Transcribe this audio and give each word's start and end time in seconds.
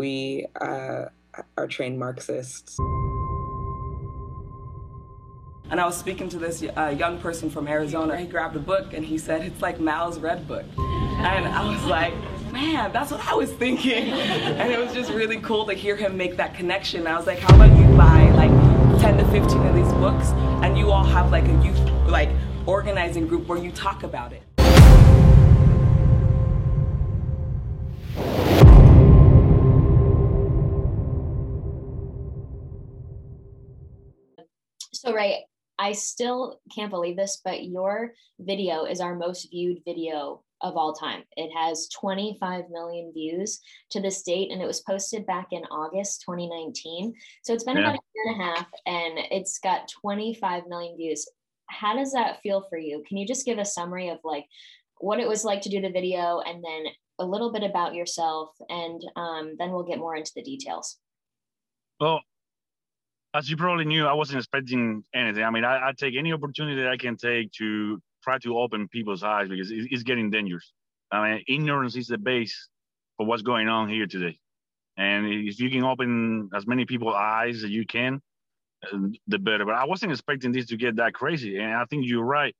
we 0.00 0.46
uh, 0.58 1.04
are 1.58 1.66
trained 1.68 1.98
Marxists. 1.98 2.78
And 5.70 5.78
I 5.78 5.84
was 5.84 5.94
speaking 5.94 6.30
to 6.30 6.38
this 6.38 6.64
uh, 6.64 6.96
young 6.98 7.18
person 7.20 7.50
from 7.50 7.68
Arizona. 7.68 8.16
He 8.16 8.26
grabbed 8.26 8.56
a 8.56 8.60
book 8.60 8.94
and 8.94 9.04
he 9.04 9.18
said, 9.18 9.42
It's 9.42 9.60
like 9.60 9.78
Mao's 9.78 10.18
Red 10.18 10.48
Book. 10.48 10.64
And 10.78 11.46
I 11.46 11.70
was 11.70 11.84
like, 11.84 12.14
Man, 12.50 12.90
that's 12.92 13.10
what 13.10 13.20
I 13.26 13.34
was 13.34 13.52
thinking. 13.52 14.08
And 14.60 14.72
it 14.72 14.80
was 14.80 14.94
just 14.94 15.12
really 15.12 15.38
cool 15.42 15.66
to 15.66 15.74
hear 15.74 15.96
him 15.96 16.16
make 16.16 16.38
that 16.38 16.54
connection. 16.54 17.06
I 17.06 17.18
was 17.18 17.26
like, 17.26 17.38
How 17.38 17.54
about 17.54 17.78
you 17.78 17.86
buy 17.94 18.30
like 18.30 18.50
10 19.02 19.18
to 19.18 19.24
15 19.26 19.66
of 19.66 19.74
these 19.76 19.92
books 20.04 20.28
and 20.64 20.78
you 20.78 20.90
all 20.90 21.04
have 21.04 21.30
like 21.30 21.46
a 21.46 21.56
youth, 21.62 21.78
like, 22.06 22.30
organizing 22.66 23.26
group 23.28 23.46
where 23.46 23.58
you 23.58 23.70
talk 23.70 24.02
about 24.02 24.32
it? 24.32 24.42
Right, 35.14 35.40
I 35.78 35.92
still 35.92 36.60
can't 36.74 36.90
believe 36.90 37.16
this, 37.16 37.40
but 37.44 37.64
your 37.64 38.12
video 38.38 38.84
is 38.84 39.00
our 39.00 39.14
most 39.14 39.50
viewed 39.50 39.78
video 39.84 40.42
of 40.60 40.76
all 40.76 40.92
time. 40.92 41.22
It 41.36 41.50
has 41.56 41.88
25 41.88 42.64
million 42.70 43.12
views 43.14 43.60
to 43.90 44.00
this 44.00 44.22
date, 44.22 44.50
and 44.50 44.60
it 44.60 44.66
was 44.66 44.82
posted 44.82 45.26
back 45.26 45.48
in 45.52 45.62
August 45.64 46.22
2019. 46.26 47.14
So 47.42 47.54
it's 47.54 47.64
been 47.64 47.78
yeah. 47.78 47.82
about 47.82 47.94
a 47.94 48.02
year 48.14 48.34
and 48.34 48.42
a 48.42 48.44
half, 48.44 48.68
and 48.86 49.18
it's 49.30 49.58
got 49.58 49.90
25 50.02 50.64
million 50.68 50.96
views. 50.96 51.26
How 51.66 51.94
does 51.94 52.12
that 52.12 52.42
feel 52.42 52.64
for 52.68 52.78
you? 52.78 53.02
Can 53.08 53.16
you 53.16 53.26
just 53.26 53.46
give 53.46 53.58
a 53.58 53.64
summary 53.64 54.08
of 54.08 54.18
like 54.22 54.44
what 54.98 55.18
it 55.18 55.28
was 55.28 55.44
like 55.44 55.62
to 55.62 55.70
do 55.70 55.80
the 55.80 55.88
video, 55.88 56.40
and 56.40 56.62
then 56.62 56.92
a 57.18 57.24
little 57.24 57.52
bit 57.52 57.62
about 57.62 57.94
yourself, 57.94 58.50
and 58.68 59.02
um, 59.16 59.54
then 59.58 59.70
we'll 59.70 59.84
get 59.84 59.98
more 59.98 60.16
into 60.16 60.32
the 60.36 60.42
details. 60.42 60.98
Well, 61.98 62.20
as 63.34 63.48
you 63.48 63.56
probably 63.56 63.84
knew, 63.84 64.06
I 64.06 64.12
wasn't 64.12 64.38
expecting 64.38 65.04
anything. 65.14 65.44
I 65.44 65.50
mean, 65.50 65.64
I, 65.64 65.88
I 65.88 65.92
take 65.96 66.14
any 66.16 66.32
opportunity 66.32 66.82
that 66.82 66.90
I 66.90 66.96
can 66.96 67.16
take 67.16 67.52
to 67.52 68.00
try 68.24 68.38
to 68.38 68.58
open 68.58 68.88
people's 68.88 69.22
eyes 69.22 69.48
because 69.48 69.70
it, 69.70 69.88
it's 69.90 70.02
getting 70.02 70.30
dangerous. 70.30 70.72
I 71.12 71.30
mean, 71.30 71.44
ignorance 71.48 71.96
is 71.96 72.08
the 72.08 72.18
base 72.18 72.68
for 73.16 73.26
what's 73.26 73.42
going 73.42 73.68
on 73.68 73.88
here 73.88 74.06
today. 74.06 74.38
And 74.96 75.26
if 75.26 75.60
you 75.60 75.70
can 75.70 75.84
open 75.84 76.50
as 76.54 76.66
many 76.66 76.84
people's 76.84 77.14
eyes 77.14 77.62
as 77.64 77.70
you 77.70 77.86
can, 77.86 78.20
the 79.26 79.38
better. 79.38 79.64
But 79.64 79.74
I 79.74 79.86
wasn't 79.86 80.12
expecting 80.12 80.52
this 80.52 80.66
to 80.66 80.76
get 80.76 80.96
that 80.96 81.14
crazy. 81.14 81.58
And 81.58 81.74
I 81.74 81.84
think 81.84 82.06
you're 82.06 82.24
right. 82.24 82.54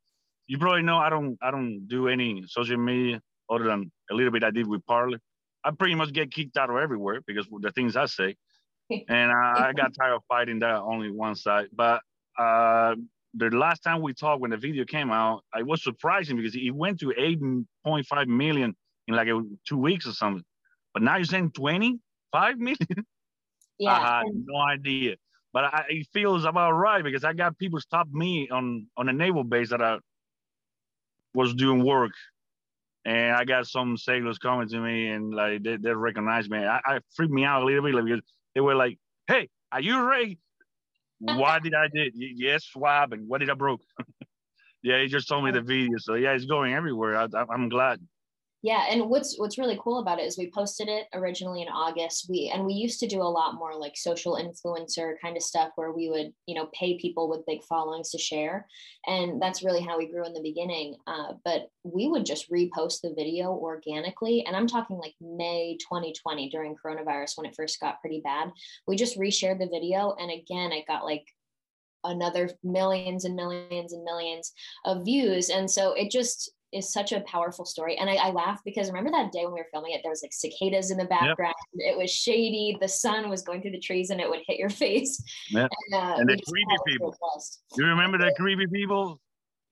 You 0.47 0.59
probably 0.59 0.83
know 0.83 0.99
I 0.99 1.11
don't 1.11 1.39
I 1.43 1.51
don't 1.51 1.87
do 1.87 2.09
any 2.09 2.45
social 2.47 2.77
media 2.77 3.21
other 3.49 3.65
than 3.65 3.91
a 4.11 4.15
little 4.15 4.33
bit 4.33 4.43
I 4.43 4.51
did 4.51 4.67
with 4.67 4.85
Parler. 4.87 5.19
I 5.65 5.71
pretty 5.73 5.95
much 5.95 6.13
get 6.13 6.31
kicked 6.31 6.57
out 6.57 6.71
of 6.71 6.77
everywhere 6.77 7.21
because 7.27 7.47
the 7.61 7.71
things 7.73 7.97
I 7.97 8.07
say 8.07 8.37
and 9.09 9.33
I, 9.33 9.69
I, 9.69 9.73
got 9.73 9.95
tired 9.99 10.15
of 10.15 10.23
fighting 10.29 10.59
that 10.61 10.77
only 10.77 11.11
one 11.11 11.35
side. 11.35 11.69
But 11.73 12.03
uh, 12.39 12.95
the 13.35 13.51
last 13.51 13.81
time 13.81 14.03
we 14.03 14.15
talked, 14.15 14.41
when 14.41 14.51
the 14.51 14.57
video 14.57 14.85
came 14.85 15.11
out, 15.11 15.45
I 15.55 15.63
was 15.63 15.83
surprising 15.83 16.37
because 16.37 16.55
it 16.55 16.71
went 16.71 17.01
to 17.01 17.07
8.5 17.87 18.27
million 18.27 18.75
in 19.09 19.15
like 19.15 19.29
a, 19.29 19.43
two 19.67 19.79
weeks 19.79 20.07
or 20.07 20.13
something. 20.13 20.45
But 20.93 21.03
now 21.03 21.17
you're 21.17 21.25
saying 21.25 21.53
25 21.53 22.59
million? 22.59 22.77
Yeah. 23.79 23.93
I 23.95 24.19
had 24.19 24.27
no 24.45 24.59
idea. 24.59 25.17
But 25.55 25.65
I, 25.65 25.85
it 25.89 26.07
feels 26.13 26.45
about 26.45 26.73
right 26.73 27.03
because 27.03 27.25
I 27.25 27.33
got 27.33 27.57
people 27.57 27.81
stop 27.81 28.07
me 28.13 28.51
on 28.51 28.89
on 28.95 29.09
a 29.09 29.13
naval 29.15 29.43
base 29.43 29.71
that 29.71 29.81
I 29.81 29.97
was 31.33 31.55
doing 31.55 31.83
work 31.83 32.13
and 33.05 33.35
I 33.35 33.45
got 33.45 33.67
some 33.67 33.97
sailors 33.97 34.39
coming 34.39 34.69
to 34.69 34.81
me 34.81 35.09
and 35.09 35.35
like 35.35 35.63
they, 35.63 35.77
they 35.77 35.93
recognize 35.93 36.49
me. 36.49 36.59
I, 36.59 36.81
I 36.85 37.01
freaked 37.15 37.33
me 37.33 37.45
out 37.45 37.63
a 37.63 37.65
little 37.65 37.83
bit 37.83 37.95
like, 37.95 38.05
because 38.05 38.21
they 38.55 38.61
were 38.61 38.75
like, 38.75 38.99
"Hey, 39.27 39.49
are 39.73 39.81
you 39.81 40.03
ready?" 40.03 40.39
what 41.21 41.63
did 41.63 41.75
I 41.75 41.89
did? 41.93 42.15
Yes, 42.17 42.65
swab, 42.65 43.13
and 43.13 43.29
what 43.29 43.39
did 43.41 43.51
I 43.51 43.55
broke? 43.55 43.83
yeah, 44.83 45.01
he 45.03 45.07
just 45.09 45.29
told 45.29 45.45
me 45.45 45.51
the 45.51 45.61
video. 45.61 45.99
So 45.99 46.15
yeah, 46.15 46.33
it's 46.33 46.47
going 46.47 46.75
everywhere. 46.75 47.17
I, 47.17 47.27
I'm 47.53 47.69
glad. 47.69 48.01
Yeah, 48.63 48.85
and 48.91 49.09
what's 49.09 49.39
what's 49.39 49.57
really 49.57 49.79
cool 49.83 50.01
about 50.01 50.19
it 50.19 50.27
is 50.27 50.37
we 50.37 50.51
posted 50.51 50.87
it 50.87 51.07
originally 51.15 51.63
in 51.63 51.69
August. 51.69 52.27
We 52.29 52.51
and 52.53 52.67
we 52.67 52.75
used 52.75 53.01
to 53.01 53.07
do 53.07 53.23
a 53.23 53.25
lot 53.25 53.55
more 53.55 53.75
like 53.75 53.97
social 53.97 54.35
influencer 54.35 55.15
kind 55.23 55.35
of 55.35 55.43
stuff 55.43 55.71
where 55.77 55.93
we 55.93 56.11
would 56.11 56.35
you 56.45 56.55
know 56.55 56.69
pay 56.75 56.99
people 56.99 57.31
with 57.31 57.47
big 57.47 57.63
followings 57.65 58.11
to 58.11 58.19
share, 58.19 58.67
and 59.07 59.41
that's 59.41 59.63
really 59.63 59.81
how 59.81 59.97
we 59.97 60.11
grew 60.11 60.27
in 60.27 60.35
the 60.35 60.43
beginning. 60.43 60.97
Uh, 61.07 61.35
but 61.43 61.69
we 61.85 62.07
would 62.07 62.27
just 62.27 62.51
repost 62.51 63.01
the 63.01 63.15
video 63.17 63.51
organically, 63.51 64.45
and 64.47 64.55
I'm 64.55 64.67
talking 64.67 64.99
like 64.99 65.15
May 65.23 65.79
2020 65.81 66.51
during 66.51 66.77
coronavirus 66.77 67.39
when 67.39 67.47
it 67.47 67.57
first 67.57 67.81
got 67.81 68.01
pretty 68.03 68.21
bad. 68.23 68.53
We 68.87 68.95
just 68.95 69.19
reshared 69.19 69.59
the 69.59 69.69
video, 69.73 70.15
and 70.19 70.31
again, 70.31 70.73
it 70.73 70.87
got 70.87 71.07
like 71.07 71.25
another 72.05 72.51
millions 72.63 73.25
and 73.25 73.37
millions 73.37 73.95
and 73.95 74.05
millions 74.05 74.53
of 74.85 75.07
views, 75.07 75.49
and 75.49 75.71
so 75.71 75.95
it 75.95 76.11
just 76.11 76.53
is 76.73 76.93
such 76.93 77.13
a 77.13 77.21
powerful 77.21 77.65
story. 77.65 77.97
And 77.97 78.09
I, 78.09 78.15
I 78.15 78.31
laugh 78.31 78.61
because 78.65 78.89
remember 78.89 79.11
that 79.11 79.33
day 79.33 79.45
when 79.45 79.55
we 79.55 79.61
were 79.61 79.69
filming 79.73 79.93
it, 79.93 80.01
there 80.03 80.11
was 80.11 80.23
like 80.23 80.33
cicadas 80.33 80.91
in 80.91 80.99
the 80.99 81.05
background. 81.05 81.55
Yep. 81.75 81.95
It 81.95 81.99
was 81.99 82.11
shady. 82.11 82.77
The 82.81 82.89
sun 82.89 83.29
was 83.29 83.43
going 83.43 83.63
through 83.63 83.73
the 83.73 83.81
trees 83.81 84.11
and 84.11 84.21
it 84.21 84.29
would 84.29 84.41
hit 84.47 84.59
your 84.59 84.71
face. 84.85 85.23
Yep. 85.51 85.71
And, 85.91 86.03
uh, 86.03 86.17
and 86.19 86.29
the 86.29 86.41
creepy 86.49 86.77
people. 86.87 87.17
Do 87.77 87.83
you 87.83 87.89
remember 87.89 88.19
the 88.19 88.33
creepy 88.37 88.67
people? 88.67 89.21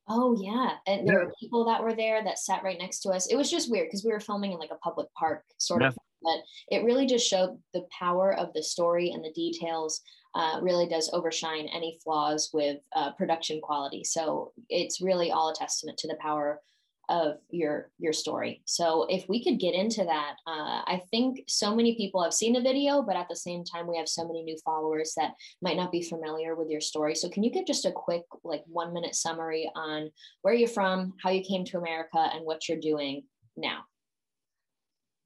Oh 0.08 0.36
yeah. 0.40 0.76
And 0.86 1.06
there 1.06 1.24
were 1.24 1.34
people 1.38 1.66
that 1.66 1.82
were 1.82 1.94
there 1.94 2.24
that 2.24 2.38
sat 2.38 2.62
right 2.62 2.78
next 2.78 3.00
to 3.00 3.10
us. 3.10 3.26
It 3.26 3.36
was 3.36 3.50
just 3.50 3.70
weird 3.70 3.88
because 3.88 4.04
we 4.04 4.12
were 4.12 4.20
filming 4.20 4.52
in 4.52 4.58
like 4.58 4.70
a 4.72 4.76
public 4.76 5.06
park 5.12 5.44
sort 5.58 5.82
of, 5.82 5.94
but 6.22 6.38
it 6.70 6.84
really 6.84 7.06
just 7.06 7.28
showed 7.28 7.58
the 7.74 7.86
power 7.96 8.34
of 8.34 8.52
the 8.54 8.62
story 8.62 9.10
and 9.10 9.22
the 9.22 9.32
details 9.32 10.00
uh, 10.34 10.60
really 10.62 10.88
does 10.88 11.10
overshine 11.12 11.68
any 11.74 11.98
flaws 12.02 12.50
with 12.54 12.78
uh, 12.96 13.12
production 13.12 13.60
quality. 13.60 14.02
So 14.04 14.52
it's 14.70 15.00
really 15.00 15.30
all 15.30 15.50
a 15.50 15.54
testament 15.54 15.98
to 15.98 16.08
the 16.08 16.16
power 16.20 16.60
of 17.08 17.36
your 17.50 17.90
your 17.98 18.12
story. 18.12 18.62
So 18.64 19.06
if 19.08 19.28
we 19.28 19.42
could 19.42 19.58
get 19.58 19.74
into 19.74 20.04
that 20.04 20.36
uh, 20.46 20.82
i 20.86 21.02
think 21.10 21.44
so 21.46 21.74
many 21.74 21.94
people 21.96 22.22
have 22.22 22.34
seen 22.34 22.52
the 22.52 22.60
video 22.60 23.02
but 23.02 23.16
at 23.16 23.28
the 23.28 23.36
same 23.36 23.64
time 23.64 23.86
we 23.86 23.96
have 23.96 24.08
so 24.08 24.26
many 24.26 24.42
new 24.42 24.56
followers 24.64 25.12
that 25.16 25.32
might 25.62 25.76
not 25.76 25.92
be 25.92 26.02
familiar 26.02 26.54
with 26.54 26.68
your 26.68 26.80
story. 26.80 27.14
So 27.14 27.28
can 27.28 27.42
you 27.42 27.50
give 27.50 27.66
just 27.66 27.84
a 27.84 27.92
quick 27.92 28.22
like 28.44 28.64
one 28.66 28.92
minute 28.92 29.14
summary 29.14 29.70
on 29.74 30.10
where 30.42 30.54
you're 30.54 30.68
from 30.68 31.14
how 31.22 31.30
you 31.30 31.42
came 31.42 31.64
to 31.66 31.78
america 31.78 32.18
and 32.18 32.44
what 32.44 32.68
you're 32.68 32.80
doing 32.80 33.24
now? 33.56 33.80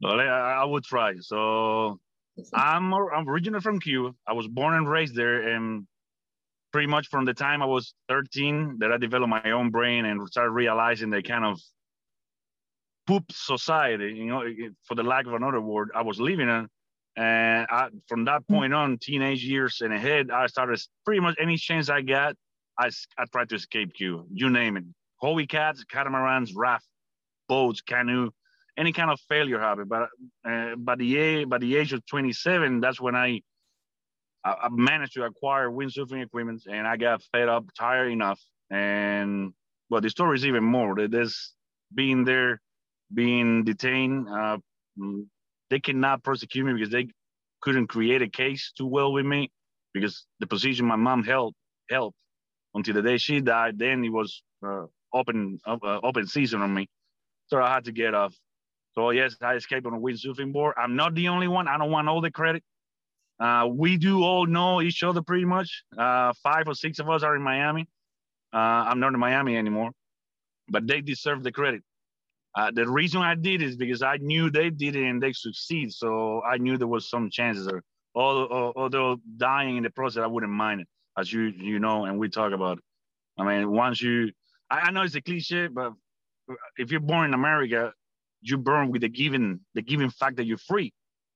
Well 0.00 0.20
i, 0.20 0.24
I 0.24 0.64
would 0.64 0.84
try. 0.84 1.14
So 1.20 2.00
i'm 2.54 2.94
i'm 2.94 3.28
originally 3.28 3.60
from 3.60 3.80
cuba. 3.80 4.14
I 4.26 4.32
was 4.32 4.48
born 4.48 4.74
and 4.74 4.88
raised 4.88 5.14
there 5.14 5.48
and 5.54 5.86
pretty 6.72 6.88
much 6.88 7.08
from 7.08 7.24
the 7.24 7.34
time 7.34 7.62
I 7.62 7.66
was 7.66 7.94
13 8.08 8.78
that 8.80 8.90
I 8.90 8.96
developed 8.96 9.30
my 9.30 9.50
own 9.50 9.70
brain 9.70 10.04
and 10.04 10.26
started 10.28 10.50
realizing 10.50 11.10
the 11.10 11.22
kind 11.22 11.44
of 11.44 11.60
poop 13.06 13.24
society, 13.30 14.12
you 14.16 14.26
know, 14.26 14.42
for 14.84 14.94
the 14.94 15.02
lack 15.02 15.26
of 15.26 15.34
another 15.34 15.60
word, 15.60 15.90
I 15.94 16.02
was 16.02 16.18
living 16.18 16.48
in. 16.48 16.68
And 17.14 17.66
I, 17.70 17.88
from 18.08 18.24
that 18.24 18.42
hmm. 18.48 18.54
point 18.54 18.74
on, 18.74 18.98
teenage 18.98 19.44
years 19.44 19.80
and 19.80 19.92
ahead, 19.92 20.30
I 20.30 20.46
started 20.46 20.80
pretty 21.04 21.20
much 21.20 21.36
any 21.38 21.56
chance 21.56 21.90
I 21.90 22.00
got, 22.00 22.36
I, 22.78 22.90
I 23.18 23.24
tried 23.30 23.50
to 23.50 23.56
escape 23.56 23.92
you, 23.98 24.26
you 24.32 24.48
name 24.48 24.76
it. 24.76 24.84
Hobie 25.22 25.48
cats, 25.48 25.84
catamarans, 25.84 26.54
raft, 26.54 26.86
boats, 27.48 27.82
canoe, 27.82 28.30
any 28.78 28.92
kind 28.92 29.10
of 29.10 29.20
failure 29.28 29.60
habit. 29.60 29.88
But 29.88 30.08
uh, 30.48 30.76
by 30.76 30.96
the 30.96 31.18
age, 31.18 31.48
by 31.48 31.58
the 31.58 31.76
age 31.76 31.92
of 31.92 32.04
27, 32.06 32.80
that's 32.80 33.00
when 33.00 33.14
I 33.14 33.42
I, 34.44 34.52
I 34.64 34.68
managed 34.70 35.14
to 35.14 35.24
acquire 35.24 35.68
windsurfing 35.70 36.22
equipment 36.22 36.62
and 36.70 36.86
I 36.86 36.96
got 36.96 37.22
fed 37.32 37.48
up, 37.48 37.66
tired 37.78 38.10
enough. 38.10 38.40
And 38.70 39.52
well, 39.90 40.00
the 40.00 40.10
story 40.10 40.36
is 40.36 40.46
even 40.46 40.64
more. 40.64 40.94
This 41.08 41.54
being 41.94 42.24
there, 42.24 42.60
being 43.12 43.64
detained, 43.64 44.28
uh, 44.28 44.58
mm, 44.98 45.26
they 45.70 45.80
cannot 45.80 46.22
prosecute 46.22 46.66
me 46.66 46.74
because 46.74 46.90
they 46.90 47.08
couldn't 47.60 47.86
create 47.88 48.22
a 48.22 48.28
case 48.28 48.72
too 48.76 48.86
well 48.86 49.12
with 49.12 49.24
me 49.24 49.50
because 49.92 50.26
the 50.40 50.46
position 50.46 50.86
my 50.86 50.96
mom 50.96 51.22
held 51.22 51.54
held 51.90 52.14
until 52.74 52.94
the 52.94 53.02
day 53.02 53.18
she 53.18 53.40
died. 53.40 53.78
Then 53.78 54.04
it 54.04 54.10
was 54.10 54.42
uh, 54.66 54.86
open 55.12 55.58
uh, 55.66 55.76
open 56.02 56.26
season 56.26 56.62
on 56.62 56.72
me, 56.74 56.88
so 57.46 57.60
I 57.60 57.72
had 57.72 57.84
to 57.84 57.92
get 57.92 58.14
off. 58.14 58.34
So 58.94 59.10
yes, 59.10 59.36
I 59.40 59.54
escaped 59.54 59.86
on 59.86 59.94
a 59.94 59.98
windsurfing 59.98 60.52
board. 60.52 60.74
I'm 60.76 60.96
not 60.96 61.14
the 61.14 61.28
only 61.28 61.48
one. 61.48 61.68
I 61.68 61.78
don't 61.78 61.90
want 61.90 62.08
all 62.08 62.20
the 62.20 62.30
credit. 62.30 62.62
Uh, 63.42 63.66
we 63.66 63.96
do 63.96 64.22
all 64.22 64.46
know 64.46 64.80
each 64.80 65.02
other 65.02 65.20
pretty 65.20 65.44
much. 65.44 65.82
Uh, 65.98 66.32
five 66.44 66.68
or 66.68 66.74
six 66.74 67.00
of 67.00 67.10
us 67.10 67.24
are 67.24 67.34
in 67.34 67.42
Miami. 67.42 67.88
Uh, 68.54 68.86
I'm 68.88 69.00
not 69.00 69.14
in 69.14 69.18
Miami 69.18 69.56
anymore, 69.56 69.90
but 70.68 70.86
they 70.86 71.00
deserve 71.00 71.42
the 71.42 71.50
credit. 71.50 71.82
Uh, 72.54 72.70
the 72.70 72.88
reason 72.88 73.20
I 73.20 73.34
did 73.34 73.60
is 73.60 73.76
because 73.76 74.00
I 74.00 74.18
knew 74.18 74.48
they 74.48 74.70
did 74.70 74.94
it 74.94 75.08
and 75.08 75.20
they 75.20 75.32
succeed. 75.32 75.92
So 75.92 76.40
I 76.42 76.58
knew 76.58 76.78
there 76.78 76.86
was 76.86 77.10
some 77.10 77.30
chances. 77.30 77.66
There. 77.66 77.82
Although, 78.14 78.72
although 78.76 79.16
dying 79.38 79.76
in 79.76 79.82
the 79.82 79.90
process, 79.90 80.22
I 80.22 80.28
wouldn't 80.28 80.52
mind 80.52 80.82
it, 80.82 80.86
as 81.18 81.32
you 81.32 81.40
you 81.40 81.80
know, 81.80 82.04
and 82.04 82.20
we 82.20 82.28
talk 82.28 82.52
about. 82.52 82.78
It. 82.78 82.84
I 83.38 83.44
mean, 83.44 83.72
once 83.72 84.00
you, 84.00 84.30
I, 84.70 84.80
I 84.80 84.90
know 84.92 85.02
it's 85.02 85.16
a 85.16 85.20
cliche, 85.20 85.66
but 85.66 85.94
if 86.76 86.92
you're 86.92 87.00
born 87.00 87.24
in 87.24 87.34
America, 87.34 87.92
you're 88.40 88.58
born 88.58 88.92
with 88.92 89.00
the 89.00 89.08
given 89.08 89.62
the 89.74 89.82
given 89.82 90.10
fact 90.10 90.36
that 90.36 90.44
you're 90.44 90.58
free 90.58 90.92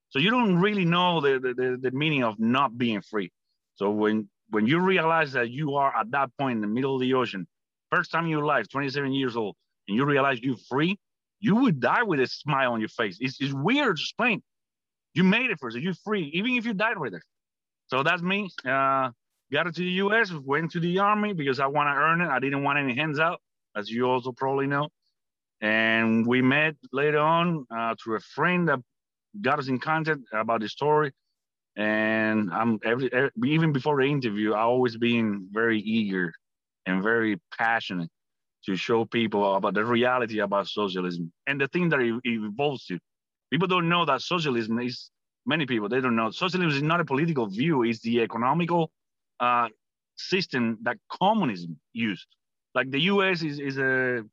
So 0.09 0.19
you 0.19 0.29
don't 0.29 0.57
really 0.59 0.85
know 0.85 1.19
the, 1.19 1.39
the, 1.39 1.77
the 1.81 1.91
meaning 1.91 2.23
of 2.23 2.39
not 2.39 2.77
being 2.77 3.01
free. 3.01 3.31
So 3.75 3.91
when 3.91 4.29
when 4.49 4.65
you 4.65 4.79
realize 4.79 5.33
that 5.33 5.49
you 5.49 5.75
are 5.75 5.93
at 5.95 6.11
that 6.11 6.29
point 6.39 6.55
in 6.55 6.61
the 6.61 6.67
middle 6.67 6.95
of 6.95 7.01
the 7.01 7.13
ocean, 7.13 7.45
first 7.91 8.11
time 8.11 8.25
in 8.25 8.31
your 8.31 8.45
life, 8.45 8.67
27 8.69 9.11
years 9.11 9.35
old, 9.35 9.55
and 9.87 9.97
you 9.97 10.05
realize 10.05 10.39
you're 10.41 10.55
free, 10.69 10.97
you 11.39 11.55
would 11.55 11.79
die 11.79 12.03
with 12.03 12.19
a 12.19 12.27
smile 12.27 12.73
on 12.73 12.79
your 12.79 12.89
face. 12.89 13.17
It's, 13.19 13.39
it's 13.41 13.53
weird 13.53 13.97
to 13.97 14.01
explain. 14.01 14.41
You 15.13 15.23
made 15.23 15.49
it 15.49 15.59
first, 15.59 15.77
you're 15.77 15.93
free, 15.93 16.31
even 16.33 16.51
if 16.51 16.65
you 16.65 16.73
died 16.73 16.97
with 16.97 17.13
it. 17.13 17.23
So 17.87 18.03
that's 18.03 18.21
me. 18.21 18.49
Uh, 18.65 19.11
got 19.51 19.63
to 19.63 19.71
the 19.71 19.91
US, 20.03 20.31
went 20.31 20.71
to 20.71 20.79
the 20.79 20.99
army 20.99 21.33
because 21.33 21.59
I 21.59 21.67
want 21.67 21.87
to 21.87 21.93
earn 21.93 22.21
it. 22.21 22.27
I 22.27 22.39
didn't 22.39 22.63
want 22.63 22.79
any 22.79 22.95
hands 22.95 23.19
out, 23.19 23.41
as 23.75 23.89
you 23.89 24.09
also 24.09 24.31
probably 24.31 24.67
know. 24.67 24.89
And 25.61 26.25
we 26.25 26.41
met 26.41 26.75
later 26.91 27.19
on 27.19 27.65
uh, 27.75 27.95
through 28.01 28.17
a 28.17 28.19
friend 28.19 28.67
that 28.67 28.79
got 29.41 29.59
us 29.59 29.67
in 29.67 29.79
contact 29.79 30.21
about 30.33 30.61
the 30.61 30.69
story. 30.69 31.11
And 31.75 32.49
I'm 32.51 32.79
every, 32.83 33.11
every 33.13 33.31
even 33.45 33.71
before 33.71 34.01
the 34.01 34.07
interview, 34.07 34.53
I 34.53 34.61
always 34.61 34.97
been 34.97 35.47
very 35.51 35.79
eager 35.79 36.33
and 36.85 37.03
very 37.03 37.39
passionate 37.57 38.09
to 38.65 38.75
show 38.75 39.05
people 39.05 39.55
about 39.55 39.75
the 39.75 39.85
reality 39.85 40.39
about 40.39 40.67
socialism 40.67 41.31
and 41.45 41.61
the 41.61 41.67
thing 41.67 41.89
that 41.89 41.99
it, 41.99 42.19
evolves 42.23 42.85
to. 42.85 42.99
People 43.51 43.67
don't 43.67 43.89
know 43.89 44.05
that 44.05 44.21
socialism 44.21 44.79
is 44.79 45.09
many 45.45 45.65
people 45.65 45.87
they 45.87 46.01
don't 46.01 46.15
know 46.15 46.29
socialism 46.31 46.75
is 46.75 46.81
not 46.81 46.99
a 46.99 47.05
political 47.05 47.45
view; 47.45 47.83
it's 47.83 48.01
the 48.01 48.21
economical 48.21 48.91
uh, 49.39 49.67
system 50.17 50.79
that 50.81 50.97
communism 51.09 51.79
used. 51.93 52.27
Like 52.73 52.91
the 52.91 53.01
U.S. 53.13 53.43
is 53.43 53.59
is 53.59 53.77
a 53.77 54.23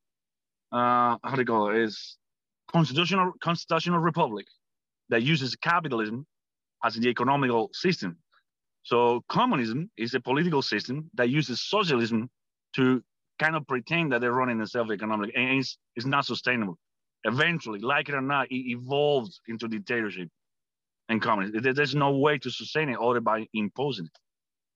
uh, 0.73 1.19
how 1.23 1.35
do 1.35 1.41
you 1.41 1.45
call 1.45 1.71
it? 1.71 1.77
Is 1.77 2.17
constitutional 2.73 3.33
constitutional 3.41 4.01
republic 4.01 4.47
that 5.11 5.23
uses 5.23 5.57
capitalism 5.57 6.27
as 6.85 6.95
the 6.95 7.09
economical 7.09 7.71
system. 7.73 8.19
So 8.83 9.25
communism 9.29 9.91
is 9.97 10.15
a 10.15 10.21
political 10.21 10.63
system 10.63 11.11
that 11.15 11.31
uses 11.31 11.63
socialism 11.63 12.29
to 12.77 13.03
kind 13.39 13.57
of 13.57 13.67
pretend 13.67 14.13
that 14.13 14.21
they're 14.21 14.33
running 14.33 14.61
a 14.61 14.67
self-economic, 14.67 15.33
and 15.35 15.59
it's, 15.59 15.79
it's 15.97 16.07
not 16.07 16.27
sustainable. 16.27 16.79
Eventually, 17.25 17.79
like 17.81 18.09
it 18.09 18.15
or 18.15 18.21
not, 18.21 18.51
it 18.51 18.71
evolves 18.71 19.41
into 19.49 19.67
dictatorship 19.67 20.29
and 21.09 21.23
communism. 21.23 21.75
There's 21.75 21.95
no 21.95 22.19
way 22.19 22.39
to 22.39 22.51
sustain 22.51 22.91
it 22.91 22.99
other 22.99 23.21
by 23.21 23.47
imposing 23.55 24.07
it. 24.07 24.19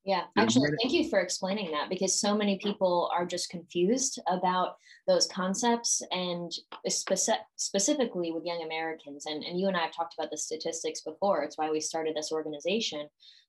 Yeah, 0.04 0.22
actually, 0.38 0.70
thank 0.80 0.94
you 0.94 1.10
for 1.10 1.18
explaining 1.18 1.70
that 1.72 1.90
because 1.90 2.18
so 2.18 2.34
many 2.34 2.58
people 2.58 3.10
are 3.14 3.26
just 3.26 3.50
confused 3.50 4.18
about 4.26 4.76
those 5.06 5.26
concepts 5.26 6.00
and 6.12 6.50
speci- 6.88 7.36
specifically 7.56 8.32
with 8.32 8.44
young 8.44 8.62
Americans. 8.62 9.26
And, 9.26 9.44
and 9.44 9.60
you 9.60 9.68
and 9.68 9.76
I 9.76 9.80
have 9.80 9.92
talked 9.92 10.14
about 10.18 10.30
the 10.30 10.38
statistics 10.38 11.02
before. 11.02 11.42
It's 11.42 11.58
why 11.58 11.70
we 11.70 11.80
started 11.80 12.14
this 12.16 12.32
organization 12.32 13.06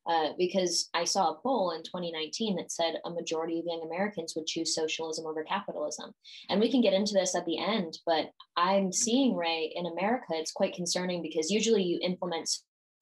uh, 0.09 0.29
because 0.37 0.89
I 0.93 1.03
saw 1.03 1.29
a 1.29 1.35
poll 1.35 1.71
in 1.71 1.83
2019 1.83 2.55
that 2.55 2.71
said 2.71 2.95
a 3.05 3.09
majority 3.09 3.59
of 3.59 3.65
young 3.65 3.83
Americans 3.85 4.33
would 4.35 4.47
choose 4.47 4.73
socialism 4.73 5.25
over 5.27 5.43
capitalism. 5.43 6.11
And 6.49 6.59
we 6.59 6.71
can 6.71 6.81
get 6.81 6.93
into 6.93 7.13
this 7.13 7.35
at 7.35 7.45
the 7.45 7.59
end, 7.59 7.99
but 8.05 8.31
I'm 8.57 8.91
seeing, 8.91 9.35
Ray, 9.35 9.71
in 9.75 9.85
America, 9.85 10.27
it's 10.31 10.51
quite 10.51 10.73
concerning 10.73 11.21
because 11.21 11.51
usually 11.51 11.83
you 11.83 11.99
implement 12.01 12.49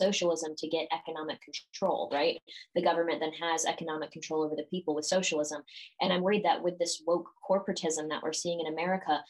socialism 0.01 0.53
to 0.57 0.67
get 0.67 0.87
economic 0.91 1.39
control, 1.41 2.09
right? 2.13 2.39
The 2.75 2.83
government 2.83 3.19
then 3.19 3.33
has 3.33 3.65
economic 3.65 4.11
control 4.11 4.43
over 4.43 4.55
the 4.55 4.67
people 4.69 4.95
with 4.95 5.05
socialism. 5.05 5.61
And 6.01 6.11
I'm 6.11 6.21
worried 6.21 6.45
that 6.45 6.63
with 6.63 6.77
this 6.79 7.01
woke 7.05 7.29
corporatism 7.49 8.09
that 8.09 8.23
we're 8.23 8.33
seeing 8.33 8.59
in 8.59 8.73
America, 8.73 9.23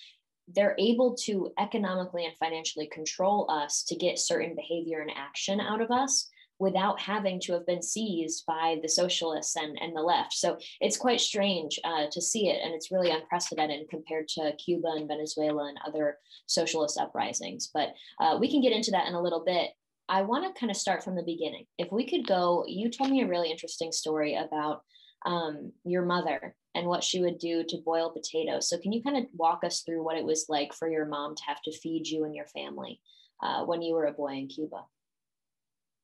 they're 0.48 0.76
able 0.80 1.16
to 1.16 1.52
economically 1.60 2.26
and 2.26 2.36
financially 2.38 2.88
control 2.88 3.50
us 3.52 3.84
to 3.84 3.96
get 3.96 4.20
certain 4.20 4.56
behavior 4.56 5.02
and 5.02 5.12
action 5.16 5.60
out 5.60 5.82
of 5.82 5.92
us 5.92 6.30
without 6.60 7.00
having 7.00 7.40
to 7.40 7.54
have 7.54 7.66
been 7.66 7.84
seized 7.84 8.44
by 8.48 8.78
the 8.82 8.90
socialists 8.90 9.56
and, 9.56 9.78
and 9.80 9.96
the 9.96 10.02
left. 10.02 10.34
So 10.34 10.58
it's 10.82 10.98
quite 10.98 11.22
strange 11.22 11.80
uh, 11.84 12.06
to 12.12 12.22
see 12.22 12.50
it. 12.50 12.62
And 12.64 12.74
it's 12.74 12.92
really 12.92 13.12
unprecedented 13.12 13.90
compared 13.90 14.28
to 14.30 14.56
Cuba 14.56 14.88
and 14.96 15.08
Venezuela 15.08 15.68
and 15.68 15.78
other 15.86 16.18
socialist 16.48 17.00
uprisings. 17.00 17.70
But 17.72 17.90
uh, 18.20 18.38
we 18.40 18.50
can 18.50 18.62
get 18.62 18.72
into 18.72 18.92
that 18.92 19.08
in 19.08 19.14
a 19.14 19.22
little 19.22 19.44
bit. 19.46 19.70
I 20.10 20.22
want 20.22 20.46
to 20.46 20.60
kind 20.60 20.72
of 20.72 20.78
start 20.78 21.04
from 21.04 21.16
the 21.16 21.24
beginning. 21.24 21.66
If 21.78 21.92
we 21.92 22.10
could 22.10 22.26
go, 22.26 22.64
you 22.68 22.90
told 22.90 23.10
me 23.10 23.22
a 23.22 23.28
really 23.28 23.52
interesting 23.52 23.92
story 23.92 24.36
about 24.36 24.82
um, 25.26 25.74
your 25.84 26.06
mother 26.06 26.56
and 26.76 26.88
what 26.88 27.04
she 27.04 27.20
would 27.22 27.40
do 27.40 27.64
to 27.68 27.78
boil 27.86 28.12
potatoes. 28.12 28.70
So, 28.70 28.78
can 28.78 28.94
you 28.94 29.04
kind 29.04 29.18
of 29.18 29.26
walk 29.34 29.64
us 29.64 29.82
through 29.82 30.04
what 30.04 30.18
it 30.18 30.24
was 30.24 30.46
like 30.48 30.74
for 30.74 30.90
your 30.90 31.06
mom 31.06 31.36
to 31.36 31.44
have 31.48 31.62
to 31.64 31.78
feed 31.78 32.08
you 32.08 32.24
and 32.24 32.36
your 32.36 32.46
family 32.48 33.02
uh, 33.44 33.66
when 33.66 33.82
you 33.82 33.96
were 33.96 34.06
a 34.06 34.14
boy 34.14 34.34
in 34.34 34.48
Cuba? 34.48 34.86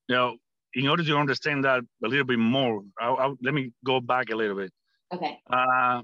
Now, 0.10 0.36
in 0.74 0.88
order 0.88 1.04
to 1.04 1.18
understand 1.18 1.64
that 1.64 1.82
a 2.04 2.08
little 2.08 2.26
bit 2.26 2.40
more, 2.40 2.84
I'll, 3.00 3.18
I'll, 3.18 3.38
let 3.42 3.54
me 3.54 3.72
go 3.86 4.02
back 4.02 4.32
a 4.32 4.36
little 4.36 4.58
bit. 4.58 4.72
Okay. 5.14 5.40
Uh, 5.50 6.02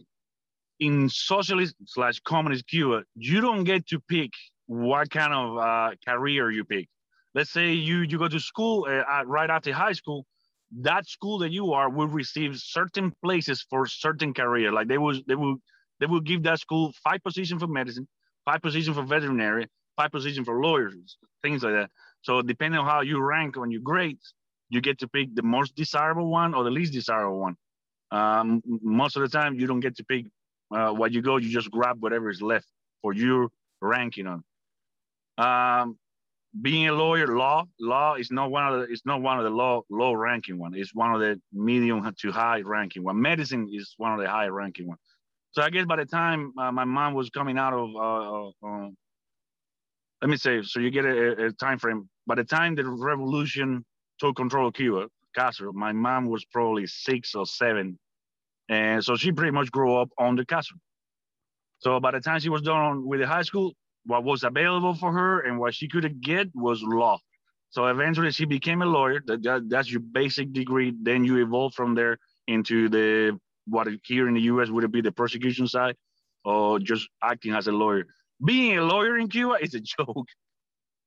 in 0.79 1.09
socialist 1.09 1.75
slash 1.85 2.19
communist 2.21 2.67
Cuba, 2.67 3.03
you 3.15 3.41
don't 3.41 3.65
get 3.65 3.87
to 3.87 3.99
pick 4.07 4.29
what 4.67 5.09
kind 5.09 5.33
of 5.33 5.57
uh, 5.57 5.95
career 6.07 6.51
you 6.51 6.63
pick 6.63 6.87
let's 7.35 7.51
say 7.51 7.73
you 7.73 8.01
you 8.01 8.17
go 8.17 8.27
to 8.27 8.39
school 8.39 8.87
uh, 8.89 9.23
right 9.25 9.49
after 9.49 9.71
high 9.73 9.93
school 9.93 10.25
that 10.71 11.07
school 11.07 11.39
that 11.39 11.51
you 11.51 11.73
are 11.73 11.89
will 11.89 12.07
receive 12.07 12.57
certain 12.57 13.11
places 13.23 13.65
for 13.69 13.85
certain 13.87 14.33
career. 14.33 14.71
Like 14.71 14.87
they 14.87 14.97
will 14.97 15.19
they 15.27 15.35
will 15.35 15.57
they 15.99 16.05
will 16.05 16.21
give 16.21 16.43
that 16.43 16.59
school 16.59 16.93
five 17.03 17.23
positions 17.23 17.61
for 17.61 17.67
medicine 17.67 18.07
five 18.45 18.61
positions 18.61 18.95
for 18.95 19.03
veterinary 19.03 19.67
five 19.95 20.11
positions 20.11 20.45
for 20.45 20.61
lawyers 20.61 21.17
things 21.41 21.63
like 21.63 21.73
that. 21.73 21.89
So 22.21 22.41
depending 22.41 22.79
on 22.79 22.85
how 22.85 23.01
you 23.01 23.21
rank 23.21 23.57
on 23.57 23.71
your 23.71 23.81
grades 23.81 24.33
you 24.69 24.81
get 24.81 24.99
to 24.99 25.07
pick 25.07 25.33
the 25.33 25.41
most 25.41 25.75
desirable 25.75 26.29
one 26.29 26.53
or 26.53 26.63
the 26.63 26.69
least 26.69 26.93
desirable 26.93 27.39
one. 27.39 27.55
Um, 28.11 28.61
most 28.65 29.15
of 29.15 29.21
the 29.23 29.29
time 29.29 29.55
you 29.55 29.67
don't 29.67 29.79
get 29.79 29.95
to 29.97 30.03
pick 30.03 30.25
uh, 30.75 30.91
what 30.91 31.11
you 31.11 31.21
go 31.21 31.37
you 31.37 31.49
just 31.49 31.71
grab 31.71 31.97
whatever 32.01 32.29
is 32.29 32.41
left 32.41 32.67
for 33.01 33.13
your 33.13 33.49
ranking 33.81 34.27
on. 34.27 34.43
Um, 35.37 35.97
being 36.61 36.87
a 36.87 36.93
lawyer, 36.93 37.27
law, 37.27 37.65
law 37.79 38.15
is 38.15 38.31
not 38.31 38.49
one 38.49 38.73
of 38.73 38.79
the 38.79 38.91
it's 38.91 39.05
not 39.05 39.21
one 39.21 39.37
of 39.37 39.43
the 39.43 39.49
low 39.49 39.85
low 39.89 40.13
ranking 40.13 40.57
one. 40.57 40.73
It's 40.75 40.93
one 40.93 41.13
of 41.13 41.19
the 41.19 41.39
medium 41.53 42.11
to 42.21 42.31
high 42.31 42.61
ranking 42.61 43.03
one. 43.03 43.21
Medicine 43.21 43.69
is 43.71 43.93
one 43.97 44.13
of 44.13 44.19
the 44.19 44.27
high 44.27 44.47
ranking 44.47 44.87
one. 44.87 44.97
So 45.51 45.61
I 45.61 45.69
guess 45.69 45.85
by 45.85 45.97
the 45.97 46.05
time 46.05 46.53
uh, 46.57 46.71
my 46.71 46.85
mom 46.85 47.13
was 47.13 47.29
coming 47.29 47.57
out 47.57 47.73
of, 47.73 47.89
uh, 47.95 47.99
uh, 47.99 48.51
uh 48.67 48.89
let 50.21 50.29
me 50.29 50.37
say, 50.37 50.61
so 50.63 50.79
you 50.79 50.91
get 50.91 51.05
a, 51.05 51.45
a, 51.45 51.51
time 51.53 51.79
frame. 51.79 52.09
By 52.27 52.35
the 52.35 52.43
time 52.43 52.75
the 52.75 52.85
revolution 52.85 53.85
took 54.19 54.35
control 54.35 54.67
of 54.67 54.73
Cuba, 54.73 55.07
Castro, 55.35 55.71
my 55.73 55.91
mom 55.91 56.27
was 56.27 56.45
probably 56.45 56.85
six 56.87 57.35
or 57.35 57.45
seven, 57.45 57.97
and 58.67 59.03
so 59.03 59.15
she 59.15 59.31
pretty 59.31 59.51
much 59.51 59.71
grew 59.71 59.95
up 59.95 60.09
on 60.17 60.35
the 60.35 60.45
Castro. 60.45 60.77
So 61.79 61.99
by 61.99 62.11
the 62.11 62.19
time 62.19 62.39
she 62.39 62.49
was 62.49 62.61
done 62.61 63.05
with 63.07 63.21
the 63.21 63.27
high 63.27 63.43
school, 63.43 63.73
what 64.09 64.23
was 64.23 64.43
available 64.43 64.95
for 64.95 65.11
her 65.11 65.41
and 65.41 65.59
what 65.59 65.75
she 65.75 65.87
could 65.87 66.19
get 66.19 66.49
was 66.55 66.81
law. 66.81 67.19
So 67.69 67.85
eventually 67.85 68.31
she 68.31 68.45
became 68.45 68.81
a 68.81 68.85
lawyer. 68.85 69.21
That, 69.27 69.43
that, 69.43 69.69
that's 69.69 69.91
your 69.91 69.99
basic 70.01 70.51
degree. 70.51 70.91
Then 70.99 71.23
you 71.23 71.37
evolve 71.37 71.75
from 71.75 71.93
there 71.93 72.17
into 72.47 72.89
the 72.89 73.39
what 73.67 73.87
here 74.05 74.27
in 74.27 74.33
the 74.33 74.41
US 74.53 74.69
would 74.69 74.83
it 74.83 74.91
be 74.91 75.01
the 75.01 75.11
prosecution 75.11 75.67
side 75.67 75.95
or 76.43 76.79
just 76.79 77.07
acting 77.23 77.53
as 77.53 77.67
a 77.67 77.71
lawyer. 77.71 78.05
Being 78.43 78.79
a 78.79 78.83
lawyer 78.83 79.15
in 79.19 79.27
Cuba 79.27 79.57
is 79.61 79.75
a 79.75 79.79
joke. 79.97 80.27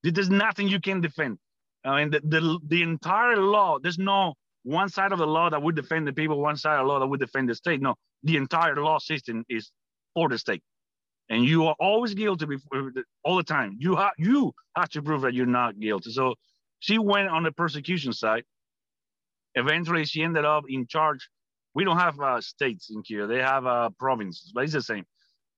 There's 0.05 0.31
nothing 0.31 0.69
you 0.69 0.79
can 0.79 1.01
defend. 1.01 1.39
I 1.85 1.99
mean, 1.99 2.11
the, 2.13 2.21
the, 2.21 2.59
the 2.69 2.83
entire 2.83 3.37
law, 3.37 3.81
there's 3.83 3.99
no 3.99 4.35
one 4.63 4.89
side 4.89 5.11
of 5.11 5.19
the 5.19 5.27
law 5.27 5.51
that 5.51 5.61
would 5.61 5.75
defend 5.75 6.07
the 6.07 6.13
people, 6.13 6.39
one 6.41 6.57
side 6.57 6.79
of 6.79 6.87
the 6.87 6.93
law 6.93 7.01
that 7.01 7.09
would 7.09 7.19
defend 7.19 7.49
the 7.49 7.57
state. 7.57 7.83
No, 7.83 7.97
the 8.23 8.37
entire 8.37 8.77
law 8.77 9.01
system 9.01 9.45
is 9.49 9.73
for 10.15 10.29
the 10.29 10.39
state 10.39 10.63
and 11.33 11.47
you 11.47 11.67
are 11.67 11.75
always 11.81 12.13
guilty 12.13 12.45
before, 12.45 12.93
all 13.25 13.37
the 13.37 13.43
time. 13.43 13.77
You 13.81 13.97
have 13.97 14.13
you 14.19 14.53
have 14.77 14.91
to 14.91 15.03
prove 15.03 15.23
that 15.23 15.33
you're 15.33 15.47
not 15.47 15.81
guilty. 15.81 16.13
So 16.13 16.35
she 16.81 16.99
went 16.99 17.29
on 17.29 17.43
the 17.43 17.53
persecution 17.53 18.13
side. 18.13 18.45
Eventually, 19.55 20.05
she 20.05 20.23
ended 20.23 20.45
up 20.45 20.65
in 20.69 20.87
charge. 20.87 21.27
We 21.75 21.85
don't 21.85 21.97
have 21.99 22.21
uh, 22.21 22.43
states 22.43 22.91
in 22.95 23.03
here; 23.07 23.27
they 23.27 23.39
have 23.39 23.67
uh, 23.67 23.91
provinces, 23.99 24.53
but 24.55 24.65
it's 24.65 24.75
the 24.75 24.83
same. 24.83 25.07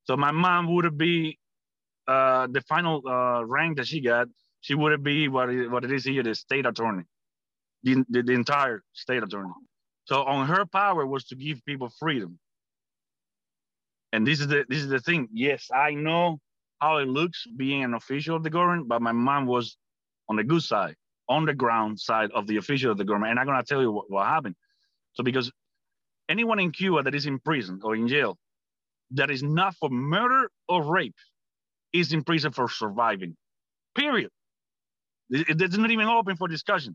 So 0.05 0.17
my 0.17 0.31
mom 0.31 0.73
would 0.75 0.97
be 0.97 1.41
uh, 2.07 2.47
the 2.53 2.61
final 2.63 3.03
uh, 3.09 3.45
rank 3.45 3.79
that 3.79 3.89
she 3.89 4.01
got. 4.01 4.29
She 4.61 4.77
would 4.77 5.03
be 5.03 5.27
what 5.27 5.49
what 5.71 5.85
it 5.85 5.91
is 5.91 6.05
here, 6.05 6.23
the 6.23 6.37
state 6.37 6.67
attorney, 6.67 7.03
the, 7.83 8.05
the, 8.09 8.23
the 8.23 8.33
entire 8.33 8.83
state 8.93 9.25
attorney. 9.25 9.53
So 10.05 10.23
on 10.23 10.47
her 10.47 10.67
power 10.67 11.05
was 11.05 11.25
to 11.27 11.37
give 11.37 11.65
people 11.65 11.91
freedom 11.99 12.39
and 14.15 14.25
this 14.25 14.41
is 14.41 14.47
the 14.47 14.65
this 14.69 14.79
is 14.79 14.89
the 14.89 15.01
thing. 15.01 15.29
Yes, 15.33 15.69
I 15.75 15.91
know 15.95 16.39
how 16.81 16.99
it 16.99 17.09
looks 17.09 17.45
being 17.57 17.83
an 17.83 17.95
official 17.95 18.37
of 18.37 18.45
the 18.45 18.51
government, 18.51 18.87
but 18.89 19.03
my 19.03 19.13
mom 19.13 19.47
was 19.47 19.77
on 20.29 20.37
the 20.37 20.45
good 20.45 20.63
side, 20.63 20.95
on 21.29 21.45
the 21.45 21.55
ground 21.55 21.99
side 21.99 22.31
of 22.33 22.47
the 22.47 22.57
official 22.59 22.93
of 22.93 22.99
the 22.99 23.05
government. 23.05 23.33
And 23.33 23.41
I'm 23.41 23.47
gonna 23.47 23.65
tell 23.65 23.83
you 23.83 23.91
what, 23.91 24.09
what 24.09 24.27
happened. 24.27 24.55
So 25.15 25.25
because 25.25 25.51
anyone 26.29 26.61
in 26.61 26.71
Cuba 26.71 27.03
that 27.03 27.15
is 27.15 27.27
in 27.27 27.41
prison 27.41 27.81
or 27.83 27.97
in 27.97 28.07
jail 28.07 28.39
that 29.11 29.31
is 29.31 29.43
not 29.43 29.75
for 29.77 29.91
murder 29.91 30.49
or 30.69 30.83
rape 30.85 31.17
is 31.93 32.13
in 32.13 32.23
prison 32.23 32.53
for 32.53 32.69
surviving. 32.69 33.37
Period. 33.97 34.31
It, 35.31 35.61
it's 35.61 35.77
not 35.77 35.91
even 35.91 36.07
open 36.07 36.37
for 36.37 36.47
discussion. 36.47 36.95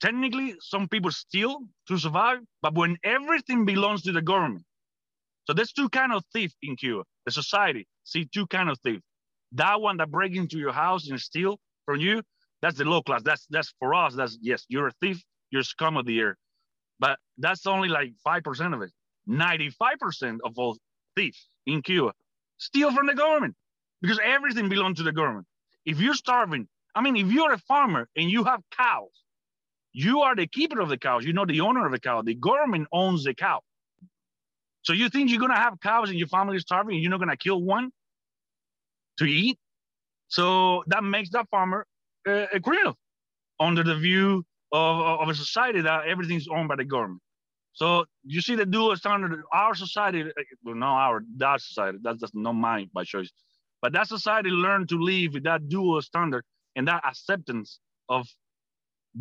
Technically, 0.00 0.56
some 0.60 0.88
people 0.88 1.12
steal 1.12 1.60
to 1.88 1.98
survive, 1.98 2.38
but 2.62 2.74
when 2.74 2.96
everything 3.04 3.64
belongs 3.64 4.02
to 4.02 4.12
the 4.12 4.22
government, 4.22 4.64
so 5.46 5.52
there's 5.52 5.72
two 5.72 5.88
kind 5.88 6.12
of 6.12 6.24
thief 6.32 6.52
in 6.62 6.76
Cuba. 6.76 7.04
The 7.26 7.32
society 7.32 7.86
see 8.04 8.26
two 8.26 8.46
kind 8.46 8.68
of 8.70 8.78
thief. 8.80 9.00
That 9.52 9.80
one 9.80 9.98
that 9.98 10.10
break 10.10 10.36
into 10.36 10.58
your 10.58 10.72
house 10.72 11.08
and 11.08 11.20
steal 11.20 11.58
from 11.86 12.00
you, 12.00 12.22
that's 12.62 12.78
the 12.78 12.84
low 12.84 13.02
class. 13.02 13.22
That's 13.22 13.46
that's 13.50 13.72
for 13.78 13.94
us. 13.94 14.14
That's 14.14 14.38
yes, 14.40 14.64
you're 14.68 14.88
a 14.88 14.92
thief. 15.00 15.22
You're 15.50 15.62
scum 15.62 15.96
of 15.96 16.06
the 16.06 16.22
earth. 16.22 16.36
But 16.98 17.18
that's 17.38 17.66
only 17.66 17.88
like 17.88 18.12
five 18.24 18.42
percent 18.42 18.74
of 18.74 18.82
it. 18.82 18.90
Ninety-five 19.26 19.98
percent 19.98 20.40
of 20.44 20.54
all 20.56 20.76
thieves 21.16 21.46
in 21.66 21.82
Cuba 21.82 22.12
steal 22.58 22.92
from 22.92 23.06
the 23.06 23.14
government 23.14 23.54
because 24.00 24.18
everything 24.24 24.68
belongs 24.68 24.98
to 24.98 25.02
the 25.02 25.12
government. 25.12 25.46
If 25.84 26.00
you're 26.00 26.14
starving, 26.14 26.68
I 26.94 27.02
mean, 27.02 27.16
if 27.16 27.30
you're 27.32 27.52
a 27.52 27.58
farmer 27.58 28.08
and 28.16 28.30
you 28.30 28.44
have 28.44 28.60
cows, 28.76 29.10
you 29.92 30.20
are 30.22 30.34
the 30.34 30.46
keeper 30.46 30.80
of 30.80 30.88
the 30.88 30.98
cows. 30.98 31.24
You're 31.24 31.34
not 31.34 31.48
the 31.48 31.60
owner 31.60 31.84
of 31.86 31.92
the 31.92 32.00
cow. 32.00 32.22
The 32.22 32.34
government 32.34 32.88
owns 32.92 33.24
the 33.24 33.34
cow. 33.34 33.60
So 34.84 34.92
you 34.92 35.08
think 35.08 35.30
you're 35.30 35.40
gonna 35.40 35.58
have 35.58 35.80
cows 35.80 36.10
and 36.10 36.18
your 36.18 36.28
family 36.28 36.56
is 36.56 36.62
starving 36.62 36.94
and 36.94 37.02
you're 37.02 37.10
not 37.10 37.20
gonna 37.20 37.36
kill 37.36 37.60
one 37.60 37.90
to 39.18 39.24
eat? 39.24 39.58
So 40.28 40.84
that 40.88 41.02
makes 41.02 41.30
that 41.30 41.48
farmer 41.50 41.86
uh, 42.28 42.46
a 42.52 42.60
criminal 42.60 42.96
under 43.58 43.82
the 43.82 43.96
view 43.96 44.44
of, 44.72 45.20
of 45.20 45.28
a 45.28 45.34
society 45.34 45.80
that 45.80 46.06
everything's 46.06 46.48
owned 46.48 46.68
by 46.68 46.76
the 46.76 46.84
government. 46.84 47.20
So 47.72 48.04
you 48.24 48.40
see 48.40 48.56
the 48.56 48.66
dual 48.66 48.94
standard, 48.96 49.42
our 49.52 49.74
society, 49.74 50.22
uh, 50.22 50.42
well, 50.64 50.74
not 50.74 50.96
our, 50.96 51.24
that 51.38 51.60
society, 51.60 51.98
that's 52.02 52.20
just 52.20 52.34
not 52.34 52.52
mine 52.52 52.90
by 52.92 53.04
choice, 53.04 53.30
but 53.80 53.92
that 53.94 54.08
society 54.08 54.50
learned 54.50 54.88
to 54.90 54.98
live 54.98 55.34
with 55.34 55.44
that 55.44 55.68
dual 55.68 56.00
standard 56.02 56.44
and 56.76 56.86
that 56.88 57.04
acceptance 57.04 57.80
of 58.08 58.26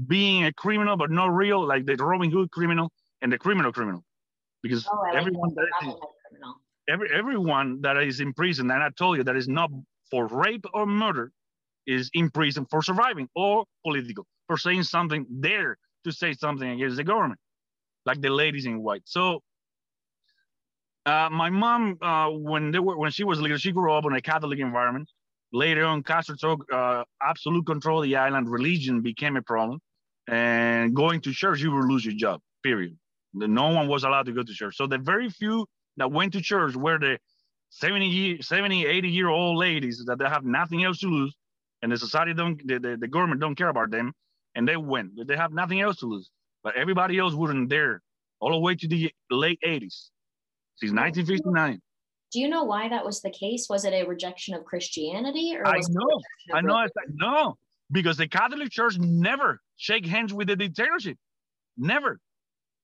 being 0.07 0.45
a 0.45 0.53
criminal, 0.53 0.97
but 0.97 1.09
not 1.09 1.27
real, 1.27 1.65
like 1.65 1.85
the 1.85 1.95
Robin 1.95 2.29
Hood 2.29 2.51
criminal 2.51 2.91
and 3.21 3.31
the 3.31 3.37
criminal 3.37 3.71
criminal 3.71 4.03
because 4.63 4.87
oh, 4.91 5.03
everyone 5.13 5.53
that 5.55 5.67
is, 5.87 5.93
every, 6.89 7.09
everyone 7.13 7.81
that 7.81 7.97
is 7.97 8.19
in 8.19 8.33
prison, 8.33 8.71
and 8.71 8.81
I 8.81 8.89
told 8.97 9.17
you 9.17 9.23
that 9.25 9.35
is 9.35 9.47
not 9.47 9.69
for 10.09 10.27
rape 10.27 10.65
or 10.73 10.85
murder, 10.85 11.31
is 11.85 12.09
in 12.13 12.29
prison 12.29 12.65
for 12.71 12.81
surviving 12.81 13.27
or 13.35 13.65
political, 13.85 14.25
for 14.47 14.57
saying 14.57 14.83
something 14.83 15.25
there 15.29 15.77
to 16.05 16.11
say 16.11 16.33
something 16.33 16.69
against 16.69 16.95
the 16.97 17.03
government, 17.03 17.39
like 18.05 18.21
the 18.21 18.29
ladies 18.29 18.65
in 18.65 18.81
white. 18.81 19.03
So 19.05 19.41
uh, 21.05 21.29
my 21.31 21.49
mom, 21.49 21.97
uh, 22.01 22.29
when 22.29 22.71
they 22.71 22.79
were 22.79 22.97
when 22.97 23.11
she 23.11 23.25
was 23.25 23.41
little, 23.41 23.57
she 23.57 23.71
grew 23.71 23.91
up 23.91 24.05
in 24.05 24.13
a 24.13 24.21
Catholic 24.21 24.59
environment. 24.59 25.09
Later 25.51 25.85
on, 25.85 26.01
Castro 26.01 26.35
took 26.35 26.65
uh, 26.73 27.03
absolute 27.21 27.65
control 27.65 27.99
of 27.99 28.05
the 28.05 28.15
island. 28.15 28.49
Religion 28.49 29.01
became 29.01 29.35
a 29.35 29.41
problem, 29.41 29.79
and 30.27 30.95
going 30.95 31.21
to 31.21 31.33
church, 31.33 31.59
you 31.61 31.71
will 31.71 31.87
lose 31.87 32.05
your 32.05 32.15
job. 32.15 32.39
Period. 32.63 32.97
No 33.33 33.69
one 33.69 33.87
was 33.87 34.03
allowed 34.03 34.27
to 34.27 34.31
go 34.31 34.43
to 34.43 34.53
church. 34.53 34.75
So 34.75 34.87
the 34.87 34.97
very 34.97 35.29
few 35.29 35.65
that 35.97 36.11
went 36.11 36.33
to 36.33 36.41
church 36.41 36.75
were 36.75 36.99
the 36.99 37.17
70, 37.69 38.05
year, 38.07 38.37
70 38.41 38.85
80 38.85 39.09
year 39.09 39.29
old 39.29 39.57
ladies 39.57 40.03
that 40.05 40.19
they 40.19 40.25
have 40.25 40.45
nothing 40.45 40.83
else 40.83 40.99
to 40.99 41.07
lose. 41.07 41.35
And 41.81 41.91
the 41.91 41.97
society 41.97 42.33
don't, 42.33 42.65
the, 42.65 42.79
the, 42.79 42.97
the 42.97 43.07
government 43.07 43.41
don't 43.41 43.55
care 43.55 43.69
about 43.69 43.91
them. 43.91 44.13
And 44.55 44.67
they 44.67 44.77
went, 44.77 45.27
they 45.27 45.35
have 45.35 45.51
nothing 45.51 45.81
else 45.81 45.97
to 45.97 46.05
lose. 46.05 46.29
But 46.63 46.75
everybody 46.75 47.17
else 47.17 47.33
wouldn't 47.33 47.69
dare 47.69 48.01
all 48.39 48.51
the 48.51 48.59
way 48.59 48.75
to 48.75 48.87
the 48.87 49.11
late 49.31 49.59
80s, 49.65 50.09
since 50.75 50.91
1959. 50.91 51.81
Do 52.31 52.39
you 52.39 52.49
know 52.49 52.63
why 52.63 52.89
that 52.89 53.05
was 53.05 53.21
the 53.21 53.29
case? 53.29 53.67
Was 53.69 53.85
it 53.85 53.93
a 53.93 54.03
rejection 54.03 54.55
of 54.55 54.65
Christianity? 54.65 55.55
Or 55.55 55.67
I 55.67 55.79
know, 55.89 56.21
I 56.53 56.61
know, 56.61 56.75
I 56.75 56.87
no, 57.13 57.57
because 57.91 58.17
the 58.17 58.27
Catholic 58.27 58.71
Church 58.71 58.97
never 58.97 59.61
shake 59.77 60.05
hands 60.05 60.33
with 60.33 60.47
the 60.47 60.55
dictatorship, 60.55 61.17
never. 61.77 62.19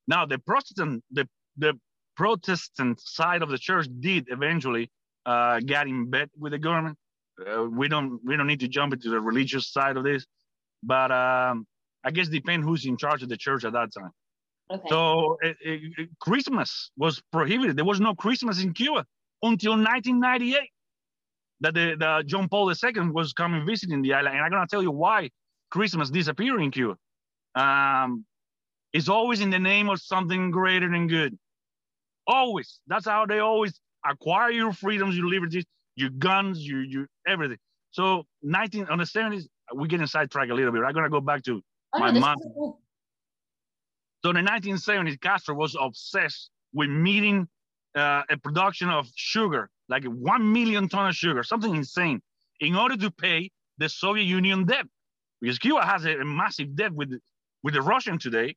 Now 0.10 0.25
the 0.25 0.39
Protestant, 0.39 1.04
the, 1.12 1.30
the 1.58 1.74
Protestant 2.18 3.00
side 3.00 3.42
of 3.44 3.50
the 3.50 3.60
church 3.60 3.88
did 4.00 4.28
eventually 4.30 4.89
uh, 5.25 5.60
get 5.60 5.88
in 5.88 6.10
bed 6.10 6.30
with 6.38 6.51
the 6.51 6.58
government. 6.58 6.98
Uh, 7.39 7.63
we 7.63 7.88
don't 7.88 8.20
we 8.25 8.36
don't 8.36 8.48
need 8.48 8.60
to 8.60 8.68
jump 8.68 8.92
into 8.92 9.10
the 9.10 9.22
religious 9.22 9.72
side 9.72 9.96
of 9.96 10.04
this, 10.04 10.25
but 10.84 11.12
um, 11.12 11.66
I 12.04 12.12
guess 12.12 12.28
depend 12.28 12.63
who's 12.63 12.86
in 12.86 12.98
charge 12.98 13.24
of 13.24 13.30
the 13.30 13.38
church 13.38 13.63
at 13.63 13.74
that 13.74 13.89
time. 13.98 14.12
Okay. 14.72 14.89
So 14.89 15.38
it, 15.42 15.56
it, 15.62 16.10
Christmas 16.20 16.92
was 16.98 17.22
prohibited. 17.32 17.78
There 17.78 17.86
was 17.86 18.01
no 18.01 18.13
Christmas 18.13 18.62
in 18.62 18.74
Cuba 18.74 19.06
until 19.42 19.72
1998 19.72 20.58
that 21.62 21.74
the, 21.74 21.96
the 21.98 22.24
John 22.25 22.50
Paul 22.50 22.70
II 22.72 23.10
was 23.12 23.32
coming 23.34 23.66
visiting 23.66 24.01
the 24.01 24.13
island. 24.13 24.36
And 24.36 24.44
I'm 24.44 24.51
gonna 24.51 24.68
tell 24.68 24.84
you 24.84 24.92
why 24.92 25.30
Christmas 25.72 26.10
disappeared 26.10 26.62
in 26.62 26.72
Cuba. 26.72 26.98
Um, 27.56 28.25
it's 28.93 29.10
always 29.10 29.41
in 29.41 29.50
the 29.50 29.60
name 29.60 29.89
of 29.89 30.01
something 30.01 30.51
greater 30.51 30.89
than 30.89 31.08
good. 31.08 31.38
Always. 32.27 32.79
That's 32.88 33.05
how 33.05 33.25
they 33.25 33.39
always 33.39 33.79
acquire 34.10 34.51
your 34.51 34.74
freedoms, 34.74 35.15
your 35.15 35.27
liberties, 35.27 35.65
your 35.96 36.10
guns, 36.10 36.65
your, 36.65 36.84
your 36.84 37.08
everything. 37.27 37.58
So 37.91 38.24
19 38.43 38.86
on 38.86 38.98
the 39.00 39.03
70s, 39.03 39.43
we're 39.74 39.88
getting 39.88 40.08
sidetracked 40.08 40.51
a 40.51 40.55
little 40.55 40.72
bit. 40.72 40.84
I'm 40.84 40.93
gonna 40.93 41.10
go 41.10 41.22
back 41.22 41.43
to 41.43 41.62
oh, 41.93 42.00
my 42.00 42.12
mom. 42.12 42.38
Cool. 42.55 42.79
So 44.24 44.31
in 44.31 44.36
the 44.43 44.51
1970s, 44.51 45.19
Castro 45.22 45.55
was 45.55 45.75
obsessed 45.79 46.50
with 46.74 46.89
meeting 46.89 47.48
uh, 47.96 48.24
a 48.29 48.38
production 48.38 48.89
of 48.89 49.08
sugar, 49.15 49.69
like 49.88 50.03
one 50.05 50.51
million 50.51 50.89
ton 50.89 51.08
of 51.08 51.15
sugar, 51.15 51.43
something 51.43 51.75
insane, 51.75 52.22
in 52.60 52.75
order 52.75 52.98
to 52.98 53.12
pay 53.12 53.50
the 53.77 53.88
Soviet 53.89 54.25
Union 54.25 54.65
debt. 54.65 54.86
Because 55.41 55.58
Cuba 55.58 55.86
has 55.86 56.05
a, 56.05 56.19
a 56.19 56.25
massive 56.25 56.75
debt 56.75 56.93
with, 56.93 57.13
with 57.63 57.74
the 57.74 57.81
Russian 57.81 58.19
today, 58.19 58.55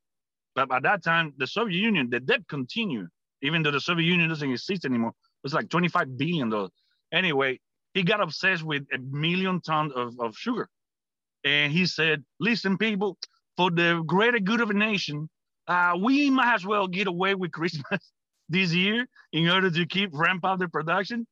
but 0.54 0.68
by 0.68 0.80
that 0.80 1.02
time, 1.02 1.32
the 1.38 1.46
Soviet 1.46 1.78
Union, 1.78 2.10
the 2.10 2.20
debt 2.20 2.46
continued, 2.48 3.08
even 3.42 3.62
though 3.62 3.70
the 3.70 3.80
Soviet 3.80 4.06
Union 4.06 4.28
doesn't 4.28 4.50
exist 4.50 4.84
anymore. 4.84 5.10
It 5.10 5.44
was 5.44 5.54
like 5.54 5.68
25 5.68 6.16
billion 6.16 6.50
dollars. 6.50 6.70
Anyway, 7.12 7.60
he 7.94 8.02
got 8.02 8.20
obsessed 8.20 8.62
with 8.62 8.84
a 8.94 8.98
million 8.98 9.60
tons 9.60 9.92
of, 9.94 10.18
of 10.20 10.36
sugar. 10.36 10.68
And 11.44 11.72
he 11.72 11.86
said, 11.86 12.24
listen, 12.38 12.78
people, 12.78 13.18
for 13.56 13.70
the 13.70 14.02
greater 14.06 14.38
good 14.38 14.60
of 14.60 14.70
a 14.70 14.74
nation, 14.74 15.28
uh, 15.66 15.94
we 16.00 16.30
might 16.30 16.54
as 16.54 16.64
well 16.64 16.86
get 16.86 17.06
away 17.06 17.34
with 17.34 17.52
Christmas 17.52 18.12
this 18.48 18.72
year 18.72 19.06
in 19.32 19.48
order 19.48 19.70
to 19.70 19.86
keep 19.86 20.10
ramp 20.12 20.44
up 20.44 20.58
the 20.58 20.68
production. 20.68 21.26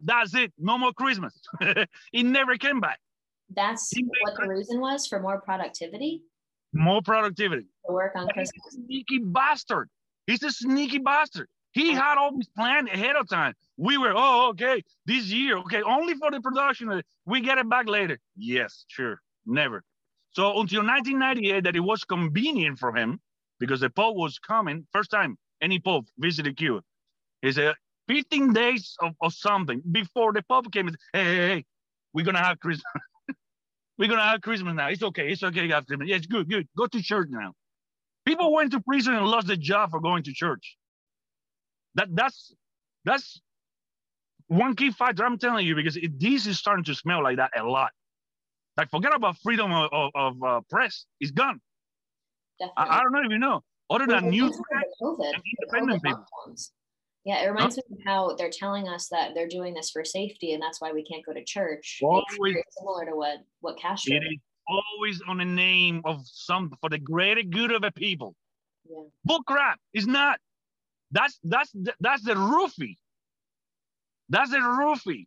That's 0.00 0.34
it. 0.34 0.52
No 0.58 0.78
more 0.78 0.92
Christmas. 0.92 1.38
it 1.60 1.88
never 2.24 2.56
came 2.56 2.80
back. 2.80 2.98
That's 3.50 3.92
what 4.24 4.36
the 4.36 4.48
reason 4.48 4.80
was 4.80 5.06
for 5.06 5.20
more 5.20 5.40
productivity? 5.40 6.22
More 6.72 7.02
productivity. 7.02 7.66
Work 7.88 8.12
on 8.16 8.28
Christmas. 8.28 8.62
sneaky 8.70 9.18
bastard. 9.18 9.88
He's 10.26 10.42
a 10.42 10.50
sneaky 10.50 10.98
bastard. 10.98 11.48
He 11.72 11.92
had 11.92 12.16
all 12.18 12.36
this 12.36 12.48
planned 12.56 12.88
ahead 12.88 13.16
of 13.16 13.28
time. 13.28 13.54
We 13.76 13.98
were, 13.98 14.12
oh, 14.14 14.50
okay, 14.50 14.82
this 15.06 15.26
year, 15.26 15.58
okay, 15.58 15.82
only 15.82 16.14
for 16.14 16.30
the 16.30 16.40
production. 16.40 16.90
Uh, 16.90 17.02
we 17.26 17.40
get 17.40 17.58
it 17.58 17.68
back 17.68 17.88
later. 17.88 18.18
Yes, 18.36 18.84
sure, 18.88 19.20
never. 19.46 19.84
So 20.30 20.60
until 20.60 20.82
1998, 20.82 21.64
that 21.64 21.76
it 21.76 21.80
was 21.80 22.04
convenient 22.04 22.78
for 22.78 22.94
him 22.94 23.20
because 23.60 23.80
the 23.80 23.90
Pope 23.90 24.16
was 24.16 24.38
coming, 24.38 24.86
first 24.92 25.10
time 25.10 25.36
any 25.60 25.78
Pope 25.78 26.06
visited 26.18 26.56
Cuba. 26.56 26.82
He 27.42 27.52
said, 27.52 27.74
15 28.08 28.52
days 28.52 28.96
of, 29.00 29.12
of 29.20 29.32
something 29.34 29.82
before 29.90 30.32
the 30.32 30.42
Pope 30.42 30.72
came. 30.72 30.88
Hey, 31.12 31.24
hey, 31.24 31.36
hey, 31.36 31.64
we're 32.12 32.24
going 32.24 32.36
to 32.36 32.42
have 32.42 32.58
Christmas. 32.60 32.84
We're 33.98 34.08
gonna 34.08 34.22
have 34.22 34.40
Christmas 34.40 34.74
now. 34.74 34.88
It's 34.88 35.02
okay. 35.02 35.30
It's 35.30 35.42
okay 35.42 35.70
after. 35.72 35.96
Yeah, 36.04 36.16
it's 36.16 36.26
good. 36.26 36.48
Good. 36.48 36.68
Go 36.76 36.86
to 36.86 37.02
church 37.02 37.28
now. 37.30 37.52
People 38.24 38.52
went 38.52 38.72
to 38.72 38.80
prison 38.80 39.14
and 39.14 39.26
lost 39.26 39.48
their 39.48 39.56
job 39.56 39.90
for 39.90 40.00
going 40.00 40.22
to 40.24 40.32
church. 40.32 40.76
That 41.96 42.08
that's 42.14 42.54
that's 43.04 43.40
one 44.46 44.76
key 44.76 44.92
factor. 44.92 45.24
I'm 45.24 45.38
telling 45.38 45.66
you 45.66 45.74
because 45.74 45.96
it, 45.96 46.18
this 46.18 46.46
is 46.46 46.58
starting 46.58 46.84
to 46.84 46.94
smell 46.94 47.22
like 47.22 47.38
that 47.38 47.50
a 47.58 47.64
lot. 47.64 47.90
Like 48.76 48.90
forget 48.90 49.14
about 49.14 49.36
freedom 49.38 49.72
of, 49.72 49.90
of, 49.92 50.10
of 50.14 50.42
uh, 50.42 50.60
press. 50.70 51.04
It's 51.20 51.32
gone. 51.32 51.60
I, 52.76 52.98
I, 52.98 53.02
don't 53.02 53.12
know 53.12 53.22
if 53.24 53.30
you 53.30 53.38
know. 53.38 53.62
Other 53.90 54.06
than 54.06 54.30
news 54.30 54.56
independent 55.00 56.02
people. 56.02 56.24
Yeah, 57.24 57.42
it 57.42 57.48
reminds 57.48 57.76
huh? 57.76 57.82
me 57.90 57.96
of 57.98 58.04
how 58.06 58.34
they're 58.36 58.50
telling 58.50 58.88
us 58.88 59.08
that 59.08 59.32
they're 59.34 59.48
doing 59.48 59.74
this 59.74 59.90
for 59.90 60.04
safety, 60.04 60.52
and 60.52 60.62
that's 60.62 60.80
why 60.80 60.92
we 60.92 61.04
can't 61.04 61.24
go 61.26 61.32
to 61.32 61.44
church. 61.44 62.00
Always 62.02 62.56
similar 62.78 63.04
to 63.06 63.16
what 63.16 63.38
what 63.60 63.78
Castro. 63.78 64.14
It 64.14 64.22
is 64.22 64.38
always 64.68 65.20
on 65.28 65.38
the 65.38 65.44
name 65.44 66.02
of 66.04 66.20
some 66.24 66.72
for 66.80 66.90
the 66.90 66.98
greater 66.98 67.42
good 67.42 67.72
of 67.72 67.82
a 67.84 67.90
people. 67.90 68.34
Yeah. 68.88 69.02
Bull 69.24 69.42
crap. 69.42 69.78
It's 69.92 70.06
not. 70.06 70.38
That's 71.10 71.38
that's 71.42 71.72
that's 72.00 72.22
the 72.24 72.34
roofie. 72.34 72.96
That's 74.28 74.50
the 74.50 74.58
roofie 74.58 75.26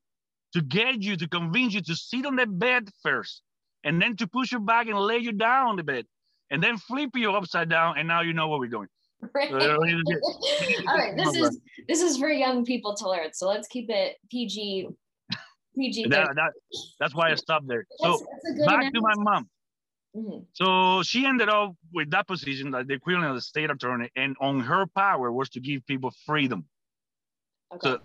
to 0.53 0.61
get 0.61 1.01
you 1.01 1.17
to 1.17 1.27
convince 1.27 1.73
you 1.73 1.81
to 1.81 1.95
sit 1.95 2.25
on 2.25 2.35
the 2.35 2.45
bed 2.45 2.89
first, 3.03 3.41
and 3.83 4.01
then 4.01 4.15
to 4.17 4.27
push 4.27 4.51
you 4.51 4.59
back 4.59 4.87
and 4.87 4.97
lay 4.97 5.17
you 5.17 5.31
down 5.31 5.67
on 5.67 5.75
the 5.75 5.83
bed, 5.83 6.05
and 6.49 6.61
then 6.61 6.77
flip 6.77 7.11
you 7.15 7.31
upside 7.31 7.69
down, 7.69 7.97
and 7.97 8.07
now 8.07 8.21
you 8.21 8.33
know 8.33 8.47
what 8.47 8.59
we're 8.59 8.67
going. 8.67 8.89
Right. 9.35 9.51
All 10.87 10.97
right. 10.97 11.15
This 11.15 11.35
is 11.35 11.59
this 11.87 12.01
is 12.01 12.17
for 12.17 12.29
young 12.29 12.65
people 12.65 12.95
to 12.95 13.09
learn. 13.09 13.33
So 13.33 13.47
let's 13.47 13.67
keep 13.67 13.89
it 13.89 14.17
PG 14.31 14.87
PG. 15.75 16.07
That, 16.09 16.29
that, 16.35 16.51
that's 16.99 17.13
why 17.15 17.31
I 17.31 17.35
stopped 17.35 17.67
there. 17.67 17.85
So 17.97 18.17
that's 18.43 18.57
good 18.57 18.65
back 18.65 18.91
to 18.93 19.01
my 19.01 19.11
analysis. 19.13 19.23
mom. 19.23 19.49
Mhm. 20.15 20.45
So 20.53 21.03
she 21.03 21.25
ended 21.25 21.49
up 21.49 21.73
with 21.93 22.09
that 22.11 22.27
position, 22.27 22.71
like 22.71 22.87
the 22.87 22.95
equivalent 22.95 23.29
of 23.29 23.35
the 23.35 23.41
state 23.41 23.69
attorney, 23.69 24.09
and 24.15 24.35
on 24.41 24.59
her 24.59 24.85
power 24.87 25.31
was 25.31 25.49
to 25.51 25.59
give 25.61 25.85
people 25.85 26.11
freedom. 26.25 26.65
Okay. 27.73 27.91
So 27.91 27.99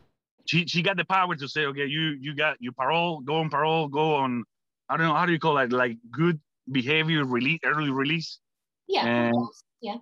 she 0.46 0.66
she 0.66 0.82
got 0.82 0.96
the 0.96 1.04
power 1.04 1.35
to 1.35 1.49
say, 1.49 1.64
okay, 1.66 1.87
you 1.87 2.16
you 2.20 2.37
got 2.37 2.58
you 2.61 2.70
parole, 2.73 3.20
go 3.20 3.37
on 3.37 3.50
parole, 3.50 3.88
go 3.88 4.14
on. 4.16 4.44
I 4.88 4.96
don't 4.96 5.06
know 5.08 5.14
how 5.14 5.26
do 5.26 5.32
you 5.32 5.40
call 5.40 5.58
it, 5.58 5.73
like 5.73 5.96
good 6.11 6.38
behavior 6.70 7.25
release, 7.25 7.61
early 7.64 7.90
release. 7.90 8.38
yeah. 8.87 9.04
and- 9.06 9.49
yeah. 9.80 9.96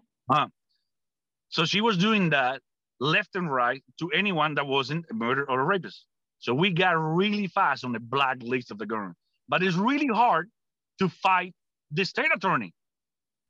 So 1.55 1.65
she 1.65 1.81
was 1.81 1.97
doing 1.97 2.31
that 2.31 2.61
left 2.99 3.37
and 3.37 3.49
right 3.49 3.81
to 4.01 4.11
anyone 4.11 4.57
that 4.57 4.67
wasn't 4.67 5.07
a 5.09 5.15
murderer 5.15 5.49
or 5.49 5.61
a 5.61 5.65
rapist. 5.65 6.05
So 6.41 6.53
we 6.53 6.71
got 6.71 6.95
really 6.97 7.47
fast 7.47 7.85
on 7.85 7.93
the 7.93 8.01
black 8.01 8.39
list 8.43 8.73
of 8.73 8.79
the 8.79 8.87
government. 8.87 9.17
But 9.49 9.63
it's 9.63 9.77
really 9.77 10.09
hard 10.09 10.51
to 10.99 11.09
fight 11.09 11.55
the 11.93 12.05
state 12.05 12.31
attorney, 12.35 12.73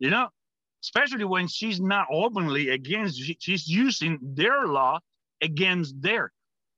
you 0.00 0.11
know, 0.11 0.28
especially 0.82 1.25
when 1.25 1.49
she's 1.49 1.80
not 1.80 2.06
openly 2.12 2.68
against, 2.68 3.18
she- 3.23 3.38
she's 3.40 3.66
using 3.66 4.18
their 4.20 4.66
law 4.66 5.00
against 5.40 5.94
their, 6.02 6.30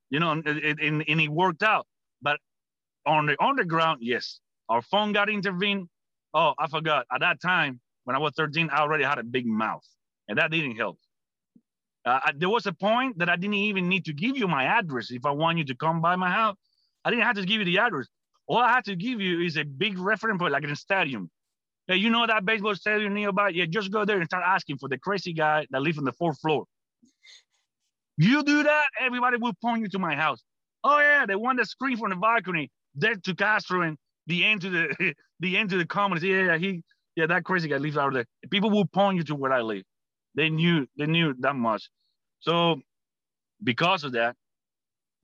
you 0.09 0.21
know, 0.21 0.31
and, 0.31 0.47
and, 0.47 1.03
and 1.09 1.19
it 1.21 1.27
worked 1.27 1.61
out. 1.61 1.85
But 2.21 2.39
on 3.05 3.25
the 3.25 3.35
underground, 3.43 3.99
yes, 4.01 4.39
our 4.69 4.81
phone 4.81 5.11
got 5.11 5.29
intervened. 5.29 5.89
Oh, 6.33 6.53
I 6.57 6.67
forgot. 6.67 7.05
At 7.13 7.19
that 7.19 7.41
time, 7.41 7.81
when 8.05 8.15
I 8.15 8.19
was 8.19 8.31
13, 8.37 8.69
I 8.71 8.77
already 8.79 9.03
had 9.03 9.17
a 9.19 9.23
big 9.25 9.45
mouth, 9.45 9.83
and 10.29 10.37
that 10.37 10.51
didn't 10.51 10.77
help. 10.77 10.97
Uh, 12.07 12.19
there 12.37 12.49
was 12.49 12.65
a 12.65 12.71
point 12.71 13.17
that 13.19 13.29
I 13.29 13.35
didn't 13.35 13.55
even 13.55 13.89
need 13.89 14.05
to 14.05 14.13
give 14.13 14.37
you 14.37 14.47
my 14.47 14.63
address 14.63 15.11
if 15.11 15.25
I 15.25 15.31
want 15.31 15.57
you 15.57 15.65
to 15.65 15.75
come 15.75 15.99
by 15.99 16.15
my 16.15 16.31
house. 16.31 16.55
I 17.03 17.09
didn't 17.09 17.23
have 17.23 17.35
to 17.35 17.45
give 17.45 17.59
you 17.59 17.65
the 17.65 17.79
address. 17.79 18.07
All 18.47 18.59
I 18.59 18.71
had 18.71 18.85
to 18.85 18.95
give 18.95 19.19
you 19.19 19.41
is 19.41 19.57
a 19.57 19.65
big 19.65 19.99
reference 19.99 20.39
point, 20.39 20.53
like 20.53 20.63
in 20.63 20.71
a 20.71 20.75
stadium. 20.75 21.29
Hey, 21.87 21.97
you 21.97 22.09
know 22.09 22.25
that 22.25 22.45
baseball 22.45 22.75
stadium 22.75 23.13
nearby? 23.13 23.49
Yeah, 23.49 23.65
just 23.65 23.91
go 23.91 24.05
there 24.05 24.17
and 24.17 24.25
start 24.25 24.43
asking 24.45 24.77
for 24.77 24.87
the 24.87 24.97
crazy 24.97 25.33
guy 25.33 25.65
that 25.71 25.81
lives 25.81 25.97
on 25.97 26.05
the 26.05 26.13
fourth 26.13 26.39
floor. 26.39 26.63
You 28.17 28.41
do 28.43 28.63
that, 28.63 28.85
everybody 29.01 29.37
will 29.37 29.53
point 29.61 29.81
you 29.81 29.89
to 29.89 29.99
my 29.99 30.15
house. 30.15 30.41
Oh 30.83 30.99
yeah, 30.99 31.25
the 31.25 31.37
one 31.37 31.57
that 31.57 31.67
screamed 31.67 31.99
from 31.99 32.11
the 32.11 32.15
balcony, 32.15 32.71
dead 32.97 33.21
to 33.25 33.35
Castro 33.35 33.81
and 33.81 33.97
the 34.27 34.45
end 34.45 34.61
to 34.61 34.69
the 34.69 35.13
the 35.41 35.57
end 35.57 35.69
to 35.71 35.77
the 35.77 35.85
commons. 35.85 36.23
Yeah, 36.23 36.45
yeah, 36.45 36.57
he 36.57 36.83
yeah, 37.17 37.27
that 37.27 37.43
crazy 37.43 37.67
guy 37.67 37.77
lives 37.77 37.97
out 37.97 38.13
there. 38.13 38.25
People 38.49 38.69
will 38.69 38.85
point 38.85 39.17
you 39.17 39.23
to 39.25 39.35
where 39.35 39.51
I 39.51 39.61
live. 39.61 39.83
They 40.37 40.49
knew 40.49 40.87
they 40.97 41.07
knew 41.07 41.33
that 41.39 41.55
much. 41.55 41.89
So 42.39 42.79
because 43.63 44.03
of 44.03 44.13
that, 44.13 44.35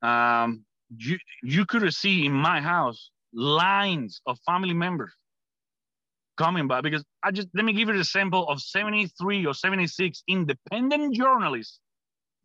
um, 0.01 0.65
you 0.97 1.17
you 1.43 1.65
could 1.65 1.93
seen 1.93 2.25
in 2.25 2.33
my 2.33 2.59
house 2.61 3.11
lines 3.33 4.21
of 4.25 4.39
family 4.45 4.73
members 4.73 5.13
coming 6.37 6.67
by 6.67 6.81
because 6.81 7.03
I 7.21 7.31
just 7.31 7.47
let 7.53 7.63
me 7.63 7.73
give 7.73 7.89
you 7.89 7.97
the 7.97 8.03
sample 8.03 8.47
of 8.49 8.59
73 8.59 9.45
or 9.45 9.53
76 9.53 10.23
independent 10.27 11.15
journalists. 11.15 11.79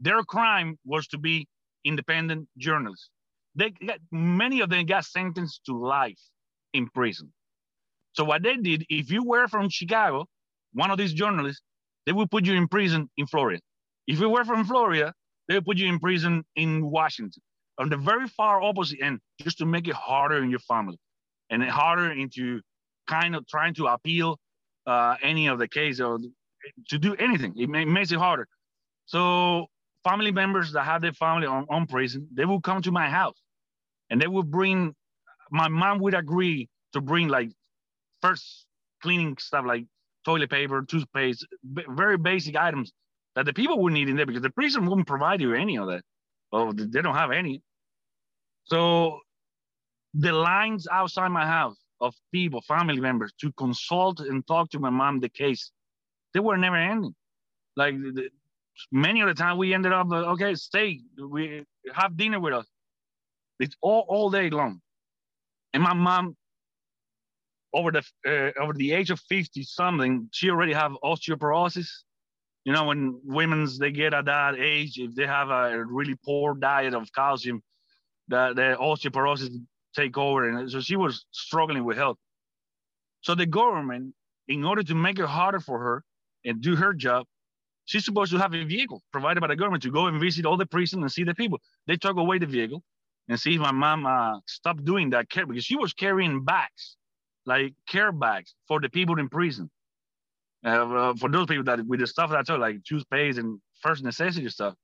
Their 0.00 0.22
crime 0.22 0.78
was 0.84 1.08
to 1.08 1.18
be 1.18 1.48
independent 1.84 2.48
journalists. 2.58 3.08
They 3.54 3.70
got, 3.70 3.98
many 4.12 4.60
of 4.60 4.68
them 4.68 4.84
got 4.86 5.04
sentenced 5.06 5.62
to 5.66 5.76
life 5.76 6.20
in 6.74 6.88
prison. 6.90 7.32
So 8.12 8.24
what 8.24 8.42
they 8.42 8.56
did, 8.56 8.84
if 8.90 9.10
you 9.10 9.24
were 9.24 9.48
from 9.48 9.70
Chicago, 9.70 10.26
one 10.74 10.90
of 10.90 10.98
these 10.98 11.14
journalists, 11.14 11.62
they 12.08 12.12
would 12.12 12.30
put 12.30 12.46
you 12.46 12.54
in 12.54 12.66
prison 12.68 13.10
in 13.18 13.26
Florida. 13.26 13.60
If 14.06 14.18
you 14.18 14.30
were 14.30 14.42
from 14.42 14.64
Florida, 14.64 15.12
they 15.46 15.56
would 15.56 15.66
put 15.66 15.76
you 15.76 15.88
in 15.88 15.98
prison 15.98 16.42
in 16.56 16.90
Washington, 16.90 17.42
on 17.76 17.90
the 17.90 17.98
very 17.98 18.26
far 18.28 18.62
opposite 18.62 19.00
end, 19.02 19.20
just 19.42 19.58
to 19.58 19.66
make 19.66 19.86
it 19.88 19.94
harder 19.94 20.42
in 20.42 20.48
your 20.48 20.60
family, 20.60 20.96
and 21.50 21.62
harder 21.62 22.10
into 22.10 22.62
kind 23.06 23.36
of 23.36 23.46
trying 23.46 23.74
to 23.74 23.88
appeal 23.88 24.38
uh, 24.86 25.16
any 25.22 25.48
of 25.48 25.58
the 25.58 25.68
case 25.68 26.00
or 26.00 26.18
to 26.88 26.98
do 26.98 27.14
anything. 27.16 27.52
It, 27.58 27.68
ma- 27.68 27.84
makes 27.84 28.10
it 28.10 28.18
harder. 28.18 28.48
So 29.04 29.66
family 30.02 30.32
members 30.32 30.72
that 30.72 30.84
have 30.84 31.02
their 31.02 31.12
family 31.12 31.46
on, 31.46 31.66
on 31.68 31.86
prison, 31.86 32.26
they 32.32 32.46
will 32.46 32.62
come 32.62 32.80
to 32.80 32.90
my 32.90 33.10
house, 33.10 33.38
and 34.08 34.18
they 34.18 34.28
will 34.28 34.44
bring. 34.44 34.94
My 35.50 35.68
mom 35.68 35.98
would 35.98 36.14
agree 36.14 36.70
to 36.94 37.02
bring 37.02 37.28
like 37.28 37.50
first 38.22 38.64
cleaning 39.02 39.36
stuff 39.38 39.66
like 39.66 39.84
toilet 40.24 40.50
paper, 40.50 40.82
toothpaste, 40.82 41.46
b- 41.74 41.84
very 41.88 42.18
basic 42.18 42.56
items 42.56 42.92
that 43.34 43.46
the 43.46 43.52
people 43.52 43.80
would 43.80 43.92
need 43.92 44.08
in 44.08 44.16
there 44.16 44.26
because 44.26 44.42
the 44.42 44.50
prison 44.50 44.86
wouldn't 44.86 45.06
provide 45.06 45.40
you 45.40 45.54
any 45.54 45.78
of 45.78 45.86
that. 45.88 46.02
Well, 46.52 46.72
they 46.72 47.02
don't 47.02 47.14
have 47.14 47.30
any. 47.30 47.62
So 48.64 49.20
the 50.14 50.32
lines 50.32 50.86
outside 50.90 51.28
my 51.28 51.46
house 51.46 51.76
of 52.00 52.14
people, 52.32 52.60
family 52.62 53.00
members, 53.00 53.32
to 53.40 53.52
consult 53.52 54.20
and 54.20 54.46
talk 54.46 54.70
to 54.70 54.78
my 54.78 54.90
mom 54.90 55.20
the 55.20 55.28
case, 55.28 55.70
they 56.34 56.40
were 56.40 56.56
never 56.56 56.76
ending. 56.76 57.14
Like 57.76 57.94
the, 57.96 58.30
many 58.90 59.20
of 59.20 59.28
the 59.28 59.34
time, 59.34 59.58
we 59.58 59.74
ended 59.74 59.92
up 59.92 60.08
uh, 60.10 60.32
okay, 60.32 60.54
stay, 60.54 61.00
we 61.18 61.64
have 61.92 62.16
dinner 62.16 62.40
with 62.40 62.54
us. 62.54 62.66
It's 63.60 63.76
all 63.80 64.04
all 64.08 64.30
day 64.30 64.50
long, 64.50 64.80
and 65.72 65.82
my 65.82 65.94
mom, 65.94 66.36
over 67.72 67.92
the 67.92 68.02
uh, 68.26 68.60
over 68.62 68.72
the 68.72 68.92
age 68.92 69.10
of 69.10 69.20
fifty 69.20 69.62
something, 69.62 70.28
she 70.32 70.50
already 70.50 70.72
have 70.72 70.92
osteoporosis. 71.02 71.88
You 72.64 72.72
know, 72.72 72.84
when 72.84 73.20
women's 73.24 73.78
they 73.78 73.92
get 73.92 74.12
at 74.12 74.26
that 74.26 74.56
age, 74.58 74.98
if 74.98 75.14
they 75.14 75.26
have 75.26 75.48
a 75.48 75.82
really 75.84 76.16
poor 76.24 76.54
diet 76.54 76.92
of 76.92 77.08
calcium, 77.14 77.62
the, 78.28 78.52
the 78.54 78.76
osteoporosis 78.78 79.50
take 79.96 80.18
over. 80.18 80.48
And 80.48 80.70
so 80.70 80.80
she 80.80 80.96
was 80.96 81.24
struggling 81.30 81.84
with 81.84 81.96
health. 81.96 82.18
So 83.22 83.34
the 83.34 83.46
government, 83.46 84.14
in 84.48 84.64
order 84.64 84.82
to 84.82 84.94
make 84.94 85.18
it 85.18 85.24
harder 85.24 85.60
for 85.60 85.78
her 85.78 86.04
and 86.44 86.60
do 86.60 86.76
her 86.76 86.92
job, 86.92 87.24
she's 87.86 88.04
supposed 88.04 88.32
to 88.32 88.38
have 88.38 88.52
a 88.52 88.64
vehicle 88.64 89.02
provided 89.12 89.40
by 89.40 89.46
the 89.46 89.56
government 89.56 89.82
to 89.84 89.90
go 89.90 90.06
and 90.06 90.20
visit 90.20 90.44
all 90.44 90.58
the 90.58 90.66
prisons 90.66 91.00
and 91.00 91.10
see 91.10 91.24
the 91.24 91.34
people. 91.34 91.58
They 91.86 91.96
took 91.96 92.18
away 92.18 92.38
the 92.38 92.46
vehicle 92.46 92.82
and 93.28 93.40
see 93.40 93.54
if 93.54 93.60
my 93.60 93.72
mom 93.72 94.04
uh, 94.04 94.40
stopped 94.46 94.84
doing 94.84 95.10
that 95.10 95.30
care 95.30 95.46
because 95.46 95.64
she 95.64 95.76
was 95.76 95.94
carrying 95.94 96.44
bags, 96.44 96.97
like 97.48 97.72
care 97.88 98.12
bags 98.12 98.54
for 98.68 98.78
the 98.80 98.90
people 98.90 99.18
in 99.18 99.28
prison. 99.28 99.70
Uh, 100.64 100.68
uh, 100.68 101.14
for 101.14 101.30
those 101.30 101.46
people 101.46 101.64
that 101.64 101.84
with 101.86 102.00
the 102.00 102.06
stuff 102.06 102.30
that 102.30 102.38
I 102.38 102.42
told, 102.42 102.60
like 102.60 102.84
toothpaste 102.84 103.38
and 103.38 103.60
first 103.80 104.04
necessity 104.04 104.48
stuff. 104.48 104.74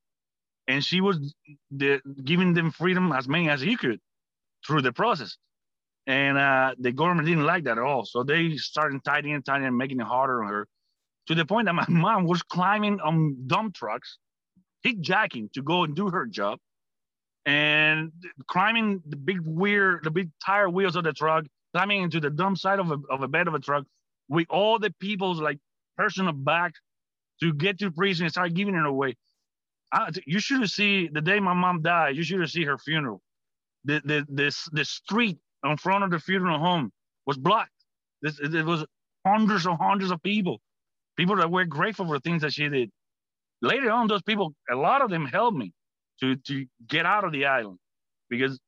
And 0.67 0.83
she 0.83 1.01
was 1.03 1.35
the, 1.71 2.01
giving 2.25 2.55
them 2.55 2.71
freedom 2.71 3.13
as 3.13 3.29
many 3.29 3.51
as 3.51 3.61
he 3.61 3.77
could 3.77 4.01
through 4.67 4.83
the 4.83 4.93
process. 4.93 5.37
And 6.07 6.39
uh, 6.39 6.75
the 6.79 6.93
government 6.93 7.29
didn't 7.29 7.45
like 7.45 7.65
that 7.65 7.79
at 7.79 7.85
all. 7.85 8.05
So 8.07 8.23
they 8.23 8.57
started 8.57 9.05
tightening 9.05 9.35
and 9.35 9.45
tightening 9.45 9.69
and 9.69 9.77
making 9.77 10.01
it 10.01 10.07
harder 10.07 10.43
on 10.43 10.49
her 10.49 10.67
to 11.27 11.35
the 11.35 11.45
point 11.45 11.67
that 11.67 11.75
my 11.75 11.85
mom 11.89 12.25
was 12.25 12.43
climbing 12.43 13.01
on 13.01 13.47
dump 13.47 13.75
trucks, 13.75 14.19
hijacking 14.87 15.53
to 15.53 15.63
go 15.63 15.85
and 15.85 15.95
do 15.95 16.09
her 16.09 16.25
job, 16.25 16.59
and 17.45 18.11
climbing 18.47 19.03
the 19.07 19.17
big 19.17 19.41
weir, 19.45 20.01
the 20.03 20.11
big 20.11 20.31
tire 20.45 20.71
wheels 20.71 20.97
of 20.97 21.05
the 21.05 21.13
truck, 21.13 21.45
climbing 21.75 22.03
into 22.03 22.21
the 22.21 22.31
dump 22.31 22.59
side 22.59 22.79
of 22.79 22.91
a, 22.91 22.99
of 23.11 23.23
a 23.23 23.29
bed 23.29 23.49
of 23.49 23.55
a 23.55 23.59
truck 23.59 23.85
with 24.29 24.47
all 24.51 24.79
the 24.79 24.95
people's 25.01 25.41
like 25.41 25.59
personal 25.97 26.33
back 26.33 26.73
to 27.41 27.53
get 27.53 27.79
to 27.81 27.91
prison 27.91 28.27
and 28.27 28.33
start 28.33 28.55
giving 28.55 28.75
it 28.75 28.87
away. 28.87 29.17
I, 29.93 30.11
you 30.27 30.41
should 30.41 30.61
have 30.61 30.71
seen 30.71 31.11
the 31.13 31.21
day 31.21 31.41
my 31.41 31.55
mom 31.55 31.83
died. 31.83 32.17
You 32.17 32.23
should 32.23 32.41
have 32.41 32.51
seen 32.51 32.67
her 32.67 32.79
funeral. 32.79 33.21
The 33.85 34.01
the 34.05 34.27
this 34.29 34.69
the 34.73 34.85
street 34.85 35.39
in 35.65 35.77
front 35.77 36.05
of 36.05 36.11
the 36.11 36.19
funeral 36.21 36.59
home 36.59 36.93
was 37.27 37.37
blocked. 37.37 37.71
This 38.23 38.39
it 38.41 38.65
was 38.65 38.85
hundreds 39.27 39.67
and 39.67 39.79
hundreds 39.79 40.11
of 40.11 40.23
people, 40.23 40.61
people 41.17 41.37
that 41.37 41.51
were 41.51 41.65
grateful 41.65 42.07
for 42.07 42.19
things 42.21 42.43
that 42.43 42.53
she 42.53 42.69
did. 42.69 42.91
Later 43.63 43.91
on, 43.91 44.09
those 44.09 44.23
people, 44.23 44.55
a 44.71 44.77
lot 44.77 45.03
of 45.03 45.11
them 45.11 45.27
helped 45.27 45.57
me 45.57 45.73
to 46.21 46.37
to 46.37 46.67
get 46.89 47.07
out 47.07 47.25
of 47.25 47.33
the 47.33 47.47
island 47.47 47.79
because 48.31 48.59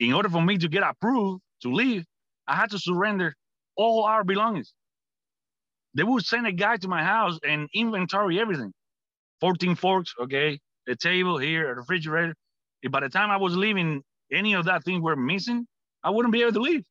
in 0.00 0.12
order 0.12 0.28
for 0.28 0.42
me 0.42 0.58
to 0.58 0.68
get 0.68 0.82
approved 0.82 1.42
to 1.62 1.72
leave, 1.72 2.04
I 2.46 2.56
had 2.56 2.70
to 2.70 2.78
surrender 2.78 3.34
all 3.76 4.04
our 4.04 4.24
belongings. 4.24 4.72
They 5.94 6.04
would 6.04 6.24
send 6.24 6.46
a 6.46 6.52
guy 6.52 6.76
to 6.78 6.88
my 6.88 7.02
house 7.04 7.38
and 7.46 7.68
inventory 7.74 8.40
everything. 8.40 8.72
14 9.40 9.74
forks, 9.76 10.14
okay, 10.20 10.58
a 10.88 10.96
table 10.96 11.38
here, 11.38 11.70
a 11.72 11.76
refrigerator. 11.76 12.34
If 12.82 12.92
by 12.92 13.00
the 13.00 13.08
time 13.08 13.30
I 13.30 13.36
was 13.36 13.56
leaving, 13.56 14.02
any 14.32 14.54
of 14.54 14.64
that 14.66 14.84
thing 14.84 15.02
were 15.02 15.16
missing, 15.16 15.66
I 16.04 16.10
wouldn't 16.10 16.32
be 16.32 16.42
able 16.42 16.52
to 16.52 16.60
leave 16.60 16.84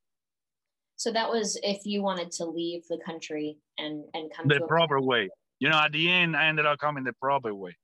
So 0.96 1.12
that 1.12 1.28
was 1.30 1.58
if 1.62 1.80
you 1.84 2.02
wanted 2.02 2.30
to 2.32 2.44
leave 2.46 2.82
the 2.88 2.98
country 3.04 3.58
and 3.78 4.04
and 4.14 4.30
come 4.34 4.48
the 4.48 4.56
to 4.58 4.64
a- 4.64 4.68
proper 4.68 5.00
way. 5.00 5.28
You 5.60 5.68
know, 5.70 5.78
at 5.78 5.92
the 5.92 6.10
end, 6.10 6.36
I 6.36 6.46
ended 6.46 6.66
up 6.66 6.78
coming 6.78 7.04
the 7.04 7.14
proper 7.14 7.54
way. 7.54 7.76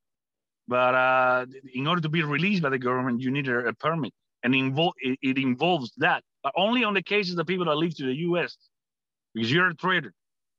But 0.68 0.94
uh, 0.94 1.47
in 1.75 1.87
order 1.87 2.01
to 2.03 2.09
be 2.09 2.23
released 2.23 2.62
by 2.62 2.70
the 2.70 2.79
government, 2.79 3.20
you 3.20 3.31
need 3.31 3.49
a, 3.49 3.68
a 3.68 3.75
permit, 3.75 4.12
and 4.44 4.54
invol- 4.54 4.92
it, 4.98 5.18
it 5.22 5.38
involves 5.38 5.92
that, 5.96 6.22
but 6.44 6.52
only 6.57 6.85
on 6.85 6.94
the 6.94 7.02
cases 7.02 7.37
of 7.38 7.46
people 7.46 7.64
that 7.66 7.74
leave 7.76 7.96
to 7.96 8.07
the 8.07 8.14
U.S. 8.28 8.57
because 9.35 9.50
you're 9.50 9.68
a 9.68 9.74
trader. 9.74 10.12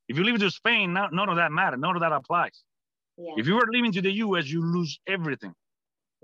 If 0.10 0.18
you 0.18 0.24
leave 0.24 0.40
to 0.40 0.52
Spain, 0.52 0.92
not, 0.94 1.14
none 1.14 1.30
of 1.30 1.38
that 1.38 1.52
matters. 1.52 1.80
None 1.80 1.96
of 1.96 2.02
that 2.02 2.12
applies. 2.12 2.64
yeah 3.18 3.34
If 3.38 3.48
you 3.48 3.56
were 3.56 3.68
leaving 3.72 3.92
to 3.94 4.02
the 4.02 4.12
U.S., 4.12 4.48
you 4.48 4.62
lose 4.64 5.00
everything. 5.08 5.54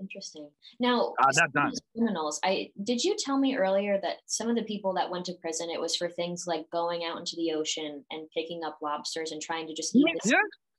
Interesting. 0.00 0.48
Now, 0.80 1.14
At 1.20 1.34
that 1.36 1.50
time. 1.54 1.72
criminals. 1.96 2.40
I 2.44 2.70
did 2.82 3.04
you 3.04 3.16
tell 3.18 3.38
me 3.38 3.56
earlier 3.56 4.00
that 4.02 4.16
some 4.26 4.48
of 4.48 4.56
the 4.56 4.64
people 4.64 4.92
that 4.94 5.10
went 5.10 5.26
to 5.26 5.34
prison, 5.34 5.70
it 5.70 5.80
was 5.80 5.94
for 5.94 6.08
things 6.08 6.44
like 6.46 6.68
going 6.72 7.04
out 7.04 7.18
into 7.18 7.36
the 7.36 7.52
ocean 7.52 8.04
and 8.10 8.28
picking 8.36 8.64
up 8.64 8.78
lobsters 8.82 9.30
and 9.30 9.40
trying 9.40 9.68
to 9.68 9.74
just 9.74 9.94
eat 9.94 10.04
Yeah, 10.06 10.14
the 10.24 10.30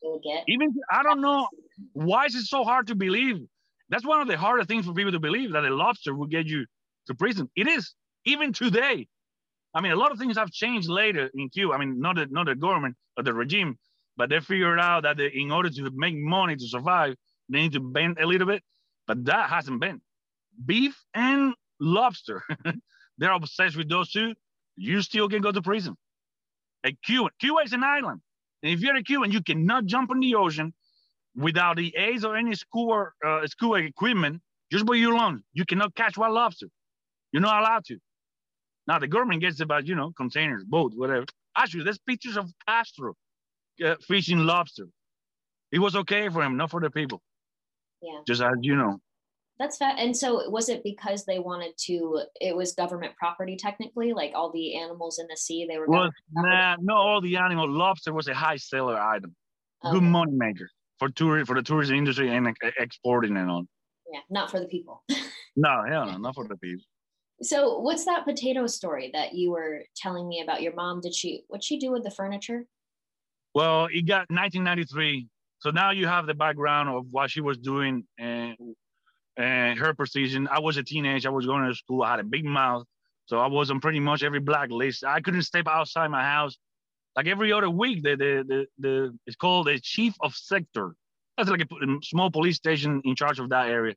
yeah. 0.04 0.34
get. 0.36 0.43
Even 0.50 0.74
I 0.91 1.04
don't 1.04 1.22
know 1.22 1.48
why 1.93 2.26
is 2.26 2.36
it 2.36 2.46
so 2.46 2.63
hard 2.65 2.88
to 2.88 2.96
believe. 2.96 3.39
That's 3.94 4.08
one 4.08 4.22
of 4.22 4.28
the 4.28 4.36
harder 4.36 4.66
things 4.66 4.88
for 4.88 4.94
people 4.94 5.12
to 5.12 5.20
believe 5.20 5.52
that 5.52 5.64
a 5.64 5.70
lobster 5.70 6.16
will 6.16 6.26
get 6.26 6.48
you 6.48 6.66
to 7.06 7.14
prison. 7.14 7.48
It 7.56 7.68
is 7.68 7.94
even 8.26 8.52
today. 8.52 9.08
I 9.76 9.82
mean, 9.82 9.92
a 9.92 9.96
lot 9.96 10.12
of 10.12 10.18
things 10.18 10.36
have 10.36 10.50
changed 10.50 10.90
later 10.90 11.30
in 11.36 11.50
Cuba. 11.50 11.76
I 11.76 11.78
mean, 11.78 12.00
not 12.00 12.16
the 12.16 12.26
not 12.26 12.48
the 12.48 12.56
government 12.56 12.96
or 13.16 13.24
the 13.24 13.36
regime, 13.36 13.78
but 14.18 14.32
they 14.32 14.40
figured 14.40 14.80
out 14.80 15.04
that 15.04 15.18
they, 15.18 15.28
in 15.28 15.52
order 15.52 15.70
to 15.70 15.92
make 15.94 16.16
money 16.18 16.56
to 16.56 16.68
survive, 16.68 17.14
they 17.50 17.60
need 17.60 17.74
to 17.74 17.82
bend 17.82 18.18
a 18.20 18.26
little 18.26 18.48
bit. 18.48 18.64
But 19.06 19.26
that 19.26 19.52
hasn't 19.52 19.80
been. 19.80 20.02
Beef 20.66 21.00
and 21.14 21.54
lobster, 21.80 22.42
they're 23.20 23.32
obsessed 23.32 23.78
with 23.78 23.90
those 23.90 24.10
two. 24.10 24.34
You 24.76 25.04
still 25.04 25.30
can 25.30 25.44
go 25.44 25.52
to 25.52 25.62
prison. 25.62 25.96
A 26.84 26.98
Cuban, 27.06 27.30
Cuba 27.40 27.60
is 27.64 27.74
an 27.74 27.84
island. 27.84 28.22
And 28.64 28.72
if 28.72 28.80
you're 28.80 28.96
a 28.96 29.04
Cuban, 29.04 29.32
you 29.32 29.44
cannot 29.44 29.86
jump 29.86 30.10
in 30.10 30.20
the 30.20 30.34
ocean 30.34 30.74
without 31.36 31.78
the 31.78 31.96
aids 31.96 32.24
or 32.26 32.36
any 32.36 32.56
school 32.56 33.08
uh, 33.26 33.48
scuba 33.48 33.76
equipment, 33.76 34.41
just 34.72 34.86
by 34.86 34.96
your 34.96 35.13
alone. 35.13 35.43
You 35.54 35.65
cannot 35.65 35.96
catch 35.96 36.17
wild 36.17 36.34
lobster. 36.34 36.67
You're 37.32 37.41
not 37.41 37.62
allowed 37.62 37.86
to. 37.86 37.98
Now 38.88 39.00
the 39.00 39.08
government 39.08 39.41
gets 39.41 39.60
about, 39.60 39.88
you 39.88 39.96
know, 39.96 40.12
containers, 40.15 40.63
boats, 40.63 40.96
whatever. 40.96 41.26
Actually, 41.58 41.84
there's 41.84 42.00
pictures 42.00 42.38
of 42.38 42.52
Castro 42.67 43.13
uh, 43.84 43.96
fishing 44.08 44.39
lobster. 44.39 44.88
It 45.72 45.80
was 45.80 45.96
okay 45.96 46.30
for 46.30 46.43
him, 46.43 46.58
not 46.58 46.69
for 46.72 46.80
the 46.80 46.89
people. 46.89 47.22
Yeah. 48.02 48.19
Just 48.28 48.41
as 48.41 48.54
you 48.62 48.76
know. 48.76 49.00
That's 49.60 49.78
fat. 49.78 49.96
And 49.98 50.17
so 50.17 50.50
was 50.50 50.67
it 50.67 50.84
because 50.84 51.26
they 51.26 51.39
wanted 51.39 51.74
to 51.86 52.22
it 52.41 52.56
was 52.56 52.74
government 52.74 53.15
property 53.15 53.56
technically, 53.56 54.12
like 54.12 54.32
all 54.36 54.52
the 54.52 54.76
animals 54.76 55.19
in 55.19 55.28
the 55.30 55.38
sea, 55.38 55.65
they 55.69 55.78
were 55.78 55.88
Well, 55.88 56.10
nah, 56.32 56.76
not 56.82 56.98
all 56.98 57.22
the 57.22 57.38
animal. 57.38 57.69
Lobster 57.69 58.13
was 58.13 58.28
a 58.28 58.34
high 58.34 58.58
seller 58.58 59.00
item, 59.00 59.36
property? 59.82 60.00
good 60.00 60.06
Okay. 60.06 60.12
money 60.12 60.32
maker 60.34 60.69
for 61.00 61.10
tour 61.10 61.46
for 61.46 61.56
the 61.56 61.64
tourism 61.64 61.96
industry 61.98 62.36
and 62.36 62.56
exporting 62.80 63.38
and 63.38 63.50
on. 63.50 63.68
Yeah, 64.12 64.20
not 64.30 64.52
for 64.52 64.60
the 64.60 64.68
people. 64.68 65.04
No, 65.56 65.84
hell 65.88 66.08
no, 66.08 66.18
not 66.18 66.34
for 66.34 66.48
the 66.48 66.58
people. 66.58 66.84
so 67.44 67.78
what's 67.78 68.06
that 68.06 68.26
potato 68.26 68.66
story 68.66 69.12
that 69.14 69.36
you 69.36 69.52
were 69.52 69.84
telling 69.96 70.28
me 70.28 70.42
about 70.42 70.64
your 70.64 70.74
mom? 70.74 71.00
Did 71.00 71.14
she 71.14 71.44
what'd 71.48 71.64
she 71.64 71.78
do 71.78 71.92
with 71.92 72.04
the 72.04 72.10
furniture? 72.10 72.66
Well, 73.54 73.86
it 73.86 74.08
got 74.08 74.32
1993. 74.32 75.28
So 75.60 75.70
now 75.70 75.92
you 75.92 76.08
have 76.08 76.26
the 76.26 76.34
background 76.34 76.90
of 76.90 77.06
what 77.12 77.30
she 77.30 77.40
was 77.40 77.58
doing 77.60 78.04
and, 78.18 78.58
and 79.38 79.78
her 79.78 79.94
position. 79.94 80.48
I 80.52 80.60
was 80.60 80.78
a 80.78 80.84
teenager. 80.84 81.30
I 81.30 81.32
was 81.32 81.46
going 81.46 81.68
to 81.68 81.76
school. 81.76 82.02
I 82.02 82.12
had 82.12 82.20
a 82.20 82.24
big 82.24 82.46
mouth. 82.46 82.86
So 83.28 83.38
I 83.40 83.48
was 83.48 83.70
on 83.72 83.80
pretty 83.80 84.00
much 84.00 84.24
every 84.24 84.40
blacklist. 84.40 85.04
I 85.06 85.22
couldn't 85.22 85.44
step 85.44 85.68
outside 85.68 86.10
my 86.10 86.24
house. 86.24 86.58
Like 87.15 87.28
every 87.28 87.54
other 87.54 87.69
week, 87.69 88.04
the, 88.04 88.15
the, 88.15 88.43
the, 88.47 88.65
the 88.80 89.17
it's 89.28 89.36
called 89.36 89.67
the 89.67 89.80
chief 89.80 90.15
of 90.21 90.34
sector. 90.36 90.95
That's 91.38 91.49
like 91.49 91.62
a 91.62 91.67
small 92.04 92.30
police 92.32 92.56
station 92.58 93.02
in 93.06 93.15
charge 93.15 93.39
of 93.39 93.49
that 93.49 93.69
area. 93.69 93.95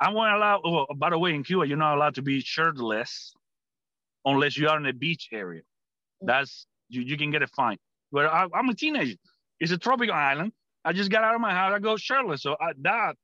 I 0.00 0.10
wasn't 0.10 0.36
allowed, 0.36 0.60
well, 0.64 0.86
by 0.96 1.10
the 1.10 1.18
way, 1.18 1.34
in 1.34 1.42
Cuba, 1.42 1.66
you're 1.66 1.76
not 1.76 1.96
allowed 1.96 2.16
to 2.16 2.22
be 2.22 2.40
shirtless 2.40 3.32
unless 4.24 4.56
you 4.56 4.68
are 4.68 4.76
in 4.76 4.86
a 4.86 4.92
beach 4.92 5.28
area. 5.32 5.62
Mm. 6.22 6.26
That's, 6.26 6.66
you, 6.88 7.02
you 7.02 7.16
can 7.16 7.30
get 7.30 7.42
a 7.42 7.46
fine. 7.46 7.78
But 8.12 8.26
I, 8.26 8.46
I'm 8.54 8.68
a 8.68 8.74
teenager. 8.74 9.16
It's 9.58 9.72
a 9.72 9.78
tropical 9.78 10.14
island. 10.14 10.52
I 10.84 10.92
just 10.92 11.10
got 11.10 11.24
out 11.24 11.34
of 11.34 11.40
my 11.40 11.52
house. 11.52 11.72
I 11.74 11.78
go 11.78 11.96
shirtless. 11.96 12.42
So 12.42 12.56
I, 12.60 12.72
that 12.82 13.16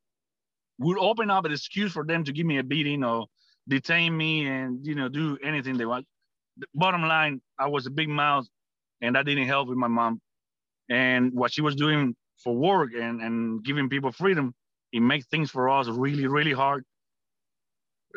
would 0.79 0.99
open 0.99 1.31
up 1.31 1.45
an 1.45 1.53
excuse 1.53 1.93
for 1.93 2.05
them 2.05 2.25
to 2.25 2.33
give 2.33 2.47
me 2.47 2.59
a 2.59 2.65
beating 2.65 3.05
or 3.05 3.27
detain 3.69 4.17
me 4.17 4.47
and 4.47 4.85
you 4.85 4.95
know 4.95 5.09
do 5.09 5.39
anything 5.45 5.77
they 5.77 5.87
want. 5.87 6.07
The 6.57 6.67
bottom 6.75 7.03
line, 7.03 7.41
I 7.59 7.69
was 7.69 7.87
a 7.87 7.91
big 7.91 8.09
mouth, 8.09 8.47
and 9.03 9.17
that 9.17 9.27
didn't 9.27 9.47
help 9.47 9.69
with 9.69 9.77
my 9.77 9.89
mom. 9.89 10.21
And 10.89 11.33
what 11.35 11.53
she 11.53 11.61
was 11.61 11.75
doing 11.75 12.15
for 12.43 12.55
work 12.55 12.91
and 12.95 13.21
and 13.21 13.65
giving 13.65 13.89
people 13.89 14.13
freedom, 14.13 14.55
it 14.93 15.01
makes 15.01 15.27
things 15.27 15.51
for 15.51 15.69
us 15.69 15.89
really 15.89 16.27
really 16.27 16.53
hard. 16.53 16.85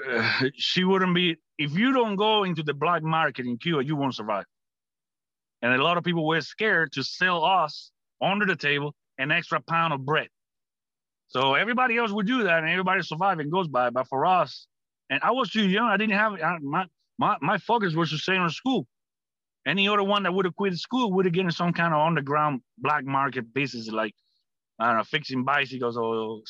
Uh, 0.07 0.45
she 0.55 0.83
wouldn't 0.83 1.15
be 1.15 1.37
if 1.57 1.73
you 1.73 1.91
don't 1.91 2.15
go 2.15 2.43
into 2.43 2.63
the 2.63 2.73
black 2.73 3.03
market 3.03 3.45
in 3.45 3.57
Cuba, 3.57 3.83
you 3.83 3.95
won't 3.95 4.15
survive. 4.15 4.45
And 5.61 5.73
a 5.73 5.83
lot 5.83 5.97
of 5.97 6.03
people 6.03 6.27
were 6.27 6.41
scared 6.41 6.91
to 6.93 7.03
sell 7.03 7.43
us 7.43 7.91
under 8.21 8.45
the 8.45 8.55
table 8.55 8.93
an 9.17 9.31
extra 9.31 9.61
pound 9.61 9.93
of 9.93 10.05
bread. 10.05 10.27
So 11.27 11.55
everybody 11.55 11.97
else 11.97 12.11
would 12.11 12.27
do 12.27 12.43
that, 12.43 12.59
and 12.59 12.69
everybody 12.69 13.01
survive 13.01 13.39
and 13.39 13.51
goes 13.51 13.67
by. 13.67 13.89
But 13.89 14.07
for 14.07 14.25
us, 14.25 14.67
and 15.09 15.19
I 15.23 15.31
was 15.31 15.49
too 15.49 15.67
young, 15.67 15.87
I 15.87 15.97
didn't 15.97 16.15
have 16.15 16.33
I, 16.33 16.57
my 16.61 16.85
my 17.17 17.37
my 17.41 17.57
focus 17.57 17.93
was 17.95 18.09
to 18.11 18.17
stay 18.17 18.35
in 18.35 18.49
school. 18.49 18.87
Any 19.65 19.87
other 19.87 20.03
one 20.03 20.23
that 20.23 20.33
would 20.33 20.45
have 20.45 20.55
quit 20.55 20.77
school 20.77 21.11
would 21.13 21.25
have 21.25 21.33
gotten 21.33 21.51
some 21.51 21.73
kind 21.73 21.93
of 21.93 21.99
underground 22.05 22.61
black 22.77 23.03
market 23.03 23.53
business, 23.53 23.89
like 23.89 24.13
I 24.79 24.87
don't 24.87 24.97
know, 24.97 25.03
fixing 25.03 25.43
bicycles 25.43 25.97
or 25.97 26.41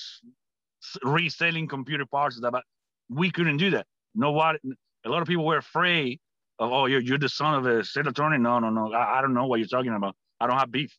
reselling 1.03 1.67
computer 1.67 2.05
parts. 2.05 2.37
stuff. 2.37 2.51
But 2.51 2.63
we 3.09 3.31
couldn't 3.31 3.57
do 3.57 3.71
that. 3.71 3.85
No, 4.15 4.31
what 4.31 4.57
a 5.05 5.09
lot 5.09 5.21
of 5.21 5.27
people 5.27 5.45
were 5.45 5.57
afraid 5.57 6.19
of. 6.59 6.71
Oh, 6.71 6.85
you're 6.87 7.01
you're 7.01 7.17
the 7.17 7.29
son 7.29 7.55
of 7.55 7.65
a 7.65 7.83
state 7.83 8.07
attorney. 8.07 8.37
No, 8.37 8.59
no, 8.59 8.69
no. 8.69 8.93
I, 8.93 9.19
I 9.19 9.21
don't 9.21 9.33
know 9.33 9.45
what 9.47 9.59
you're 9.59 9.67
talking 9.67 9.93
about. 9.93 10.15
I 10.39 10.47
don't 10.47 10.57
have 10.57 10.71
beef. 10.71 10.95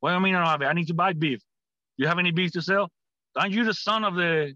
What 0.00 0.10
do 0.10 0.14
you 0.16 0.20
mean 0.20 0.34
I 0.34 0.38
don't 0.38 0.48
have 0.48 0.62
it? 0.62 0.66
I 0.66 0.72
need 0.72 0.88
to 0.88 0.94
buy 0.94 1.12
beef. 1.12 1.40
Do 1.96 2.02
you 2.02 2.08
have 2.08 2.18
any 2.18 2.30
beef 2.30 2.52
to 2.52 2.62
sell? 2.62 2.90
Aren't 3.36 3.52
you 3.52 3.64
the 3.64 3.74
son 3.74 4.04
of 4.04 4.14
the, 4.14 4.54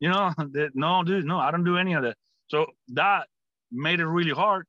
you 0.00 0.08
know, 0.08 0.32
the, 0.38 0.70
no, 0.74 1.02
dude, 1.02 1.24
no, 1.24 1.38
I 1.38 1.50
don't 1.50 1.64
do 1.64 1.76
any 1.76 1.94
of 1.94 2.02
that. 2.02 2.16
So 2.48 2.66
that 2.92 3.26
made 3.72 4.00
it 4.00 4.06
really 4.06 4.30
hard. 4.30 4.66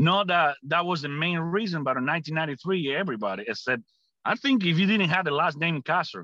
Not 0.00 0.28
that 0.28 0.58
that 0.68 0.86
was 0.86 1.02
the 1.02 1.08
main 1.08 1.40
reason, 1.40 1.82
but 1.82 1.96
in 1.96 2.06
1993, 2.06 2.94
everybody 2.94 3.44
said, 3.52 3.82
I 4.24 4.36
think 4.36 4.64
if 4.64 4.78
you 4.78 4.86
didn't 4.86 5.08
have 5.08 5.24
the 5.24 5.32
last 5.32 5.58
name 5.58 5.82
Castro, 5.82 6.20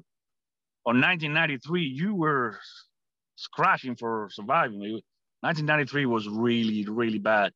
or 0.85 0.93
1993, 0.93 1.83
you 1.83 2.15
were 2.15 2.57
scratching 3.35 3.97
for 3.97 4.29
surviving. 4.31 4.79
1993 4.79 6.07
was 6.07 6.29
really, 6.29 6.87
really 6.89 7.19
bad. 7.19 7.51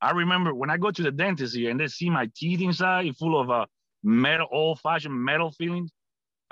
I 0.00 0.12
remember 0.12 0.54
when 0.54 0.70
I 0.70 0.76
go 0.76 0.92
to 0.92 1.02
the 1.02 1.10
dentist 1.10 1.56
here 1.56 1.72
and 1.72 1.80
they 1.80 1.88
see 1.88 2.08
my 2.08 2.30
teeth 2.36 2.60
inside 2.60 3.16
full 3.16 3.40
of 3.40 3.50
uh, 3.50 3.66
metal, 4.04 4.46
old-fashioned 4.52 5.24
metal 5.24 5.50
fillings. 5.50 5.90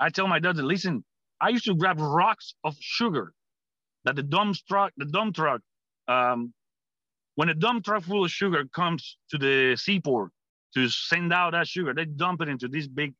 I 0.01 0.09
tell 0.09 0.27
my 0.27 0.39
doctor, 0.39 0.63
listen, 0.63 1.05
I 1.39 1.47
used 1.47 1.63
to 1.65 1.75
grab 1.75 1.97
rocks 1.97 2.55
of 2.65 2.75
sugar 2.81 3.31
that 4.03 4.17
the 4.17 4.23
dump 4.23 4.57
truck, 4.67 4.91
the 4.97 5.05
dump 5.05 5.35
truck, 5.35 5.61
um, 6.09 6.53
when 7.35 7.49
a 7.49 7.53
dump 7.53 7.85
truck 7.85 8.03
full 8.03 8.25
of 8.25 8.31
sugar 8.31 8.65
comes 8.73 9.17
to 9.29 9.37
the 9.37 9.75
seaport 9.75 10.31
to 10.73 10.87
send 10.89 11.33
out 11.33 11.51
that 11.51 11.67
sugar, 11.67 11.93
they 11.93 12.05
dump 12.05 12.41
it 12.41 12.49
into 12.49 12.67
these 12.67 12.87
big 12.87 13.13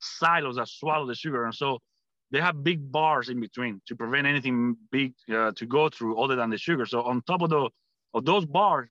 silos 0.00 0.56
that 0.56 0.68
swallow 0.68 1.06
the 1.06 1.14
sugar. 1.14 1.44
And 1.44 1.54
so 1.54 1.78
they 2.30 2.40
have 2.40 2.62
big 2.62 2.90
bars 2.90 3.28
in 3.28 3.40
between 3.40 3.80
to 3.86 3.96
prevent 3.96 4.26
anything 4.26 4.76
big 4.90 5.14
uh, 5.32 5.52
to 5.56 5.66
go 5.66 5.88
through 5.88 6.20
other 6.20 6.36
than 6.36 6.50
the 6.50 6.58
sugar. 6.58 6.86
So 6.86 7.02
on 7.02 7.22
top 7.22 7.42
of 7.42 7.50
the 7.50 7.70
of 8.12 8.24
those 8.24 8.44
bars, 8.44 8.88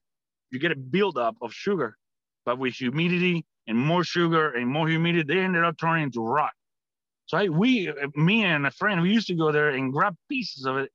you 0.50 0.58
get 0.58 0.72
a 0.72 0.76
buildup 0.76 1.36
of 1.42 1.52
sugar, 1.52 1.96
but 2.46 2.58
with 2.58 2.74
humidity 2.74 3.44
and 3.66 3.76
more 3.76 4.02
sugar 4.02 4.52
and 4.52 4.66
more 4.66 4.88
humidity, 4.88 5.34
they 5.34 5.40
ended 5.40 5.62
up 5.62 5.76
turning 5.78 6.04
into 6.04 6.22
rock. 6.22 6.52
So 7.26 7.36
I, 7.36 7.48
we, 7.48 7.88
uh, 7.88 7.94
me 8.16 8.44
and 8.44 8.66
a 8.66 8.70
friend, 8.70 9.02
we 9.02 9.12
used 9.12 9.28
to 9.28 9.34
go 9.34 9.52
there 9.52 9.70
and 9.70 9.92
grab 9.92 10.16
pieces 10.28 10.64
of 10.64 10.78
it 10.78 10.90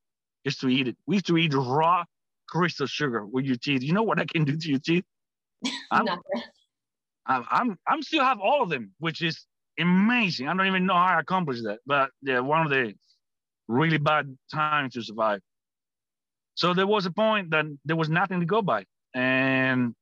just 0.45 0.59
to 0.61 0.67
eat 0.67 0.87
it. 0.87 0.97
We 1.05 1.17
used 1.17 1.27
to 1.27 1.37
eat 1.37 1.53
raw 1.53 2.03
crystal 2.47 2.87
sugar 2.87 3.25
with 3.25 3.45
your 3.45 3.57
teeth. 3.57 3.83
You 3.83 3.93
know 3.93 4.03
what 4.03 4.19
I 4.19 4.25
can 4.25 4.43
do 4.43 4.57
to 4.57 4.69
your 4.69 4.79
teeth? 4.79 5.03
I'm, 5.91 6.07
I'm, 7.25 7.45
I'm, 7.49 7.77
I'm 7.87 8.01
still 8.01 8.23
have 8.23 8.39
all 8.39 8.63
of 8.63 8.69
them, 8.69 8.91
which 8.99 9.21
is 9.21 9.45
amazing. 9.79 10.47
I 10.47 10.55
don't 10.55 10.67
even 10.67 10.85
know 10.85 10.93
how 10.93 11.17
I 11.17 11.19
accomplished 11.19 11.63
that, 11.63 11.79
but 11.85 12.11
yeah, 12.21 12.39
one 12.39 12.61
of 12.61 12.69
the 12.69 12.93
really 13.67 13.97
bad 13.97 14.37
times 14.53 14.93
to 14.93 15.01
survive. 15.01 15.41
So 16.55 16.73
there 16.73 16.87
was 16.87 17.05
a 17.05 17.11
point 17.11 17.51
that 17.51 17.65
there 17.83 17.95
was 17.95 18.09
nothing 18.09 18.39
to 18.39 18.45
go 18.45 18.61
by, 18.61 18.85
and 19.13 19.93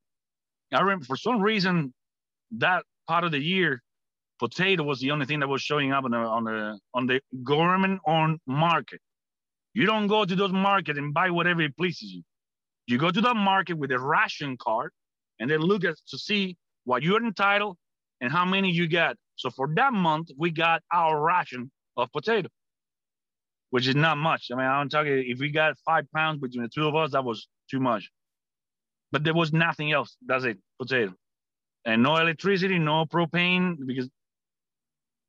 I 0.71 0.81
remember 0.81 1.05
for 1.05 1.17
some 1.17 1.41
reason 1.41 1.93
that 2.57 2.83
part 3.07 3.23
of 3.23 3.31
the 3.31 3.39
year, 3.39 3.81
potato 4.39 4.83
was 4.83 4.99
the 4.99 5.11
only 5.11 5.25
thing 5.25 5.39
that 5.39 5.47
was 5.47 5.61
showing 5.61 5.91
up 5.91 6.03
on 6.05 6.11
the 6.11 6.17
on 6.17 6.43
the 6.43 6.79
on 6.93 7.07
the 7.07 7.21
government-owned 7.43 8.39
market. 8.45 8.99
You 9.73 9.87
don't 9.87 10.07
go 10.07 10.25
to 10.25 10.35
those 10.35 10.51
markets 10.51 10.99
and 10.99 11.13
buy 11.13 11.31
whatever 11.31 11.61
it 11.61 11.75
pleases 11.75 12.13
you. 12.13 12.23
You 12.87 12.97
go 12.97 13.11
to 13.11 13.21
the 13.21 13.33
market 13.33 13.75
with 13.77 13.91
a 13.91 13.99
ration 13.99 14.57
card, 14.57 14.91
and 15.39 15.49
they 15.49 15.57
look 15.57 15.85
at 15.85 15.95
to 16.09 16.17
see 16.17 16.57
what 16.85 17.03
you're 17.03 17.23
entitled 17.25 17.77
and 18.21 18.31
how 18.31 18.45
many 18.45 18.71
you 18.71 18.87
get. 18.87 19.15
So 19.35 19.49
for 19.49 19.69
that 19.75 19.93
month, 19.93 20.29
we 20.37 20.51
got 20.51 20.81
our 20.91 21.19
ration 21.21 21.71
of 21.97 22.11
potato, 22.11 22.49
which 23.71 23.87
is 23.87 23.95
not 23.95 24.17
much. 24.17 24.49
I 24.51 24.55
mean, 24.55 24.65
I'm 24.65 24.89
talking 24.89 25.23
if 25.27 25.39
we 25.39 25.49
got 25.51 25.77
five 25.85 26.05
pounds 26.15 26.39
between 26.39 26.63
the 26.63 26.69
two 26.69 26.87
of 26.87 26.95
us, 26.95 27.11
that 27.11 27.23
was 27.23 27.47
too 27.71 27.79
much. 27.79 28.09
But 29.11 29.23
there 29.23 29.33
was 29.35 29.53
nothing 29.53 29.91
else. 29.91 30.17
That's 30.25 30.45
it, 30.45 30.57
potato. 30.81 31.13
And 31.85 32.03
no 32.03 32.17
electricity, 32.17 32.79
no 32.79 33.05
propane, 33.05 33.77
because 33.85 34.09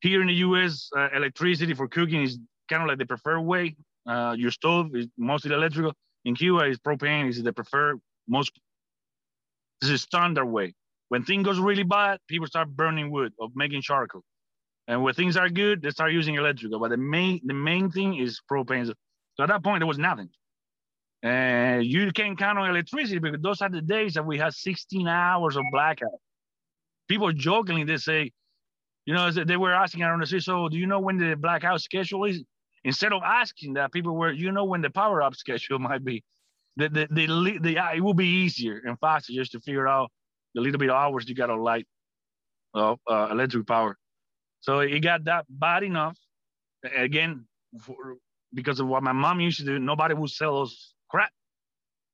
here 0.01 0.21
in 0.21 0.27
the 0.27 0.35
US, 0.35 0.89
uh, 0.97 1.09
electricity 1.15 1.73
for 1.73 1.87
cooking 1.87 2.23
is 2.23 2.39
kind 2.69 2.83
of 2.83 2.89
like 2.89 2.99
the 2.99 3.05
preferred 3.05 3.41
way 3.41 3.75
Uh, 4.07 4.35
your 4.37 4.51
stove 4.51 4.95
is 4.95 5.07
mostly 5.17 5.51
electrical. 5.53 5.93
In 6.25 6.35
Cuba, 6.35 6.65
is 6.65 6.79
propane 6.79 7.29
is 7.29 7.41
the 7.41 7.53
preferred 7.53 7.99
most. 8.27 8.51
This 9.81 9.91
is 9.91 10.01
standard 10.01 10.45
way. 10.45 10.73
When 11.09 11.23
things 11.23 11.45
goes 11.45 11.59
really 11.59 11.83
bad, 11.83 12.19
people 12.27 12.47
start 12.47 12.69
burning 12.69 13.11
wood 13.11 13.33
or 13.37 13.49
making 13.55 13.83
charcoal. 13.83 14.23
And 14.87 15.03
when 15.03 15.13
things 15.13 15.37
are 15.37 15.49
good, 15.49 15.81
they 15.81 15.91
start 15.91 16.11
using 16.11 16.35
electrical. 16.35 16.79
But 16.79 16.89
the 16.89 16.97
main 16.97 17.41
the 17.45 17.53
main 17.53 17.91
thing 17.91 18.17
is 18.17 18.41
propane. 18.51 18.85
So 18.87 19.43
at 19.43 19.49
that 19.49 19.63
point, 19.63 19.79
there 19.81 19.87
was 19.87 19.99
nothing. 19.99 20.29
And 21.21 21.83
you 21.83 22.11
can 22.11 22.35
count 22.35 22.59
on 22.59 22.69
electricity 22.69 23.19
because 23.19 23.41
those 23.41 23.61
are 23.61 23.69
the 23.69 23.81
days 23.81 24.13
that 24.13 24.25
we 24.25 24.37
had 24.37 24.53
16 24.53 25.07
hours 25.07 25.55
of 25.55 25.63
blackout. 25.71 26.19
People 27.07 27.31
jokingly 27.31 27.83
they 27.83 27.97
say, 27.97 28.31
you 29.05 29.13
know, 29.13 29.31
they 29.31 29.57
were 29.57 29.73
asking 29.73 30.03
around 30.03 30.21
the 30.21 30.27
city, 30.27 30.41
so 30.41 30.69
do 30.69 30.77
you 30.77 30.87
know 30.87 30.99
when 30.99 31.17
the 31.17 31.35
blackout 31.35 31.81
schedule 31.81 32.25
is? 32.25 32.43
Instead 32.85 33.13
of 33.13 33.23
asking 33.25 33.73
that, 33.73 33.91
people 33.91 34.15
were, 34.15 34.31
you 34.31 34.51
know, 34.51 34.63
when 34.63 34.81
the 34.81 34.91
power 34.91 35.21
up 35.21 35.35
schedule 35.35 35.79
might 35.89 36.05
be. 36.05 36.23
The, 36.77 36.89
the, 36.89 37.07
the, 37.09 37.59
the, 37.61 37.95
it 37.95 38.01
will 38.01 38.13
be 38.13 38.27
easier 38.27 38.81
and 38.85 38.99
faster 38.99 39.33
just 39.33 39.53
to 39.53 39.59
figure 39.61 39.87
out 39.87 40.11
the 40.53 40.61
little 40.61 40.77
bit 40.77 40.89
of 40.89 40.95
hours 40.95 41.27
you 41.27 41.33
got 41.33 41.47
to 41.47 41.55
light 41.55 41.87
of 42.73 42.99
uh, 43.09 43.29
electric 43.31 43.65
power. 43.65 43.97
So 44.59 44.79
it 44.79 44.99
got 44.99 45.23
that 45.25 45.45
bad 45.49 45.83
enough. 45.83 46.17
Again, 46.95 47.45
for, 47.81 48.17
because 48.53 48.79
of 48.79 48.87
what 48.87 49.03
my 49.03 49.13
mom 49.13 49.39
used 49.39 49.59
to 49.59 49.65
do, 49.65 49.79
nobody 49.79 50.13
would 50.13 50.29
sell 50.29 50.55
those 50.55 50.93
crap. 51.09 51.31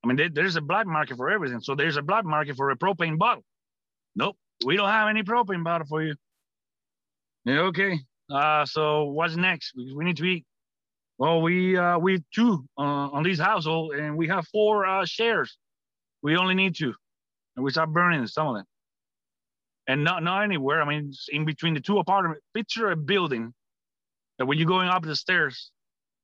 I 0.03 0.07
mean, 0.07 0.15
there, 0.15 0.29
there's 0.29 0.55
a 0.55 0.62
black 0.62 0.88
market 0.88 1.17
for 1.17 1.29
everything. 1.29 1.60
So 1.60 1.75
there's 1.75 1.97
a 1.97 2.01
black 2.01 2.23
market 2.23 2.55
for 2.55 2.69
a 2.69 2.77
propane 2.77 3.17
bottle. 3.17 3.43
Nope, 4.15 4.38
we 4.65 4.77
don't 4.77 4.89
have 4.89 5.10
any 5.10 5.23
propane 5.23 5.63
bottle 5.63 5.88
for 5.88 6.03
you. 6.03 6.15
Yeah, 7.45 7.62
okay. 7.62 7.99
Uh, 8.29 8.65
so 8.65 9.05
what's 9.05 9.36
next? 9.36 9.73
We 9.75 10.05
need 10.05 10.17
to 10.17 10.25
eat. 10.25 10.45
Well, 11.21 11.43
we 11.43 11.77
uh, 11.77 11.99
we 11.99 12.23
two 12.34 12.65
uh, 12.79 13.13
on 13.13 13.21
this 13.21 13.38
household, 13.38 13.93
and 13.93 14.17
we 14.17 14.27
have 14.29 14.47
four 14.47 14.88
uh, 14.88 15.05
shares. 15.05 15.55
We 16.23 16.36
only 16.36 16.55
need 16.55 16.75
two, 16.75 16.95
and 17.55 17.63
we 17.63 17.69
start 17.69 17.93
burning 17.93 18.25
some 18.25 18.47
of 18.47 18.55
them. 18.55 18.65
And 19.86 20.03
not 20.03 20.23
not 20.23 20.43
anywhere. 20.43 20.81
I 20.81 20.86
mean, 20.89 21.13
in 21.29 21.45
between 21.45 21.75
the 21.75 21.79
two 21.79 21.99
apartments. 21.99 22.41
Picture 22.55 22.89
a 22.89 22.95
building 22.95 23.53
that 24.39 24.47
when 24.47 24.57
you're 24.57 24.65
going 24.65 24.89
up 24.89 25.03
the 25.03 25.15
stairs, 25.15 25.69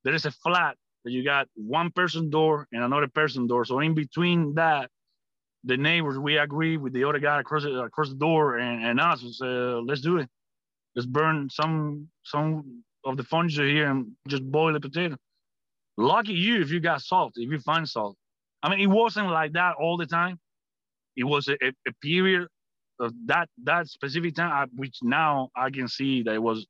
there 0.02 0.14
is 0.14 0.26
a 0.26 0.32
flat 0.32 0.76
that 1.04 1.12
you 1.12 1.22
got 1.22 1.46
one 1.54 1.92
person 1.92 2.28
door 2.28 2.66
and 2.72 2.82
another 2.82 3.06
person 3.06 3.46
door. 3.46 3.64
So 3.64 3.78
in 3.78 3.94
between 3.94 4.54
that, 4.54 4.90
the 5.62 5.76
neighbors 5.76 6.18
we 6.18 6.38
agree 6.38 6.76
with 6.76 6.92
the 6.92 7.04
other 7.04 7.20
guy 7.20 7.38
across 7.38 7.64
across 7.64 8.08
the 8.08 8.16
door 8.16 8.58
and, 8.58 8.84
and 8.84 8.98
us. 8.98 9.22
Uh, 9.40 9.78
let's 9.78 10.00
do 10.00 10.18
it. 10.18 10.28
Let's 10.96 11.06
burn 11.06 11.50
some 11.50 12.08
some 12.24 12.82
of 13.08 13.16
the 13.16 13.24
furniture 13.24 13.66
here 13.66 13.90
and 13.90 14.12
just 14.28 14.44
boil 14.44 14.72
the 14.72 14.80
potato. 14.80 15.16
Lucky 15.96 16.34
you 16.34 16.60
if 16.60 16.70
you 16.70 16.80
got 16.80 17.02
salt, 17.02 17.32
if 17.36 17.50
you 17.50 17.58
find 17.60 17.88
salt. 17.88 18.16
I 18.62 18.70
mean, 18.70 18.80
it 18.80 18.86
wasn't 18.86 19.30
like 19.30 19.52
that 19.54 19.74
all 19.80 19.96
the 19.96 20.06
time. 20.06 20.38
It 21.16 21.24
was 21.24 21.48
a, 21.48 21.54
a, 21.54 21.72
a 21.88 21.92
period 22.02 22.46
of 23.00 23.12
that 23.26 23.48
that 23.64 23.88
specific 23.88 24.34
time, 24.36 24.70
which 24.76 24.98
now 25.02 25.50
I 25.56 25.70
can 25.70 25.88
see 25.88 26.22
that 26.24 26.34
it 26.34 26.42
was 26.42 26.66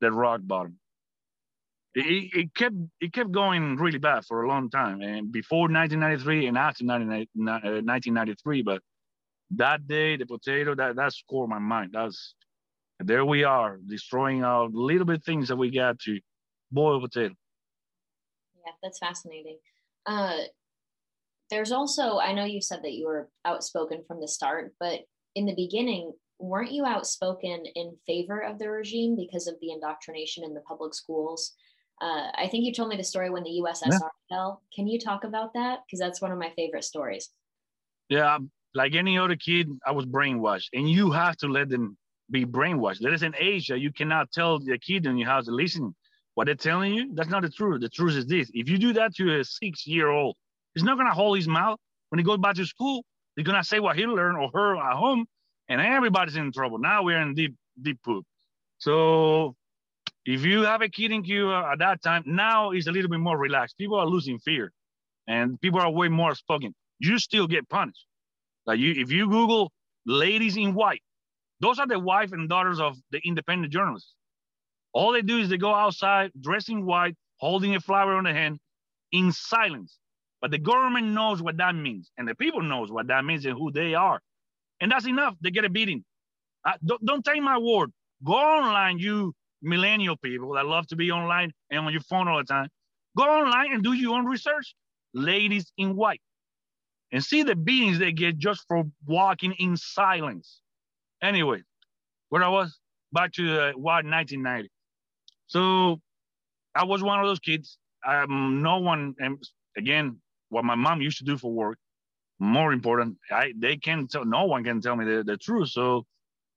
the 0.00 0.10
rock 0.10 0.40
bottom 0.42 0.78
it, 1.94 2.30
it 2.34 2.54
kept 2.54 2.74
it 3.00 3.12
kept 3.12 3.30
going 3.32 3.76
really 3.76 3.98
bad 3.98 4.24
for 4.24 4.42
a 4.42 4.48
long 4.48 4.70
time, 4.70 5.02
and 5.02 5.30
before 5.30 5.68
1993 5.68 6.46
and 6.46 6.56
after 6.56 6.84
1993. 6.84 8.60
Uh, 8.60 8.62
but 8.64 8.82
that 9.56 9.86
day, 9.86 10.16
the 10.16 10.26
potato 10.26 10.74
that 10.74 10.96
that 10.96 11.12
scored 11.12 11.50
my 11.50 11.58
mind. 11.58 11.90
That's 11.92 12.34
there 13.02 13.24
we 13.24 13.44
are 13.44 13.78
destroying 13.86 14.44
our 14.44 14.68
little 14.68 15.04
bit 15.04 15.24
things 15.24 15.48
that 15.48 15.56
we 15.56 15.70
got 15.70 15.98
to 16.00 16.20
boil 16.70 17.00
potato. 17.00 17.34
Yeah, 18.64 18.72
that's 18.82 18.98
fascinating. 18.98 19.58
Uh, 20.06 20.38
there's 21.50 21.72
also 21.72 22.18
I 22.18 22.32
know 22.32 22.44
you 22.44 22.60
said 22.60 22.80
that 22.82 22.92
you 22.92 23.06
were 23.06 23.28
outspoken 23.44 24.04
from 24.06 24.20
the 24.20 24.28
start, 24.28 24.74
but 24.80 25.00
in 25.34 25.46
the 25.46 25.54
beginning, 25.54 26.12
weren't 26.38 26.72
you 26.72 26.84
outspoken 26.84 27.64
in 27.74 27.96
favor 28.06 28.40
of 28.40 28.58
the 28.58 28.70
regime 28.70 29.16
because 29.16 29.46
of 29.46 29.54
the 29.60 29.70
indoctrination 29.70 30.44
in 30.44 30.54
the 30.54 30.60
public 30.62 30.94
schools? 30.94 31.54
Uh, 32.00 32.28
I 32.36 32.48
think 32.50 32.64
you 32.64 32.72
told 32.72 32.88
me 32.88 32.96
the 32.96 33.04
story 33.04 33.30
when 33.30 33.44
the 33.44 33.62
USSR 33.62 33.90
yeah. 33.90 34.08
fell. 34.28 34.62
Can 34.74 34.88
you 34.88 34.98
talk 34.98 35.24
about 35.24 35.54
that? 35.54 35.80
Because 35.86 36.00
that's 36.00 36.20
one 36.20 36.32
of 36.32 36.38
my 36.38 36.50
favorite 36.56 36.84
stories. 36.84 37.28
Yeah, 38.08 38.38
like 38.74 38.94
any 38.94 39.18
other 39.18 39.36
kid, 39.36 39.68
I 39.86 39.92
was 39.92 40.06
brainwashed, 40.06 40.68
and 40.72 40.90
you 40.90 41.12
have 41.12 41.36
to 41.38 41.48
let 41.48 41.68
them 41.68 41.96
be 42.30 42.44
brainwashed. 42.44 43.00
There 43.00 43.12
is 43.12 43.22
in 43.22 43.34
Asia, 43.38 43.78
you 43.78 43.92
cannot 43.92 44.32
tell 44.32 44.58
the 44.58 44.78
kid 44.78 45.06
in 45.06 45.18
your 45.18 45.28
house 45.28 45.46
to 45.46 45.52
listen. 45.52 45.94
What 46.34 46.46
they're 46.46 46.54
telling 46.54 46.94
you, 46.94 47.10
that's 47.14 47.28
not 47.28 47.42
the 47.42 47.50
truth. 47.50 47.82
The 47.82 47.90
truth 47.90 48.16
is 48.16 48.26
this: 48.26 48.50
if 48.54 48.68
you 48.68 48.78
do 48.78 48.94
that 48.94 49.14
to 49.16 49.40
a 49.40 49.44
six-year-old, 49.44 50.34
he's 50.74 50.82
not 50.82 50.96
gonna 50.96 51.12
hold 51.12 51.36
his 51.36 51.46
mouth 51.46 51.78
when 52.08 52.18
he 52.18 52.24
goes 52.24 52.38
back 52.38 52.54
to 52.56 52.64
school. 52.64 53.04
He's 53.36 53.44
gonna 53.44 53.64
say 53.64 53.80
what 53.80 53.96
he 53.96 54.06
learned 54.06 54.38
or 54.38 54.50
her 54.54 54.76
at 54.76 54.96
home, 54.96 55.26
and 55.68 55.80
everybody's 55.80 56.36
in 56.36 56.50
trouble. 56.52 56.78
Now 56.78 57.02
we're 57.02 57.20
in 57.20 57.34
deep, 57.34 57.54
deep 57.80 57.98
poop. 58.02 58.24
So 58.78 59.56
if 60.24 60.44
you 60.44 60.62
have 60.62 60.82
a 60.82 60.88
kid 60.88 61.12
in 61.12 61.22
Cuba 61.22 61.52
uh, 61.52 61.72
at 61.72 61.78
that 61.80 62.02
time, 62.02 62.22
now 62.26 62.70
it's 62.70 62.86
a 62.86 62.92
little 62.92 63.10
bit 63.10 63.20
more 63.20 63.36
relaxed. 63.36 63.76
People 63.76 63.98
are 63.98 64.06
losing 64.06 64.38
fear 64.38 64.72
and 65.26 65.60
people 65.60 65.80
are 65.80 65.90
way 65.90 66.08
more 66.08 66.34
spoken. 66.34 66.74
You 66.98 67.18
still 67.18 67.46
get 67.46 67.68
punished. 67.68 68.06
Like 68.66 68.78
you, 68.78 68.92
if 68.96 69.10
you 69.10 69.28
Google 69.28 69.72
ladies 70.06 70.56
in 70.56 70.74
white, 70.74 71.02
those 71.62 71.78
are 71.78 71.86
the 71.86 71.98
wife 71.98 72.32
and 72.32 72.48
daughters 72.48 72.80
of 72.80 72.96
the 73.12 73.20
independent 73.24 73.72
journalists. 73.72 74.14
All 74.92 75.12
they 75.12 75.22
do 75.22 75.38
is 75.38 75.48
they 75.48 75.58
go 75.58 75.74
outside 75.74 76.32
dressed 76.38 76.68
in 76.68 76.84
white, 76.84 77.14
holding 77.38 77.76
a 77.76 77.80
flower 77.80 78.14
on 78.16 78.24
the 78.24 78.32
hand 78.32 78.58
in 79.12 79.32
silence. 79.32 79.96
But 80.40 80.50
the 80.50 80.58
government 80.58 81.06
knows 81.06 81.40
what 81.40 81.58
that 81.58 81.76
means, 81.76 82.10
and 82.18 82.28
the 82.28 82.34
people 82.34 82.62
knows 82.62 82.90
what 82.90 83.06
that 83.06 83.24
means 83.24 83.46
and 83.46 83.54
who 83.54 83.70
they 83.70 83.94
are. 83.94 84.20
And 84.80 84.90
that's 84.90 85.06
enough. 85.06 85.36
They 85.40 85.52
get 85.52 85.64
a 85.64 85.70
beating. 85.70 86.04
Uh, 86.66 86.72
don't, 86.84 87.04
don't 87.06 87.24
take 87.24 87.40
my 87.42 87.58
word. 87.58 87.90
Go 88.24 88.34
online, 88.34 88.98
you 88.98 89.32
millennial 89.62 90.16
people 90.16 90.54
that 90.54 90.66
love 90.66 90.88
to 90.88 90.96
be 90.96 91.12
online 91.12 91.52
and 91.70 91.86
on 91.86 91.92
your 91.92 92.02
phone 92.02 92.26
all 92.26 92.38
the 92.38 92.44
time, 92.44 92.68
go 93.16 93.24
online 93.24 93.72
and 93.72 93.84
do 93.84 93.92
your 93.92 94.16
own 94.16 94.26
research. 94.26 94.74
Ladies 95.14 95.70
in 95.78 95.94
white. 95.94 96.20
And 97.12 97.22
see 97.22 97.42
the 97.44 97.54
beatings 97.54 97.98
they 97.98 98.12
get 98.12 98.38
just 98.38 98.64
for 98.66 98.84
walking 99.06 99.52
in 99.58 99.76
silence. 99.76 100.61
Anyway, 101.22 101.62
where 102.30 102.42
I 102.42 102.48
was, 102.48 102.78
back 103.12 103.32
to 103.32 103.60
uh, 103.60 103.72
what 103.72 104.04
1990. 104.04 104.70
So 105.46 106.00
I 106.74 106.84
was 106.84 107.02
one 107.02 107.20
of 107.20 107.26
those 107.26 107.38
kids. 107.38 107.78
Um, 108.06 108.62
no 108.62 108.78
one, 108.78 109.14
and 109.20 109.42
again, 109.76 110.20
what 110.48 110.64
my 110.64 110.74
mom 110.74 111.00
used 111.00 111.18
to 111.18 111.24
do 111.24 111.38
for 111.38 111.52
work, 111.52 111.78
more 112.40 112.72
important, 112.72 113.18
I 113.30 113.52
they 113.56 113.76
can't 113.76 114.10
tell, 114.10 114.24
no 114.24 114.46
one 114.46 114.64
can 114.64 114.80
tell 114.80 114.96
me 114.96 115.04
the, 115.04 115.22
the 115.22 115.36
truth. 115.36 115.68
So 115.68 116.04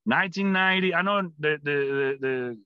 1990, 0.05 0.95
I 0.95 1.01
know 1.03 1.21
the, 1.39 1.59
the, 1.61 1.71
the, 1.71 2.17
the 2.19 2.57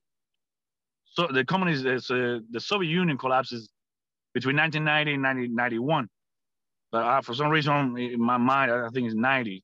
so 1.05 1.27
the 1.27 1.43
communist, 1.43 1.85
uh, 1.85 2.39
the 2.51 2.59
Soviet 2.59 2.89
Union 2.89 3.17
collapses 3.17 3.69
between 4.33 4.55
1990 4.55 5.15
and 5.15 5.23
1991. 5.23 6.07
But 6.91 7.03
uh, 7.03 7.21
for 7.21 7.33
some 7.33 7.49
reason, 7.49 7.97
in 7.97 8.21
my 8.21 8.37
mind, 8.37 8.71
I 8.71 8.87
think 8.89 9.07
it's 9.07 9.15
90, 9.15 9.63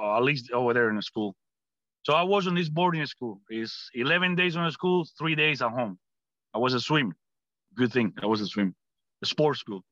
or 0.00 0.16
at 0.16 0.22
least 0.22 0.50
over 0.52 0.74
there 0.74 0.90
in 0.90 0.96
the 0.96 1.02
school. 1.02 1.34
So 2.06 2.12
I 2.12 2.22
was 2.22 2.46
on 2.46 2.54
this 2.54 2.68
boarding 2.68 3.04
school. 3.06 3.40
It's 3.48 3.90
11 3.94 4.36
days 4.36 4.56
on 4.56 4.64
the 4.64 4.70
school, 4.70 5.08
three 5.18 5.34
days 5.34 5.60
at 5.60 5.72
home. 5.72 5.98
I 6.54 6.58
was 6.58 6.72
a 6.72 6.78
swim. 6.78 7.12
Good 7.74 7.92
thing 7.92 8.12
I 8.22 8.26
was 8.26 8.40
a 8.40 8.46
swim, 8.46 8.76
a 9.24 9.26
sports 9.26 9.58
school. 9.58 9.82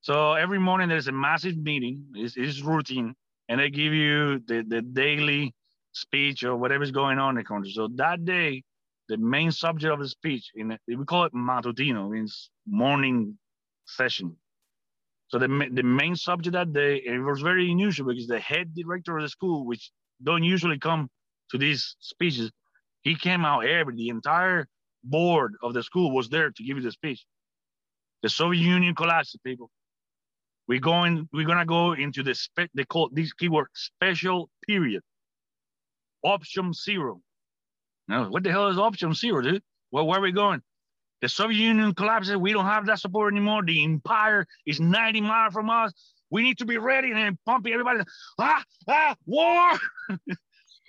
So 0.00 0.32
every 0.32 0.58
morning 0.58 0.88
there's 0.88 1.06
a 1.06 1.12
massive 1.12 1.56
meeting. 1.56 2.06
It's, 2.14 2.36
it's 2.36 2.60
routine, 2.60 3.14
and 3.48 3.60
they 3.60 3.70
give 3.70 3.92
you 3.92 4.40
the, 4.48 4.64
the 4.66 4.82
daily 4.82 5.54
speech 5.92 6.42
or 6.42 6.56
whatever's 6.56 6.90
going 6.90 7.20
on 7.20 7.30
in 7.30 7.36
the 7.36 7.44
country. 7.44 7.70
So 7.70 7.88
that 7.98 8.24
day, 8.24 8.64
the 9.08 9.16
main 9.16 9.52
subject 9.52 9.92
of 9.92 10.00
the 10.00 10.08
speech 10.08 10.50
in 10.56 10.76
we 10.88 11.04
call 11.04 11.22
it 11.22 11.34
matutino 11.34 12.10
means 12.10 12.50
morning 12.66 13.38
session 13.86 14.34
so 15.28 15.38
the, 15.38 15.46
the 15.72 15.82
main 15.82 16.16
subject 16.16 16.54
that 16.54 16.72
day 16.72 17.02
it 17.04 17.18
was 17.18 17.42
very 17.42 17.70
unusual 17.70 18.08
because 18.08 18.26
the 18.26 18.40
head 18.40 18.74
director 18.74 19.18
of 19.18 19.22
the 19.22 19.28
school 19.28 19.66
which 19.66 19.90
don't 20.22 20.42
usually 20.42 20.78
come 20.78 21.10
to 21.50 21.58
these 21.58 21.96
speeches 22.00 22.50
he 23.02 23.14
came 23.14 23.44
out 23.44 23.66
every 23.66 23.94
the 23.94 24.08
entire 24.08 24.66
board 25.02 25.54
of 25.62 25.74
the 25.74 25.82
school 25.82 26.10
was 26.10 26.28
there 26.28 26.50
to 26.50 26.64
give 26.64 26.76
you 26.76 26.82
the 26.82 26.92
speech 26.92 27.24
the 28.22 28.28
soviet 28.28 28.62
union 28.62 28.94
collapsed 28.94 29.36
people 29.44 29.70
we're 30.66 30.80
going 30.80 31.28
we're 31.32 31.46
gonna 31.46 31.66
go 31.66 31.92
into 31.92 32.22
the 32.22 32.34
spec 32.34 32.70
they 32.74 32.84
call 32.84 33.08
this 33.12 33.32
keyword 33.32 33.66
special 33.74 34.48
period 34.66 35.02
option 36.22 36.72
zero 36.72 37.20
no, 38.08 38.24
what 38.24 38.42
the 38.42 38.50
hell 38.50 38.68
is 38.68 38.78
option 38.78 39.14
zero, 39.14 39.40
dude? 39.40 39.62
Well, 39.90 40.06
where 40.06 40.18
are 40.18 40.22
we 40.22 40.32
going? 40.32 40.60
The 41.22 41.28
Soviet 41.28 41.58
Union 41.58 41.94
collapses. 41.94 42.36
We 42.36 42.52
don't 42.52 42.66
have 42.66 42.86
that 42.86 42.98
support 42.98 43.32
anymore. 43.32 43.62
The 43.64 43.82
empire 43.82 44.46
is 44.66 44.80
90 44.80 45.22
miles 45.22 45.54
from 45.54 45.70
us. 45.70 45.92
We 46.30 46.42
need 46.42 46.58
to 46.58 46.66
be 46.66 46.76
ready 46.76 47.12
and 47.12 47.38
pumping 47.46 47.72
everybody. 47.72 48.00
Ah, 48.38 48.62
ah, 48.88 49.16
war. 49.24 49.78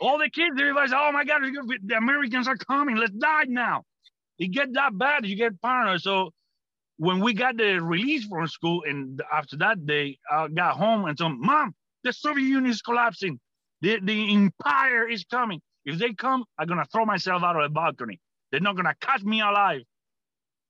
All 0.01 0.19
the 0.19 0.29
kids, 0.29 0.55
everybody's, 0.59 0.93
oh 0.93 1.11
my 1.13 1.25
God, 1.25 1.41
the 1.43 1.95
Americans 1.97 2.47
are 2.47 2.57
coming. 2.57 2.97
Let's 2.97 3.13
die 3.13 3.45
now. 3.47 3.83
You 4.37 4.49
get 4.49 4.73
that 4.73 4.97
bad, 4.97 5.25
you 5.25 5.35
get 5.35 5.61
paranoid. 5.61 6.01
So 6.01 6.31
when 6.97 7.21
we 7.21 7.33
got 7.33 7.57
the 7.57 7.79
release 7.81 8.25
from 8.27 8.47
school, 8.47 8.83
and 8.87 9.21
after 9.33 9.57
that 9.57 9.85
day, 9.85 10.17
I 10.31 10.45
uh, 10.45 10.47
got 10.47 10.77
home 10.77 11.05
and 11.05 11.17
told 11.17 11.39
mom, 11.39 11.73
the 12.03 12.13
Soviet 12.13 12.45
Union 12.45 12.67
is 12.71 12.81
collapsing. 12.81 13.39
The, 13.81 13.99
the 14.01 14.33
empire 14.33 15.07
is 15.09 15.25
coming. 15.25 15.61
If 15.85 15.99
they 15.99 16.13
come, 16.13 16.45
I'm 16.57 16.67
gonna 16.67 16.85
throw 16.91 17.05
myself 17.05 17.43
out 17.43 17.55
of 17.57 17.63
the 17.63 17.69
balcony. 17.73 18.19
They're 18.51 18.61
not 18.61 18.75
gonna 18.77 18.95
catch 19.01 19.23
me 19.23 19.41
alive. 19.41 19.81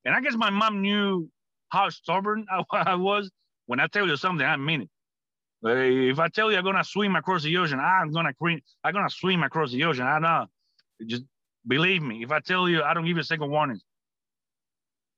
And 0.05 0.15
I 0.15 0.21
guess 0.21 0.35
my 0.35 0.49
mom 0.49 0.81
knew 0.81 1.29
how 1.69 1.89
stubborn 1.89 2.45
I, 2.51 2.63
I 2.73 2.95
was. 2.95 3.31
When 3.67 3.79
I 3.79 3.87
tell 3.87 4.07
you 4.07 4.17
something, 4.17 4.45
I 4.45 4.57
mean 4.57 4.83
it. 4.83 4.89
If 5.65 6.19
I 6.19 6.27
tell 6.27 6.51
you 6.51 6.57
I'm 6.57 6.63
gonna 6.63 6.83
swim 6.83 7.15
across 7.15 7.43
the 7.43 7.57
ocean, 7.57 7.79
I'm 7.79 8.11
gonna 8.11 8.31
I'm 8.83 8.93
gonna 8.93 9.09
swim 9.09 9.43
across 9.43 9.71
the 9.71 9.83
ocean. 9.83 10.05
I 10.05 10.19
know. 10.19 10.45
Just 11.05 11.23
believe 11.67 12.01
me. 12.03 12.23
If 12.23 12.31
I 12.31 12.39
tell 12.39 12.69
you, 12.69 12.83
I 12.83 12.93
don't 12.93 13.05
give 13.05 13.17
you 13.17 13.21
a 13.21 13.25
second 13.25 13.49
warning. 13.49 13.79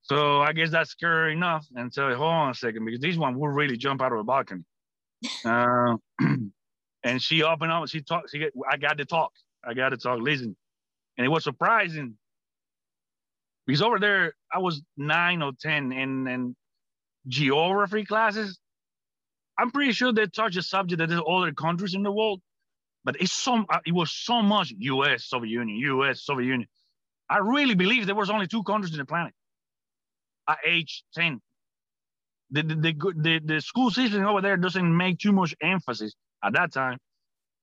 So 0.03 0.41
I 0.41 0.53
guess 0.53 0.71
that's 0.71 0.91
scary 0.91 1.33
enough. 1.33 1.67
And 1.75 1.93
so 1.93 2.07
hold 2.15 2.31
on 2.31 2.51
a 2.51 2.53
second, 2.53 2.85
because 2.85 3.01
this 3.01 3.17
one 3.17 3.37
will 3.37 3.49
really 3.49 3.75
jump 3.75 4.01
out 4.01 4.13
of 4.13 4.19
a 4.19 4.23
balcony. 4.23 4.63
uh, 5.43 5.97
and 7.03 7.21
she 7.21 7.43
opened 7.43 7.71
up. 7.71 7.89
She 7.89 8.01
talked. 8.01 8.31
She, 8.31 8.39
get, 8.39 8.53
I 8.71 8.77
got 8.77 8.97
to 8.99 9.05
talk. 9.05 9.31
I 9.65 9.73
got 9.73 9.89
to 9.89 9.97
talk. 9.97 10.19
Listen, 10.21 10.55
and 11.17 11.25
it 11.25 11.29
was 11.29 11.43
surprising 11.43 12.17
because 13.65 13.81
over 13.81 13.99
there 13.99 14.33
I 14.53 14.59
was 14.59 14.81
nine 14.95 15.41
or 15.41 15.51
ten, 15.59 15.91
and 15.91 16.27
and 16.29 16.55
geography 17.27 18.05
classes. 18.05 18.57
I'm 19.57 19.71
pretty 19.71 19.91
sure 19.93 20.13
they 20.13 20.27
touch 20.27 20.55
a 20.57 20.61
subject 20.61 20.99
that 20.99 21.11
is 21.11 21.21
other 21.27 21.51
countries 21.53 21.95
in 21.95 22.03
the 22.03 22.11
world, 22.11 22.41
but 23.03 23.17
it's 23.19 23.33
so 23.33 23.65
uh, 23.69 23.79
it 23.85 23.93
was 23.93 24.11
so 24.11 24.41
much 24.41 24.73
U.S. 24.77 25.25
Soviet 25.25 25.51
Union, 25.51 25.77
U.S. 25.77 26.21
Soviet 26.23 26.47
Union. 26.47 26.67
I 27.29 27.39
really 27.39 27.75
believe 27.75 28.05
there 28.05 28.15
was 28.15 28.29
only 28.29 28.47
two 28.47 28.63
countries 28.63 28.93
in 28.93 28.99
the 28.99 29.05
planet 29.05 29.33
at 30.47 30.59
age 30.65 31.03
10. 31.15 31.41
The, 32.51 32.63
the, 32.63 32.75
the, 32.75 33.13
the, 33.17 33.41
the 33.43 33.61
school 33.61 33.91
system 33.91 34.25
over 34.25 34.41
there 34.41 34.57
doesn't 34.57 34.97
make 34.97 35.19
too 35.19 35.33
much 35.33 35.53
emphasis 35.61 36.15
at 36.43 36.53
that 36.53 36.71
time 36.71 36.97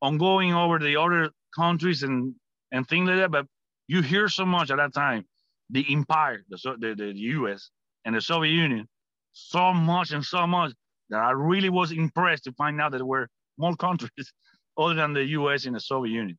on 0.03 0.19
going 0.19 0.53
over 0.53 0.79
the 0.79 0.97
other 0.97 1.31
countries 1.57 2.03
and, 2.03 2.35
and 2.73 2.87
things 2.87 3.09
like 3.09 3.17
that. 3.19 3.31
But 3.31 3.47
you 3.89 4.03
hear 4.03 4.29
so 4.29 4.45
much 4.45 4.71
at 4.71 4.77
that 4.77 4.93
time, 4.93 5.25
the 5.71 5.87
empire, 5.91 6.45
the, 6.51 6.59
the, 6.79 6.95
the 6.95 7.13
US 7.15 7.71
and 8.05 8.15
the 8.15 8.21
Soviet 8.21 8.53
Union, 8.53 8.87
so 9.33 9.73
much 9.73 10.13
and 10.13 10.25
so 10.25 10.47
much 10.47 10.73
that 11.11 11.19
I 11.19 11.31
really 11.33 11.71
was 11.71 11.93
impressed 11.93 12.45
to 12.45 12.53
find 12.53 12.81
out 12.81 12.93
that 12.93 12.99
there 12.99 13.07
were 13.07 13.29
more 13.59 13.77
countries 13.87 14.33
other 14.77 14.95
than 14.95 15.13
the 15.13 15.25
US 15.25 15.67
and 15.67 15.77
the 15.77 15.81
Soviet 15.81 16.13
Union. 16.13 16.39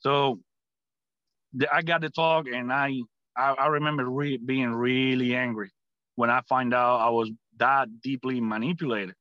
So 0.00 0.40
the, 1.52 1.72
I 1.72 1.82
got 1.82 2.02
to 2.02 2.10
talk 2.10 2.46
and 2.46 2.72
I 2.72 3.00
I, 3.36 3.54
I 3.58 3.66
remember 3.68 4.04
re- 4.08 4.38
being 4.38 4.72
really 4.72 5.34
angry 5.34 5.70
when 6.16 6.30
I 6.30 6.40
find 6.48 6.74
out 6.74 7.00
I 7.00 7.10
was 7.10 7.30
that 7.58 7.88
deeply 8.02 8.40
manipulated, 8.40 9.14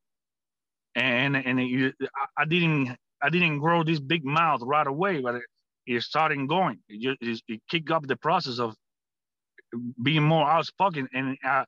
and 0.95 1.35
and 1.35 1.59
it, 1.59 1.95
I, 2.37 2.45
didn't 2.45 2.97
I 3.21 3.29
didn't 3.29 3.59
grow 3.59 3.83
this 3.83 3.99
big 3.99 4.25
mouth 4.25 4.61
right 4.63 4.87
away, 4.87 5.21
but 5.21 5.35
it, 5.35 5.43
it 5.85 6.03
started 6.03 6.47
going. 6.47 6.79
It, 6.89 7.17
just, 7.21 7.43
it 7.47 7.61
kicked 7.69 7.91
up 7.91 8.07
the 8.07 8.17
process 8.17 8.59
of 8.59 8.75
being 10.01 10.23
more 10.23 10.49
outspoken, 10.49 11.07
and 11.13 11.37
uh, 11.47 11.65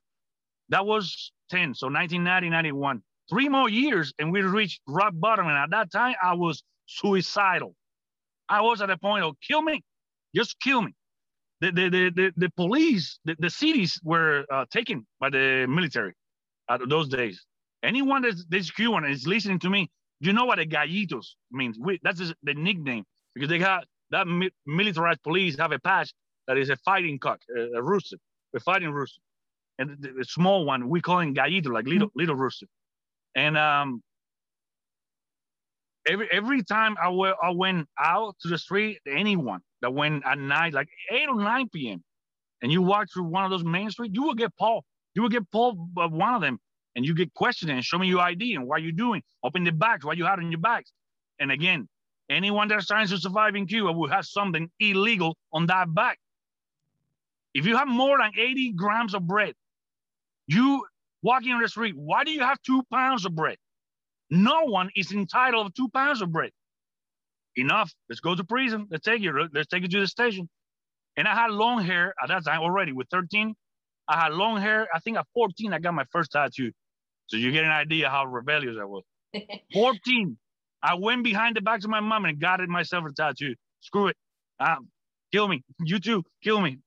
that 0.70 0.86
was 0.86 1.32
10. 1.52 1.76
So 1.76 1.88
1990, 1.88 2.50
91. 2.50 3.04
Three 3.30 3.50
more 3.50 3.70
years, 3.70 4.14
and 4.20 4.34
we 4.34 4.42
reached 4.42 4.82
rock 4.88 5.14
bottom. 5.16 5.48
And 5.48 5.58
at 5.58 5.72
that 5.72 5.92
time, 5.92 6.16
I 6.24 6.36
was 6.36 6.64
suicidal. 6.88 7.76
I 8.50 8.62
was 8.62 8.82
at 8.82 8.88
the 8.90 8.98
point 8.98 9.24
of 9.24 9.36
kill 9.48 9.62
me, 9.62 9.84
just 10.36 10.60
kill 10.62 10.82
me 10.82 10.94
the, 11.62 11.72
the, 11.72 11.90
the, 11.90 12.12
the, 12.16 12.34
the 12.38 12.50
police, 12.52 13.20
the, 13.26 13.36
the 13.40 13.50
cities 13.50 14.00
were 14.04 14.46
uh, 14.52 14.66
taken 14.72 15.08
by 15.20 15.30
the 15.30 15.68
military 15.70 16.14
at 16.70 16.82
those 16.90 17.10
days. 17.10 17.46
Anyone 17.84 18.24
that's, 18.50 18.72
Cuban 18.72 19.06
is 19.06 19.28
listening 19.28 19.60
to 19.60 19.70
me, 19.70 19.90
you 20.20 20.34
know 20.34 20.46
what 20.46 20.60
a 20.60 20.66
gallitos 20.66 21.28
means. 21.52 21.78
We, 21.80 22.00
that's 22.04 22.20
the 22.20 22.54
nickname 22.56 23.06
because 23.36 23.50
they 23.50 23.60
got 23.60 23.86
that 24.12 24.28
mi- 24.28 24.52
militarized 24.66 25.24
police 25.24 25.58
have 25.60 25.72
a 25.72 25.80
patch 25.80 26.14
that 26.48 26.58
is 26.58 26.70
a 26.70 26.78
fighting 26.78 27.20
cock, 27.20 27.40
a, 27.58 27.80
a 27.80 27.84
rooster, 27.84 28.18
a 28.56 28.60
fighting 28.60 28.92
rooster. 28.92 29.22
And 29.82 29.98
the, 30.00 30.12
the, 30.20 30.26
small 30.26 30.64
one, 30.64 30.88
we 30.88 31.02
call 31.02 31.20
him 31.20 31.34
gallito, 31.34 31.74
like 31.74 31.88
little, 31.88 32.12
little 32.14 32.36
rooster. 32.36 32.68
And 33.34 33.58
um, 33.58 34.04
every 36.08 36.30
every 36.32 36.62
time 36.64 36.96
I, 37.02 37.06
w- 37.06 37.34
I 37.42 37.50
went 37.50 37.88
out 38.00 38.36
to 38.42 38.48
the 38.48 38.60
street, 38.60 39.00
anyone 39.08 39.62
that 39.82 39.92
went 39.92 40.24
at 40.24 40.38
night, 40.38 40.74
like 40.74 40.88
8 41.10 41.30
or 41.30 41.42
9 41.42 41.70
p.m., 41.74 42.04
and 42.62 42.72
you 42.72 42.84
walk 42.84 43.08
through 43.12 43.24
one 43.24 43.44
of 43.44 43.50
those 43.50 43.64
main 43.64 43.90
streets, 43.90 44.14
you 44.14 44.22
will 44.22 44.36
get 44.36 44.56
pulled. 44.56 44.84
You 45.16 45.24
will 45.24 45.30
get 45.30 45.50
pulled 45.52 45.96
by 45.96 46.06
one 46.06 46.36
of 46.36 46.42
them, 46.42 46.60
and 46.96 47.04
you 47.04 47.16
get 47.16 47.34
questioned 47.34 47.72
and 47.72 47.84
show 47.84 47.98
me 47.98 48.08
your 48.08 48.22
ID 48.22 48.54
and 48.54 48.68
what 48.68 48.84
you're 48.84 48.92
doing. 48.92 49.24
Open 49.44 49.64
the 49.64 49.72
bags, 49.72 50.06
what 50.06 50.16
you 50.16 50.26
had 50.26 50.38
in 50.38 50.52
your 50.52 50.60
bags. 50.60 50.92
And 51.40 51.52
again, 51.52 51.90
anyone 52.30 52.68
that's 52.68 52.86
trying 52.86 53.08
to 53.08 53.18
survive 53.18 53.56
in 53.56 53.66
Cuba 53.66 53.92
will 53.92 54.10
have 54.10 54.26
something 54.26 54.70
illegal 54.80 55.36
on 55.52 55.66
that 55.68 55.92
bag. 55.92 56.18
If 57.54 57.66
you 57.66 57.76
have 57.76 57.88
more 57.88 58.18
than 58.20 58.32
80 58.38 58.74
grams 58.74 59.14
of 59.14 59.28
bread, 59.28 59.56
you 60.54 60.86
walking 61.24 61.52
on 61.54 61.62
the 61.62 61.70
street, 61.70 61.96
why 61.98 62.24
do 62.24 62.32
you 62.32 62.42
have 62.42 62.62
two 62.64 62.84
pounds 62.92 63.26
of 63.26 63.36
bread? 63.36 63.58
No 64.30 64.66
one 64.66 64.90
is 64.96 65.12
entitled 65.12 65.68
to 65.68 65.74
two 65.82 65.90
pounds 65.90 66.22
of 66.22 66.32
bread. 66.32 66.52
Enough. 67.58 67.92
Let's 68.10 68.22
go 68.22 68.36
to 68.36 68.44
prison. 68.44 68.88
Let's 68.90 69.06
take 69.06 69.22
you. 69.22 69.50
Let's 69.54 69.68
take 69.68 69.84
you 69.84 69.90
to 69.90 70.00
the 70.02 70.08
station. 70.08 70.50
And 71.18 71.28
I 71.28 71.36
had 71.36 71.52
long 71.52 71.84
hair 71.84 72.14
at 72.22 72.30
that 72.30 72.46
time 72.46 72.62
already. 72.62 72.94
With 72.94 73.08
13, 73.12 73.54
I 74.08 74.20
had 74.20 74.34
long 74.34 74.62
hair. 74.62 74.88
I 74.94 75.00
think 75.00 75.18
at 75.18 75.28
14, 75.34 75.74
I 75.74 75.80
got 75.80 75.94
my 75.94 76.06
first 76.12 76.32
tattoo. 76.32 76.72
So 77.28 77.38
you 77.38 77.52
get 77.52 77.66
an 77.66 77.72
idea 77.72 78.10
how 78.10 78.26
rebellious 78.26 78.78
I 78.80 78.86
was. 78.86 79.04
14, 79.74 80.38
I 80.84 80.96
went 80.96 81.24
behind 81.24 81.58
the 81.58 81.62
back 81.62 81.84
of 81.84 81.90
my 81.90 82.00
mom 82.00 82.26
and 82.26 82.40
got 82.40 82.62
it 82.62 82.70
myself 82.70 83.06
a 83.10 83.14
tattoo. 83.14 83.56
Screw 83.82 84.08
it. 84.08 84.18
Um, 84.60 84.90
kill 85.32 85.48
me. 85.48 85.64
You 85.80 86.00
too. 86.00 86.24
Kill 86.44 86.62
me. 86.62 86.80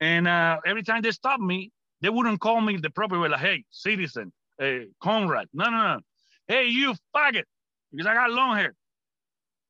And 0.00 0.28
uh, 0.28 0.58
every 0.66 0.82
time 0.82 1.02
they 1.02 1.10
stopped 1.12 1.42
me, 1.42 1.70
they 2.04 2.10
wouldn't 2.10 2.38
call 2.38 2.60
me 2.60 2.76
the 2.76 2.90
proper 2.90 3.18
way, 3.18 3.30
like, 3.30 3.40
hey, 3.40 3.64
citizen, 3.70 4.30
eh, 4.60 4.64
hey, 4.64 4.86
comrade. 5.02 5.48
No, 5.54 5.70
no, 5.70 5.94
no 5.94 6.00
hey, 6.48 6.66
you 6.66 6.94
faggot, 7.16 7.44
because 7.90 8.06
I 8.06 8.12
got 8.12 8.30
long 8.30 8.58
hair. 8.58 8.74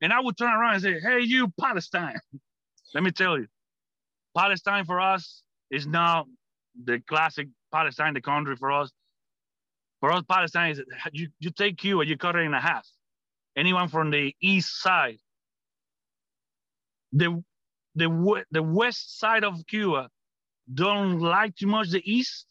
And 0.01 0.13
I 0.13 0.21
would 0.21 0.37
turn 0.37 0.53
around 0.53 0.75
and 0.75 0.83
say, 0.83 1.01
hey, 1.01 1.21
you 1.21 1.53
Palestine. 1.61 2.19
Let 2.95 3.05
me 3.05 3.13
tell 3.13 3.39
you, 3.39 3.47
Palestine 4.37 4.85
for 4.85 5.01
us 5.01 5.43
is 5.71 5.87
now 5.87 6.27
the 6.85 7.01
classic 7.07 7.47
Palestine, 7.73 8.15
the 8.15 8.21
country 8.21 8.57
for 8.57 8.73
us. 8.73 8.91
For 10.01 10.11
us, 10.11 10.25
Palestine 10.29 10.73
is 10.73 10.83
you, 11.13 11.29
you 11.39 11.51
take 11.51 11.79
Cuba, 11.79 12.05
you 12.05 12.17
cut 12.19 12.35
it 12.35 12.41
in 12.41 12.53
a 12.53 12.61
half. 12.61 12.85
Anyone 13.57 13.89
from 13.89 14.11
the 14.11 14.35
east 14.43 14.83
side, 14.83 15.19
the 17.13 17.43
the 17.95 18.45
the 18.51 18.63
west 18.63 19.21
side 19.21 19.45
of 19.45 19.65
Cuba 19.69 20.09
don't 20.73 21.21
like 21.21 21.57
too 21.57 21.67
much 21.67 21.91
the 21.91 22.03
east. 22.11 22.47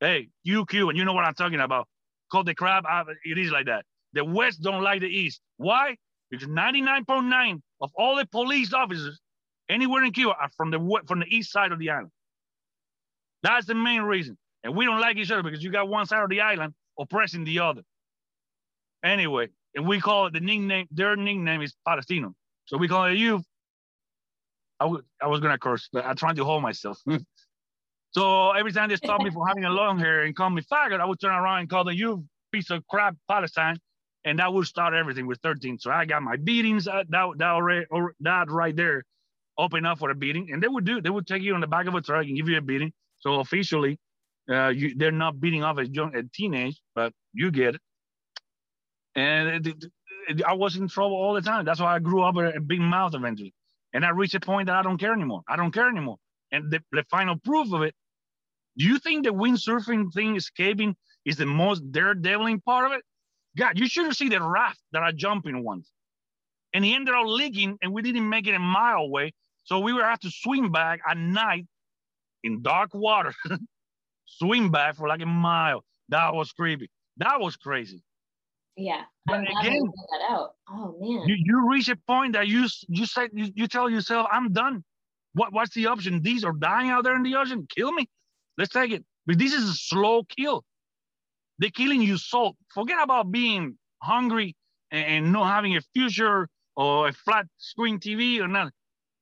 Hey, 0.00 0.28
you 0.42 0.66
Cuban, 0.66 0.96
you 0.96 1.04
know 1.04 1.12
what 1.12 1.24
I'm 1.24 1.34
talking 1.34 1.60
about 1.60 1.88
called 2.30 2.46
the 2.46 2.54
crab. 2.54 2.84
It 3.24 3.38
is 3.38 3.50
like 3.50 3.66
that. 3.66 3.84
The 4.12 4.24
West 4.24 4.60
don't 4.62 4.82
like 4.82 5.00
the 5.00 5.08
East. 5.08 5.40
Why? 5.56 5.96
Because 6.30 6.48
99.9 6.48 7.60
of 7.80 7.90
all 7.96 8.16
the 8.16 8.26
police 8.26 8.72
officers 8.72 9.20
anywhere 9.68 10.04
in 10.04 10.12
Cuba 10.12 10.34
are 10.40 10.50
from 10.56 10.70
the 10.70 11.00
from 11.06 11.20
the 11.20 11.26
east 11.26 11.52
side 11.52 11.72
of 11.72 11.78
the 11.78 11.90
island. 11.90 12.10
That's 13.42 13.66
the 13.66 13.74
main 13.74 14.02
reason. 14.02 14.36
And 14.64 14.74
we 14.74 14.84
don't 14.84 15.00
like 15.00 15.16
each 15.16 15.30
other 15.30 15.42
because 15.42 15.62
you 15.62 15.70
got 15.70 15.88
one 15.88 16.06
side 16.06 16.22
of 16.22 16.30
the 16.30 16.40
island 16.40 16.74
oppressing 16.98 17.44
the 17.44 17.60
other. 17.60 17.82
Anyway, 19.04 19.48
and 19.74 19.86
we 19.86 20.00
call 20.00 20.26
it 20.26 20.32
the 20.32 20.40
nickname, 20.40 20.86
their 20.90 21.14
nickname 21.14 21.60
is 21.60 21.74
Palestino. 21.86 22.34
So 22.64 22.78
we 22.78 22.88
call 22.88 23.04
it 23.04 23.18
you. 23.18 23.42
I, 24.80 24.84
w- 24.84 25.02
I 25.22 25.26
was 25.28 25.40
gonna 25.40 25.58
curse, 25.58 25.88
but 25.92 26.04
I'm 26.04 26.16
trying 26.16 26.36
to 26.36 26.44
hold 26.44 26.62
myself. 26.62 26.98
So 28.14 28.52
every 28.52 28.70
time 28.72 28.88
they 28.88 28.96
stopped 28.96 29.24
me 29.24 29.30
from 29.30 29.46
having 29.48 29.64
a 29.64 29.70
long 29.70 29.98
hair 29.98 30.22
and 30.22 30.36
call 30.36 30.48
me 30.48 30.62
faggot, 30.62 31.00
I 31.00 31.04
would 31.04 31.20
turn 31.20 31.34
around 31.34 31.60
and 31.60 31.68
call 31.68 31.82
them 31.82 31.94
you 31.94 32.24
piece 32.52 32.70
of 32.70 32.86
crap 32.86 33.16
Palestine. 33.28 33.76
And 34.24 34.38
that 34.38 34.52
would 34.52 34.66
start 34.66 34.94
everything 34.94 35.26
with 35.26 35.40
13. 35.42 35.78
So 35.80 35.90
I 35.90 36.04
got 36.06 36.22
my 36.22 36.36
beatings 36.36 36.88
uh, 36.88 37.02
that, 37.08 37.26
that, 37.36 37.50
already, 37.50 37.86
or 37.90 38.14
that 38.20 38.50
right 38.50 38.74
there 38.74 39.02
open 39.58 39.84
up 39.84 39.98
for 39.98 40.10
a 40.10 40.14
beating. 40.14 40.50
And 40.52 40.62
they 40.62 40.68
would 40.68 40.84
do, 40.84 41.00
they 41.00 41.10
would 41.10 41.26
take 41.26 41.42
you 41.42 41.54
on 41.54 41.60
the 41.60 41.66
back 41.66 41.86
of 41.86 41.94
a 41.94 42.00
truck 42.00 42.24
and 42.24 42.36
give 42.36 42.48
you 42.48 42.56
a 42.56 42.62
beating. 42.62 42.92
So 43.18 43.40
officially, 43.40 43.98
uh, 44.48 44.68
you, 44.68 44.94
they're 44.96 45.10
not 45.10 45.40
beating 45.40 45.62
off 45.64 45.78
a 45.78 45.86
young, 45.86 46.14
a 46.16 46.22
teenage, 46.22 46.80
but 46.94 47.12
you 47.32 47.50
get 47.50 47.74
it. 47.74 47.80
And 49.16 49.66
it, 49.66 49.84
it, 50.28 50.44
I 50.44 50.54
was 50.54 50.76
in 50.76 50.88
trouble 50.88 51.16
all 51.16 51.34
the 51.34 51.42
time. 51.42 51.64
That's 51.64 51.80
why 51.80 51.96
I 51.96 51.98
grew 51.98 52.22
up 52.22 52.36
with 52.36 52.56
a 52.56 52.60
big 52.60 52.80
mouth 52.80 53.14
eventually. 53.14 53.52
And 53.94 54.04
I 54.04 54.10
reached 54.10 54.34
a 54.34 54.40
point 54.40 54.66
that 54.66 54.76
I 54.76 54.82
don't 54.82 54.98
care 54.98 55.14
anymore. 55.14 55.42
I 55.48 55.56
don't 55.56 55.72
care 55.72 55.88
anymore. 55.88 56.18
And 56.52 56.70
the, 56.70 56.80
the 56.92 57.04
final 57.10 57.36
proof 57.38 57.72
of 57.72 57.82
it 57.82 57.94
do 58.76 58.84
you 58.84 58.98
think 58.98 59.24
the 59.24 59.32
windsurfing 59.32 60.12
thing 60.12 60.36
escaping 60.36 60.96
is 61.24 61.36
the 61.36 61.46
most 61.46 61.90
daredeviling 61.92 62.62
part 62.64 62.86
of 62.86 62.92
it? 62.92 63.02
God, 63.56 63.78
you 63.78 63.86
should 63.86 64.06
have 64.06 64.16
seen 64.16 64.30
the 64.30 64.42
raft 64.42 64.80
that 64.92 65.02
I 65.02 65.12
jumped 65.12 65.46
in 65.46 65.62
once. 65.62 65.90
And 66.72 66.84
he 66.84 66.94
ended 66.94 67.14
up 67.14 67.26
leaking 67.26 67.78
and 67.82 67.92
we 67.92 68.02
didn't 68.02 68.28
make 68.28 68.48
it 68.48 68.54
a 68.54 68.58
mile 68.58 68.98
away. 68.98 69.32
So 69.62 69.78
we 69.78 69.92
were 69.92 70.02
have 70.02 70.18
to 70.20 70.30
swim 70.30 70.72
back 70.72 71.00
at 71.08 71.16
night 71.16 71.66
in 72.42 72.62
dark 72.62 72.90
water, 72.94 73.32
swim 74.26 74.72
back 74.72 74.96
for 74.96 75.06
like 75.06 75.22
a 75.22 75.26
mile. 75.26 75.84
That 76.08 76.34
was 76.34 76.50
creepy. 76.52 76.90
That 77.18 77.40
was 77.40 77.56
crazy. 77.56 78.02
Yeah. 78.76 79.02
But 79.26 79.40
again- 79.40 79.74
you 79.74 79.92
that 80.12 80.30
out. 80.30 80.54
Oh 80.68 80.96
man. 81.00 81.28
You 81.28 81.36
you 81.38 81.70
reach 81.70 81.88
a 81.88 81.96
point 81.96 82.34
that 82.34 82.46
you 82.48 82.66
you 82.88 83.06
say 83.06 83.28
you, 83.32 83.50
you 83.54 83.66
tell 83.66 83.88
yourself, 83.88 84.26
I'm 84.30 84.52
done. 84.52 84.84
What 85.32 85.52
what's 85.52 85.74
the 85.74 85.86
option? 85.86 86.20
These 86.22 86.44
are 86.44 86.52
dying 86.52 86.90
out 86.90 87.04
there 87.04 87.16
in 87.16 87.22
the 87.22 87.34
ocean. 87.36 87.66
Kill 87.74 87.92
me. 87.92 88.08
Let's 88.58 88.72
take 88.72 88.92
it. 88.92 89.04
But 89.26 89.38
this 89.38 89.52
is 89.54 89.68
a 89.68 89.74
slow 89.74 90.24
kill. 90.24 90.64
They're 91.58 91.70
killing 91.70 92.02
you 92.02 92.18
soul. 92.18 92.56
Forget 92.72 92.98
about 93.02 93.30
being 93.30 93.78
hungry 94.02 94.54
and, 94.90 95.06
and 95.06 95.32
not 95.32 95.46
having 95.46 95.76
a 95.76 95.80
future 95.94 96.48
or 96.76 97.08
a 97.08 97.12
flat 97.12 97.46
screen 97.58 97.98
TV 97.98 98.40
or 98.40 98.48
nothing. 98.48 98.72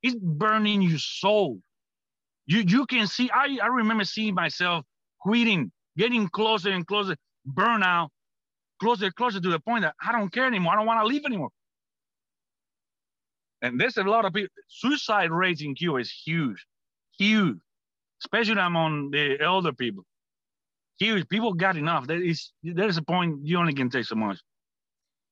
It's 0.02 0.16
burning 0.16 0.82
your 0.82 0.98
soul. 0.98 1.60
You 2.46 2.60
you 2.66 2.86
can 2.86 3.06
see. 3.06 3.30
I 3.32 3.58
I 3.62 3.68
remember 3.68 4.04
seeing 4.04 4.34
myself 4.34 4.84
quitting, 5.20 5.70
getting 5.96 6.28
closer 6.28 6.70
and 6.70 6.84
closer, 6.86 7.14
burnout, 7.48 8.08
closer 8.82 9.04
and 9.06 9.14
closer 9.14 9.40
to 9.40 9.48
the 9.48 9.60
point 9.60 9.82
that 9.82 9.94
I 10.04 10.10
don't 10.12 10.32
care 10.32 10.46
anymore. 10.46 10.72
I 10.72 10.76
don't 10.76 10.86
want 10.86 11.00
to 11.00 11.06
live 11.06 11.24
anymore. 11.24 11.50
And 13.62 13.80
there's 13.80 13.96
a 13.96 14.02
lot 14.02 14.24
of 14.24 14.32
people. 14.32 14.50
Suicide 14.68 15.30
rates 15.30 15.62
in 15.62 15.74
Cuba 15.76 15.98
is 15.98 16.10
huge, 16.10 16.66
huge, 17.16 17.58
especially 18.24 18.60
among 18.60 19.12
the 19.12 19.40
elder 19.40 19.72
people. 19.72 20.04
Huge. 20.98 21.28
People 21.28 21.54
got 21.54 21.76
enough. 21.76 22.06
There 22.08 22.22
is 22.22 22.50
there's 22.62 22.96
a 22.96 23.02
point 23.02 23.38
you 23.44 23.56
only 23.58 23.72
can 23.72 23.88
take 23.88 24.04
so 24.04 24.16
much, 24.16 24.38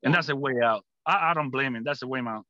and 0.05 0.15
that's 0.15 0.29
the 0.29 0.37
way 0.37 0.55
out. 0.65 0.85
I, 1.05 1.31
I 1.31 1.35
don't 1.35 1.51
blame 1.51 1.75
him. 1.75 1.83
That's 1.85 2.01
the 2.01 2.09
way 2.09 2.21
out. 2.21 2.45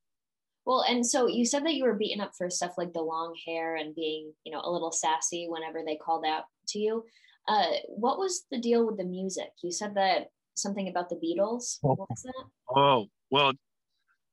Well, 0.66 0.84
and 0.86 1.04
so 1.04 1.26
you 1.26 1.46
said 1.46 1.64
that 1.64 1.74
you 1.74 1.84
were 1.84 1.94
beaten 1.94 2.20
up 2.20 2.32
for 2.36 2.50
stuff 2.50 2.74
like 2.76 2.92
the 2.92 3.00
long 3.00 3.34
hair 3.46 3.76
and 3.76 3.94
being, 3.94 4.32
you 4.44 4.52
know, 4.52 4.60
a 4.62 4.70
little 4.70 4.92
sassy 4.92 5.46
whenever 5.48 5.80
they 5.84 5.96
called 5.96 6.26
out 6.26 6.44
to 6.68 6.78
you. 6.78 7.04
Uh, 7.48 7.72
what 7.88 8.18
was 8.18 8.44
the 8.50 8.60
deal 8.60 8.86
with 8.86 8.98
the 8.98 9.04
music? 9.04 9.50
You 9.62 9.72
said 9.72 9.94
that 9.94 10.28
something 10.54 10.88
about 10.88 11.08
the 11.08 11.16
Beatles. 11.16 11.78
What 11.80 11.98
was 11.98 12.22
that? 12.24 12.44
Oh 12.74 13.06
well, 13.30 13.52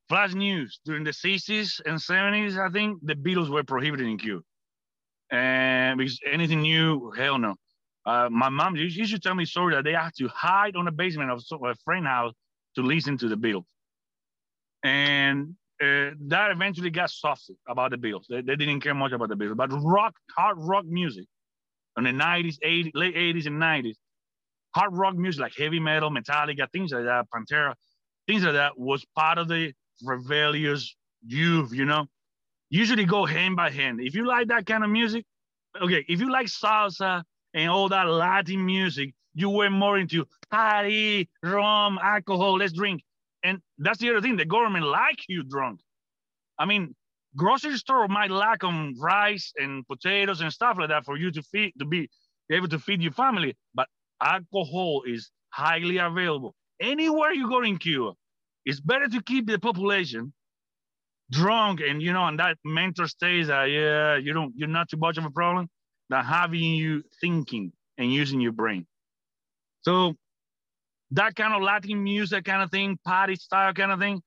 flash 0.10 0.34
news 0.34 0.80
during 0.86 1.04
the 1.04 1.12
60s 1.12 1.82
and 1.86 1.98
70s. 2.00 2.58
I 2.58 2.72
think 2.72 3.00
the 3.04 3.16
Beatles 3.16 3.50
were 3.50 3.64
prohibited 3.64 4.08
in 4.08 4.18
Cuba, 4.18 4.44
and 5.32 5.98
because 5.98 6.20
anything 6.32 6.62
new, 6.62 7.12
hell 7.18 7.38
no. 7.38 7.56
Uh, 8.06 8.30
my 8.32 8.50
mom 8.50 8.76
used 8.76 8.96
used 8.96 9.14
to 9.14 9.20
tell 9.20 9.36
me 9.36 9.46
story 9.46 9.76
that 9.76 9.84
they 9.84 9.92
had 9.92 10.12
to 10.18 10.28
hide 10.30 10.76
on 10.76 10.86
the 10.86 10.92
basement 10.92 11.30
of 11.30 11.44
a 11.64 11.76
friend 11.84 12.06
house 12.06 12.34
to 12.76 12.82
listen 12.82 13.18
to 13.18 13.28
the 13.28 13.36
Beatles, 13.36 13.66
and 14.84 15.56
uh, 15.82 16.12
that 16.28 16.52
eventually 16.52 16.90
got 16.90 17.10
softened 17.10 17.58
about 17.68 17.92
the 17.92 17.98
Beatles. 17.98 18.24
They, 18.30 18.42
they 18.42 18.56
didn't 18.56 18.82
care 18.82 18.96
much 18.96 19.12
about 19.12 19.30
the 19.30 19.36
Beatles, 19.36 19.58
but 19.58 19.70
rock, 19.84 20.16
hard 20.36 20.58
rock 20.60 20.86
music, 20.86 21.26
in 21.98 22.04
the 22.04 22.12
90s, 22.12 22.58
80s, 22.66 22.92
late 22.94 23.16
80s 23.16 23.48
and 23.48 23.62
90s, 23.62 23.96
hard 24.78 24.96
rock 24.96 25.16
music 25.16 25.42
like 25.42 25.54
heavy 25.58 25.80
metal, 25.80 26.12
Metallica, 26.12 26.72
things 26.72 26.92
like 26.92 27.06
that, 27.06 27.26
Pantera, 27.34 27.74
things 28.28 28.44
like 28.44 28.54
that 28.54 28.78
was 28.78 29.04
part 29.16 29.38
of 29.40 29.48
the 29.48 29.74
rebellious 30.04 30.96
youth, 31.26 31.74
you 31.74 31.86
know. 31.86 32.06
Usually 32.70 33.06
go 33.06 33.26
hand 33.26 33.56
by 33.56 33.72
hand. 33.72 34.00
If 34.02 34.14
you 34.14 34.28
like 34.28 34.50
that 34.50 34.66
kind 34.68 34.84
of 34.84 34.90
music, 34.90 35.26
okay, 35.82 36.06
if 36.08 36.20
you 36.20 36.32
like 36.32 36.48
salsa 36.48 37.24
and 37.54 37.72
all 37.72 37.90
that 37.90 38.08
Latin 38.08 38.64
music, 38.64 39.14
you 39.34 39.50
were 39.50 39.70
more 39.70 39.98
into 39.98 40.26
party, 40.52 41.30
rum, 41.42 41.98
alcohol, 42.02 42.58
let's 42.58 42.74
drink. 42.74 43.02
And 43.44 43.60
that's 43.80 44.00
the 44.00 44.10
other 44.12 44.22
thing, 44.22 44.36
the 44.36 44.46
government 44.46 44.86
like 44.86 45.20
you 45.28 45.44
drunk. 45.44 45.80
I 46.60 46.66
mean, 46.66 46.94
grocery 47.36 47.78
store 47.78 48.08
might 48.08 48.32
lack 48.32 48.64
on 48.64 48.96
rice 49.00 49.54
and 49.58 49.88
potatoes 49.88 50.42
and 50.42 50.52
stuff 50.52 50.78
like 50.80 50.90
that 50.90 51.06
for 51.06 51.18
you 51.18 51.32
to 51.32 51.42
feed 51.42 51.74
to 51.80 51.86
be 51.86 52.10
able 52.52 52.68
to 52.68 52.80
feed 52.80 53.02
your 53.02 53.12
family, 53.12 53.56
but 53.74 53.88
alcohol 54.22 55.04
is 55.06 55.32
highly 55.50 55.98
available. 55.98 56.56
Anywhere 56.82 57.34
you 57.34 57.48
go 57.50 57.62
in 57.64 57.78
Cuba, 57.78 58.14
it's 58.66 58.80
better 58.80 59.08
to 59.08 59.22
keep 59.24 59.48
the 59.48 59.60
population 59.60 60.34
drunk 61.32 61.82
and 61.82 62.02
you 62.02 62.14
know, 62.14 62.26
and 62.26 62.40
that 62.40 62.58
mental 62.64 63.08
state 63.08 63.48
that 63.48 63.66
yeah, 63.66 64.18
you 64.18 64.34
don't 64.34 64.54
you're 64.56 64.68
not 64.68 64.90
too 64.90 64.98
much 64.98 65.18
of 65.18 65.26
a 65.26 65.32
problem 65.32 65.68
than 66.10 66.24
having 66.24 66.62
you 66.62 67.04
thinking 67.22 67.72
and 67.98 68.14
using 68.14 68.40
your 68.40 68.52
brain. 68.52 68.86
So 69.82 70.16
that 71.12 71.36
kind 71.36 71.54
of 71.54 71.62
Latin 71.62 72.04
music 72.04 72.46
kind 72.46 72.62
of 72.62 72.72
thing, 72.72 72.98
party 73.06 73.36
style 73.36 73.74
kind 73.74 73.92
of 73.92 74.00
thing, 74.00 74.22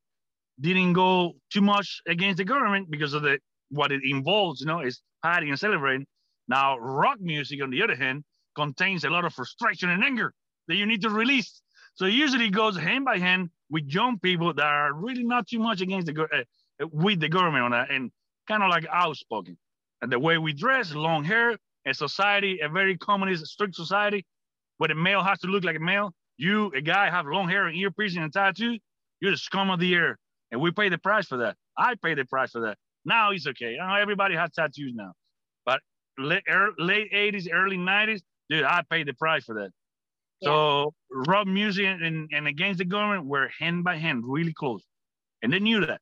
didn't 0.61 0.93
go 0.95 1.34
too 1.53 1.61
much 1.61 2.01
against 2.07 2.38
the 2.38 2.45
government 2.45 2.91
because 2.91 3.14
of 3.14 3.22
the 3.22 3.38
what 3.70 3.93
it 3.93 4.01
involves, 4.05 4.61
you 4.61 4.66
know, 4.66 4.80
is 4.80 5.01
party 5.22 5.49
and 5.49 5.59
celebrating. 5.59 6.07
Now, 6.49 6.78
rock 6.78 7.18
music, 7.20 7.62
on 7.62 7.70
the 7.70 7.82
other 7.82 7.95
hand, 7.95 8.24
contains 8.55 9.05
a 9.05 9.11
lot 9.11 9.24
of 9.24 9.32
frustration 9.32 9.90
and 9.90 10.05
anger 10.05 10.32
that 10.68 10.76
you 10.76 10.86
need 10.86 11.03
to 11.03 11.11
release. 11.11 11.62
So 11.94 12.07
it 12.07 12.12
usually 12.12 12.51
goes 12.51 12.76
hand 12.76 13.05
by 13.05 13.18
hand 13.18 13.51
with 13.70 13.84
young 13.86 14.18
people 14.18 14.55
that 14.55 14.64
are 14.64 14.92
really 14.92 15.24
not 15.24 15.46
too 15.46 15.59
much 15.59 15.80
against 15.80 16.07
the 16.07 16.22
uh, 16.22 16.86
with 16.92 17.20
the 17.20 17.28
government 17.28 17.64
on 17.64 17.70
that, 17.72 17.90
and 17.90 18.11
kind 18.48 18.62
of 18.62 18.70
like 18.70 18.86
outspoken. 18.90 19.57
And 20.03 20.11
the 20.11 20.18
way 20.18 20.38
we 20.38 20.53
dress, 20.53 20.94
long 20.94 21.24
hair, 21.24 21.59
a 21.86 21.94
society, 21.94 22.61
a 22.61 22.68
very 22.68 22.96
communist, 22.96 23.46
strict 23.46 23.74
society, 23.74 24.24
where 24.78 24.88
the 24.88 24.94
male 24.94 25.22
has 25.22 25.38
to 25.40 25.46
look 25.46 25.64
like 25.64 25.76
a 25.76 25.80
male. 25.80 26.14
You, 26.38 26.72
a 26.74 26.80
guy, 26.80 27.11
have 27.11 27.26
long 27.26 27.48
hair 27.48 27.66
and 27.66 27.76
ear 27.76 27.90
piercing 27.90 28.22
and 28.22 28.32
tattoo. 28.32 28.78
You're 29.20 29.32
the 29.32 29.36
scum 29.36 29.70
of 29.70 29.78
the 29.78 29.94
earth, 29.96 30.16
and 30.51 30.61
we 30.61 30.70
pay 30.70 30.88
the 30.88 30.98
price 30.98 31.26
for 31.26 31.36
that. 31.38 31.57
I 31.76 31.94
pay 32.03 32.14
the 32.14 32.24
price 32.24 32.53
for 32.53 32.61
that. 32.62 32.78
Now 33.05 33.30
it's 33.32 33.46
okay. 33.46 33.76
Now 33.78 33.96
everybody 33.96 34.34
has 34.36 34.51
tattoos 34.53 34.92
now, 34.94 35.12
but 35.66 35.80
late, 36.18 36.42
er, 36.51 36.70
late 36.78 37.12
80s, 37.12 37.48
early 37.53 37.76
90s, 37.76 38.22
dude, 38.51 38.64
I 38.64 38.82
paid 38.90 39.07
the 39.07 39.14
price 39.14 39.44
for 39.44 39.55
that. 39.55 39.70
So 40.42 40.94
rock 41.11 41.46
music 41.46 41.84
and, 41.86 42.28
and 42.32 42.46
against 42.46 42.78
the 42.78 42.84
government 42.84 43.26
were 43.26 43.51
hand 43.59 43.84
by 43.84 43.96
hand, 43.96 44.24
really 44.26 44.55
close, 44.55 44.82
and 45.42 45.53
they 45.53 45.59
knew 45.59 45.84
that. 45.86 46.01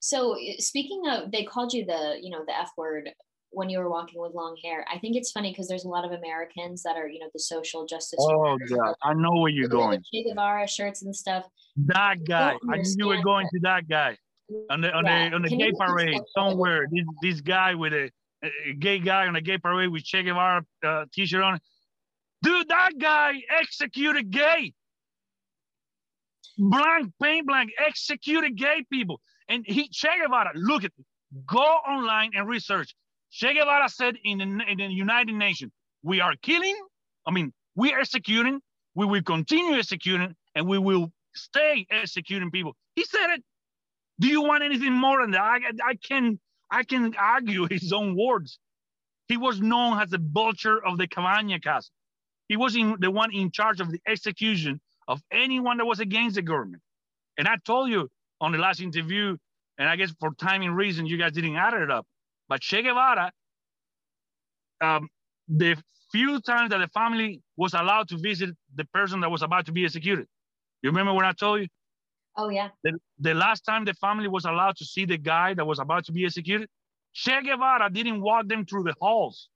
So 0.00 0.36
speaking 0.58 1.02
of, 1.08 1.32
they 1.32 1.42
called 1.44 1.72
you 1.72 1.84
the, 1.84 2.18
you 2.22 2.30
know, 2.30 2.44
the 2.46 2.56
F 2.56 2.70
word 2.76 3.10
when 3.50 3.68
you 3.68 3.80
were 3.80 3.90
walking 3.90 4.20
with 4.20 4.32
long 4.32 4.56
hair. 4.62 4.86
I 4.92 4.98
think 4.98 5.16
it's 5.16 5.32
funny 5.32 5.50
because 5.50 5.66
there's 5.66 5.84
a 5.84 5.88
lot 5.88 6.04
of 6.04 6.12
Americans 6.12 6.84
that 6.84 6.96
are, 6.96 7.08
you 7.08 7.18
know, 7.18 7.26
the 7.32 7.40
social 7.40 7.84
justice. 7.84 8.20
Oh 8.22 8.36
warriors, 8.36 8.70
God, 8.70 8.94
I 9.02 9.14
know 9.14 9.32
where 9.40 9.50
you're 9.50 9.68
going. 9.68 10.02
Che 10.12 10.22
Guevara 10.22 10.68
shirts 10.68 11.02
and 11.02 11.14
stuff. 11.14 11.44
That 11.76 12.24
guy, 12.24 12.54
I 12.70 12.76
knew 12.76 12.94
you 12.96 13.06
were 13.08 13.22
going 13.22 13.48
that. 13.52 13.58
to 13.58 13.60
that 13.64 13.88
guy 13.88 14.16
on 14.70 14.80
the 14.80 14.92
on 14.92 15.04
Yeah. 15.04 15.30
the 15.30 15.34
on 15.34 15.42
the 15.42 15.48
Can 15.48 15.58
gay 15.58 15.72
parade 15.76 16.20
somewhere. 16.36 16.86
This 16.92 17.04
this 17.22 17.40
guy 17.40 17.74
with 17.74 17.92
a, 17.92 18.10
a 18.42 18.72
gay 18.78 18.98
guy 18.98 19.26
on 19.26 19.36
a 19.36 19.40
gay 19.40 19.58
parade 19.58 19.90
with 19.90 20.04
Che 20.04 20.22
Guevara 20.22 20.64
uh, 20.84 21.04
t-shirt 21.12 21.42
on. 21.42 21.58
Dude, 22.42 22.68
that 22.68 22.92
guy 22.98 23.42
executed 23.50 24.30
gay. 24.30 24.72
Blank, 26.56 27.12
paint 27.22 27.46
blank, 27.46 27.70
executed 27.84 28.56
gay 28.56 28.84
people. 28.90 29.20
And 29.48 29.64
he 29.66 29.88
Che 29.88 30.08
Guevara, 30.20 30.52
look 30.54 30.84
at 30.84 30.92
go 31.46 31.58
online 31.58 32.30
and 32.34 32.48
research. 32.48 32.94
Che 33.30 33.54
Guevara 33.54 33.88
said 33.88 34.16
in 34.24 34.38
the, 34.38 34.44
in 34.44 34.78
the 34.78 34.86
United 34.86 35.34
Nations, 35.34 35.72
we 36.02 36.20
are 36.20 36.34
killing, 36.42 36.76
I 37.26 37.30
mean, 37.30 37.52
we 37.74 37.92
are 37.92 38.00
executing, 38.00 38.60
we 38.94 39.06
will 39.06 39.22
continue 39.22 39.76
executing, 39.76 40.34
and 40.54 40.66
we 40.66 40.78
will 40.78 41.12
stay 41.34 41.86
executing 41.90 42.50
people. 42.50 42.74
He 42.96 43.04
said 43.04 43.30
it. 43.30 43.44
Do 44.20 44.26
you 44.26 44.42
want 44.42 44.64
anything 44.64 44.92
more 44.92 45.20
than 45.20 45.32
that? 45.32 45.40
I, 45.40 45.58
I 45.84 45.94
can 45.94 46.40
I 46.70 46.84
can 46.84 47.14
argue 47.16 47.66
his 47.70 47.92
own 47.92 48.16
words. 48.16 48.58
He 49.28 49.36
was 49.36 49.60
known 49.60 50.00
as 50.00 50.10
the 50.10 50.18
vulture 50.20 50.84
of 50.84 50.98
the 50.98 51.06
Cabaña 51.06 51.62
castle. 51.62 51.92
He 52.48 52.56
was 52.56 52.76
in, 52.76 52.96
the 53.00 53.10
one 53.10 53.32
in 53.34 53.50
charge 53.50 53.80
of 53.80 53.90
the 53.90 54.00
execution 54.06 54.80
of 55.06 55.20
anyone 55.30 55.78
that 55.78 55.84
was 55.84 56.00
against 56.00 56.36
the 56.36 56.42
government. 56.42 56.82
And 57.38 57.46
I 57.46 57.56
told 57.64 57.90
you 57.90 58.08
on 58.40 58.52
the 58.52 58.58
last 58.58 58.80
interview, 58.80 59.36
and 59.78 59.88
I 59.88 59.96
guess 59.96 60.12
for 60.18 60.30
timing 60.34 60.72
reasons, 60.72 61.10
you 61.10 61.18
guys 61.18 61.32
didn't 61.32 61.56
add 61.56 61.74
it 61.74 61.90
up. 61.90 62.06
But 62.48 62.60
Che 62.62 62.82
Guevara, 62.82 63.30
um, 64.80 65.08
the 65.48 65.76
few 66.10 66.40
times 66.40 66.70
that 66.70 66.78
the 66.78 66.88
family 66.88 67.42
was 67.56 67.74
allowed 67.74 68.08
to 68.08 68.18
visit 68.18 68.50
the 68.74 68.84
person 68.86 69.20
that 69.20 69.30
was 69.30 69.42
about 69.42 69.66
to 69.66 69.72
be 69.72 69.84
executed, 69.84 70.26
you 70.82 70.90
remember 70.90 71.12
when 71.12 71.26
I 71.26 71.32
told 71.32 71.60
you? 71.60 71.68
Oh 72.38 72.48
yeah. 72.48 72.68
The, 72.84 72.92
the 73.18 73.34
last 73.34 73.62
time 73.62 73.84
the 73.84 73.94
family 73.94 74.28
was 74.28 74.44
allowed 74.44 74.76
to 74.76 74.84
see 74.84 75.04
the 75.04 75.18
guy 75.18 75.54
that 75.54 75.66
was 75.66 75.80
about 75.80 76.04
to 76.04 76.12
be 76.12 76.24
executed, 76.24 76.68
Che 77.12 77.42
Guevara 77.42 77.90
didn't 77.90 78.20
walk 78.20 78.46
them 78.46 78.64
through 78.64 78.84
the 78.84 78.94
halls. 79.00 79.48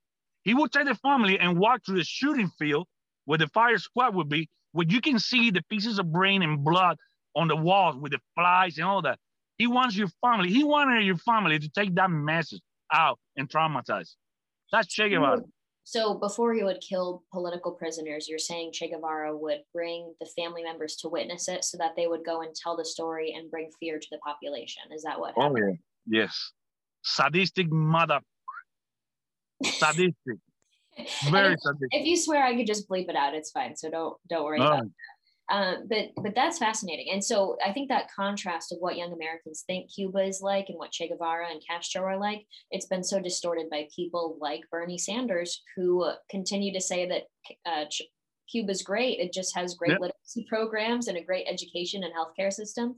He 0.43 0.53
would 0.53 0.73
take 0.73 0.87
the 0.87 0.97
family 0.97 1.39
and 1.39 1.59
walk 1.59 1.87
through 1.87 1.99
the 1.99 2.05
shooting 2.05 2.51
field 2.59 2.89
where 3.25 3.39
the 3.39 3.47
fire 3.47 3.79
squad 3.79 4.17
would 4.17 4.29
be, 4.29 4.49
where 4.73 4.87
you 4.89 5.01
can 5.01 5.21
see 5.21 5.53
the 5.53 5.63
pieces 5.71 6.01
of 6.01 6.13
brain 6.13 6.43
and 6.43 6.65
blood 6.65 6.97
on 7.37 7.47
the 7.47 7.55
walls 7.55 7.97
with 7.97 8.11
the 8.11 8.19
flies 8.35 8.77
and 8.79 8.87
all 8.87 9.01
that. 9.03 9.19
He 9.59 9.69
wants 9.69 9.97
your 9.97 10.09
family, 10.21 10.51
he 10.51 10.65
wanted 10.65 11.05
your 11.05 11.19
family 11.19 11.61
to 11.61 11.69
take 11.69 11.95
that 11.95 12.11
message 12.11 12.61
out 12.93 13.21
and 13.37 13.49
traumatize. 13.49 14.17
That's 14.73 14.89
Che 14.89 15.09
Guevara. 15.09 15.43
So 15.85 16.15
before 16.15 16.55
he 16.55 16.63
would 16.63 16.81
kill 16.81 17.25
political 17.33 17.73
prisoners, 17.73 18.29
you're 18.29 18.39
saying 18.39 18.71
Che 18.73 18.89
Guevara 18.91 19.37
would 19.37 19.61
bring 19.75 20.15
the 20.21 20.27
family 20.37 20.63
members 20.63 20.97
to 20.97 21.09
witness 21.09 21.49
it 21.49 21.65
so 21.65 21.77
that 21.79 21.97
they 21.97 22.07
would 22.07 22.25
go 22.25 22.43
and 22.43 22.55
tell 22.55 22.77
the 22.77 22.85
story 22.85 23.35
and 23.37 23.51
bring 23.51 23.69
fear 23.81 23.99
to 23.99 24.07
the 24.11 24.19
population. 24.19 24.83
Is 24.95 25.03
that 25.03 25.19
what 25.19 25.35
Oh, 25.37 25.43
happened? 25.43 25.79
yeah. 26.07 26.23
Yes. 26.23 26.53
Sadistic 27.03 27.71
mother. 27.71 28.21
Sadistic. 29.65 30.39
Very 31.31 31.55
if, 31.55 31.61
subjective. 31.61 31.89
if 32.01 32.07
you 32.07 32.17
swear, 32.17 32.45
I 32.45 32.55
could 32.55 32.67
just 32.67 32.89
bleep 32.89 33.09
it 33.09 33.17
out. 33.17 33.35
It's 33.35 33.51
fine. 33.51 33.75
So 33.77 33.91
don't 33.91 34.17
don't 34.29 34.45
worry 34.45 34.61
All 34.61 34.67
about 34.69 34.85
that. 34.85 34.91
Um, 35.51 35.87
but 35.89 36.11
but 36.17 36.35
that's 36.35 36.59
fascinating. 36.59 37.09
And 37.13 37.23
so 37.23 37.57
I 37.65 37.73
think 37.73 37.89
that 37.89 38.11
contrast 38.15 38.73
of 38.73 38.79
what 38.79 38.97
young 38.97 39.13
Americans 39.13 39.65
think 39.67 39.93
Cuba 39.93 40.21
is 40.21 40.41
like 40.41 40.67
and 40.69 40.79
what 40.79 40.93
Che 40.93 41.09
Guevara 41.09 41.51
and 41.51 41.63
Castro 41.69 42.03
are 42.03 42.19
like, 42.19 42.47
it's 42.71 42.87
been 42.87 43.05
so 43.05 43.21
distorted 43.21 43.69
by 43.69 43.89
people 43.95 44.39
like 44.41 44.63
Bernie 44.71 44.99
Sanders 44.99 45.63
who 45.77 46.11
continue 46.31 46.73
to 46.73 46.81
say 46.81 47.07
that 47.09 47.23
uh, 47.67 47.85
Cuba's 48.51 48.83
great. 48.83 49.19
It 49.19 49.33
just 49.33 49.55
has 49.57 49.75
great 49.75 49.93
Yep. 49.93 50.01
literacy 50.01 50.47
programs 50.49 51.09
and 51.09 51.19
a 51.19 51.25
great 51.25 51.47
education 51.49 52.05
and 52.05 52.13
healthcare 52.15 52.53
system. 52.53 52.97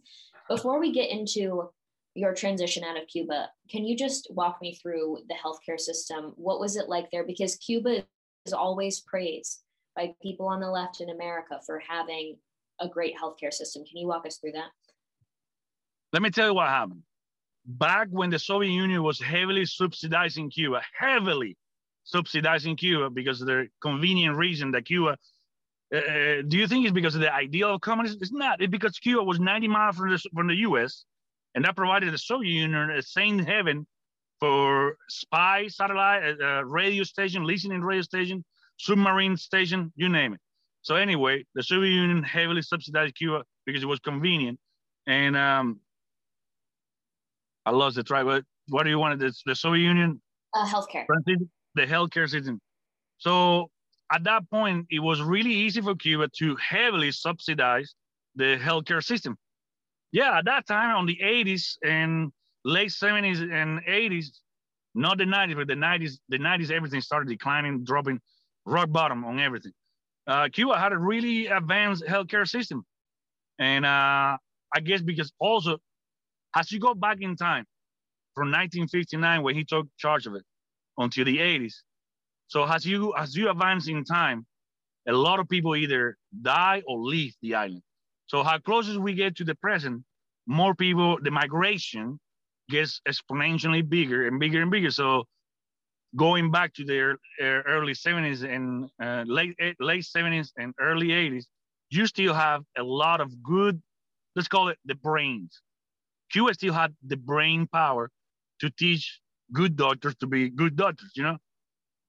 Before 0.49 0.79
we 0.79 0.93
get 0.93 1.11
into 1.11 1.71
your 2.15 2.35
transition 2.35 2.85
out 2.85 2.97
of 3.01 3.09
Cuba, 3.09 3.49
can 3.71 3.85
you 3.85 3.97
just 3.97 4.29
walk 4.31 4.59
me 4.61 4.77
through 4.77 5.19
the 5.29 5.35
healthcare 5.35 5.81
system? 5.81 6.35
What 6.37 6.61
was 6.61 6.77
it 6.77 6.89
like 6.89 7.11
there? 7.11 7.25
Because 7.25 7.57
Cuba 7.57 8.05
is 8.47 8.53
always 8.53 9.01
praised 9.01 9.64
by 9.97 10.13
people 10.23 10.47
on 10.47 10.61
the 10.61 10.71
left 10.71 11.01
in 11.01 11.11
America 11.11 11.61
for 11.65 11.79
having 11.79 12.37
a 12.81 12.89
great 12.89 13.15
healthcare 13.17 13.53
system. 13.53 13.85
Can 13.85 13.99
you 13.99 14.09
walk 14.09 14.27
us 14.27 14.39
through 14.39 14.53
that? 14.53 14.71
Let 16.13 16.23
me 16.23 16.31
tell 16.31 16.49
you 16.49 16.55
what 16.55 16.69
happened. 16.69 17.03
Back 17.67 18.09
when 18.11 18.31
the 18.31 18.39
Soviet 18.39 18.71
Union 18.71 19.03
was 19.03 19.21
heavily 19.21 19.65
subsidizing 19.65 20.51
Cuba, 20.51 20.83
heavily 20.99 21.57
subsidizing 22.05 22.77
Cuba 22.77 23.11
because 23.11 23.41
of 23.41 23.47
the 23.47 23.69
convenient 23.81 24.37
reason 24.37 24.71
that 24.73 24.85
Cuba. 24.85 25.17
Uh, 25.95 26.43
do 26.49 26.59
you 26.59 26.67
think 26.67 26.85
it's 26.85 26.93
because 26.93 27.15
of 27.15 27.21
the 27.21 27.33
ideal 27.33 27.75
of 27.75 27.81
communism? 27.81 28.19
It's 28.21 28.33
not. 28.33 28.61
It's 28.61 28.71
because 28.71 28.99
Cuba 28.99 29.23
was 29.23 29.41
90 29.41 29.69
miles 29.69 29.97
from 29.97 30.11
the, 30.11 30.19
from 30.35 30.49
the 30.49 30.57
U.S. 30.57 31.05
and 31.55 31.65
that 31.65 31.77
provided 31.77 32.13
the 32.13 32.19
Soviet 32.19 32.51
Union 32.51 32.91
a 32.91 33.03
safe 33.03 33.45
haven 33.45 33.87
for 34.41 34.97
spy 35.09 35.69
satellite, 35.69 36.41
uh, 36.41 36.45
uh, 36.45 36.63
radio 36.63 37.05
station, 37.05 37.45
listening 37.45 37.81
radio 37.81 38.03
station, 38.03 38.45
submarine 38.79 39.37
station, 39.37 39.93
you 39.97 40.09
name 40.09 40.35
it. 40.35 40.41
So 40.83 40.97
anyway, 40.97 41.45
the 41.55 41.63
Soviet 41.63 41.91
Union 41.93 42.23
heavily 42.23 42.63
subsidized 42.63 43.15
Cuba 43.15 43.43
because 43.67 43.83
it 43.83 43.87
was 43.87 44.01
convenient. 44.01 44.59
And 45.07 45.37
um, 45.37 45.81
I 47.65 47.71
lost 47.71 47.97
the 47.97 48.03
track. 48.03 48.25
But 48.27 48.45
what 48.69 48.85
do 48.85 48.91
you 48.91 48.99
want? 48.99 49.19
The, 49.19 49.33
the 49.47 49.55
Soviet 49.55 49.83
Union, 49.83 50.21
Uh, 50.53 50.67
healthcare. 50.67 51.07
the 51.75 51.87
healthcare 51.87 52.29
system. 52.29 52.61
So 53.19 53.71
at 54.13 54.25
that 54.25 54.49
point, 54.51 54.87
it 54.91 55.01
was 55.01 55.23
really 55.23 55.53
easy 55.53 55.81
for 55.81 55.95
Cuba 55.95 56.29
to 56.39 56.57
heavily 56.57 57.11
subsidize 57.13 57.95
the 58.37 58.59
healthcare 58.59 59.03
system. 59.03 59.37
Yeah, 60.13 60.39
at 60.39 60.45
that 60.45 60.67
time, 60.67 60.95
on 60.97 61.07
the 61.07 61.19
80s 61.23 61.77
and 61.85 62.31
late 62.65 62.91
70s 62.91 63.41
and 63.41 63.81
80s, 63.85 64.27
not 64.95 65.19
the 65.19 65.25
90s, 65.25 65.57
but 65.57 65.67
the 65.67 65.75
90s, 65.75 66.19
the 66.29 66.39
90s, 66.39 66.71
everything 66.71 67.01
started 67.01 67.29
declining, 67.29 67.83
dropping 67.85 68.21
rock 68.67 68.91
bottom 68.91 69.25
on 69.25 69.41
everything. 69.41 69.73
Uh, 70.27 70.49
Cuba 70.53 70.79
had 70.79 70.93
a 70.93 70.99
really 70.99 71.47
advanced 71.47 72.05
healthcare 72.05 72.49
system. 72.49 72.85
And 73.59 73.85
uh, 73.85 74.37
I 74.75 74.81
guess 74.83 75.03
because 75.03 75.33
also, 75.39 75.79
as 76.57 76.73
you 76.73 76.81
go 76.81 76.95
back 76.95 77.19
in 77.21 77.37
time 77.37 77.65
from 78.35 78.49
1959, 78.49 79.43
when 79.43 79.55
he 79.55 79.65
took 79.65 79.87
charge 79.99 80.27
of 80.27 80.35
it, 80.35 80.43
until 80.99 81.25
the 81.25 81.39
80s. 81.39 81.75
So 82.49 82.65
as 82.65 82.85
you 82.85 83.15
as 83.17 83.37
you 83.37 83.51
advance 83.51 83.89
in 83.89 84.05
time, 84.05 84.47
a 85.09 85.13
lot 85.13 85.41
of 85.41 85.49
people 85.49 85.77
either 85.77 86.17
die 86.43 86.83
or 86.87 86.99
leave 86.99 87.35
the 87.43 87.55
island. 87.55 87.83
So 88.27 88.43
how 88.43 88.59
closest 88.59 88.99
we 88.99 89.15
get 89.15 89.37
to 89.37 89.45
the 89.45 89.55
present, 89.57 90.03
more 90.47 90.75
people, 90.75 91.19
the 91.23 91.31
migration 91.31 92.19
gets 92.71 93.01
exponentially 93.09 93.87
bigger 93.87 94.27
and 94.27 94.41
bigger 94.41 94.63
and 94.63 94.71
bigger. 94.71 94.91
So 94.91 95.25
going 96.17 96.51
back 96.51 96.73
to 96.75 97.17
uh, 97.41 97.45
early 97.45 97.93
70s 97.93 98.45
and 98.49 98.89
uh, 99.03 99.25
late 99.27 99.55
eh, 99.61 99.73
late 99.81 100.05
70s 100.05 100.51
and 100.57 100.73
early 100.81 101.09
80s, 101.09 101.45
you 101.91 102.07
still 102.07 102.35
have 102.35 102.63
a 102.79 102.83
lot 102.83 103.21
of 103.21 103.43
good, 103.43 103.81
let's 104.37 104.49
call 104.49 104.69
it 104.69 104.79
the 104.85 104.95
brains. 104.95 105.61
Cuba 106.31 106.55
still 106.55 106.73
had 106.73 106.95
the 107.07 107.17
brain 107.17 107.67
power 107.73 108.11
to 108.61 108.71
teach 108.71 109.21
good 109.53 109.77
doctors 109.77 110.15
to 110.17 110.27
be 110.27 110.51
good 110.51 110.77
doctors, 110.77 111.13
you 111.15 111.23
know? 111.23 111.37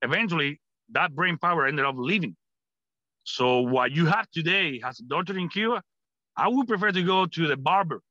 Eventually, 0.01 0.59
that 0.91 1.13
brain 1.13 1.37
power 1.37 1.65
ended 1.65 1.85
up 1.85 1.95
leaving. 1.97 2.35
So 3.23 3.61
what 3.61 3.91
you 3.91 4.05
have 4.05 4.29
today 4.31 4.81
as 4.83 4.99
a 4.99 5.03
doctor 5.03 5.37
in 5.37 5.49
Cuba, 5.49 5.81
I 6.37 6.47
would 6.47 6.67
prefer 6.67 6.91
to 6.91 7.03
go 7.03 7.25
to 7.25 7.47
the 7.47 7.57
barber 7.57 8.01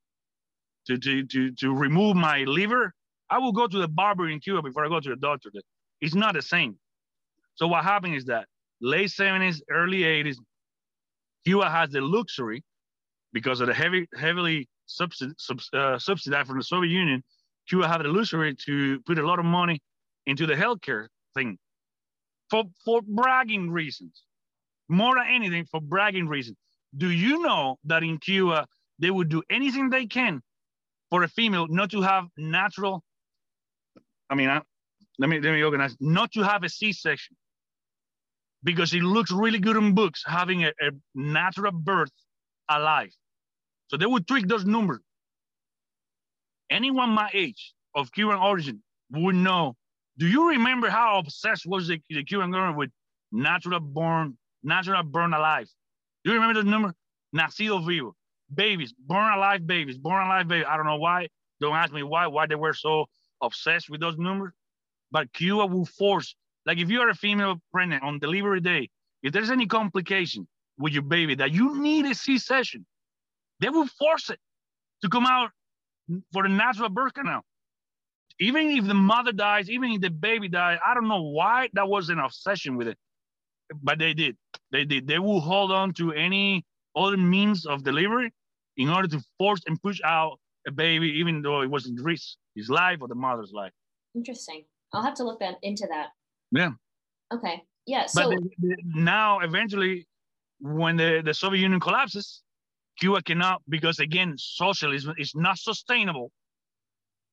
to, 0.86 0.98
to, 0.98 1.24
to, 1.26 1.52
to 1.52 1.74
remove 1.74 2.16
my 2.16 2.44
liver. 2.44 2.92
I 3.30 3.38
will 3.38 3.52
go 3.52 3.66
to 3.66 3.78
the 3.78 3.88
barber 3.88 4.28
in 4.28 4.40
Cuba 4.40 4.62
before 4.62 4.84
I 4.84 4.88
go 4.88 5.00
to 5.00 5.10
the 5.10 5.16
doctor. 5.16 5.50
It's 6.04 6.14
not 6.14 6.34
the 6.34 6.42
same. 6.42 6.76
So 7.54 7.66
what 7.66 7.82
happened 7.82 8.14
is 8.14 8.26
that 8.26 8.46
late 8.82 9.08
70s, 9.08 9.62
early 9.70 10.00
80s, 10.00 10.36
Cuba 11.46 11.70
has 11.70 11.88
the 11.90 12.02
luxury 12.02 12.62
because 13.32 13.62
of 13.62 13.68
the 13.68 13.74
heavy, 13.74 14.06
heavily 14.14 14.68
subsid, 14.86 15.32
subs, 15.38 15.70
uh, 15.72 15.98
subsidized 15.98 16.48
from 16.48 16.58
the 16.58 16.64
Soviet 16.64 16.90
Union. 16.90 17.22
Cuba 17.66 17.88
had 17.88 18.02
the 18.02 18.08
luxury 18.08 18.54
to 18.66 19.00
put 19.06 19.18
a 19.18 19.26
lot 19.26 19.38
of 19.38 19.46
money 19.46 19.80
into 20.26 20.44
the 20.44 20.52
healthcare 20.52 21.06
thing 21.34 21.56
for, 22.50 22.64
for 22.84 23.00
bragging 23.02 23.70
reasons, 23.70 24.24
more 24.90 25.14
than 25.14 25.26
anything 25.26 25.64
for 25.70 25.80
bragging 25.80 26.28
reasons. 26.28 26.58
Do 26.94 27.10
you 27.10 27.40
know 27.40 27.78
that 27.84 28.02
in 28.02 28.18
Cuba, 28.18 28.66
they 28.98 29.10
would 29.10 29.30
do 29.30 29.42
anything 29.48 29.88
they 29.88 30.04
can 30.04 30.42
for 31.08 31.22
a 31.22 31.28
female 31.28 31.66
not 31.66 31.90
to 31.92 32.02
have 32.02 32.26
natural, 32.36 33.02
I 34.28 34.34
mean, 34.34 34.50
I, 34.50 34.60
let 35.18 35.30
me 35.30 35.40
let 35.40 35.52
me 35.52 35.62
organize, 35.62 35.96
not 36.00 36.32
to 36.32 36.42
have 36.42 36.64
a 36.64 36.68
C-section 36.68 37.36
because 38.62 38.92
it 38.94 39.02
looks 39.02 39.30
really 39.30 39.58
good 39.58 39.76
in 39.76 39.94
books 39.94 40.24
having 40.26 40.64
a, 40.64 40.68
a 40.68 40.90
natural 41.14 41.72
birth 41.72 42.10
alive. 42.68 43.12
So 43.88 43.96
they 43.96 44.06
would 44.06 44.26
tweak 44.26 44.48
those 44.48 44.64
numbers. 44.64 45.00
Anyone 46.70 47.10
my 47.10 47.30
age 47.32 47.74
of 47.94 48.10
Cuban 48.10 48.36
origin 48.36 48.82
would 49.10 49.34
know. 49.34 49.76
Do 50.16 50.26
you 50.26 50.48
remember 50.50 50.88
how 50.88 51.18
obsessed 51.18 51.66
was 51.66 51.88
the, 51.88 52.00
the 52.08 52.24
Cuban 52.24 52.50
government 52.50 52.78
with 52.78 52.90
natural 53.30 53.80
born, 53.80 54.38
natural 54.62 55.02
born 55.02 55.34
alive? 55.34 55.68
Do 56.24 56.30
you 56.30 56.40
remember 56.40 56.62
the 56.62 56.68
number? 56.68 56.94
Nacido 57.36 57.84
vivo, 57.84 58.14
babies, 58.52 58.94
born 58.98 59.32
alive 59.32 59.66
babies, 59.66 59.98
born 59.98 60.24
alive 60.24 60.48
babies. 60.48 60.66
I 60.68 60.76
don't 60.76 60.86
know 60.86 60.96
why. 60.96 61.28
Don't 61.60 61.74
ask 61.74 61.92
me 61.92 62.02
why, 62.02 62.26
why 62.28 62.46
they 62.46 62.54
were 62.54 62.72
so 62.72 63.06
obsessed 63.42 63.90
with 63.90 64.00
those 64.00 64.16
numbers. 64.16 64.52
But 65.14 65.32
Cuba 65.32 65.64
will 65.66 65.86
force, 65.86 66.34
like 66.66 66.78
if 66.78 66.90
you 66.90 67.00
are 67.00 67.08
a 67.08 67.14
female 67.14 67.60
pregnant 67.72 68.02
on 68.02 68.18
delivery 68.18 68.60
day, 68.60 68.90
if 69.22 69.32
there's 69.32 69.48
any 69.48 69.64
complication 69.64 70.48
with 70.76 70.92
your 70.92 71.04
baby 71.04 71.36
that 71.36 71.52
you 71.52 71.80
need 71.80 72.04
a 72.06 72.16
C-section, 72.16 72.84
they 73.60 73.68
will 73.68 73.86
force 73.86 74.28
it 74.28 74.40
to 75.02 75.08
come 75.08 75.24
out 75.24 75.50
for 76.32 76.42
the 76.42 76.48
natural 76.48 76.88
birth 76.88 77.14
canal. 77.14 77.42
Even 78.40 78.68
if 78.70 78.86
the 78.86 78.94
mother 78.94 79.30
dies, 79.30 79.70
even 79.70 79.92
if 79.92 80.00
the 80.00 80.10
baby 80.10 80.48
dies, 80.48 80.78
I 80.84 80.94
don't 80.94 81.06
know 81.06 81.22
why 81.22 81.68
that 81.74 81.88
was 81.88 82.08
an 82.08 82.18
obsession 82.18 82.76
with 82.76 82.88
it, 82.88 82.98
but 83.84 84.00
they 84.00 84.14
did. 84.14 84.36
They 84.72 84.84
did. 84.84 85.06
They 85.06 85.20
will 85.20 85.40
hold 85.40 85.70
on 85.70 85.92
to 85.94 86.12
any 86.12 86.64
other 86.96 87.16
means 87.16 87.66
of 87.66 87.84
delivery 87.84 88.32
in 88.76 88.88
order 88.88 89.06
to 89.06 89.22
force 89.38 89.62
and 89.68 89.80
push 89.80 90.00
out 90.04 90.40
a 90.66 90.72
baby, 90.72 91.08
even 91.20 91.40
though 91.40 91.60
it 91.60 91.70
wasn't 91.70 92.00
risk 92.00 92.36
his 92.56 92.68
life 92.68 92.98
or 93.00 93.06
the 93.06 93.14
mother's 93.14 93.52
life. 93.52 93.72
Interesting. 94.16 94.64
I'll 94.94 95.02
have 95.02 95.14
to 95.14 95.24
look 95.24 95.40
that 95.40 95.56
into 95.62 95.86
that. 95.90 96.08
Yeah. 96.50 96.70
Okay. 97.32 97.62
Yeah. 97.86 98.02
But 98.02 98.10
So 98.10 98.30
the- 98.30 98.50
the- 98.58 98.76
now, 98.84 99.40
eventually, 99.40 100.06
when 100.60 100.96
the, 100.96 101.22
the 101.24 101.34
Soviet 101.34 101.60
Union 101.60 101.80
collapses, 101.80 102.42
Cuba 102.98 103.22
cannot, 103.22 103.62
because 103.68 103.98
again, 103.98 104.34
socialism 104.38 105.14
is 105.18 105.34
not 105.34 105.58
sustainable. 105.58 106.30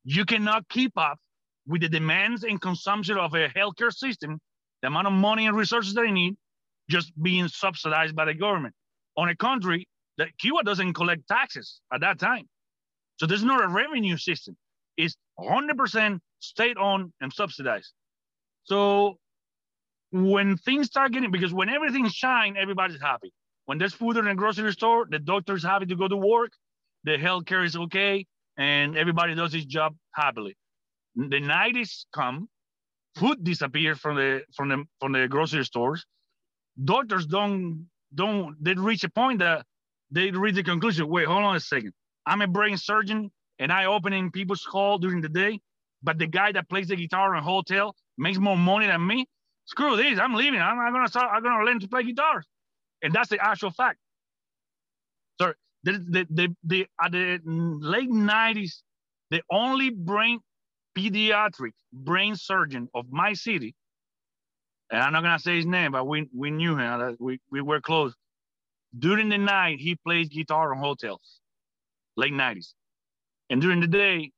You 0.03 0.25
cannot 0.25 0.67
keep 0.69 0.97
up 0.97 1.19
with 1.67 1.81
the 1.81 1.89
demands 1.89 2.43
and 2.43 2.59
consumption 2.59 3.17
of 3.17 3.33
a 3.35 3.47
healthcare 3.49 3.93
system, 3.93 4.39
the 4.81 4.87
amount 4.87 5.07
of 5.07 5.13
money 5.13 5.45
and 5.45 5.55
resources 5.55 5.93
that 5.93 6.01
they 6.01 6.11
need, 6.11 6.35
just 6.89 7.11
being 7.21 7.47
subsidized 7.47 8.15
by 8.15 8.25
the 8.25 8.33
government 8.33 8.73
on 9.15 9.29
a 9.29 9.35
country 9.35 9.87
that 10.17 10.35
Cuba 10.39 10.63
doesn't 10.63 10.93
collect 10.93 11.27
taxes 11.27 11.81
at 11.93 12.01
that 12.01 12.17
time. 12.19 12.49
So 13.17 13.27
there's 13.27 13.43
not 13.43 13.63
a 13.63 13.67
revenue 13.67 14.17
system. 14.17 14.57
It's 14.97 15.15
100% 15.39 16.19
state 16.41 16.77
owned 16.77 17.13
and 17.21 17.31
subsidized. 17.31 17.93
So 18.63 19.17
when 20.11 20.57
things 20.57 20.87
start 20.87 21.13
getting, 21.13 21.31
because 21.31 21.53
when 21.53 21.69
everything's 21.69 22.13
shine, 22.13 22.55
everybody's 22.57 23.01
happy. 23.01 23.31
When 23.65 23.77
there's 23.77 23.93
food 23.93 24.17
in 24.17 24.27
a 24.27 24.35
grocery 24.35 24.71
store, 24.73 25.07
the 25.09 25.19
doctor's 25.19 25.63
happy 25.63 25.85
to 25.85 25.95
go 25.95 26.07
to 26.07 26.17
work, 26.17 26.51
the 27.03 27.17
healthcare 27.17 27.65
is 27.65 27.75
okay, 27.75 28.25
and 28.57 28.97
everybody 28.97 29.35
does 29.35 29.53
his 29.53 29.65
job 29.65 29.95
happily. 30.13 30.57
The 31.15 31.41
90s 31.41 32.05
come, 32.13 32.49
food 33.15 33.43
disappears 33.43 33.99
from 33.99 34.15
the 34.15 34.41
from 34.55 34.69
the 34.69 34.85
from 34.99 35.11
the 35.13 35.27
grocery 35.27 35.65
stores. 35.65 36.05
Doctors 36.83 37.25
don't 37.25 37.87
don't 38.13 38.55
they 38.63 38.73
reach 38.73 39.03
a 39.03 39.09
point 39.09 39.39
that 39.39 39.65
they 40.09 40.31
reach 40.31 40.55
the 40.55 40.63
conclusion. 40.63 41.07
Wait, 41.07 41.27
hold 41.27 41.43
on 41.43 41.55
a 41.55 41.59
second. 41.59 41.93
I'm 42.25 42.41
a 42.41 42.47
brain 42.47 42.77
surgeon 42.77 43.31
and 43.59 43.71
I 43.71 43.85
open 43.85 44.13
in 44.13 44.31
people's 44.31 44.63
hall 44.63 44.97
during 44.97 45.21
the 45.21 45.29
day, 45.29 45.59
but 46.03 46.17
the 46.17 46.27
guy 46.27 46.51
that 46.51 46.69
plays 46.69 46.87
the 46.87 46.95
guitar 46.95 47.35
in 47.35 47.41
a 47.41 47.45
hotel 47.45 47.95
makes 48.17 48.37
more 48.37 48.57
money 48.57 48.87
than 48.87 49.05
me. 49.05 49.27
screw 49.65 49.95
this, 49.95 50.19
I'm 50.19 50.33
leaving. 50.33 50.59
I'm 50.61 50.77
not 50.77 50.91
gonna 50.91 51.07
start, 51.07 51.29
I'm 51.33 51.43
gonna 51.43 51.63
learn 51.63 51.79
to 51.79 51.87
play 51.87 52.03
guitar. 52.03 52.43
And 53.03 53.13
that's 53.13 53.29
the 53.29 53.43
actual 53.43 53.71
fact. 53.71 53.97
So 55.39 55.53
the, 55.83 55.93
the, 55.93 56.27
the, 56.29 56.55
the, 56.63 56.87
at 57.01 57.11
the 57.11 57.39
late 57.45 58.09
90s, 58.09 58.81
the 59.29 59.41
only 59.51 59.89
brain 59.89 60.39
pediatric 60.97 61.71
brain 61.93 62.35
surgeon 62.35 62.89
of 62.93 63.05
my 63.11 63.33
city, 63.33 63.75
and 64.91 65.01
I'm 65.01 65.13
not 65.13 65.23
gonna 65.23 65.39
say 65.39 65.55
his 65.55 65.65
name, 65.65 65.93
but 65.93 66.05
we, 66.05 66.27
we 66.35 66.51
knew 66.51 66.77
him, 66.77 67.15
we, 67.19 67.39
we 67.49 67.61
were 67.61 67.81
close. 67.81 68.13
During 68.97 69.29
the 69.29 69.37
night, 69.37 69.79
he 69.79 69.95
plays 69.95 70.27
guitar 70.27 70.73
in 70.73 70.79
hotels, 70.79 71.39
late 72.17 72.33
90s. 72.33 72.73
And 73.49 73.61
during 73.61 73.79
the 73.79 73.87
day, 73.87 74.31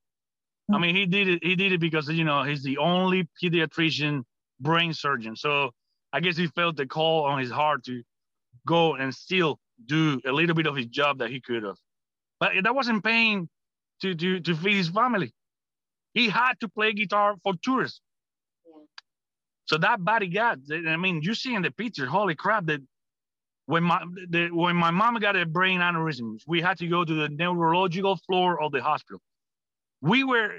I 0.72 0.78
mean, 0.78 0.96
he 0.96 1.06
did 1.06 1.28
it. 1.28 1.44
He 1.44 1.56
did 1.56 1.74
it 1.74 1.80
because 1.80 2.08
you 2.10 2.24
know 2.24 2.44
he's 2.44 2.64
the 2.64 2.78
only 2.78 3.28
pediatrician 3.42 4.24
brain 4.60 4.94
surgeon. 4.94 5.36
So 5.36 5.72
I 6.14 6.20
guess 6.20 6.38
he 6.38 6.48
felt 6.48 6.78
the 6.78 6.86
call 6.86 7.26
on 7.26 7.40
his 7.40 7.52
heart 7.52 7.84
to 7.86 8.02
go 8.66 8.96
and 8.96 9.14
still 9.14 9.60
do 9.86 10.22
a 10.26 10.32
little 10.32 10.56
bit 10.56 10.68
of 10.68 10.76
his 10.76 10.86
job 10.86 11.20
that 11.20 11.30
he 11.30 11.42
could 11.42 11.64
have. 11.64 11.78
But 12.40 12.52
that 12.64 12.76
wasn't 12.76 13.04
paying 13.04 13.50
to 14.02 14.16
to 14.16 14.40
to 14.40 14.56
feed 14.56 14.78
his 14.78 14.90
family. 14.90 15.34
He 16.14 16.30
had 16.30 16.54
to 16.62 16.70
play 16.70 16.94
guitar 16.94 17.36
for 17.44 17.54
tourists. 17.62 18.00
Yeah. 18.66 18.84
So 19.66 19.78
that 19.80 20.04
body 20.04 20.28
got. 20.28 20.60
I 20.72 20.96
mean, 20.96 21.22
you 21.24 21.36
see 21.36 21.56
in 21.56 21.64
the 21.64 21.72
picture, 21.72 22.06
holy 22.06 22.36
crap! 22.36 22.68
That 22.68 22.82
when 23.66 23.84
my 23.84 24.04
the, 24.30 24.50
when 24.50 24.78
my 24.78 24.92
mom 24.92 25.16
got 25.20 25.36
a 25.36 25.46
brain 25.46 25.82
aneurysm, 25.82 26.40
we 26.48 26.62
had 26.62 26.78
to 26.78 26.88
go 26.88 27.04
to 27.04 27.14
the 27.14 27.28
neurological 27.28 28.16
floor 28.28 28.62
of 28.62 28.72
the 28.72 28.82
hospital 28.82 29.20
we 30.04 30.24
were 30.24 30.52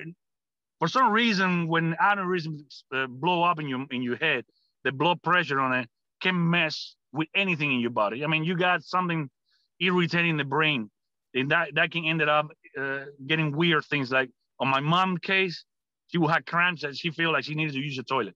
for 0.78 0.88
some 0.88 1.12
reason 1.12 1.68
when 1.68 1.94
aneurysms 2.02 2.82
uh, 2.92 3.06
blow 3.06 3.42
up 3.42 3.60
in 3.60 3.68
your 3.68 3.86
in 3.90 4.02
your 4.02 4.16
head 4.16 4.44
the 4.84 4.90
blood 4.90 5.22
pressure 5.22 5.60
on 5.60 5.72
it 5.74 5.88
can 6.22 6.50
mess 6.50 6.96
with 7.12 7.28
anything 7.36 7.70
in 7.72 7.80
your 7.80 7.90
body. 7.90 8.24
I 8.24 8.26
mean 8.26 8.42
you 8.42 8.56
got 8.56 8.82
something 8.82 9.30
irritating 9.78 10.36
the 10.38 10.44
brain 10.44 10.90
and 11.34 11.50
that 11.50 11.74
that 11.74 11.90
can 11.92 12.04
end 12.06 12.22
up 12.22 12.46
uh, 12.80 13.04
getting 13.26 13.54
weird 13.54 13.84
things 13.84 14.10
like 14.10 14.30
on 14.58 14.68
my 14.68 14.80
mom's 14.80 15.20
case 15.20 15.64
she 16.08 16.18
would 16.18 16.30
have 16.30 16.44
cramps 16.46 16.82
that 16.82 16.96
she 16.96 17.10
feel 17.10 17.30
like 17.32 17.44
she 17.44 17.54
needed 17.54 17.74
to 17.74 17.80
use 17.80 17.96
the 17.96 18.02
toilet. 18.02 18.34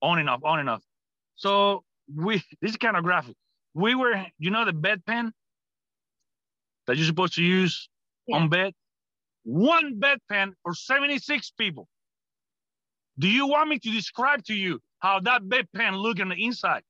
On 0.00 0.18
and 0.18 0.28
off 0.28 0.42
on 0.44 0.58
and 0.58 0.70
off. 0.70 0.82
So 1.36 1.84
we 2.14 2.42
this 2.62 2.70
is 2.70 2.76
kind 2.78 2.96
of 2.96 3.04
graphic. 3.04 3.36
We 3.74 3.94
were 3.94 4.24
you 4.38 4.50
know 4.50 4.64
the 4.64 4.72
bedpan 4.72 5.32
that 6.86 6.96
you're 6.96 7.06
supposed 7.06 7.34
to 7.34 7.42
use 7.42 7.90
yeah. 8.26 8.36
on 8.36 8.48
bed 8.48 8.72
one 9.44 10.00
bedpan 10.00 10.52
for 10.62 10.74
76 10.74 11.50
people. 11.52 11.88
Do 13.18 13.28
you 13.28 13.46
want 13.46 13.68
me 13.68 13.78
to 13.78 13.90
describe 13.90 14.44
to 14.44 14.54
you 14.54 14.80
how 14.98 15.20
that 15.20 15.42
bedpan 15.42 15.96
look 15.96 16.18
on 16.18 16.30
the 16.30 16.44
inside? 16.44 16.82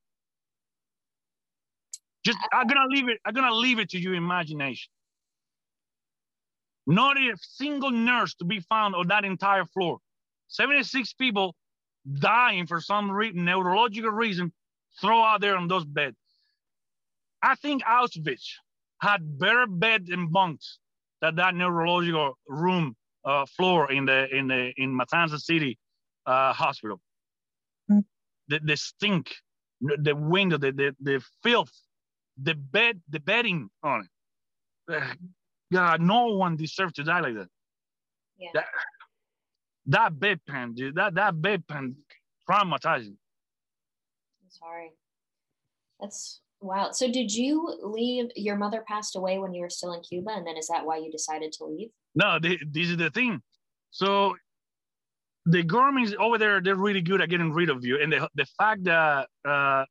Just 2.25 2.39
I'm 2.53 2.67
gonna 2.67 2.87
leave 2.89 3.09
it. 3.09 3.19
I'm 3.25 3.35
gonna 3.35 3.53
leave 3.53 3.79
it 3.79 3.91
to 3.91 3.99
your 3.99 4.15
imagination. 4.15 4.91
Not 6.87 7.19
a 7.19 7.37
single 7.41 7.91
nurse 7.91 8.35
to 8.37 8.45
be 8.45 8.61
found 8.61 8.95
on 8.95 9.09
that 9.09 9.25
entire 9.25 9.65
floor. 9.67 9.99
76 10.49 11.13
people 11.15 11.55
dying 12.21 12.67
for 12.67 12.81
some 12.81 13.11
re- 13.11 13.33
neurological 13.33 14.11
reason, 14.11 14.53
throw 15.01 15.23
out 15.23 15.41
there 15.41 15.57
on 15.57 15.69
those 15.69 15.85
beds. 15.85 16.17
I 17.43 17.55
think 17.57 17.83
Auschwitz 17.83 18.45
had 19.01 19.39
better 19.39 19.67
beds 19.67 20.11
and 20.11 20.31
bunks 20.33 20.79
that 21.25 21.37
that 21.37 21.55
neurological 21.55 22.37
room 22.47 22.95
uh, 23.25 23.47
floor 23.57 23.91
in 23.91 24.05
the 24.05 24.29
in 24.37 24.49
the 24.49 24.73
in 24.77 24.93
Matanzas 24.93 25.41
City 25.41 25.79
uh, 26.27 26.53
hospital. 26.53 27.01
Mm. 27.91 28.05
The, 28.49 28.61
the 28.63 28.77
stink, 28.77 29.35
the 29.81 30.15
window, 30.15 30.59
the, 30.59 30.73
the 30.73 30.95
the 31.01 31.25
filth, 31.43 31.73
the 32.37 32.55
bed, 32.55 33.01
the 33.09 33.21
bedding 33.21 33.71
on 33.83 34.07
it. 34.07 34.95
Uh, 34.95 35.15
God, 35.73 36.03
no 36.03 36.27
one 36.27 36.57
deserves 36.57 36.93
to 36.95 37.05
die 37.05 37.21
like 37.21 37.35
that. 37.35 37.49
Yeah. 38.39 38.51
That, 38.53 38.67
that 39.87 40.13
bedpan, 40.13 40.75
dude, 40.75 40.97
that 40.97 41.15
that 41.15 41.35
bedpan 41.37 41.95
traumatizing. 42.47 43.17
I'm 44.43 44.51
sorry. 44.51 44.91
That's 46.01 46.41
Wow. 46.65 46.93
So 46.93 47.11
did 47.11 47.31
you 47.31 47.79
leave? 47.83 48.31
Your 48.37 48.57
mother 48.57 48.83
passed 48.89 49.17
away 49.17 49.39
when 49.39 49.53
you 49.53 49.61
were 49.61 49.69
still 49.69 49.93
in 49.93 50.01
Cuba, 50.01 50.31
and 50.31 50.47
then 50.47 50.57
is 50.57 50.67
that 50.69 50.87
why 50.87 50.97
you 50.97 51.11
decided 51.13 51.53
to 51.59 51.65
leave? 51.67 51.91
No, 52.15 52.39
this 52.41 52.59
is 52.89 52.97
the 52.97 53.11
thing. 53.11 53.43
So 53.91 54.35
the 55.45 55.63
government 55.63 56.15
over 56.17 56.39
there, 56.39 56.63
they're 56.63 56.75
really 56.75 57.03
good 57.03 57.21
at 57.21 57.29
getting 57.29 57.53
rid 57.53 57.69
of 57.69 57.85
you, 57.85 58.01
and 58.01 58.11
the 58.11 58.31
the 58.35 58.47
fact 58.59 58.85
that 58.85 59.29
uh, 59.47 59.85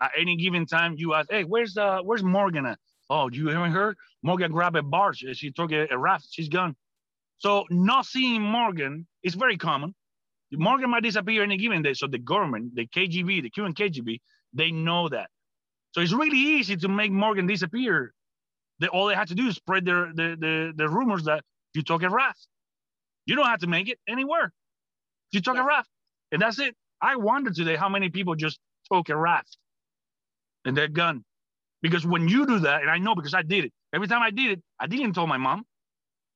at 0.00 0.12
any 0.16 0.36
given 0.36 0.64
time 0.64 0.94
you 0.96 1.12
ask, 1.12 1.28
"Hey, 1.28 1.42
where's 1.42 1.76
uh 1.76 1.98
where's 2.04 2.22
Morgan 2.22 2.66
at?" 2.66 2.78
Oh, 3.10 3.28
you 3.28 3.48
haven't 3.48 3.72
heard? 3.72 3.96
Morgan 4.22 4.52
grabbed 4.52 4.76
a 4.76 4.84
barge. 4.84 5.24
She 5.32 5.50
took 5.50 5.72
a, 5.72 5.88
a 5.90 5.98
raft. 5.98 6.28
She's 6.30 6.48
gone. 6.48 6.76
So 7.38 7.64
not 7.68 8.06
seeing 8.06 8.42
Morgan 8.42 9.08
is 9.24 9.34
very 9.34 9.56
common. 9.56 9.92
Morgan 10.52 10.90
might 10.90 11.02
disappear 11.02 11.42
any 11.42 11.56
given 11.56 11.82
day. 11.82 11.94
So 11.94 12.06
the 12.06 12.18
government, 12.18 12.76
the 12.76 12.86
KGB, 12.86 13.42
the 13.42 13.50
Cuban 13.50 13.74
KGB, 13.74 14.20
they 14.52 14.70
know 14.70 15.08
that. 15.08 15.30
So 15.96 16.02
it's 16.02 16.12
really 16.12 16.38
easy 16.38 16.76
to 16.76 16.88
make 16.88 17.10
Morgan 17.10 17.46
disappear. 17.46 18.12
They, 18.80 18.88
all 18.88 19.06
they 19.06 19.14
had 19.14 19.28
to 19.28 19.34
do 19.34 19.48
is 19.48 19.56
spread 19.56 19.86
their, 19.86 20.12
the, 20.14 20.36
the, 20.38 20.72
the 20.76 20.88
rumors 20.90 21.24
that 21.24 21.42
you 21.72 21.82
took 21.82 22.02
a 22.02 22.10
raft. 22.10 22.46
You 23.24 23.34
don't 23.34 23.46
have 23.46 23.60
to 23.60 23.66
make 23.66 23.88
it 23.88 23.98
anywhere. 24.06 24.52
You 25.32 25.40
took 25.40 25.56
a 25.56 25.62
raft, 25.62 25.88
and 26.32 26.42
that's 26.42 26.58
it. 26.58 26.74
I 27.00 27.16
wonder 27.16 27.50
today 27.50 27.76
how 27.76 27.88
many 27.88 28.10
people 28.10 28.34
just 28.34 28.58
took 28.92 29.08
a 29.08 29.16
raft 29.16 29.56
and 30.66 30.76
they're 30.76 30.88
gone. 30.88 31.24
Because 31.80 32.06
when 32.06 32.28
you 32.28 32.46
do 32.46 32.58
that, 32.60 32.82
and 32.82 32.90
I 32.90 32.98
know 32.98 33.14
because 33.14 33.32
I 33.32 33.40
did 33.42 33.64
it, 33.64 33.72
every 33.94 34.06
time 34.06 34.22
I 34.22 34.30
did 34.30 34.52
it, 34.52 34.62
I 34.78 34.86
didn't 34.86 35.14
tell 35.14 35.26
my 35.26 35.38
mom. 35.38 35.64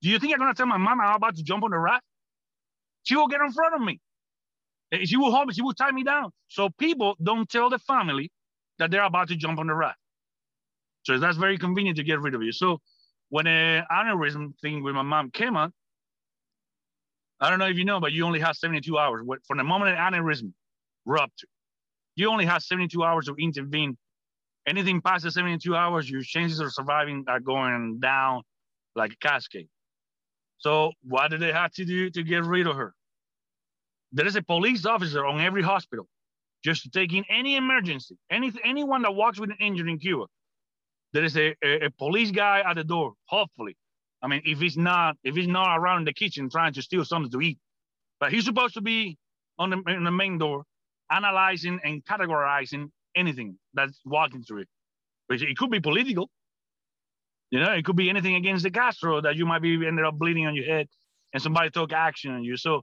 Do 0.01 0.09
you 0.09 0.19
think 0.19 0.33
I'm 0.33 0.39
gonna 0.39 0.55
tell 0.55 0.67
my 0.67 0.79
mom 0.79 1.01
I'm 1.03 1.17
about 1.17 1.37
to 1.37 1.43
jump 1.43 1.65
on 1.65 1.71
the 1.71 1.79
raft? 1.79 2.05
She 3.03 3.15
will 3.15 3.29
get 3.29 3.43
in 3.43 3.53
front 3.53 3.75
of 3.75 3.83
me. 3.83 4.01
She 5.05 5.19
will 5.19 5.31
hold 5.31 5.49
me, 5.49 5.55
she 5.55 5.63
will 5.63 5.75
tie 5.75 5.93
me 5.93 6.03
down. 6.03 6.31
So 6.49 6.71
people 6.79 7.17
don't 7.23 7.49
tell 7.49 7.69
the 7.69 7.79
family 7.79 8.31
that 8.81 8.91
they're 8.91 9.05
about 9.05 9.29
to 9.29 9.37
jump 9.37 9.61
on 9.61 9.69
the 9.69 9.75
raft. 9.75 9.99
So 11.05 11.19
that's 11.19 11.37
very 11.37 11.59
convenient 11.59 11.97
to 11.99 12.03
get 12.03 12.21
rid 12.21 12.35
of 12.35 12.43
you. 12.43 12.51
So 12.51 12.81
when 13.29 13.47
an 13.47 13.85
aneurysm 13.91 14.59
thing 14.61 14.83
with 14.83 14.95
my 14.95 15.03
mom 15.03 15.31
came 15.31 15.57
on, 15.57 15.73
I 17.41 17.49
don't 17.49 17.59
know 17.59 17.69
if 17.69 17.77
you 17.77 17.85
know, 17.85 18.01
but 18.01 18.13
you 18.13 18.25
only 18.25 18.41
have 18.41 18.57
72 18.57 18.99
hours. 18.99 19.25
From 19.47 19.59
the 19.59 19.65
moment 19.65 19.97
an 19.97 20.13
aneurysm 20.13 20.53
ruptured, 21.07 21.49
you 22.17 22.29
only 22.29 22.47
have 22.47 22.63
72 22.63 23.03
hours 23.03 23.27
to 23.27 23.35
intervene. 23.37 23.97
Anything 24.67 25.01
past 25.01 25.25
the 25.25 25.31
72 25.31 25.75
hours, 25.75 26.11
your 26.11 26.23
chances 26.23 26.61
of 26.61 26.73
surviving 26.73 27.25
are 27.29 27.41
going 27.41 27.99
down 28.01 28.43
like 28.95 29.13
a 29.13 29.17
cascade. 29.17 29.69
So 30.59 30.93
what 31.03 31.31
did 31.31 31.41
they 31.41 31.53
have 31.53 31.73
to 31.73 31.85
do 31.85 32.11
to 32.11 32.23
get 32.23 32.45
rid 32.45 32.67
of 32.67 32.77
her? 32.77 32.95
There 34.13 34.27
is 34.27 34.37
a 34.37 34.43
police 34.43 34.85
officer 34.85 35.25
on 35.25 35.41
every 35.41 35.63
hospital 35.63 36.09
just 36.63 36.95
in 36.95 37.25
any 37.31 37.57
emergency, 37.57 38.17
any, 38.31 38.53
anyone 38.65 39.03
that 39.03 39.15
walks 39.15 39.41
with 39.41 39.51
an 39.51 39.57
injury 39.61 39.91
in 39.91 39.99
Cuba. 39.99 40.27
There 41.13 41.25
is 41.25 41.37
a, 41.37 41.55
a, 41.65 41.87
a, 41.87 41.91
police 41.91 42.31
guy 42.31 42.63
at 42.65 42.75
the 42.75 42.85
door, 42.85 43.15
hopefully. 43.27 43.77
I 44.23 44.29
mean, 44.29 44.43
if 44.45 44.61
he's 44.61 44.77
not, 44.77 45.17
if 45.25 45.35
he's 45.35 45.49
not 45.49 45.77
around 45.77 45.99
in 45.99 46.05
the 46.05 46.13
kitchen 46.13 46.49
trying 46.51 46.73
to 46.75 46.83
steal 46.83 47.05
something 47.05 47.33
to 47.33 47.41
eat, 47.41 47.59
but 48.21 48.33
he's 48.33 48.45
supposed 48.45 48.75
to 48.75 48.81
be 48.81 49.17
on 49.59 49.71
the, 49.71 49.83
on 49.87 50.05
the 50.05 50.11
main 50.11 50.39
door, 50.39 50.65
analyzing 51.11 51.81
and 51.83 52.05
categorizing 52.05 52.91
anything 53.17 53.59
that's 53.75 54.01
walking 54.05 54.43
through 54.43 54.63
it. 54.63 54.69
Which 55.27 55.43
it 55.43 55.57
could 55.57 55.71
be 55.71 55.81
political. 55.81 56.31
You 57.51 57.61
know, 57.61 57.73
it 57.73 57.85
could 57.85 57.97
be 57.97 58.09
anything 58.09 58.37
against 58.37 58.63
the 58.63 58.71
Castro 58.71 59.21
that 59.23 59.37
you 59.37 59.47
might 59.47 59.63
be 59.63 59.75
ended 59.75 60.05
up 60.05 60.15
bleeding 60.19 60.47
on 60.47 60.55
your 60.55 60.67
head 60.67 60.87
and 61.33 61.43
somebody 61.43 61.71
took 61.71 61.93
action 61.93 62.33
on 62.33 62.45
you. 62.45 62.57
So 62.57 62.83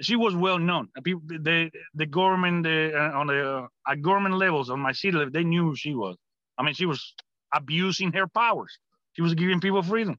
she 0.00 0.16
was 0.16 0.34
well 0.34 0.58
known. 0.58 0.88
The 1.02 1.70
the 1.94 2.06
government 2.06 2.64
the, 2.64 2.92
uh, 2.94 3.18
on 3.18 3.26
the 3.28 3.58
uh, 3.58 3.66
at 3.88 4.02
government 4.02 4.36
levels 4.36 4.70
on 4.70 4.80
my 4.80 4.92
city, 4.92 5.24
they 5.32 5.44
knew 5.44 5.62
who 5.62 5.76
she 5.76 5.94
was. 5.94 6.16
I 6.58 6.62
mean, 6.62 6.74
she 6.74 6.86
was 6.86 7.14
abusing 7.54 8.12
her 8.12 8.26
powers. 8.26 8.78
She 9.14 9.22
was 9.22 9.34
giving 9.34 9.60
people 9.60 9.82
freedom. 9.82 10.18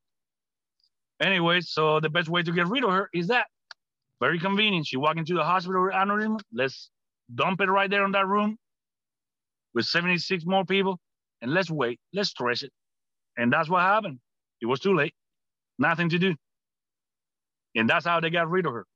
Anyway, 1.21 1.61
so 1.61 1.99
the 1.99 2.09
best 2.09 2.29
way 2.29 2.43
to 2.43 2.51
get 2.51 2.67
rid 2.67 2.83
of 2.83 2.91
her 2.91 3.09
is 3.13 3.27
that 3.27 3.47
very 4.19 4.39
convenient. 4.39 4.87
She 4.87 4.97
walked 4.97 5.19
into 5.19 5.33
the 5.35 5.43
hospital 5.43 5.83
with 5.83 5.93
aneurysm. 5.93 6.39
Let's 6.53 6.89
dump 7.33 7.61
it 7.61 7.65
right 7.69 7.89
there 7.89 8.05
in 8.05 8.11
that 8.13 8.27
room 8.27 8.57
with 9.73 9.85
76 9.85 10.45
more 10.45 10.65
people, 10.65 10.99
and 11.41 11.53
let's 11.53 11.69
wait. 11.69 11.99
Let's 12.13 12.29
stress 12.29 12.63
it. 12.63 12.71
And 13.37 13.53
that's 13.53 13.69
what 13.69 13.81
happened. 13.81 14.19
It 14.61 14.65
was 14.65 14.79
too 14.79 14.95
late. 14.95 15.13
Nothing 15.77 16.09
to 16.09 16.19
do. 16.19 16.35
And 17.75 17.87
that's 17.87 18.05
how 18.05 18.19
they 18.19 18.31
got 18.31 18.49
rid 18.49 18.65
of 18.65 18.73
her. 18.73 18.87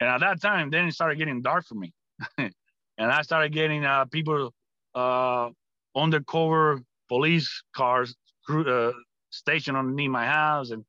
And 0.00 0.08
at 0.08 0.20
that 0.20 0.40
time, 0.40 0.70
then 0.70 0.86
it 0.86 0.92
started 0.92 1.18
getting 1.18 1.42
dark 1.42 1.66
for 1.66 1.74
me. 1.74 1.92
and 2.38 2.52
I 2.98 3.22
started 3.22 3.52
getting 3.52 3.84
uh, 3.84 4.04
people, 4.06 4.52
uh, 4.94 5.50
undercover 5.96 6.80
police 7.08 7.62
cars 7.74 8.14
uh, 8.48 8.92
stationed 9.30 9.76
underneath 9.76 10.10
my 10.10 10.26
house. 10.26 10.70
And 10.70 10.84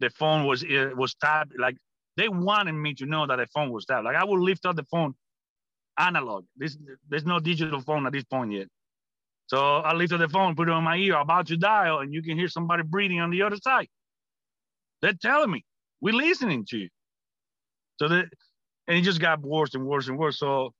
the 0.00 0.10
phone 0.10 0.46
was 0.46 0.62
it 0.62 0.96
was 0.96 1.14
tapped. 1.14 1.52
Like 1.58 1.76
they 2.16 2.28
wanted 2.28 2.72
me 2.72 2.94
to 2.94 3.06
know 3.06 3.26
that 3.26 3.36
the 3.36 3.46
phone 3.54 3.70
was 3.70 3.86
tapped. 3.86 4.04
Like 4.04 4.16
I 4.16 4.24
would 4.24 4.40
lift 4.40 4.66
up 4.66 4.76
the 4.76 4.84
phone 4.84 5.14
analog. 5.98 6.44
This 6.56 6.76
there's 7.08 7.24
no 7.24 7.40
digital 7.40 7.80
phone 7.80 8.06
at 8.06 8.12
this 8.12 8.24
point 8.24 8.52
yet. 8.52 8.68
So 9.46 9.58
I 9.58 9.92
lifted 9.94 10.18
the 10.18 10.28
phone, 10.28 10.54
put 10.54 10.68
it 10.68 10.72
on 10.72 10.84
my 10.84 10.96
ear, 10.96 11.16
about 11.16 11.46
to 11.48 11.56
dial, 11.56 11.98
and 11.98 12.12
you 12.12 12.22
can 12.22 12.38
hear 12.38 12.48
somebody 12.48 12.82
breathing 12.84 13.20
on 13.20 13.30
the 13.30 13.42
other 13.42 13.56
side. 13.56 13.88
They're 15.02 15.12
telling 15.12 15.50
me, 15.50 15.64
we're 16.00 16.14
listening 16.14 16.64
to 16.70 16.78
you. 16.78 16.88
So 17.98 18.08
that 18.08 18.26
and 18.88 18.98
it 18.98 19.02
just 19.02 19.20
got 19.20 19.40
worse 19.40 19.74
and 19.74 19.86
worse 19.86 20.08
and 20.08 20.18
worse. 20.18 20.38
So 20.38 20.72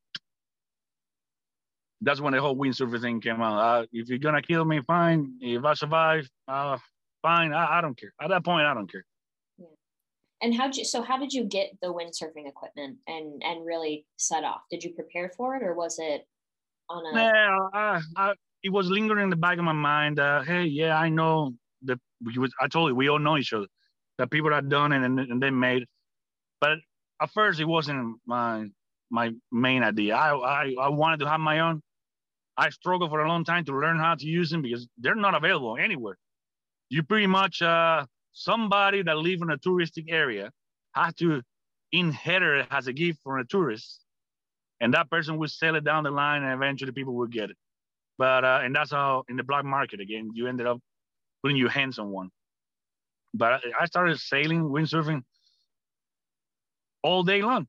that's 2.01 2.21
when 2.21 2.33
the 2.33 2.41
whole 2.41 2.57
windsurfer 2.57 3.01
thing 3.01 3.21
came 3.21 3.41
out. 3.41 3.59
Uh, 3.59 3.87
if 3.93 4.09
you're 4.09 4.19
gonna 4.19 4.43
kill 4.43 4.65
me, 4.65 4.81
fine. 4.87 5.37
If 5.41 5.65
I 5.65 5.75
survive, 5.75 6.29
uh, 6.49 6.79
fine. 7.23 7.53
I, 7.53 7.79
I 7.79 7.81
don't 7.81 7.99
care. 7.99 8.13
At 8.21 8.29
that 8.31 8.45
point, 8.45 8.67
I 8.67 8.75
don't 8.75 8.91
care. 8.91 9.05
Yeah. 9.59 9.67
And 10.43 10.55
how 10.55 10.67
did 10.67 10.79
you? 10.79 10.85
So 10.85 11.03
how 11.03 11.19
did 11.19 11.33
you 11.33 11.45
get 11.45 11.71
the 11.81 11.89
windsurfing 11.89 12.49
equipment 12.49 12.99
and 13.07 13.43
and 13.45 13.65
really 13.65 14.05
set 14.17 14.43
off? 14.43 14.63
Did 14.71 14.83
you 14.83 14.93
prepare 14.93 15.31
for 15.37 15.55
it, 15.57 15.63
or 15.63 15.75
was 15.75 15.99
it 15.99 16.27
on 16.91 17.07
a? 17.07 17.19
Yeah, 17.19 17.59
I, 17.73 18.01
I, 18.17 18.35
it 18.65 18.71
was 18.71 18.91
lingering 18.91 19.23
in 19.23 19.31
the 19.31 19.37
back 19.37 19.59
of 19.59 19.65
my 19.65 19.73
mind. 19.73 20.19
Uh, 20.19 20.43
hey, 20.43 20.65
yeah, 20.65 20.99
I 20.99 21.09
know 21.09 21.55
that 21.83 22.01
we 22.25 22.37
was. 22.39 22.53
I 22.61 22.67
told 22.67 22.91
you 22.91 22.97
we 22.97 23.09
all 23.09 23.21
know 23.21 23.39
each 23.39 23.53
other. 23.53 23.67
That 24.19 24.31
people 24.31 24.51
that 24.51 24.69
done 24.69 24.93
it 24.93 25.03
and, 25.05 25.19
and 25.19 25.43
they 25.43 25.51
made. 25.51 25.87
But 26.61 26.79
at 27.23 27.31
first, 27.31 27.61
it 27.61 27.65
wasn't 27.65 28.19
my 28.27 28.67
my 29.11 29.31
main 29.51 29.83
idea. 29.83 30.17
I, 30.17 30.35
I 30.35 30.75
I 30.81 30.89
wanted 30.89 31.21
to 31.21 31.29
have 31.29 31.41
my 31.41 31.61
own 31.61 31.83
I 32.57 32.71
struggled 32.71 33.11
for 33.11 33.21
a 33.21 33.29
long 33.29 33.45
time 33.45 33.65
to 33.65 33.79
learn 33.79 33.99
how 33.99 34.15
to 34.15 34.27
use 34.27 34.51
them 34.51 34.63
because 34.63 34.87
they're 34.99 35.15
not 35.15 35.35
available 35.35 35.77
anywhere. 35.79 36.19
You 36.91 37.03
pretty 37.03 37.27
much 37.27 37.63
uh, 37.63 38.05
somebody 38.33 39.03
that 39.03 39.17
live 39.17 39.41
in 39.43 39.51
a 39.51 39.57
touristic 39.59 40.07
area 40.09 40.51
has 40.95 41.15
to 41.15 41.43
inherit 41.93 42.63
it 42.63 42.69
as 42.71 42.87
a 42.87 42.93
gift 42.93 43.21
from 43.23 43.41
a 43.41 43.45
tourist, 43.45 44.01
and 44.81 44.93
that 44.95 45.11
person 45.11 45.39
will 45.39 45.49
sell 45.49 45.77
it 45.77 45.85
down 45.85 46.05
the 46.05 46.11
line, 46.11 46.43
and 46.43 46.53
eventually 46.53 46.93
people 46.93 47.15
will 47.15 47.27
get 47.27 47.51
it. 47.51 47.57
But 48.19 48.45
uh, 48.45 48.61
and 48.63 48.75
that's 48.75 48.91
how 48.91 49.25
in 49.29 49.37
the 49.37 49.43
black 49.43 49.65
market 49.65 50.01
again, 50.01 50.31
you 50.35 50.47
ended 50.47 50.67
up 50.67 50.79
putting 51.43 51.57
your 51.57 51.71
hands 51.71 51.99
on 51.99 52.11
one. 52.11 52.31
But 53.35 53.63
I 53.81 53.87
started 53.87 54.21
sailing, 54.21 54.65
windsurfing 54.65 55.23
all 57.03 57.23
day 57.25 57.43
long, 57.43 57.67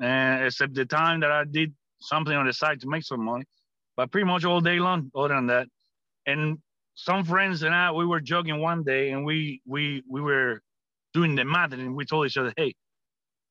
and 0.00 0.44
except 0.44 0.74
the 0.74 0.84
time 0.86 1.20
that 1.20 1.32
I 1.32 1.44
did 1.44 1.74
something 2.00 2.34
on 2.34 2.46
the 2.46 2.52
side 2.52 2.80
to 2.82 2.88
make 2.88 3.04
some 3.04 3.24
money 3.24 3.44
but 3.96 4.10
pretty 4.10 4.26
much 4.26 4.44
all 4.44 4.60
day 4.60 4.78
long. 4.78 5.10
Other 5.14 5.34
than 5.34 5.46
that, 5.48 5.68
and 6.26 6.58
some 6.94 7.24
friends 7.24 7.62
and 7.62 7.74
I, 7.74 7.92
we 7.92 8.06
were 8.06 8.20
jogging 8.20 8.60
one 8.60 8.84
day, 8.84 9.10
and 9.10 9.24
we 9.24 9.62
we 9.66 10.02
we 10.08 10.20
were 10.20 10.60
doing 11.14 11.34
the 11.34 11.44
math, 11.44 11.72
and 11.72 11.94
we 11.96 12.04
told 12.04 12.26
each 12.26 12.36
other, 12.36 12.52
"Hey, 12.56 12.74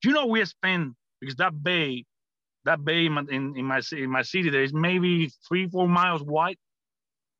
do 0.02 0.08
you 0.08 0.14
know 0.14 0.26
we 0.26 0.44
spend 0.44 0.94
because 1.20 1.36
that 1.36 1.62
bay, 1.62 2.04
that 2.64 2.84
bay 2.84 3.06
in 3.06 3.18
in, 3.30 3.56
in 3.58 3.64
my 3.64 3.82
in 3.92 4.10
my 4.10 4.22
city 4.22 4.50
there 4.50 4.62
is 4.64 4.74
maybe 4.74 5.30
three 5.48 5.68
four 5.68 5.88
miles 5.88 6.22
wide, 6.22 6.58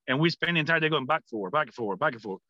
and 0.08 0.20
we 0.20 0.30
spend 0.30 0.56
the 0.56 0.60
entire 0.60 0.80
day 0.80 0.88
going 0.88 1.06
back 1.06 1.22
and 1.22 1.40
forth, 1.40 1.52
back 1.52 1.66
and 1.68 1.74
forth, 1.74 1.98
back 1.98 2.14
and 2.14 2.22
forth, 2.22 2.42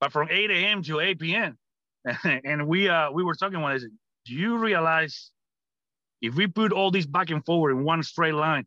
but 0.00 0.12
from 0.12 0.28
8 0.30 0.50
a.m. 0.50 0.82
to 0.84 1.00
8 1.00 1.18
p.m. 1.20 1.58
and 2.24 2.68
we 2.68 2.88
uh 2.88 3.10
we 3.12 3.24
were 3.24 3.34
talking 3.34 3.60
one 3.60 3.78
day. 3.78 3.86
Do 4.26 4.34
you 4.34 4.58
realize 4.58 5.30
if 6.22 6.34
we 6.34 6.46
put 6.46 6.72
all 6.72 6.90
this 6.90 7.06
back 7.06 7.30
and 7.30 7.44
forward 7.44 7.72
in 7.72 7.84
one 7.84 8.02
straight 8.02 8.34
line, 8.34 8.66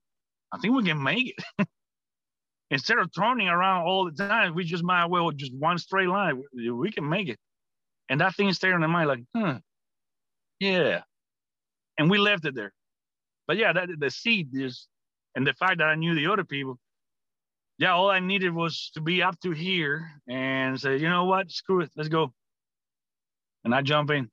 I 0.52 0.58
think 0.60 0.76
we 0.76 0.84
can 0.84 1.02
make 1.02 1.34
it. 1.36 1.68
Instead 2.70 3.00
of 3.00 3.10
turning 3.14 3.48
around 3.48 3.88
all 3.88 4.06
the 4.06 4.12
time, 4.12 4.54
we 4.54 4.64
just 4.64 4.84
might 4.84 5.06
well 5.06 5.32
just 5.32 5.54
one 5.54 5.78
straight 5.78 6.10
line. 6.10 6.44
We, 6.54 6.92
can 6.92 7.08
make 7.08 7.30
it. 7.30 7.40
And 8.10 8.22
that 8.22 8.36
thing 8.36 8.52
stayed 8.54 8.74
in 8.74 8.82
the 8.82 8.88
mind 8.88 9.08
like, 9.08 9.24
huh, 9.36 9.60
yeah. 10.60 11.02
And 11.98 12.12
we 12.12 12.18
left 12.18 12.46
it 12.46 12.56
there. 12.56 12.74
But 13.48 13.58
yeah, 13.58 13.74
that 13.74 13.90
the 13.98 14.12
seed 14.12 14.50
is, 14.54 14.88
and 15.36 15.48
the 15.48 15.54
fact 15.54 15.78
that 15.78 15.88
I 15.88 15.96
knew 15.96 16.14
the 16.14 16.32
other 16.32 16.44
people, 16.44 16.78
yeah, 17.80 17.94
all 17.94 18.10
I 18.10 18.20
needed 18.20 18.54
was 18.54 18.92
to 18.96 19.02
be 19.02 19.24
up 19.24 19.40
to 19.42 19.52
here 19.52 20.10
and 20.28 20.80
say, 20.80 20.98
you 20.98 21.10
know 21.10 21.26
what, 21.26 21.52
screw 21.52 21.82
it, 21.82 21.92
let's 21.96 22.10
go. 22.10 22.34
And 23.64 23.74
I 23.74 23.82
jump 23.82 24.12
in. 24.12 24.30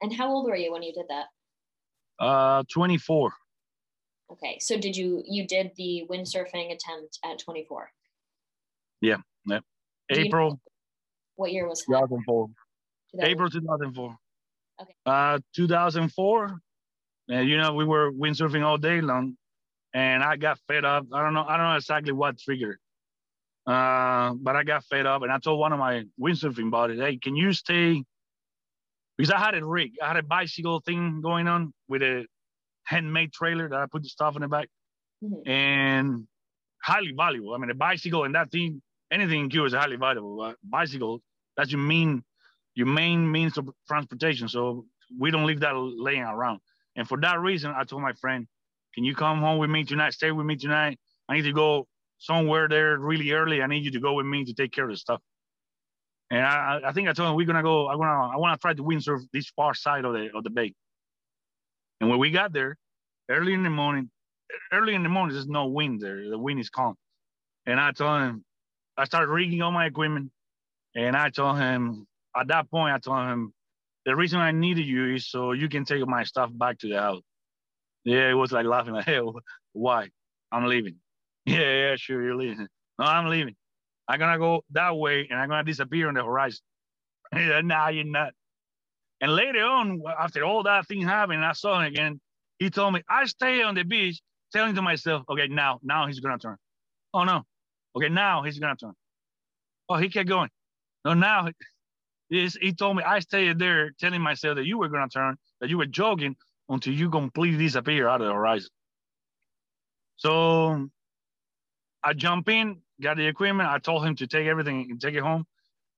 And 0.00 0.12
how 0.12 0.30
old 0.30 0.46
were 0.46 0.56
you 0.56 0.72
when 0.72 0.82
you 0.82 0.92
did 0.92 1.06
that? 1.08 1.26
Uh, 2.24 2.62
24. 2.72 3.32
Okay, 4.32 4.58
so 4.60 4.78
did 4.78 4.96
you 4.96 5.22
you 5.26 5.46
did 5.46 5.70
the 5.76 6.04
windsurfing 6.10 6.72
attempt 6.72 7.18
at 7.24 7.38
24? 7.38 7.90
Yeah, 9.00 9.16
yeah. 9.46 9.60
April. 10.10 10.46
You 10.46 10.50
know 10.50 10.60
what 11.36 11.52
year 11.52 11.68
was 11.68 11.80
that? 11.80 12.08
2004. 12.08 12.48
April 13.20 13.50
2004. 13.50 14.16
Okay. 14.82 14.92
Uh, 15.06 15.38
2004. 15.54 16.58
And 17.28 17.48
you 17.48 17.56
know, 17.56 17.74
we 17.74 17.84
were 17.84 18.12
windsurfing 18.12 18.64
all 18.64 18.76
day 18.76 19.00
long, 19.00 19.36
and 19.94 20.22
I 20.22 20.36
got 20.36 20.58
fed 20.68 20.84
up. 20.84 21.06
I 21.12 21.22
don't 21.22 21.34
know. 21.34 21.44
I 21.44 21.56
don't 21.56 21.70
know 21.70 21.76
exactly 21.76 22.12
what 22.12 22.38
triggered. 22.38 22.78
Uh, 23.66 24.34
but 24.34 24.56
I 24.56 24.62
got 24.62 24.84
fed 24.84 25.06
up, 25.06 25.22
and 25.22 25.32
I 25.32 25.38
told 25.38 25.58
one 25.58 25.72
of 25.72 25.78
my 25.78 26.04
windsurfing 26.20 26.70
buddies, 26.70 27.00
"Hey, 27.00 27.16
can 27.16 27.34
you 27.34 27.52
stay?" 27.52 28.04
Because 29.16 29.30
I 29.30 29.38
had 29.38 29.54
a 29.54 29.64
rig, 29.64 29.92
I 30.02 30.08
had 30.08 30.16
a 30.16 30.22
bicycle 30.22 30.80
thing 30.80 31.20
going 31.20 31.46
on 31.46 31.72
with 31.88 32.02
a 32.02 32.26
handmade 32.84 33.32
trailer 33.32 33.68
that 33.68 33.78
I 33.78 33.86
put 33.86 34.02
the 34.02 34.08
stuff 34.08 34.34
in 34.36 34.42
the 34.42 34.48
back, 34.48 34.68
mm-hmm. 35.22 35.48
and 35.48 36.26
highly 36.82 37.12
valuable. 37.16 37.54
I 37.54 37.58
mean, 37.58 37.70
a 37.70 37.74
bicycle 37.74 38.24
and 38.24 38.34
that 38.34 38.50
thing, 38.50 38.82
anything 39.10 39.40
in 39.40 39.50
Cuba 39.50 39.66
is 39.66 39.74
highly 39.74 39.96
valuable. 39.96 40.40
Uh, 40.40 40.54
bicycle, 40.64 41.20
that's 41.56 41.70
your 41.70 41.80
main, 41.80 42.24
your 42.74 42.88
main 42.88 43.30
means 43.30 43.56
of 43.56 43.70
transportation. 43.86 44.48
So 44.48 44.86
we 45.18 45.30
don't 45.30 45.46
leave 45.46 45.60
that 45.60 45.74
laying 45.76 46.22
around. 46.22 46.60
And 46.96 47.08
for 47.08 47.20
that 47.20 47.40
reason, 47.40 47.72
I 47.76 47.84
told 47.84 48.02
my 48.02 48.12
friend, 48.14 48.46
"Can 48.94 49.04
you 49.04 49.14
come 49.14 49.38
home 49.38 49.58
with 49.58 49.70
me 49.70 49.84
tonight? 49.84 50.12
Stay 50.12 50.32
with 50.32 50.46
me 50.46 50.56
tonight. 50.56 50.98
I 51.28 51.34
need 51.34 51.42
to 51.42 51.52
go 51.52 51.86
somewhere 52.18 52.68
there 52.68 52.98
really 52.98 53.30
early. 53.32 53.62
I 53.62 53.66
need 53.66 53.84
you 53.84 53.90
to 53.92 54.00
go 54.00 54.14
with 54.14 54.26
me 54.26 54.44
to 54.44 54.54
take 54.54 54.72
care 54.72 54.84
of 54.84 54.90
the 54.90 54.96
stuff." 54.96 55.20
And 56.30 56.40
I, 56.40 56.80
I 56.86 56.92
think 56.92 57.08
I 57.08 57.12
told 57.12 57.30
him 57.30 57.36
we're 57.36 57.46
gonna 57.46 57.62
go. 57.62 57.86
I 57.86 57.96
wanna, 57.96 58.34
I 58.34 58.36
wanna 58.36 58.56
try 58.58 58.74
to 58.74 58.82
windsurf 58.82 59.20
this 59.32 59.50
far 59.50 59.74
side 59.74 60.04
of 60.04 60.14
the 60.14 60.30
of 60.34 60.44
the 60.44 60.50
bay. 60.50 60.74
And 62.00 62.10
when 62.10 62.18
we 62.18 62.30
got 62.30 62.52
there, 62.52 62.76
early 63.30 63.52
in 63.54 63.62
the 63.62 63.70
morning, 63.70 64.10
early 64.72 64.94
in 64.94 65.02
the 65.02 65.08
morning, 65.08 65.34
there's 65.34 65.46
no 65.46 65.66
wind 65.66 66.00
there. 66.00 66.28
The 66.28 66.38
wind 66.38 66.60
is 66.60 66.70
calm. 66.70 66.96
And 67.66 67.80
I 67.80 67.92
told 67.92 68.20
him, 68.20 68.44
I 68.96 69.04
started 69.04 69.28
rigging 69.30 69.62
all 69.62 69.72
my 69.72 69.86
equipment. 69.86 70.30
And 70.94 71.16
I 71.16 71.30
told 71.30 71.58
him, 71.58 72.06
at 72.36 72.48
that 72.48 72.70
point, 72.70 72.94
I 72.94 72.98
told 72.98 73.26
him, 73.26 73.52
the 74.04 74.14
reason 74.14 74.38
I 74.40 74.50
needed 74.50 74.86
you 74.86 75.14
is 75.14 75.28
so 75.28 75.52
you 75.52 75.68
can 75.68 75.84
take 75.84 76.06
my 76.06 76.24
stuff 76.24 76.50
back 76.52 76.78
to 76.80 76.88
the 76.88 77.00
house. 77.00 77.22
Yeah, 78.04 78.28
it 78.30 78.34
was 78.34 78.52
like 78.52 78.66
laughing 78.66 78.94
like, 78.94 79.04
hey, 79.06 79.20
why? 79.72 80.10
I'm 80.52 80.66
leaving. 80.66 80.96
Yeah, 81.46 81.58
yeah, 81.90 81.96
sure, 81.96 82.22
you're 82.22 82.36
leaving. 82.36 82.68
No, 82.98 83.06
I'm 83.06 83.26
leaving. 83.26 83.56
I'm 84.08 84.18
gonna 84.18 84.38
go 84.38 84.64
that 84.72 84.96
way 84.96 85.26
and 85.30 85.38
I'm 85.38 85.48
gonna 85.48 85.64
disappear 85.64 86.08
on 86.08 86.14
the 86.14 86.24
horizon. 86.24 86.60
yeah, 87.34 87.60
nah, 87.62 87.88
you're 87.88 88.04
not. 88.04 88.32
And 89.20 89.34
later 89.34 89.64
on, 89.64 90.02
after 90.18 90.44
all 90.44 90.62
that 90.64 90.86
thing 90.86 91.02
happened, 91.02 91.44
I 91.44 91.52
saw 91.52 91.80
him 91.80 91.86
again. 91.86 92.20
He 92.58 92.70
told 92.70 92.94
me, 92.94 93.02
I 93.08 93.24
stay 93.26 93.62
on 93.62 93.74
the 93.74 93.82
beach 93.82 94.20
telling 94.52 94.74
to 94.74 94.82
myself, 94.82 95.22
okay, 95.28 95.48
now, 95.48 95.80
now 95.82 96.06
he's 96.06 96.20
gonna 96.20 96.38
turn. 96.38 96.56
Oh 97.12 97.24
no. 97.24 97.42
Okay, 97.96 98.08
now 98.08 98.42
he's 98.42 98.58
gonna 98.58 98.76
turn. 98.76 98.92
Oh, 99.88 99.96
he 99.96 100.08
kept 100.08 100.28
going. 100.28 100.50
No, 101.04 101.14
now 101.14 101.48
he 102.28 102.72
told 102.78 102.96
me 102.96 103.02
I 103.02 103.20
stayed 103.20 103.58
there 103.58 103.92
telling 103.98 104.20
myself 104.20 104.56
that 104.56 104.66
you 104.66 104.78
were 104.78 104.88
gonna 104.88 105.08
turn, 105.08 105.36
that 105.60 105.70
you 105.70 105.78
were 105.78 105.86
jogging 105.86 106.36
until 106.68 106.94
you 106.94 107.10
completely 107.10 107.64
disappear 107.64 108.08
out 108.08 108.20
of 108.20 108.28
the 108.28 108.32
horizon. 108.32 108.70
So 110.16 110.88
I 112.02 112.12
jump 112.14 112.48
in, 112.48 112.78
got 113.00 113.16
the 113.16 113.26
equipment. 113.26 113.68
I 113.68 113.78
told 113.78 114.04
him 114.06 114.16
to 114.16 114.26
take 114.26 114.46
everything 114.46 114.88
and 114.90 115.00
take 115.00 115.14
it 115.14 115.22
home, 115.22 115.44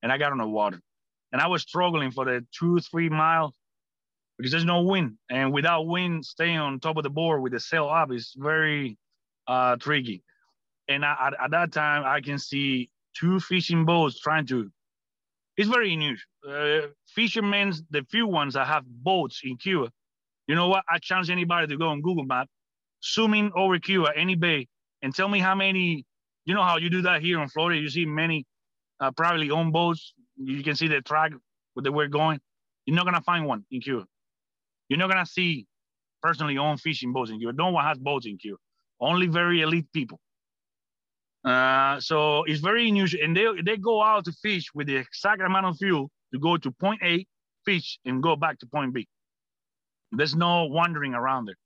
and 0.03 0.11
I 0.13 0.19
got 0.19 0.33
on 0.33 0.39
the 0.39 0.47
water 0.47 0.81
and 1.33 1.41
I 1.41 1.49
was 1.49 1.63
struggling 1.63 2.11
for 2.11 2.25
the 2.25 2.47
two, 2.57 2.81
three 2.81 3.09
miles 3.09 3.55
because 4.39 4.53
there's 4.53 4.65
no 4.65 4.83
wind. 4.83 5.19
And 5.31 5.53
without 5.53 5.87
wind, 5.87 6.25
staying 6.25 6.59
on 6.59 6.81
top 6.81 6.97
of 6.97 7.03
the 7.03 7.11
board 7.11 7.43
with 7.43 7.53
the 7.53 7.61
sail 7.61 7.89
up 7.89 8.13
is 8.13 8.33
very 8.37 8.97
uh, 9.47 9.77
tricky. 9.77 10.23
And 10.89 11.05
I, 11.05 11.17
at, 11.27 11.45
at, 11.45 11.51
that 11.51 11.73
time, 11.73 12.05
I 12.07 12.21
can 12.21 12.39
see 12.39 12.91
two 13.15 13.41
fishing 13.41 13.85
boats 13.85 14.21
trying 14.21 14.47
to. 14.47 14.71
It's 15.57 15.69
very 15.69 15.93
unusual. 15.93 16.25
Uh, 16.49 16.89
fishermen, 17.09 17.73
the 17.91 18.03
few 18.11 18.27
ones 18.27 18.55
that 18.55 18.67
have 18.67 18.85
boats 18.87 19.41
in 19.43 19.57
Cuba, 19.57 19.91
you 20.47 20.55
know 20.55 20.69
what? 20.69 20.85
I 20.89 20.99
challenge 20.99 21.31
anybody 21.31 21.67
to 21.67 21.77
go 21.77 21.89
on 21.89 22.03
Google 22.03 22.25
Map, 22.25 22.47
zoom 23.05 23.35
in 23.35 23.51
over 23.57 23.79
Cuba, 23.79 24.13
any 24.15 24.37
bay, 24.37 24.69
and 25.03 25.15
tell 25.15 25.29
me 25.29 25.39
how 25.41 25.55
many. 25.55 26.05
You 26.47 26.55
know 26.55 26.63
how 26.63 26.79
you 26.79 26.89
do 26.89 27.03
that 27.03 27.23
here 27.23 27.41
in 27.43 27.49
Florida? 27.49 27.81
You 27.81 27.91
see 27.91 28.07
many 28.07 28.47
uh, 29.01 29.11
privately 29.11 29.51
owned 29.51 29.73
boats 29.73 30.15
you 30.37 30.63
can 30.63 30.77
see 30.77 30.89
the 30.89 31.01
track 31.01 31.33
where 31.75 31.83
they 31.83 31.91
were 31.91 32.09
going. 32.09 32.41
You're 32.85 32.97
not 32.97 33.05
gonna 33.05 33.23
find 33.23 33.47
one 33.47 33.65
in 33.71 33.81
Cuba. 33.81 34.07
You're 34.89 34.99
not 34.99 35.09
gonna 35.09 35.27
see 35.27 35.67
personally 36.23 36.59
owned 36.59 36.81
fishing 36.81 37.13
boats 37.13 37.31
in 37.31 37.39
Cuba. 37.39 37.53
No 37.53 37.71
one 37.71 37.85
has 37.85 37.99
boats 37.99 38.27
in 38.27 38.39
Cuba. 38.39 38.59
Only 39.01 39.27
very 39.27 39.63
elite 39.63 39.91
people. 39.93 40.21
Uh, 41.45 42.01
so 42.01 42.45
it's 42.45 42.61
very 42.61 42.89
unusual, 42.89 43.21
and 43.23 43.37
they 43.37 43.47
they 43.65 43.77
go 43.77 44.03
out 44.03 44.25
to 44.25 44.33
fish 44.33 44.67
with 44.75 44.87
the 44.89 44.97
exact 44.97 45.41
amount 45.41 45.67
of 45.67 45.77
fuel 45.77 46.11
to 46.33 46.41
go 46.41 46.57
to 46.57 46.71
point 46.73 47.01
A, 47.03 47.27
fish, 47.65 47.99
and 48.05 48.23
go 48.23 48.37
back 48.37 48.59
to 48.61 48.67
point 48.67 48.93
B. 48.93 49.07
There's 50.13 50.35
no 50.35 50.65
wandering 50.67 51.15
around 51.15 51.47
there. 51.47 51.57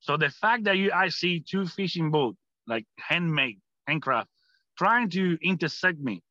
So 0.00 0.16
the 0.16 0.30
fact 0.30 0.64
that 0.64 0.76
you 0.76 0.92
I 0.92 1.08
see 1.08 1.40
two 1.40 1.66
fishing 1.66 2.10
boats, 2.10 2.36
like 2.66 2.84
handmade, 2.98 3.60
handcraft, 3.86 4.28
trying 4.76 5.10
to 5.10 5.38
intersect 5.42 5.98
me 5.98 6.22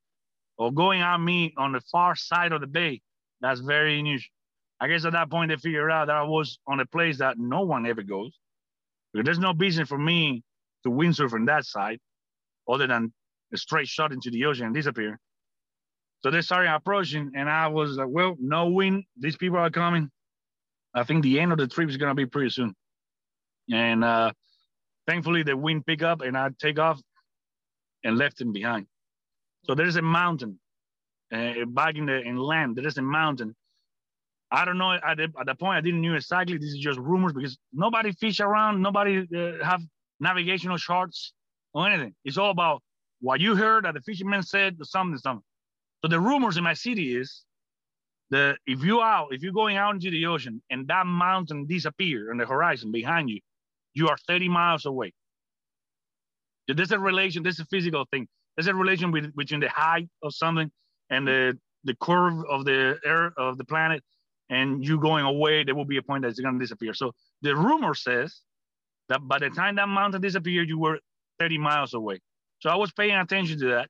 or 0.58 0.72
going 0.72 1.02
on 1.02 1.24
me 1.24 1.54
on 1.58 1.72
the 1.72 1.82
far 1.92 2.16
side 2.16 2.52
of 2.52 2.62
the 2.62 2.68
bay, 2.68 3.02
that's 3.42 3.60
very 3.60 4.00
unusual. 4.00 4.32
I 4.80 4.88
guess 4.88 5.06
at 5.06 5.14
that 5.14 5.30
point 5.30 5.50
they 5.50 5.58
figured 5.58 5.92
out 5.92 6.08
that 6.08 6.16
I 6.16 6.24
was 6.24 6.60
on 6.68 6.80
a 6.80 6.86
place 6.86 7.20
that 7.20 7.38
no 7.38 7.62
one 7.62 7.86
ever 7.86 8.04
goes. 8.04 8.38
Because 9.14 9.26
there's 9.26 9.40
no 9.40 9.54
business 9.54 9.88
for 9.88 9.98
me 9.98 10.44
to 10.84 10.90
windsurf 10.90 11.30
from 11.30 11.46
that 11.46 11.66
side 11.66 12.00
other 12.70 12.88
than 12.88 13.14
a 13.54 13.58
straight 13.58 13.88
shot 13.88 14.12
into 14.12 14.30
the 14.30 14.46
ocean 14.46 14.66
and 14.66 14.76
disappear. 14.76 15.20
So 16.22 16.32
they 16.32 16.42
started 16.42 16.74
approaching, 16.74 17.32
and 17.36 17.50
I 17.50 17.68
was 17.68 17.98
like, 17.98 18.08
well, 18.10 18.36
no 18.40 18.70
wind. 18.70 19.04
These 19.20 19.36
people 19.36 19.58
are 19.58 19.70
coming. 19.70 20.10
I 20.94 21.04
think 21.04 21.24
the 21.24 21.40
end 21.40 21.52
of 21.52 21.58
the 21.58 21.68
trip 21.68 21.90
is 21.90 21.98
gonna 21.98 22.16
be 22.16 22.26
pretty 22.26 22.50
soon. 22.50 22.74
And 23.72 24.04
uh, 24.04 24.32
thankfully, 25.08 25.44
the 25.44 25.56
wind 25.56 25.86
picked 25.86 26.04
up, 26.04 26.22
and 26.22 26.38
I 26.38 26.50
take 26.60 26.80
off 26.80 27.00
and 28.04 28.18
left 28.18 28.40
him 28.40 28.52
behind. 28.52 28.88
So 29.66 29.76
there's 29.76 29.96
a 29.96 30.02
mountain 30.02 30.60
uh, 31.34 31.66
back 31.68 31.96
in 31.96 32.06
the 32.06 32.22
in 32.22 32.38
land. 32.38 32.76
There 32.76 32.88
is 32.88 32.98
a 32.98 33.02
mountain. 33.02 33.56
I 34.52 34.66
don't 34.66 34.78
know 34.78 34.92
at 34.92 35.18
the, 35.18 35.32
at 35.40 35.46
the 35.46 35.56
point 35.56 35.78
I 35.78 35.82
didn't 35.82 36.02
know 36.02 36.14
exactly. 36.14 36.58
This 36.58 36.70
is 36.70 36.80
just 36.80 37.00
rumors 37.00 37.34
because 37.34 37.58
nobody 37.72 38.12
fish 38.12 38.40
around. 38.40 38.82
Nobody 38.82 39.28
uh, 39.36 39.64
have 39.64 39.82
navigational 40.20 40.78
charts 40.78 41.34
or 41.74 41.88
anything. 41.90 42.14
It's 42.24 42.38
all 42.38 42.52
about 42.52 42.84
what 43.20 43.40
you 43.40 43.56
heard 43.56 43.86
that 43.86 43.94
the 43.94 44.02
fishermen 44.02 44.44
said 44.44 44.78
or 44.80 44.86
something 44.86 45.18
something. 45.18 45.44
So 46.02 46.10
the 46.10 46.20
rumors 46.20 46.58
in 46.58 46.64
my 46.64 46.74
city 46.74 47.16
is 47.16 47.44
that 48.30 48.58
if 48.68 48.84
you 48.84 49.02
out, 49.02 49.30
if 49.32 49.42
you're 49.42 49.54
going 49.54 49.78
out 49.78 49.96
into 49.96 50.12
the 50.12 50.26
ocean 50.26 50.62
and 50.70 50.88
that 50.88 51.06
mountain 51.06 51.66
disappear 51.66 52.32
on 52.32 52.38
the 52.38 52.46
horizon 52.46 52.92
behind 52.92 53.30
you, 53.30 53.40
you 53.94 54.10
are 54.10 54.18
30 54.28 54.50
miles 54.50 54.86
away. 54.86 55.14
There's 56.68 56.92
a 56.92 57.00
relation, 57.00 57.44
there's 57.44 57.60
a 57.60 57.66
physical 57.66 58.06
thing. 58.12 58.28
There's 58.56 58.68
a 58.68 58.76
relation 58.76 59.12
with, 59.12 59.36
between 59.36 59.60
the 59.60 59.70
height 59.70 60.10
of 60.22 60.34
something 60.34 60.72
and 61.10 61.28
the, 61.28 61.58
the 61.84 61.96
curve 62.02 62.44
of 62.50 62.66
the 62.66 63.00
air 63.06 63.34
of 63.38 63.58
the 63.58 63.66
planet 63.66 64.04
and 64.50 64.86
you 64.86 65.00
going 65.00 65.26
away, 65.26 65.64
there 65.64 65.76
will 65.76 65.86
be 65.86 65.98
a 65.98 66.04
point 66.04 66.24
that's 66.24 66.40
gonna 66.40 66.60
disappear. 66.60 66.94
So 66.94 67.14
the 67.42 67.56
rumor 67.56 67.94
says 67.94 68.42
that 69.10 69.20
by 69.28 69.40
the 69.40 69.50
time 69.50 69.76
that 69.76 69.88
mountain 69.88 70.22
disappeared, 70.22 70.70
you 70.70 70.80
were 70.80 71.00
30 71.40 71.58
miles 71.58 71.94
away. 71.94 72.20
So 72.60 72.70
I 72.70 72.76
was 72.76 72.92
paying 72.92 73.16
attention 73.16 73.60
to 73.60 73.66
that, 73.70 73.90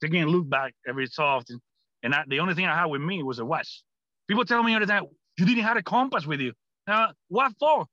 taking 0.00 0.22
a 0.22 0.26
look 0.26 0.48
back 0.48 0.74
every 0.88 1.06
so 1.06 1.24
often. 1.24 1.60
And 2.02 2.14
I, 2.14 2.24
the 2.26 2.40
only 2.40 2.54
thing 2.54 2.66
I 2.66 2.74
had 2.74 2.86
with 2.86 3.00
me 3.00 3.22
was 3.22 3.38
a 3.38 3.44
watch. 3.44 3.82
People 4.28 4.44
tell 4.44 4.62
me 4.62 4.74
all 4.74 4.80
the 4.80 4.86
time, 4.86 5.04
you 5.38 5.44
didn't 5.44 5.64
have 5.64 5.76
a 5.76 5.82
compass 5.82 6.26
with 6.26 6.40
you. 6.40 6.52
Now, 6.86 7.12
what 7.28 7.52
for? 7.58 7.86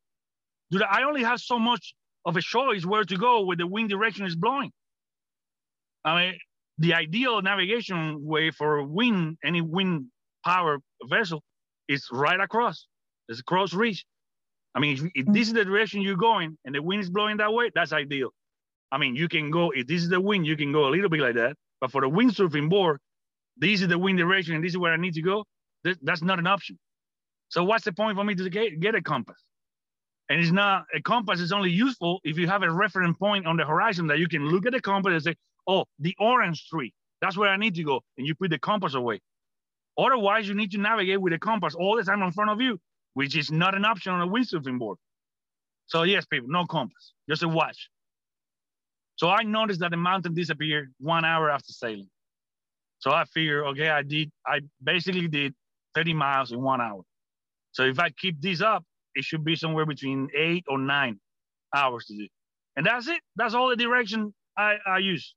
Dude, 0.72 0.84
I 0.84 1.04
only 1.04 1.24
have 1.24 1.40
so 1.40 1.60
much 1.60 1.94
of 2.26 2.38
a 2.38 2.42
choice 2.42 2.86
where 2.86 3.04
to 3.04 3.18
go 3.18 3.42
where 3.46 3.58
the 3.58 3.68
wind 3.68 3.90
direction 3.90 4.26
is 4.26 4.36
blowing. 4.36 4.72
I 6.06 6.20
mean, 6.20 6.38
the 6.78 6.94
ideal 6.94 7.42
navigation 7.42 8.26
way 8.26 8.52
for 8.52 8.84
wind, 8.84 9.38
any 9.44 9.62
wind 9.62 10.06
power 10.46 10.80
vessel 11.06 11.42
is 11.88 12.08
right 12.12 12.40
across. 12.40 12.88
It's 13.30 13.40
a 13.40 13.44
cross 13.44 13.74
reach. 13.74 14.06
I 14.76 14.80
mean, 14.80 14.98
if, 14.98 15.12
if, 15.16 15.26
this 15.34 15.48
is 15.48 15.54
the 15.54 15.64
direction 15.64 16.02
you're 16.02 16.16
going 16.16 16.58
and 16.66 16.74
the 16.74 16.82
wind 16.82 17.04
is 17.04 17.10
blowing 17.10 17.38
that 17.38 17.54
way, 17.54 17.70
that's 17.74 17.94
ideal. 17.94 18.30
I 18.92 18.98
mean, 18.98 19.16
you 19.16 19.28
can 19.28 19.52
go, 19.52 19.72
if 19.72 19.88
this 19.88 20.02
is 20.02 20.10
the 20.10 20.20
wind, 20.20 20.46
you 20.46 20.58
can 20.58 20.72
go 20.72 20.88
a 20.88 20.92
little 20.92 21.10
bit 21.10 21.22
like 21.22 21.36
that. 21.36 21.56
But 21.80 21.92
for 21.92 22.02
the 22.02 22.10
windsurfing 22.10 22.70
board, 22.70 23.00
this 23.58 23.82
is 23.82 23.88
the 23.88 23.98
wind 23.98 24.18
direction 24.18 24.56
and 24.56 24.64
this 24.64 24.72
is 24.72 24.78
where 24.78 24.94
I 24.94 24.98
need 24.98 25.14
to 25.14 25.22
go. 25.22 25.46
That's 26.02 26.24
not 26.24 26.40
an 26.40 26.48
option. 26.48 26.80
So 27.50 27.64
what's 27.64 27.86
the 27.86 27.94
point 27.94 28.18
for 28.18 28.24
me 28.24 28.36
to 28.36 28.50
get, 28.50 28.80
get 28.80 28.96
a 28.96 29.02
compass? 29.02 29.44
And 30.30 30.40
it's 30.40 30.52
not, 30.52 30.86
a 30.96 31.02
compass 31.02 31.40
is 31.40 31.52
only 31.52 31.70
useful 31.70 32.20
if 32.24 32.38
you 32.38 32.48
have 32.48 32.64
a 32.64 32.72
reference 32.72 33.18
point 33.18 33.46
on 33.46 33.58
the 33.58 33.66
horizon 33.66 34.08
that 34.08 34.20
you 34.20 34.28
can 34.28 34.48
look 34.48 34.66
at 34.66 34.72
the 34.72 34.82
compass 34.82 35.12
and 35.14 35.24
say, 35.24 35.36
oh, 35.68 35.86
the 36.00 36.16
orange 36.20 36.68
tree, 36.70 36.94
that's 37.22 37.38
where 37.38 37.50
I 37.50 37.58
need 37.58 37.76
to 37.76 37.84
go. 37.84 38.02
And 38.18 38.26
you 38.26 38.34
put 38.36 38.50
the 38.50 38.60
compass 38.60 38.94
away. 38.94 39.20
Otherwise, 39.98 40.48
you 40.48 40.56
need 40.56 40.72
to 40.72 40.78
navigate 40.78 41.22
with 41.22 41.34
a 41.34 41.40
compass 41.40 41.76
all 41.76 41.98
the 41.98 42.04
time 42.04 42.24
in 42.24 42.32
front 42.32 42.50
of 42.50 42.62
you, 42.62 42.80
which 43.14 43.36
is 43.36 43.52
not 43.52 43.76
an 43.76 43.86
option 43.86 44.14
on 44.14 44.22
a 44.22 44.28
windsurfing 44.28 44.80
board. 44.80 44.98
So 45.88 46.04
yes, 46.04 46.26
people, 46.26 46.50
no 46.50 46.66
compass, 46.66 47.14
just 47.30 47.44
a 47.44 47.48
watch. 47.48 47.90
So 49.18 49.30
I 49.30 49.44
noticed 49.44 49.82
that 49.82 49.92
the 49.92 49.98
mountain 49.98 50.34
disappeared 50.34 50.94
one 51.00 51.24
hour 51.24 51.52
after 51.52 51.72
sailing. 51.72 52.10
So 53.00 53.12
I 53.12 53.26
figured, 53.26 53.66
okay, 53.68 53.90
I 53.90 54.02
did, 54.02 54.32
I 54.48 54.62
basically 54.82 55.28
did 55.28 55.54
30 55.94 56.14
miles 56.14 56.52
in 56.52 56.62
one 56.62 56.82
hour. 56.82 57.02
So 57.74 57.84
if 57.84 58.00
I 58.00 58.10
keep 58.10 58.42
this 58.42 58.62
up, 58.62 58.84
it 59.16 59.24
should 59.24 59.44
be 59.44 59.56
somewhere 59.56 59.86
between 59.86 60.30
eight 60.36 60.66
or 60.68 60.78
nine 60.78 61.20
hours 61.76 62.06
to 62.06 62.16
do. 62.16 62.28
And 62.76 62.86
that's 62.86 63.08
it. 63.08 63.22
That's 63.36 63.54
all 63.54 63.70
the 63.70 63.76
direction 63.76 64.34
I, 64.58 64.76
I 64.86 64.98
use. 65.00 65.36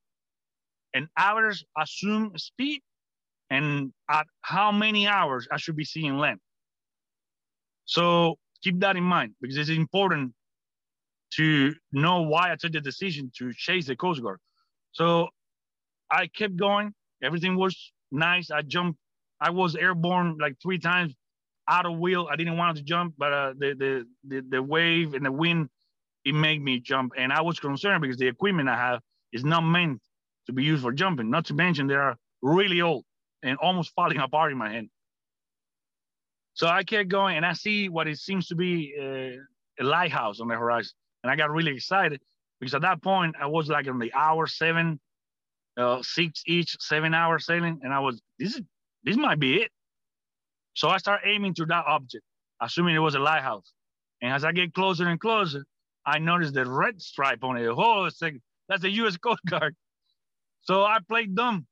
And 0.94 1.08
hours 1.16 1.64
assume 1.78 2.32
speed 2.36 2.80
and 3.50 3.92
at 4.10 4.26
how 4.42 4.72
many 4.72 5.06
hours 5.06 5.46
I 5.50 5.58
should 5.58 5.76
be 5.76 5.84
seeing 5.84 6.16
land. 6.16 6.40
So 7.84 8.36
keep 8.62 8.80
that 8.80 8.96
in 8.96 9.04
mind 9.04 9.34
because 9.40 9.56
it's 9.56 9.70
important 9.70 10.32
to 11.34 11.74
know 11.92 12.22
why 12.22 12.52
I 12.52 12.56
took 12.56 12.72
the 12.72 12.80
decision 12.80 13.30
to 13.38 13.52
chase 13.52 13.86
the 13.86 13.96
Coast 13.96 14.22
Guard. 14.22 14.38
So 14.92 15.28
I 16.10 16.28
kept 16.28 16.56
going. 16.56 16.92
Everything 17.22 17.56
was 17.56 17.92
nice. 18.10 18.50
I 18.50 18.62
jumped. 18.62 18.98
I 19.40 19.50
was 19.50 19.76
airborne 19.76 20.38
like 20.40 20.54
three 20.62 20.78
times 20.78 21.14
out 21.68 21.86
of 21.86 21.98
wheel. 21.98 22.28
I 22.30 22.36
didn't 22.36 22.56
want 22.56 22.76
to 22.76 22.82
jump, 22.82 23.14
but 23.18 23.32
uh, 23.32 23.52
the, 23.58 23.74
the, 23.74 24.06
the 24.28 24.46
the 24.48 24.62
wave 24.62 25.14
and 25.14 25.24
the 25.24 25.32
wind 25.32 25.68
it 26.24 26.34
made 26.34 26.60
me 26.60 26.80
jump. 26.80 27.12
And 27.16 27.32
I 27.32 27.40
was 27.40 27.60
concerned 27.60 28.02
because 28.02 28.16
the 28.16 28.26
equipment 28.26 28.68
I 28.68 28.76
have 28.76 29.00
is 29.32 29.44
not 29.44 29.60
meant 29.60 30.02
to 30.46 30.52
be 30.52 30.64
used 30.64 30.82
for 30.82 30.92
jumping. 30.92 31.30
Not 31.30 31.46
to 31.46 31.54
mention 31.54 31.86
they 31.86 31.94
are 31.94 32.16
really 32.42 32.80
old 32.80 33.04
and 33.42 33.56
almost 33.58 33.92
falling 33.94 34.18
apart 34.26 34.52
in 34.52 34.58
my 34.58 34.70
hand. 34.70 34.90
So 36.54 36.66
I 36.66 36.84
kept 36.84 37.10
going, 37.10 37.36
and 37.36 37.44
I 37.44 37.52
see 37.52 37.88
what 37.88 38.08
it 38.08 38.18
seems 38.18 38.46
to 38.48 38.56
be 38.56 38.94
uh, 38.98 39.82
a 39.82 39.84
lighthouse 39.84 40.40
on 40.40 40.48
the 40.48 40.54
horizon, 40.54 40.92
and 41.22 41.30
I 41.30 41.36
got 41.36 41.50
really 41.50 41.74
excited 41.74 42.20
because 42.60 42.74
at 42.74 42.80
that 42.80 43.02
point 43.02 43.36
I 43.38 43.46
was 43.46 43.68
like 43.68 43.86
on 43.88 43.98
the 43.98 44.12
hour 44.14 44.46
seven, 44.46 44.98
uh, 45.76 46.02
six 46.02 46.42
each, 46.46 46.76
seven 46.80 47.12
hour 47.12 47.38
sailing, 47.38 47.80
and 47.82 47.92
I 47.92 48.00
was 48.00 48.22
this 48.38 48.54
is 48.54 48.62
this 49.04 49.16
might 49.16 49.38
be 49.38 49.56
it. 49.56 49.70
So 50.76 50.90
I 50.90 50.98
start 50.98 51.22
aiming 51.24 51.54
to 51.54 51.64
that 51.66 51.86
object, 51.86 52.22
assuming 52.60 52.94
it 52.94 53.00
was 53.00 53.14
a 53.14 53.18
lighthouse. 53.18 53.72
And 54.20 54.30
as 54.30 54.44
I 54.44 54.52
get 54.52 54.74
closer 54.74 55.08
and 55.08 55.18
closer, 55.18 55.64
I 56.04 56.18
notice 56.18 56.52
the 56.52 56.66
red 56.66 57.00
stripe 57.00 57.42
on 57.42 57.56
it. 57.56 57.66
Oh, 57.66 58.08
like, 58.20 58.36
that's 58.68 58.82
the 58.82 58.90
U.S. 58.90 59.16
Coast 59.24 59.40
Guard. 59.48 59.74
So 60.62 60.82
I 60.82 60.98
played 61.08 61.34
dumb. 61.34 61.66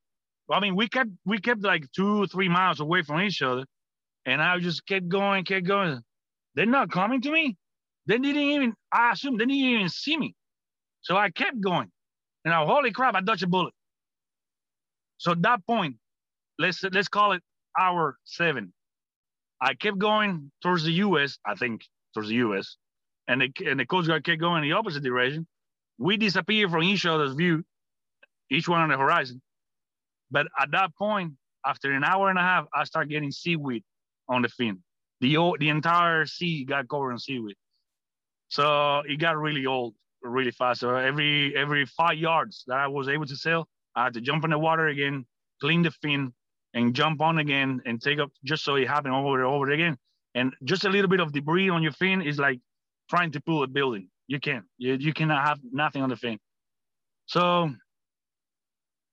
I 0.50 0.60
mean, 0.60 0.74
we 0.74 0.88
kept 0.88 1.10
we 1.26 1.38
kept 1.38 1.62
like 1.62 1.84
two, 1.94 2.26
three 2.28 2.48
miles 2.48 2.80
away 2.80 3.02
from 3.02 3.20
each 3.20 3.42
other, 3.42 3.64
and 4.24 4.40
I 4.42 4.58
just 4.58 4.86
kept 4.86 5.08
going, 5.08 5.44
kept 5.44 5.66
going. 5.66 6.00
They're 6.54 6.66
not 6.66 6.90
coming 6.90 7.20
to 7.22 7.30
me. 7.30 7.56
They 8.06 8.18
didn't 8.18 8.40
even. 8.40 8.74
I 8.90 9.12
assume 9.12 9.36
they 9.36 9.44
didn't 9.44 9.56
even 9.56 9.88
see 9.88 10.16
me. 10.16 10.34
So 11.02 11.16
I 11.16 11.30
kept 11.30 11.60
going, 11.60 11.90
and 12.44 12.54
I, 12.54 12.64
holy 12.64 12.90
crap, 12.90 13.14
I 13.14 13.20
dodged 13.20 13.42
a 13.42 13.46
bullet. 13.46 13.74
So 15.18 15.32
at 15.32 15.42
that 15.42 15.66
point, 15.66 15.96
let's 16.58 16.82
let's 16.82 17.08
call 17.08 17.32
it 17.32 17.42
hour 17.78 18.16
seven. 18.24 18.72
I 19.64 19.72
kept 19.72 19.98
going 19.98 20.52
towards 20.62 20.84
the 20.84 20.92
U.S. 20.92 21.38
I 21.46 21.54
think 21.54 21.86
towards 22.12 22.28
the 22.28 22.34
U.S. 22.46 22.76
and 23.28 23.40
the 23.40 23.50
and 23.66 23.80
the 23.80 23.86
Coast 23.86 24.08
Guard 24.08 24.22
kept 24.22 24.38
going 24.38 24.62
in 24.62 24.68
the 24.68 24.76
opposite 24.76 25.02
direction. 25.02 25.46
We 25.96 26.18
disappeared 26.18 26.70
from 26.70 26.82
each 26.82 27.06
other's 27.06 27.32
view, 27.32 27.64
each 28.50 28.68
one 28.68 28.82
on 28.82 28.90
the 28.90 28.98
horizon. 28.98 29.40
But 30.30 30.48
at 30.60 30.70
that 30.72 30.94
point, 30.96 31.32
after 31.64 31.90
an 31.92 32.04
hour 32.04 32.28
and 32.28 32.38
a 32.38 32.42
half, 32.42 32.66
I 32.74 32.84
start 32.84 33.08
getting 33.08 33.30
seaweed 33.30 33.84
on 34.28 34.42
the 34.42 34.50
fin. 34.50 34.82
The 35.22 35.38
the 35.58 35.70
entire 35.70 36.26
sea 36.26 36.66
got 36.66 36.86
covered 36.86 37.12
in 37.12 37.18
seaweed. 37.18 37.56
So 38.48 38.98
it 39.08 39.16
got 39.18 39.38
really 39.38 39.64
old 39.64 39.94
really 40.22 40.50
fast. 40.50 40.80
So 40.80 40.94
every 40.94 41.56
every 41.56 41.86
five 41.86 42.18
yards 42.18 42.64
that 42.66 42.76
I 42.76 42.88
was 42.88 43.08
able 43.08 43.24
to 43.24 43.36
sail, 43.36 43.66
I 43.96 44.04
had 44.04 44.12
to 44.12 44.20
jump 44.20 44.44
in 44.44 44.50
the 44.50 44.58
water 44.58 44.88
again, 44.88 45.24
clean 45.62 45.80
the 45.80 45.90
fin, 45.90 46.34
and 46.74 46.94
jump 46.94 47.20
on 47.20 47.38
again 47.38 47.80
and 47.86 48.02
take 48.02 48.18
up 48.18 48.30
just 48.44 48.64
so 48.64 48.74
it 48.74 48.88
happened 48.88 49.14
over 49.14 49.42
and 49.42 49.46
over 49.46 49.70
again. 49.70 49.96
And 50.34 50.52
just 50.64 50.84
a 50.84 50.88
little 50.88 51.08
bit 51.08 51.20
of 51.20 51.32
debris 51.32 51.70
on 51.70 51.82
your 51.82 51.92
fin 51.92 52.20
is 52.20 52.38
like 52.38 52.58
trying 53.08 53.30
to 53.32 53.40
pull 53.40 53.62
a 53.62 53.68
building. 53.68 54.08
You 54.26 54.40
can't. 54.40 54.64
You, 54.76 54.94
you 54.94 55.12
cannot 55.12 55.46
have 55.46 55.60
nothing 55.70 56.02
on 56.02 56.08
the 56.08 56.16
fin. 56.16 56.38
So 57.26 57.70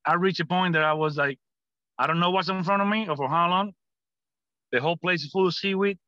I 0.05 0.15
reached 0.15 0.39
a 0.39 0.45
point 0.45 0.73
that 0.73 0.83
I 0.83 0.93
was 0.93 1.17
like, 1.17 1.37
I 1.99 2.07
don't 2.07 2.19
know 2.19 2.31
what's 2.31 2.49
in 2.49 2.63
front 2.63 2.81
of 2.81 2.87
me 2.87 3.07
or 3.07 3.15
for 3.15 3.29
how 3.29 3.49
long. 3.49 3.73
The 4.71 4.81
whole 4.81 4.97
place 4.97 5.23
is 5.23 5.31
full 5.31 5.47
of 5.47 5.53
seaweed. 5.53 5.99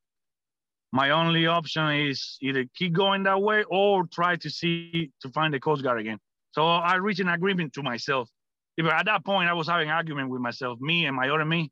My 0.91 1.11
only 1.11 1.47
option 1.47 1.89
is 2.07 2.37
either 2.41 2.65
keep 2.75 2.93
going 2.93 3.23
that 3.23 3.41
way 3.41 3.63
or 3.69 4.05
try 4.11 4.35
to 4.37 4.49
see 4.49 5.11
to 5.21 5.29
find 5.29 5.53
the 5.53 5.59
Coast 5.59 5.83
Guard 5.83 5.99
again. 5.99 6.17
So 6.51 6.65
I 6.65 6.95
reached 6.95 7.19
an 7.19 7.29
agreement 7.29 7.73
to 7.73 7.83
myself 7.83 8.29
if 8.78 8.86
at 8.86 9.05
that 9.05 9.26
point 9.26 9.49
I 9.49 9.53
was 9.53 9.67
having 9.67 9.89
argument 9.89 10.30
with 10.30 10.41
myself, 10.41 10.80
me 10.80 11.05
and 11.05 11.15
my 11.15 11.30
other 11.30 11.45
me. 11.45 11.71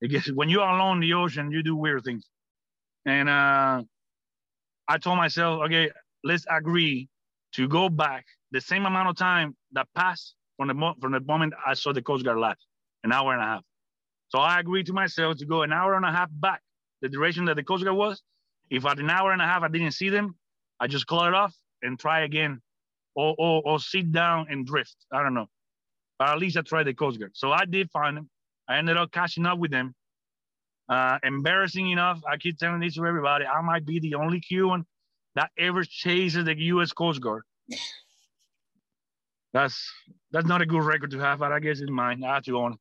Because 0.00 0.32
when 0.32 0.48
you're 0.48 0.66
alone 0.66 0.96
in 0.96 1.00
the 1.00 1.14
ocean, 1.14 1.50
you 1.50 1.62
do 1.62 1.76
weird 1.76 2.04
things. 2.04 2.26
And 3.06 3.28
uh, 3.28 3.82
I 4.88 4.98
told 4.98 5.18
myself, 5.18 5.62
okay, 5.64 5.90
let's 6.24 6.46
agree 6.50 7.08
to 7.52 7.68
go 7.68 7.88
back 7.88 8.24
the 8.52 8.60
same 8.60 8.86
amount 8.86 9.08
of 9.08 9.16
time 9.16 9.56
that 9.72 9.88
passed 9.94 10.34
from 10.56 10.68
the, 10.68 10.74
mo- 10.74 10.94
from 11.00 11.12
the 11.12 11.20
moment 11.20 11.54
I 11.66 11.74
saw 11.74 11.92
the 11.92 12.02
Coast 12.02 12.24
Guard 12.24 12.38
last, 12.38 12.60
an 13.04 13.12
hour 13.12 13.32
and 13.32 13.42
a 13.42 13.44
half. 13.44 13.62
So 14.28 14.38
I 14.38 14.60
agreed 14.60 14.86
to 14.86 14.92
myself 14.92 15.38
to 15.38 15.46
go 15.46 15.62
an 15.62 15.72
hour 15.72 15.94
and 15.94 16.04
a 16.04 16.12
half 16.12 16.28
back, 16.32 16.62
the 17.02 17.08
duration 17.08 17.46
that 17.46 17.56
the 17.56 17.64
Coast 17.64 17.84
Guard 17.84 17.96
was. 17.96 18.22
If 18.70 18.86
at 18.86 18.98
an 18.98 19.10
hour 19.10 19.32
and 19.32 19.42
a 19.42 19.46
half 19.46 19.62
I 19.62 19.68
didn't 19.68 19.92
see 19.92 20.08
them, 20.08 20.36
I 20.78 20.86
just 20.86 21.06
call 21.06 21.26
it 21.26 21.34
off 21.34 21.54
and 21.82 21.98
try 21.98 22.20
again 22.20 22.60
or, 23.14 23.34
or, 23.38 23.62
or 23.64 23.80
sit 23.80 24.12
down 24.12 24.46
and 24.50 24.66
drift. 24.66 24.94
I 25.12 25.22
don't 25.22 25.34
know. 25.34 25.48
But 26.20 26.28
at 26.28 26.38
least 26.38 26.58
I 26.58 26.60
tried 26.60 26.84
the 26.84 26.92
Coast 26.92 27.18
Guard. 27.18 27.32
So 27.34 27.50
I 27.50 27.64
did 27.64 27.90
find 27.90 28.14
them. 28.14 28.28
I 28.68 28.76
ended 28.76 28.98
up 28.98 29.10
catching 29.10 29.46
up 29.46 29.58
with 29.58 29.70
them. 29.70 29.94
Uh, 30.86 31.18
embarrassing 31.22 31.88
enough, 31.90 32.20
I 32.28 32.36
keep 32.36 32.58
telling 32.58 32.80
this 32.80 32.96
to 32.96 33.06
everybody. 33.06 33.46
I 33.46 33.62
might 33.62 33.86
be 33.86 34.00
the 34.00 34.16
only 34.16 34.38
Cuban 34.38 34.84
that 35.34 35.50
ever 35.58 35.82
chases 35.82 36.44
the 36.44 36.58
U.S. 36.58 36.92
Coast 36.92 37.22
Guard. 37.22 37.42
That's 39.54 39.90
that's 40.30 40.46
not 40.46 40.60
a 40.60 40.66
good 40.66 40.82
record 40.84 41.10
to 41.12 41.18
have, 41.20 41.38
but 41.38 41.52
I 41.52 41.58
guess 41.58 41.80
it's 41.80 41.90
mine. 41.90 42.22
I 42.22 42.34
have 42.34 42.44
to 42.44 42.58
own. 42.58 42.76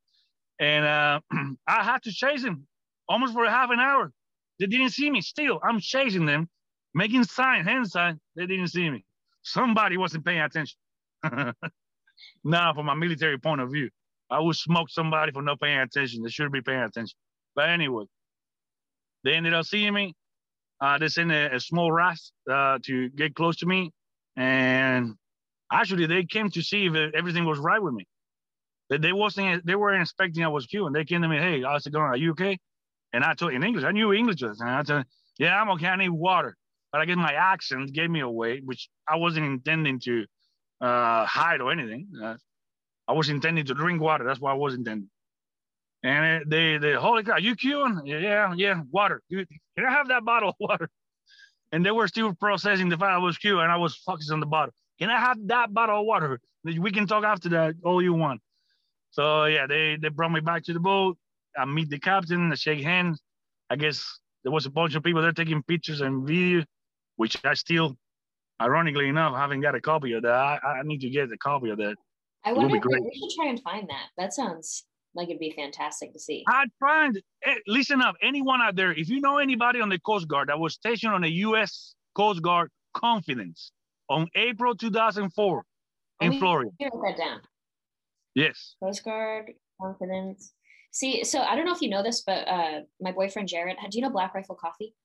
And 0.60 0.86
uh, 0.86 1.22
I 1.68 1.84
had 1.84 2.04
to 2.04 2.12
chase 2.12 2.44
him 2.44 2.68
almost 3.08 3.34
for 3.34 3.48
half 3.48 3.70
an 3.70 3.80
hour. 3.80 4.12
They 4.60 4.66
didn't 4.66 4.90
see 4.90 5.10
me. 5.10 5.22
Still, 5.22 5.62
I'm 5.64 5.80
chasing 5.80 6.26
them, 6.26 6.50
making 6.94 7.24
sign, 7.24 7.64
hand 7.64 7.90
sign. 7.90 8.20
They 8.36 8.48
didn't 8.48 8.68
see 8.68 8.90
me. 8.90 9.06
Somebody 9.44 9.96
wasn't 9.96 10.26
paying 10.26 10.42
attention. 10.42 10.78
now, 12.44 12.74
from 12.74 12.90
a 12.90 12.96
military 12.96 13.38
point 13.38 13.62
of 13.62 13.72
view, 13.72 13.90
I 14.30 14.40
would 14.40 14.56
smoke 14.56 14.90
somebody 14.90 15.32
for 15.32 15.42
not 15.42 15.60
paying 15.60 15.80
attention. 15.80 16.24
They 16.24 16.30
should 16.30 16.52
be 16.52 16.62
paying 16.62 16.82
attention. 16.82 17.18
But 17.56 17.70
anyway, 17.70 18.06
they 19.24 19.34
ended 19.34 19.54
up 19.54 19.66
seeing 19.66 19.94
me. 19.94 20.14
Uh, 20.82 20.98
they 20.98 21.10
sent 21.10 21.32
a, 21.32 21.56
a 21.56 21.60
small 21.60 21.92
ras 21.92 22.32
uh, 22.50 22.80
to 22.86 23.10
get 23.10 23.36
close 23.36 23.58
to 23.58 23.66
me, 23.66 23.92
and 24.38 25.16
actually, 25.72 26.06
they 26.06 26.24
came 26.24 26.50
to 26.52 26.62
see 26.62 26.86
if 26.86 26.96
everything 27.14 27.46
was 27.46 27.60
right 27.60 27.82
with 27.82 27.94
me. 27.94 28.06
They, 28.90 28.98
they 28.98 29.14
wasn't. 29.14 29.66
They 29.66 29.76
weren't 29.76 30.02
expecting 30.02 30.44
I 30.44 30.48
was 30.48 30.66
Cuban. 30.68 30.94
They 30.94 31.04
came 31.04 31.22
to 31.22 31.28
me, 31.28 31.38
"Hey, 31.38 31.64
how's 31.64 31.86
it 31.86 31.92
going? 31.92 32.06
Are 32.06 32.18
you 32.18 32.32
okay?" 32.32 32.58
And 33.12 33.24
I 33.24 33.34
told 33.34 33.54
in 33.54 33.64
English. 33.64 33.84
I 33.84 33.92
knew 33.92 34.14
English, 34.14 34.42
and 34.42 34.56
I 34.62 34.84
told, 34.84 35.06
"Yeah, 35.38 35.60
I'm 35.60 35.70
okay. 35.72 35.88
I 35.88 35.98
need 35.98 36.10
water." 36.10 36.56
But 36.92 37.02
I 37.02 37.06
guess 37.06 37.18
my 37.18 37.34
accent 37.34 37.94
gave 37.94 38.10
me 38.10 38.22
away, 38.22 38.62
which 38.64 38.90
I 39.08 39.18
wasn't 39.18 39.46
intending 39.46 40.00
to 40.06 40.26
uh, 40.82 41.26
hide 41.26 41.62
or 41.62 41.72
anything. 41.72 42.08
Uh, 42.22 42.36
I 43.08 43.14
was 43.14 43.30
intending 43.30 43.66
to 43.66 43.74
drink 43.74 44.02
water. 44.02 44.24
That's 44.24 44.40
what 44.40 44.52
I 44.52 44.56
was 44.56 44.74
intending. 44.74 45.10
And 46.04 46.50
they, 46.50 46.78
they, 46.78 46.94
holy 46.94 47.24
crap, 47.24 47.42
you 47.42 47.56
Cuban? 47.56 48.02
Yeah, 48.06 48.54
yeah, 48.56 48.82
water. 48.92 49.22
Dude, 49.30 49.48
can 49.76 49.86
I 49.86 49.92
have 49.92 50.08
that 50.10 50.24
bottle 50.24 50.50
of 50.50 50.56
water? 50.60 50.90
And 51.72 51.86
they 51.86 51.92
were 51.92 52.08
still 52.08 52.34
processing 52.34 52.90
the 52.90 52.98
fact 52.98 53.12
I 53.12 53.18
was 53.18 53.38
Cuban 53.38 53.64
and 53.64 53.72
I 53.72 53.78
was 53.78 53.96
focused 53.96 54.32
on 54.32 54.40
the 54.40 54.46
bottle. 54.46 54.74
Can 55.00 55.10
I 55.10 55.20
have 55.20 55.38
that 55.48 55.74
bottle 55.74 56.00
of 56.00 56.06
water? 56.06 56.40
We 56.64 56.92
can 56.92 57.08
talk 57.08 57.24
after 57.24 57.50
that, 57.50 57.76
all 57.84 58.02
you 58.02 58.14
want. 58.14 58.42
So 59.12 59.46
yeah, 59.46 59.68
they, 59.68 59.98
they 60.02 60.10
brought 60.10 60.32
me 60.32 60.40
back 60.40 60.64
to 60.66 60.74
the 60.74 60.80
boat. 60.80 61.18
I 61.58 61.66
meet 61.66 61.90
the 61.90 62.00
captain, 62.00 62.52
I 62.52 62.56
shake 62.56 62.84
hands. 62.84 63.22
I 63.70 63.76
guess 63.76 64.20
there 64.44 64.52
was 64.52 64.66
a 64.66 64.70
bunch 64.72 64.96
of 64.96 65.04
people 65.04 65.22
there 65.22 65.32
taking 65.32 65.64
pictures 65.64 66.02
and 66.02 66.26
video, 66.26 66.64
which 67.18 67.38
I 67.44 67.54
still, 67.54 67.98
ironically 68.62 69.08
enough, 69.08 69.34
I 69.34 69.40
haven't 69.40 69.62
got 69.62 69.76
a 69.76 69.82
copy 69.82 70.14
of 70.14 70.24
that. 70.24 70.34
I, 70.34 70.58
I 70.64 70.84
need 70.84 71.02
to 71.02 71.10
get 71.10 71.32
a 71.32 71.38
copy 71.38 71.70
of 71.70 71.78
that. 71.78 71.96
I 72.46 72.54
wonder 72.54 72.78
if 72.78 72.84
we 72.84 73.20
should 73.20 73.36
try 73.36 73.50
and 73.50 73.62
find 73.62 73.88
that. 73.90 74.08
That 74.18 74.34
sounds 74.34 74.86
like 75.16 75.30
it'd 75.30 75.40
be 75.40 75.52
fantastic 75.52 76.14
to 76.14 76.20
see. 76.20 76.44
I'd 76.48 76.70
find, 76.80 77.22
eh, 77.44 77.56
listen 77.68 78.02
up, 78.02 78.16
anyone 78.22 78.62
out 78.62 78.76
there, 78.76 78.92
if 78.92 79.10
you 79.10 79.22
know 79.22 79.38
anybody 79.38 79.82
on 79.82 79.90
the 79.90 80.00
Coast 80.00 80.28
Guard 80.28 80.50
that 80.50 80.60
was 80.60 80.74
stationed 80.74 81.14
on 81.14 81.22
the 81.22 81.32
U.S. 81.32 81.96
Coast 82.16 82.42
Guard 82.42 82.70
Confidence 82.94 83.72
on 84.10 84.28
April 84.36 84.76
2004 84.76 85.64
in 86.22 86.30
me 86.30 86.40
Florida. 86.40 86.72
Write 86.82 87.18
that 87.18 87.18
down. 87.18 87.42
Yes. 88.36 88.76
Coast 88.82 89.04
Guard 89.04 89.52
Confidence. 89.82 90.54
See, 90.92 91.24
so 91.24 91.42
I 91.42 91.56
don't 91.56 91.66
know 91.66 91.74
if 91.74 91.82
you 91.82 91.90
know 91.90 92.04
this, 92.04 92.24
but 92.26 92.48
uh, 92.48 92.82
my 93.00 93.12
boyfriend 93.12 93.48
Jared, 93.48 93.78
do 93.90 93.98
you 93.98 94.02
know 94.02 94.10
Black 94.10 94.34
Rifle 94.34 94.56
Coffee? 94.56 94.96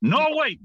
No 0.00 0.26
way. 0.30 0.58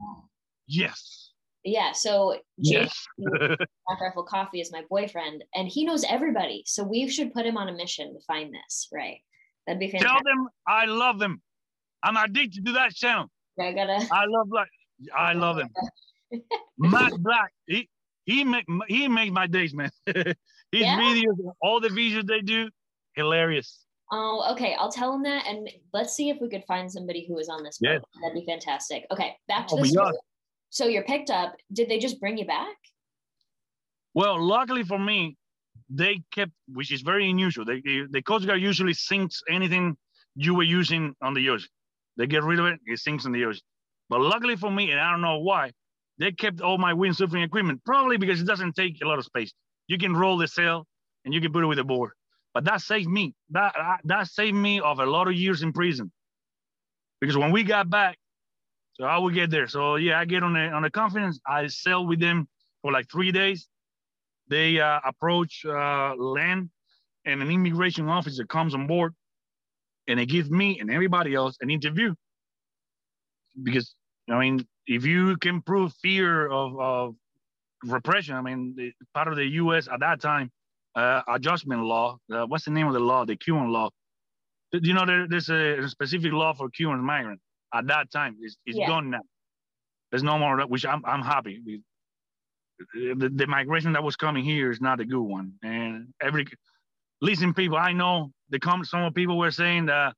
Yes. 0.68 1.32
Yeah. 1.64 1.92
So 1.94 2.38
Jared, 2.62 2.90
Yes. 2.90 3.06
Black 3.18 4.02
Rifle 4.02 4.24
Coffee 4.24 4.60
is 4.62 4.72
my 4.72 4.84
boyfriend, 4.90 5.44
and 5.56 5.68
he 5.68 5.86
knows 5.86 6.04
everybody. 6.04 6.64
So 6.66 6.84
we 6.84 7.08
should 7.10 7.34
put 7.34 7.46
him 7.46 7.58
on 7.58 7.70
a 7.70 7.74
mission 7.74 8.14
to 8.14 8.20
find 8.26 8.54
this. 8.54 8.88
Right? 8.94 9.20
That'd 9.66 9.80
be 9.80 9.90
fantastic. 9.90 10.10
Tell 10.10 10.22
them 10.24 10.48
I 10.68 10.86
love 10.86 11.20
them. 11.20 11.42
I'm 12.04 12.18
addicted 12.18 12.66
to 12.66 12.72
that 12.74 12.94
channel. 12.94 13.28
I 13.60 13.72
gotta. 13.72 14.06
I 14.12 14.26
love 14.26 14.50
Black. 14.50 14.68
I 15.16 15.34
love 15.34 15.58
him. 15.60 15.70
Matt 16.78 17.14
Black. 17.20 17.52
He 17.66 17.90
he 18.26 18.44
make 18.44 18.66
he 18.88 19.08
makes 19.08 19.32
my 19.32 19.48
days, 19.48 19.74
man. 19.74 19.90
His 20.06 20.26
Yeah? 20.72 21.00
videos, 21.00 21.36
all 21.62 21.80
the 21.80 21.90
videos 21.90 22.26
they 22.28 22.42
do, 22.42 22.68
hilarious. 23.16 23.86
Oh, 24.12 24.52
okay. 24.52 24.76
I'll 24.78 24.92
tell 24.92 25.14
him 25.14 25.24
that, 25.24 25.46
and 25.48 25.70
let's 25.94 26.14
see 26.14 26.30
if 26.30 26.38
we 26.42 26.50
could 26.50 26.64
find 26.66 26.92
somebody 26.92 27.26
who 27.28 27.38
is 27.40 27.48
on 27.48 27.64
this. 27.64 27.78
Yeah. 27.80 28.00
That'd 28.22 28.34
be 28.36 28.46
fantastic. 28.46 29.06
Okay, 29.12 29.36
back 29.48 29.68
to 29.68 29.76
Oh, 29.76 29.78
the 29.82 29.86
story. 29.88 30.14
So 30.74 30.88
you're 30.88 31.04
picked 31.04 31.30
up. 31.30 31.56
Did 31.72 31.88
they 31.88 32.00
just 32.00 32.20
bring 32.20 32.36
you 32.36 32.48
back? 32.48 32.76
Well, 34.16 34.44
luckily 34.44 34.82
for 34.82 34.98
me, 34.98 35.38
they 35.88 36.24
kept, 36.32 36.52
which 36.68 36.92
is 36.92 37.02
very 37.02 37.30
unusual. 37.30 37.64
They, 37.64 37.80
the 38.10 38.24
Coast 38.24 38.48
Guard 38.48 38.60
usually 38.60 38.96
sinks 38.96 39.44
anything 39.48 39.96
you 40.36 40.56
were 40.56 40.64
using 40.64 41.14
on 41.22 41.36
the 41.36 41.48
ocean. 41.50 41.70
They 42.18 42.26
get 42.26 42.42
rid 42.42 42.60
of 42.60 42.66
it, 42.66 42.80
it 42.88 42.98
sinks 42.98 43.26
in 43.26 43.32
the 43.32 43.46
ocean. 43.46 43.62
But 44.10 44.22
luckily 44.22 44.56
for 44.56 44.72
me, 44.72 44.90
and 44.90 45.00
I 45.00 45.12
don't 45.12 45.22
know 45.22 45.38
why, 45.38 45.74
they 46.18 46.32
kept 46.32 46.60
all 46.60 46.80
my 46.80 46.94
windsurfing 46.94 47.46
equipment, 47.46 47.82
probably 47.86 48.18
because 48.18 48.42
it 48.42 48.48
doesn't 48.48 48.74
take 48.74 48.98
a 49.04 49.08
lot 49.08 49.20
of 49.20 49.26
space. 49.26 49.54
You 49.88 50.00
can 50.00 50.16
roll 50.16 50.38
the 50.38 50.48
sail 50.48 50.88
and 51.24 51.36
you 51.36 51.40
can 51.40 51.54
put 51.54 51.64
it 51.64 51.68
with 51.68 51.78
a 51.78 51.84
board. 51.84 52.14
But 52.52 52.64
that 52.64 52.82
saved 52.82 53.10
me. 53.10 53.36
That, 53.52 53.76
that 54.06 54.28
saved 54.28 54.56
me 54.56 54.80
of 54.80 54.98
a 54.98 55.06
lot 55.06 55.28
of 55.28 55.36
years 55.36 55.62
in 55.62 55.72
prison. 55.72 56.12
Because 57.22 57.38
when 57.38 57.52
we 57.52 57.64
got 57.64 57.92
back, 57.92 58.18
so 58.94 59.06
I 59.06 59.18
would 59.18 59.34
get 59.34 59.50
there. 59.50 59.68
So 59.68 59.96
yeah, 59.96 60.20
I 60.20 60.26
get 60.26 60.44
on 60.44 60.54
the 60.54 60.70
on 60.70 60.84
the 60.84 60.90
confidence. 60.90 61.40
I 61.48 61.68
sail 61.68 62.06
with 62.06 62.20
them 62.20 62.48
for 62.82 62.92
like 62.92 63.10
three 63.12 63.32
days. 63.32 63.68
They 64.50 64.80
uh, 64.80 65.00
approach 65.06 65.66
uh, 65.66 66.16
land 66.16 66.70
and 67.26 67.42
an 67.42 67.50
immigration 67.50 68.08
officer 68.08 68.46
comes 68.46 68.74
on 68.76 68.88
board 68.88 69.14
and 70.08 70.20
they 70.20 70.26
give 70.26 70.52
me 70.52 70.80
and 70.80 70.92
everybody 70.92 71.34
else 71.34 71.58
an 71.62 71.70
interview. 71.70 72.14
Because 73.62 73.96
i 74.30 74.40
mean 74.40 74.66
if 74.88 75.06
you 75.06 75.36
can 75.38 75.62
prove 75.62 75.94
fear 76.02 76.48
of, 76.50 76.80
of 76.80 77.16
repression 77.84 78.36
i 78.36 78.42
mean 78.42 78.74
the, 78.76 78.92
part 79.14 79.28
of 79.28 79.36
the 79.36 79.44
us 79.44 79.88
at 79.94 80.00
that 80.00 80.22
time 80.22 80.50
uh, 80.96 81.22
adjustment 81.28 81.82
law 81.82 82.18
uh, 82.32 82.46
what's 82.46 82.66
the 82.66 82.72
name 82.72 82.88
of 82.88 82.94
the 82.94 83.00
law? 83.00 83.26
The 83.26 83.36
cuban 83.36 83.70
law. 83.70 83.90
Do 84.72 84.80
you 84.82 84.94
know 84.94 85.06
there, 85.06 85.28
there's 85.28 85.50
a, 85.50 85.84
a 85.84 85.90
specific 85.90 86.32
law 86.32 86.54
for 86.54 86.70
cuban 86.70 87.00
migrants 87.00 87.43
at 87.74 87.88
that 87.88 88.12
time 88.12 88.38
it's, 88.42 88.58
it's 88.66 88.78
Yeah. 88.80 88.88
gone 88.88 89.12
now 89.12 89.22
there's 90.12 90.24
no 90.24 90.38
more 90.40 90.62
which 90.68 90.86
i'm, 90.86 91.04
I'm 91.06 91.24
happy 91.24 91.80
the, 92.94 93.32
the 93.36 93.48
migration 93.48 93.94
that 93.94 94.04
was 94.04 94.16
coming 94.16 94.44
here 94.44 94.72
is 94.72 94.82
not 94.82 95.00
a 95.00 95.06
good 95.06 95.22
one. 95.22 95.54
And 95.64 96.10
every 96.22 96.48
listen, 97.22 97.54
people, 97.54 97.78
I 97.78 97.94
know 97.94 98.32
the 98.50 98.60
com- 98.60 98.86
some 98.86 99.04
of 99.04 99.14
people 99.14 99.38
were 99.38 99.52
saying 99.52 99.88
that 99.88 100.16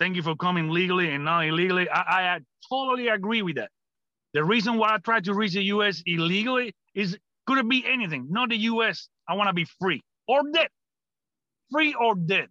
thank 0.00 0.16
you 0.16 0.22
for 0.22 0.36
coming 0.36 0.70
legally 0.70 1.10
and 1.10 1.24
not 1.24 1.46
illegally. 1.46 1.88
I, 1.90 2.00
I 2.36 2.40
totally 2.70 3.08
agree 3.08 3.42
with 3.42 3.56
that. 3.56 3.70
The 4.34 4.44
reason 4.44 4.78
why 4.78 4.94
I 4.94 4.98
tried 4.98 5.24
to 5.24 5.34
reach 5.34 5.54
the 5.54 5.64
US 5.64 6.02
illegally 6.06 6.74
is 6.94 7.18
could 7.46 7.58
it 7.58 7.68
be 7.68 7.84
anything? 7.86 8.28
Not 8.30 8.50
the 8.50 8.58
US. 8.58 9.08
I 9.28 9.34
want 9.34 9.48
to 9.48 9.54
be 9.54 9.66
free 9.80 10.02
or 10.28 10.42
dead. 10.52 10.68
Free 11.72 11.94
or 11.94 12.14
dead. 12.16 12.48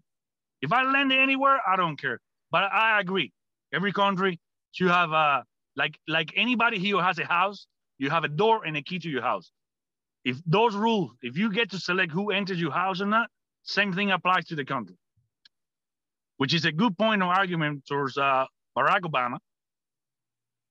If 0.62 0.74
I 0.74 0.84
land 0.84 1.12
anywhere, 1.14 1.60
I 1.68 1.76
don't 1.78 2.00
care. 2.00 2.20
But 2.52 2.66
I 2.74 3.00
agree. 3.02 3.32
Every 3.74 3.91
country 3.93 4.39
should 4.72 4.89
have 4.89 5.11
uh 5.11 5.43
like 5.76 5.97
like 6.07 6.34
anybody 6.36 6.80
here 6.80 7.01
has 7.01 7.20
a 7.20 7.26
house, 7.26 7.67
you 7.97 8.09
have 8.09 8.24
a 8.24 8.28
door 8.28 8.65
and 8.65 8.76
a 8.78 8.82
key 8.82 8.99
to 8.99 9.09
your 9.09 9.22
house. 9.22 9.51
If 10.24 10.38
those 10.45 10.76
rules, 10.76 11.11
if 11.22 11.38
you 11.38 11.51
get 11.51 11.72
to 11.72 11.80
select 11.80 12.11
who 12.11 12.32
enters 12.32 12.59
your 12.59 12.72
house 12.72 13.01
or 13.01 13.05
not, 13.05 13.30
same 13.63 13.93
thing 13.93 14.11
applies 14.11 14.45
to 14.45 14.55
the 14.55 14.65
country. 14.65 14.95
Which 16.38 16.53
is 16.53 16.65
a 16.65 16.72
good 16.72 16.97
point 16.97 17.22
of 17.22 17.30
argument 17.30 17.86
towards 17.88 18.17
uh, 18.17 18.45
Barack 18.78 19.01
Obama 19.01 19.38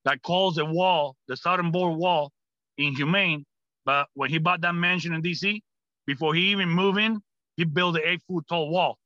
that 0.05 0.23
calls 0.23 0.57
the 0.57 0.65
wall, 0.65 1.17
the 1.29 1.37
southern 1.37 1.71
border 1.71 1.97
wall, 1.97 2.31
inhumane. 2.77 3.45
But 3.85 4.09
when 4.15 4.31
he 4.31 4.39
bought 4.39 4.61
that 4.63 4.75
mansion 4.75 5.13
in 5.15 5.23
DC, 5.23 5.61
before 6.07 6.35
he 6.35 6.51
even 6.51 6.69
moved 6.69 6.99
in, 6.99 7.21
he 7.57 7.65
built 7.65 7.97
an 7.97 8.03
eight 8.05 8.23
foot 8.29 8.45
tall 8.49 8.71
wall. 8.71 8.99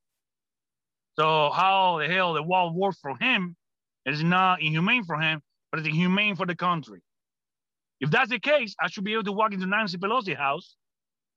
So 1.19 1.51
how 1.51 1.99
the 1.99 2.09
hell 2.09 2.35
the 2.35 2.43
wall 2.43 2.73
works 2.75 2.99
for 3.01 3.17
him 3.19 3.57
is 4.07 4.23
not 4.23 4.63
inhumane 4.63 5.05
for 5.05 5.19
him, 5.19 5.41
but 5.71 5.81
it's 5.81 5.89
inhumane 5.89 6.37
for 6.37 6.47
the 6.47 6.57
country. 6.57 7.01
If 8.01 8.11
that's 8.11 8.31
the 8.31 8.41
case, 8.41 8.75
I 8.81 8.89
should 8.89 9.05
be 9.05 9.13
able 9.13 9.25
to 9.25 9.33
walk 9.33 9.53
into 9.53 9.67
Nancy 9.67 9.99
Pelosi 9.99 10.37
house, 10.37 10.77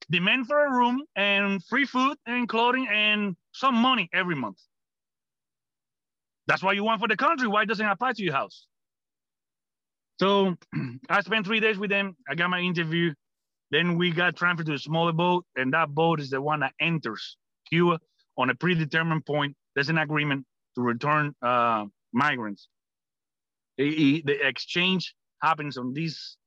demand 0.09 0.47
for 0.47 0.65
a 0.65 0.71
room 0.71 1.03
and 1.15 1.63
free 1.65 1.85
food 1.85 2.17
and 2.25 2.49
clothing 2.49 2.87
and 2.91 3.35
some 3.53 3.75
money 3.75 4.09
every 4.13 4.35
month. 4.35 4.57
That's 6.47 6.63
what 6.63 6.75
you 6.75 6.83
want 6.83 7.01
for 7.01 7.07
the 7.07 7.17
country. 7.17 7.47
Why 7.47 7.65
doesn't 7.65 7.85
it 7.85 7.89
apply 7.89 8.13
to 8.13 8.23
your 8.23 8.33
house? 8.33 8.67
So 10.19 10.55
I 11.09 11.21
spent 11.21 11.45
three 11.45 11.59
days 11.59 11.77
with 11.77 11.89
them. 11.89 12.15
I 12.29 12.35
got 12.35 12.49
my 12.49 12.59
interview. 12.59 13.13
Then 13.71 13.97
we 13.97 14.11
got 14.11 14.35
transferred 14.35 14.67
to 14.67 14.73
a 14.73 14.79
smaller 14.79 15.11
boat, 15.11 15.45
and 15.55 15.73
that 15.73 15.89
boat 15.89 16.19
is 16.19 16.29
the 16.29 16.41
one 16.41 16.61
that 16.61 16.73
enters 16.79 17.37
Cuba 17.69 17.99
on 18.37 18.49
a 18.49 18.55
predetermined 18.55 19.25
point. 19.25 19.55
There's 19.73 19.89
an 19.89 19.97
agreement 19.97 20.45
to 20.75 20.81
return 20.81 21.35
uh, 21.41 21.85
migrants. 22.15 22.69
The, 23.77 24.23
the 24.25 24.47
exchange 24.47 25.13
happens 25.41 25.77
on 25.77 25.93
this 25.93 26.37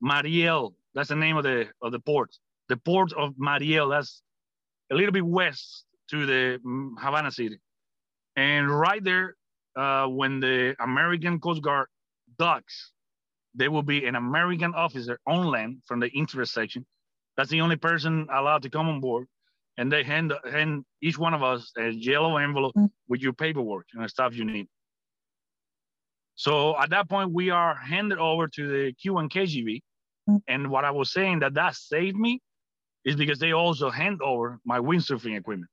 Mariel. 0.00 0.74
That's 0.94 1.10
the 1.10 1.16
name 1.16 1.36
of 1.36 1.44
the 1.44 1.68
of 1.82 1.92
the 1.92 2.00
port. 2.00 2.30
The 2.68 2.76
port 2.76 3.12
of 3.12 3.34
Mariel. 3.38 3.88
That's 3.90 4.22
a 4.90 4.94
little 4.94 5.12
bit 5.12 5.24
west 5.24 5.84
to 6.10 6.26
the 6.26 6.58
mm, 6.66 6.94
Havana 6.98 7.30
city. 7.30 7.58
And 8.36 8.70
right 8.70 9.04
there, 9.04 9.36
uh, 9.76 10.06
when 10.06 10.40
the 10.40 10.74
American 10.80 11.38
Coast 11.38 11.62
Guard 11.62 11.88
docks, 12.38 12.92
there 13.54 13.70
will 13.70 13.82
be 13.82 14.06
an 14.06 14.16
American 14.16 14.74
officer 14.74 15.20
on 15.26 15.46
land 15.46 15.82
from 15.86 16.00
the 16.00 16.08
interest 16.08 16.52
section. 16.54 16.86
That's 17.36 17.50
the 17.50 17.60
only 17.60 17.76
person 17.76 18.26
allowed 18.32 18.62
to 18.62 18.70
come 18.70 18.88
on 18.88 19.00
board. 19.00 19.26
And 19.76 19.90
they 19.92 20.02
hand, 20.02 20.32
hand 20.50 20.84
each 21.00 21.18
one 21.18 21.34
of 21.34 21.42
us 21.42 21.72
a 21.78 21.90
yellow 21.90 22.36
envelope 22.36 22.74
mm. 22.76 22.90
with 23.08 23.20
your 23.20 23.32
paperwork 23.32 23.86
and 23.94 24.04
the 24.04 24.08
stuff 24.08 24.34
you 24.34 24.44
need. 24.44 24.66
So 26.40 26.74
at 26.78 26.88
that 26.88 27.06
point, 27.06 27.32
we 27.32 27.50
are 27.50 27.74
handed 27.74 28.16
over 28.16 28.48
to 28.48 28.66
the 28.66 28.94
Cuban 28.94 29.28
KGB. 29.28 29.82
Mm. 30.26 30.40
And 30.48 30.70
what 30.70 30.86
I 30.86 30.90
was 30.90 31.12
saying 31.12 31.40
that 31.40 31.52
that 31.52 31.76
saved 31.76 32.16
me 32.16 32.40
is 33.04 33.14
because 33.14 33.38
they 33.38 33.52
also 33.52 33.90
hand 33.90 34.22
over 34.22 34.58
my 34.64 34.78
windsurfing 34.78 35.36
equipment. 35.36 35.70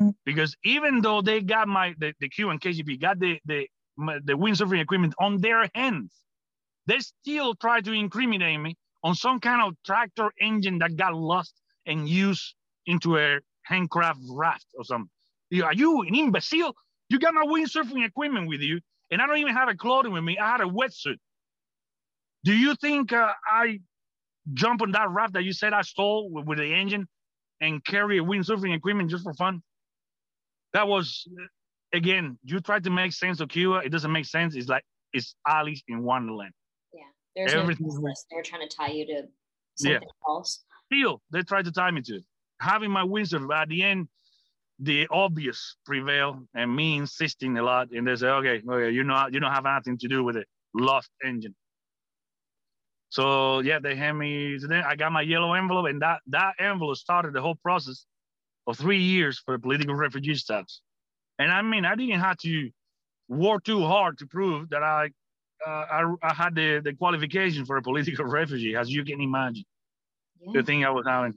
Mm. 0.00 0.14
Because 0.24 0.54
even 0.62 1.00
though 1.00 1.22
they 1.22 1.40
got 1.40 1.66
my 1.66 1.96
the, 1.98 2.12
the 2.20 2.28
Cuban 2.28 2.60
KGB 2.60 3.00
got 3.00 3.18
the 3.18 3.40
the 3.46 3.66
the 3.96 4.34
windsurfing 4.34 4.80
equipment 4.80 5.12
on 5.18 5.40
their 5.40 5.68
hands, 5.74 6.14
they 6.86 7.00
still 7.00 7.56
try 7.56 7.80
to 7.80 7.90
incriminate 7.90 8.60
me 8.60 8.76
on 9.02 9.16
some 9.16 9.40
kind 9.40 9.60
of 9.60 9.74
tractor 9.84 10.30
engine 10.40 10.78
that 10.78 10.94
got 10.94 11.14
lost 11.14 11.54
and 11.86 12.08
used 12.08 12.54
into 12.86 13.18
a 13.18 13.40
handcraft 13.62 14.20
raft 14.30 14.66
or 14.78 14.84
something. 14.84 15.10
Are 15.64 15.74
you 15.74 16.02
an 16.02 16.14
imbecile? 16.14 16.76
You 17.08 17.18
got 17.18 17.34
my 17.34 17.44
windsurfing 17.44 18.06
equipment 18.06 18.46
with 18.46 18.60
you, 18.60 18.78
and 19.10 19.20
I 19.20 19.26
don't 19.26 19.38
even 19.38 19.54
have 19.54 19.68
a 19.68 19.74
clothing 19.74 20.12
with 20.12 20.22
me. 20.22 20.38
I 20.38 20.50
had 20.50 20.60
a 20.60 20.64
wetsuit. 20.64 21.16
Do 22.44 22.54
you 22.54 22.74
think 22.76 23.12
uh, 23.12 23.32
I 23.46 23.80
jump 24.54 24.82
on 24.82 24.92
that 24.92 25.10
raft 25.10 25.34
that 25.34 25.44
you 25.44 25.52
said 25.52 25.72
I 25.72 25.82
stole 25.82 26.30
with, 26.30 26.46
with 26.46 26.58
the 26.58 26.72
engine 26.72 27.06
and 27.60 27.84
carry 27.84 28.18
a 28.18 28.22
windsurfing 28.22 28.74
equipment 28.74 29.10
just 29.10 29.24
for 29.24 29.34
fun? 29.34 29.62
That 30.72 30.88
was, 30.88 31.26
again, 31.92 32.38
you 32.44 32.60
try 32.60 32.78
to 32.78 32.90
make 32.90 33.12
sense 33.12 33.40
of 33.40 33.48
Cuba. 33.48 33.82
It 33.84 33.90
doesn't 33.90 34.12
make 34.12 34.26
sense. 34.26 34.54
It's 34.54 34.68
like 34.68 34.84
it's 35.12 35.34
Alice 35.46 35.82
in 35.88 36.02
Wonderland. 36.02 36.52
Yeah, 36.94 37.00
there's 37.34 37.52
Everything 37.52 37.88
no. 37.88 38.12
they're 38.30 38.42
trying 38.42 38.66
to 38.66 38.74
tie 38.74 38.92
you 38.92 39.06
to 39.06 39.22
something 39.76 40.00
yeah. 40.00 40.32
else. 40.32 40.64
Still, 40.92 41.20
they 41.32 41.42
tried 41.42 41.64
to 41.66 41.72
tie 41.72 41.90
me 41.90 42.02
to 42.02 42.16
it. 42.16 42.24
Having 42.60 42.90
my 42.90 43.02
wisdom 43.02 43.50
at 43.50 43.68
the 43.68 43.82
end, 43.82 44.08
the 44.82 45.06
obvious 45.10 45.76
prevail 45.84 46.42
and 46.54 46.74
me 46.74 46.96
insisting 46.96 47.58
a 47.58 47.62
lot. 47.62 47.90
And 47.92 48.06
they 48.06 48.16
say, 48.16 48.28
okay, 48.28 48.62
okay, 48.66 48.90
you 48.90 49.04
know, 49.04 49.28
you 49.30 49.40
don't 49.40 49.52
have 49.52 49.66
anything 49.66 49.98
to 49.98 50.08
do 50.08 50.24
with 50.24 50.36
it. 50.36 50.46
Lost 50.74 51.10
engine. 51.24 51.54
So 53.10 53.60
yeah, 53.60 53.80
they 53.80 53.96
hand 53.96 54.18
me. 54.18 54.56
Then 54.58 54.84
I 54.84 54.94
got 54.96 55.12
my 55.12 55.22
yellow 55.22 55.54
envelope, 55.54 55.86
and 55.86 56.00
that 56.00 56.20
that 56.28 56.54
envelope 56.60 56.96
started 56.96 57.32
the 57.32 57.40
whole 57.40 57.56
process 57.56 58.06
of 58.66 58.78
three 58.78 59.02
years 59.02 59.38
for 59.44 59.54
a 59.54 59.58
political 59.58 59.94
refugee 59.94 60.36
status. 60.36 60.80
And 61.38 61.50
I 61.50 61.60
mean, 61.62 61.84
I 61.84 61.96
didn't 61.96 62.20
have 62.20 62.36
to 62.38 62.70
work 63.28 63.64
too 63.64 63.84
hard 63.84 64.18
to 64.18 64.26
prove 64.26 64.70
that 64.70 64.84
I 64.84 65.10
uh, 65.66 65.70
I, 65.70 66.14
I, 66.22 66.32
had 66.32 66.54
the, 66.54 66.80
the 66.82 66.94
qualification 66.94 67.66
for 67.66 67.76
a 67.76 67.82
political 67.82 68.24
refugee, 68.40 68.76
as 68.76 68.90
you 68.90 69.04
can 69.04 69.20
imagine. 69.20 69.64
Yeah. 70.40 70.52
The 70.54 70.62
thing 70.62 70.84
I 70.84 70.90
was 70.90 71.04
having. 71.06 71.34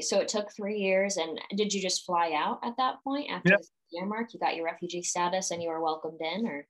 So 0.00 0.18
it 0.18 0.28
took 0.28 0.52
three 0.54 0.78
years, 0.78 1.16
and 1.16 1.40
did 1.56 1.72
you 1.72 1.80
just 1.80 2.04
fly 2.04 2.32
out 2.36 2.60
at 2.64 2.76
that 2.76 2.96
point 3.04 3.30
after 3.30 3.50
yep. 3.50 3.60
the 3.60 3.98
year 3.98 4.06
mark? 4.06 4.34
You 4.34 4.40
got 4.40 4.56
your 4.56 4.64
refugee 4.64 5.02
status, 5.02 5.50
and 5.50 5.62
you 5.62 5.68
were 5.68 5.80
welcomed 5.80 6.20
in, 6.20 6.46
or? 6.46 6.66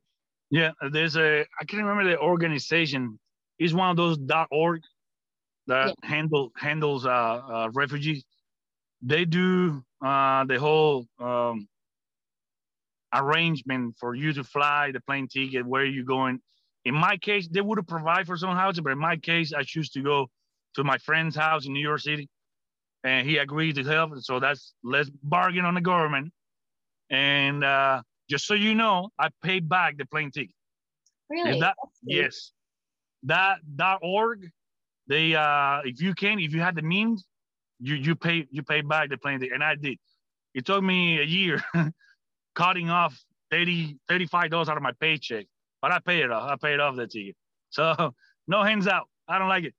Yeah, 0.50 0.72
there's 0.92 1.16
a 1.16 1.40
I 1.60 1.64
can't 1.64 1.82
remember 1.82 2.10
the 2.10 2.18
organization. 2.18 3.18
It's 3.58 3.72
one 3.72 3.90
of 3.90 3.96
those 3.96 4.18
dot 4.18 4.48
.org 4.50 4.82
that 5.66 5.94
yeah. 6.02 6.08
handle 6.08 6.52
handles 6.56 7.06
uh, 7.06 7.08
uh, 7.08 7.70
refugees. 7.72 8.24
They 9.02 9.24
do 9.24 9.82
uh, 10.04 10.44
the 10.44 10.58
whole 10.58 11.06
um, 11.18 11.68
arrangement 13.14 13.96
for 13.98 14.14
you 14.14 14.32
to 14.34 14.44
fly, 14.44 14.92
the 14.92 15.00
plane 15.00 15.28
ticket, 15.28 15.66
where 15.66 15.84
you're 15.84 16.04
going. 16.04 16.40
In 16.84 16.94
my 16.94 17.16
case, 17.16 17.48
they 17.50 17.60
would 17.60 17.78
have 17.78 17.88
provided 17.88 18.26
for 18.26 18.36
some 18.36 18.54
housing, 18.54 18.84
but 18.84 18.92
in 18.92 18.98
my 18.98 19.16
case, 19.16 19.52
I 19.52 19.62
choose 19.62 19.90
to 19.90 20.02
go 20.02 20.28
to 20.74 20.84
my 20.84 20.98
friend's 20.98 21.34
house 21.34 21.66
in 21.66 21.72
New 21.72 21.80
York 21.80 22.00
City, 22.00 22.28
and 23.04 23.26
he 23.26 23.38
agreed 23.38 23.76
to 23.76 23.84
help. 23.84 24.18
So 24.18 24.40
that's 24.40 24.74
let's 24.82 25.10
bargain 25.22 25.64
on 25.64 25.74
the 25.74 25.80
government. 25.80 26.32
And 27.10 27.62
uh, 27.62 28.02
just 28.28 28.46
so 28.46 28.54
you 28.54 28.74
know, 28.74 29.10
I 29.18 29.28
paid 29.42 29.68
back 29.68 29.96
the 29.96 30.06
plane 30.06 30.30
ticket. 30.30 30.54
Really? 31.30 31.60
That, 31.60 31.76
yes. 32.02 32.52
That 33.24 33.58
that 33.76 33.98
org, 34.02 34.48
they 35.08 35.34
uh, 35.34 35.80
if 35.84 36.00
you 36.00 36.14
can, 36.14 36.38
if 36.38 36.52
you 36.52 36.60
had 36.60 36.76
the 36.76 36.82
means, 36.82 37.24
you 37.80 37.94
you 37.96 38.14
pay 38.14 38.46
you 38.50 38.62
pay 38.62 38.82
back 38.82 39.10
the 39.10 39.18
plane 39.18 39.40
ticket, 39.40 39.54
and 39.54 39.64
I 39.64 39.74
did. 39.74 39.98
It 40.54 40.64
took 40.64 40.82
me 40.82 41.20
a 41.20 41.24
year 41.24 41.62
cutting 42.54 42.88
off 42.88 43.18
30 43.50 43.98
$35 44.10 44.68
out 44.68 44.76
of 44.76 44.82
my 44.82 44.92
paycheck, 45.00 45.46
but 45.82 45.92
I 45.92 45.98
paid 45.98 46.24
it 46.24 46.30
off. 46.30 46.50
I 46.50 46.56
paid 46.56 46.80
off 46.80 46.96
the 46.96 47.06
ticket. 47.06 47.36
So 47.70 48.14
no 48.48 48.62
hands 48.62 48.86
out. 48.86 49.08
I 49.28 49.38
don't 49.38 49.48
like 49.48 49.64
it. 49.64 49.74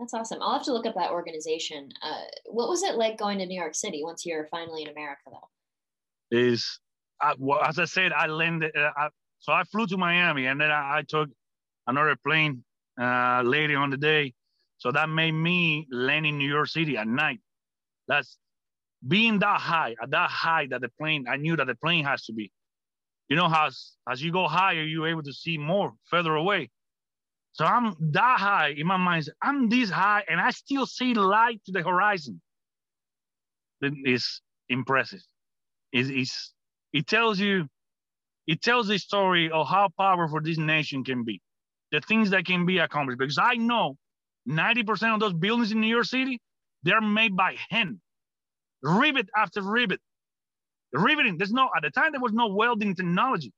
That's 0.00 0.14
awesome. 0.14 0.38
I'll 0.40 0.54
have 0.54 0.64
to 0.64 0.72
look 0.72 0.86
up 0.86 0.94
that 0.94 1.10
organization. 1.10 1.90
Uh, 2.02 2.22
what 2.46 2.70
was 2.70 2.82
it 2.82 2.94
like 2.94 3.18
going 3.18 3.38
to 3.38 3.46
New 3.46 3.60
York 3.60 3.74
City 3.74 4.00
once 4.02 4.24
you're 4.24 4.48
finally 4.50 4.82
in 4.82 4.88
America, 4.88 5.20
though? 5.26 5.48
Is 6.30 6.80
well, 7.38 7.60
as 7.62 7.78
I 7.78 7.84
said, 7.84 8.12
I 8.12 8.26
landed. 8.26 8.74
Uh, 8.74 8.90
I, 8.96 9.08
so 9.40 9.52
I 9.52 9.62
flew 9.64 9.86
to 9.88 9.98
Miami, 9.98 10.46
and 10.46 10.58
then 10.58 10.70
I, 10.70 10.98
I 10.98 11.02
took 11.06 11.28
another 11.86 12.16
plane 12.16 12.64
uh, 12.98 13.42
later 13.44 13.76
on 13.76 13.90
the 13.90 13.98
day. 13.98 14.32
So 14.78 14.90
that 14.90 15.10
made 15.10 15.32
me 15.32 15.86
land 15.90 16.24
in 16.24 16.38
New 16.38 16.48
York 16.48 16.68
City 16.68 16.96
at 16.96 17.06
night. 17.06 17.40
That's 18.08 18.38
being 19.06 19.38
that 19.40 19.60
high, 19.60 19.96
at 20.02 20.10
that 20.12 20.30
high 20.30 20.66
that 20.70 20.80
the 20.80 20.88
plane, 20.98 21.26
I 21.28 21.36
knew 21.36 21.56
that 21.56 21.66
the 21.66 21.74
plane 21.74 22.06
has 22.06 22.24
to 22.24 22.32
be. 22.32 22.50
You 23.28 23.36
know, 23.36 23.52
as, 23.54 23.92
as 24.08 24.22
you 24.22 24.32
go 24.32 24.48
higher, 24.48 24.82
you're 24.82 25.08
able 25.08 25.22
to 25.24 25.32
see 25.32 25.58
more 25.58 25.92
further 26.10 26.34
away. 26.34 26.70
So 27.52 27.64
I'm 27.64 27.94
that 28.12 28.38
high 28.38 28.74
in 28.76 28.86
my 28.86 28.96
mind. 28.96 29.28
I'm 29.42 29.68
this 29.68 29.90
high 29.90 30.24
and 30.28 30.40
I 30.40 30.50
still 30.50 30.86
see 30.86 31.14
light 31.14 31.60
to 31.66 31.72
the 31.72 31.82
horizon. 31.82 32.40
It's 33.82 34.40
impressive. 34.68 35.20
It's, 35.92 36.08
it's, 36.10 36.52
it 36.92 37.06
tells 37.06 37.38
you, 37.38 37.66
it 38.46 38.62
tells 38.62 38.88
the 38.88 38.98
story 38.98 39.50
of 39.50 39.68
how 39.68 39.88
powerful 39.98 40.40
this 40.42 40.58
nation 40.58 41.04
can 41.04 41.24
be, 41.24 41.40
the 41.92 42.00
things 42.00 42.30
that 42.30 42.44
can 42.44 42.66
be 42.66 42.78
accomplished. 42.78 43.18
Because 43.18 43.38
I 43.38 43.54
know 43.54 43.96
90% 44.48 45.14
of 45.14 45.20
those 45.20 45.32
buildings 45.32 45.72
in 45.72 45.80
New 45.80 45.88
York 45.88 46.06
City, 46.06 46.40
they're 46.82 47.00
made 47.00 47.36
by 47.36 47.56
hand 47.68 48.00
rivet 48.82 49.28
after 49.36 49.62
rivet. 49.62 50.00
Riveting, 50.92 51.38
there's 51.38 51.52
no, 51.52 51.68
at 51.76 51.82
the 51.82 51.90
time, 51.90 52.12
there 52.12 52.20
was 52.20 52.32
no 52.32 52.48
welding 52.48 52.94
technology. 52.94 53.52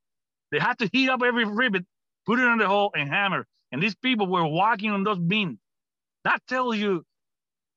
They 0.50 0.58
had 0.58 0.78
to 0.80 0.90
heat 0.92 1.08
up 1.08 1.22
every 1.24 1.44
rivet, 1.44 1.84
put 2.26 2.38
it 2.38 2.44
on 2.44 2.58
the 2.58 2.68
hole, 2.68 2.92
and 2.94 3.08
hammer. 3.08 3.46
And 3.72 3.82
these 3.82 3.94
people 3.96 4.26
were 4.26 4.46
walking 4.46 4.90
on 4.90 5.02
those 5.02 5.18
beams. 5.18 5.58
That 6.24 6.40
tells 6.46 6.76
you 6.76 7.04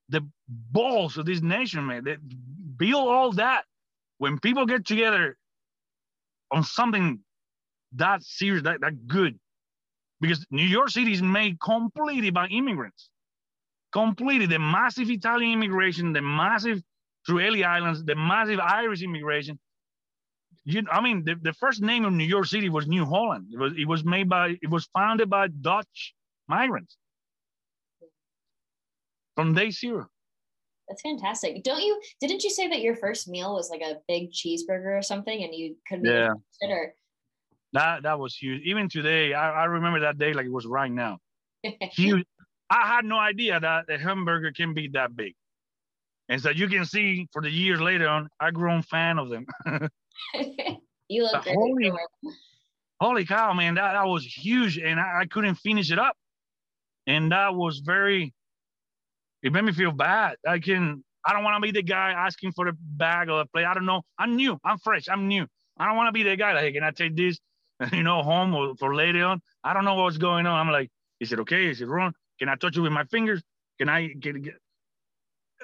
the 0.09 0.27
balls 0.47 1.17
of 1.17 1.25
this 1.25 1.41
nation, 1.41 1.87
man. 1.87 2.03
They 2.03 2.17
build 2.77 3.07
all 3.07 3.31
that. 3.33 3.63
When 4.17 4.39
people 4.39 4.65
get 4.65 4.85
together 4.85 5.37
on 6.51 6.63
something 6.63 7.19
that 7.93 8.23
serious, 8.23 8.63
that, 8.63 8.81
that 8.81 9.07
good, 9.07 9.39
because 10.21 10.45
New 10.51 10.65
York 10.65 10.89
City 10.89 11.11
is 11.11 11.21
made 11.21 11.59
completely 11.59 12.29
by 12.29 12.47
immigrants. 12.47 13.09
Completely. 13.91 14.45
The 14.45 14.59
massive 14.59 15.09
Italian 15.09 15.53
immigration, 15.53 16.13
the 16.13 16.21
massive 16.21 16.81
through 17.25 17.45
Ellis 17.45 17.63
Islands, 17.63 18.03
the 18.03 18.15
massive 18.15 18.59
Irish 18.59 19.01
immigration. 19.01 19.59
You, 20.65 20.83
I 20.91 20.99
mean, 20.99 21.23
the, 21.23 21.35
the 21.35 21.53
first 21.53 21.81
name 21.81 22.05
of 22.05 22.13
New 22.13 22.25
York 22.25 22.47
City 22.47 22.69
was 22.69 22.87
New 22.87 23.05
Holland. 23.05 23.47
It 23.53 23.59
was 23.59 23.73
it 23.77 23.87
was 23.87 24.03
made 24.03 24.27
by 24.27 24.57
it 24.61 24.69
was 24.69 24.85
founded 24.93 25.29
by 25.29 25.47
Dutch 25.47 26.15
migrants 26.47 26.97
from 29.35 29.53
day 29.53 29.69
zero. 29.69 30.07
That's 30.87 31.01
fantastic. 31.01 31.63
Don't 31.63 31.81
you? 31.81 32.01
Didn't 32.19 32.43
you 32.43 32.49
say 32.49 32.67
that 32.67 32.81
your 32.81 32.95
first 32.95 33.27
meal 33.27 33.53
was 33.53 33.69
like 33.69 33.81
a 33.81 33.97
big 34.07 34.31
cheeseburger 34.31 34.97
or 34.97 35.01
something, 35.01 35.43
and 35.43 35.53
you 35.53 35.75
couldn't 35.87 36.05
yeah. 36.05 36.33
consider? 36.59 36.95
That 37.73 38.03
that 38.03 38.19
was 38.19 38.35
huge. 38.35 38.63
Even 38.63 38.89
today, 38.89 39.33
I, 39.33 39.63
I 39.63 39.65
remember 39.65 39.99
that 39.99 40.17
day 40.17 40.33
like 40.33 40.47
it 40.47 40.51
was 40.51 40.65
right 40.65 40.91
now. 40.91 41.19
huge. 41.91 42.25
I 42.69 42.87
had 42.87 43.05
no 43.05 43.19
idea 43.19 43.59
that 43.59 43.85
a 43.89 43.99
hamburger 43.99 44.51
can 44.51 44.73
be 44.73 44.87
that 44.89 45.15
big. 45.15 45.35
And 46.29 46.41
so 46.41 46.49
you 46.49 46.67
can 46.67 46.85
see 46.85 47.27
for 47.31 47.41
the 47.41 47.51
years 47.51 47.79
later 47.79 48.07
on, 48.07 48.29
I 48.39 48.49
grown 48.49 48.81
fan 48.81 49.19
of 49.19 49.29
them. 49.29 49.45
you 51.09 51.23
look 51.23 51.45
holy, 51.45 51.91
holy 52.99 53.25
cow, 53.25 53.53
man, 53.53 53.75
that, 53.75 53.93
that 53.93 54.07
was 54.07 54.25
huge. 54.25 54.77
And 54.77 54.99
I, 54.99 55.21
I 55.21 55.25
couldn't 55.25 55.55
finish 55.55 55.91
it 55.91 55.99
up. 55.99 56.15
And 57.07 57.31
that 57.31 57.53
was 57.53 57.79
very, 57.79 58.33
it 59.43 59.53
made 59.53 59.63
me 59.63 59.73
feel 59.73 59.91
bad. 59.91 60.37
I 60.47 60.59
can, 60.59 61.03
I 61.25 61.33
don't 61.33 61.43
want 61.43 61.55
to 61.55 61.61
be 61.61 61.71
the 61.71 61.83
guy 61.83 62.11
asking 62.11 62.53
for 62.53 62.65
the 62.65 62.77
bag 62.79 63.29
or 63.29 63.39
the 63.39 63.45
plate. 63.45 63.65
I 63.65 63.73
don't 63.73 63.85
know. 63.85 64.01
I'm 64.17 64.35
new. 64.35 64.59
I'm 64.63 64.77
fresh. 64.79 65.07
I'm 65.09 65.27
new. 65.27 65.45
I 65.77 65.87
don't 65.87 65.97
want 65.97 66.07
to 66.07 66.11
be 66.11 66.23
the 66.23 66.35
guy 66.35 66.53
like, 66.53 66.63
hey, 66.63 66.71
can 66.71 66.83
I 66.83 66.91
take 66.91 67.15
this, 67.15 67.39
you 67.91 68.03
know, 68.03 68.23
home 68.23 68.55
or 68.55 68.75
for 68.77 68.95
later 68.95 69.25
on? 69.25 69.41
I 69.63 69.73
don't 69.73 69.85
know 69.85 69.95
what's 69.95 70.17
going 70.17 70.45
on. 70.45 70.67
I'm 70.67 70.71
like, 70.71 70.89
is 71.19 71.31
it 71.31 71.39
okay? 71.41 71.67
Is 71.67 71.81
it 71.81 71.87
wrong? 71.87 72.13
Can 72.39 72.49
I 72.49 72.55
touch 72.55 72.77
it 72.77 72.81
with 72.81 72.91
my 72.91 73.03
fingers? 73.05 73.41
Can 73.79 73.89
I 73.89 74.07
get, 74.07 74.41
get 74.41 74.55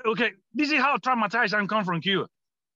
okay? 0.06 0.32
This 0.54 0.72
is 0.72 0.80
how 0.80 0.98
traumatized 0.98 1.54
I'm 1.54 1.68
come 1.68 1.86
from 1.86 2.02
Cuba. 2.02 2.28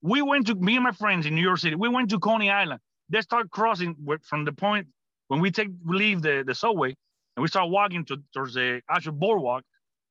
We 0.05 0.21
went 0.21 0.45
to 0.47 0.55
me 0.55 0.75
and 0.75 0.83
my 0.83 0.91
friends 0.91 1.25
in 1.25 1.33
New 1.33 1.41
York 1.41 1.57
City. 1.57 1.75
We 1.75 1.89
went 1.89 2.11
to 2.11 2.19
Coney 2.19 2.51
Island. 2.51 2.79
They 3.09 3.21
start 3.21 3.49
crossing 3.49 3.95
from 4.21 4.45
the 4.45 4.51
point 4.51 4.85
when 5.29 5.39
we 5.39 5.49
take 5.49 5.69
leave 5.83 6.21
the, 6.21 6.43
the 6.45 6.53
subway 6.53 6.89
and 7.35 7.41
we 7.41 7.47
start 7.47 7.71
walking 7.71 8.05
to, 8.05 8.17
towards 8.31 8.53
the 8.53 8.83
actual 8.87 9.13
boardwalk. 9.13 9.63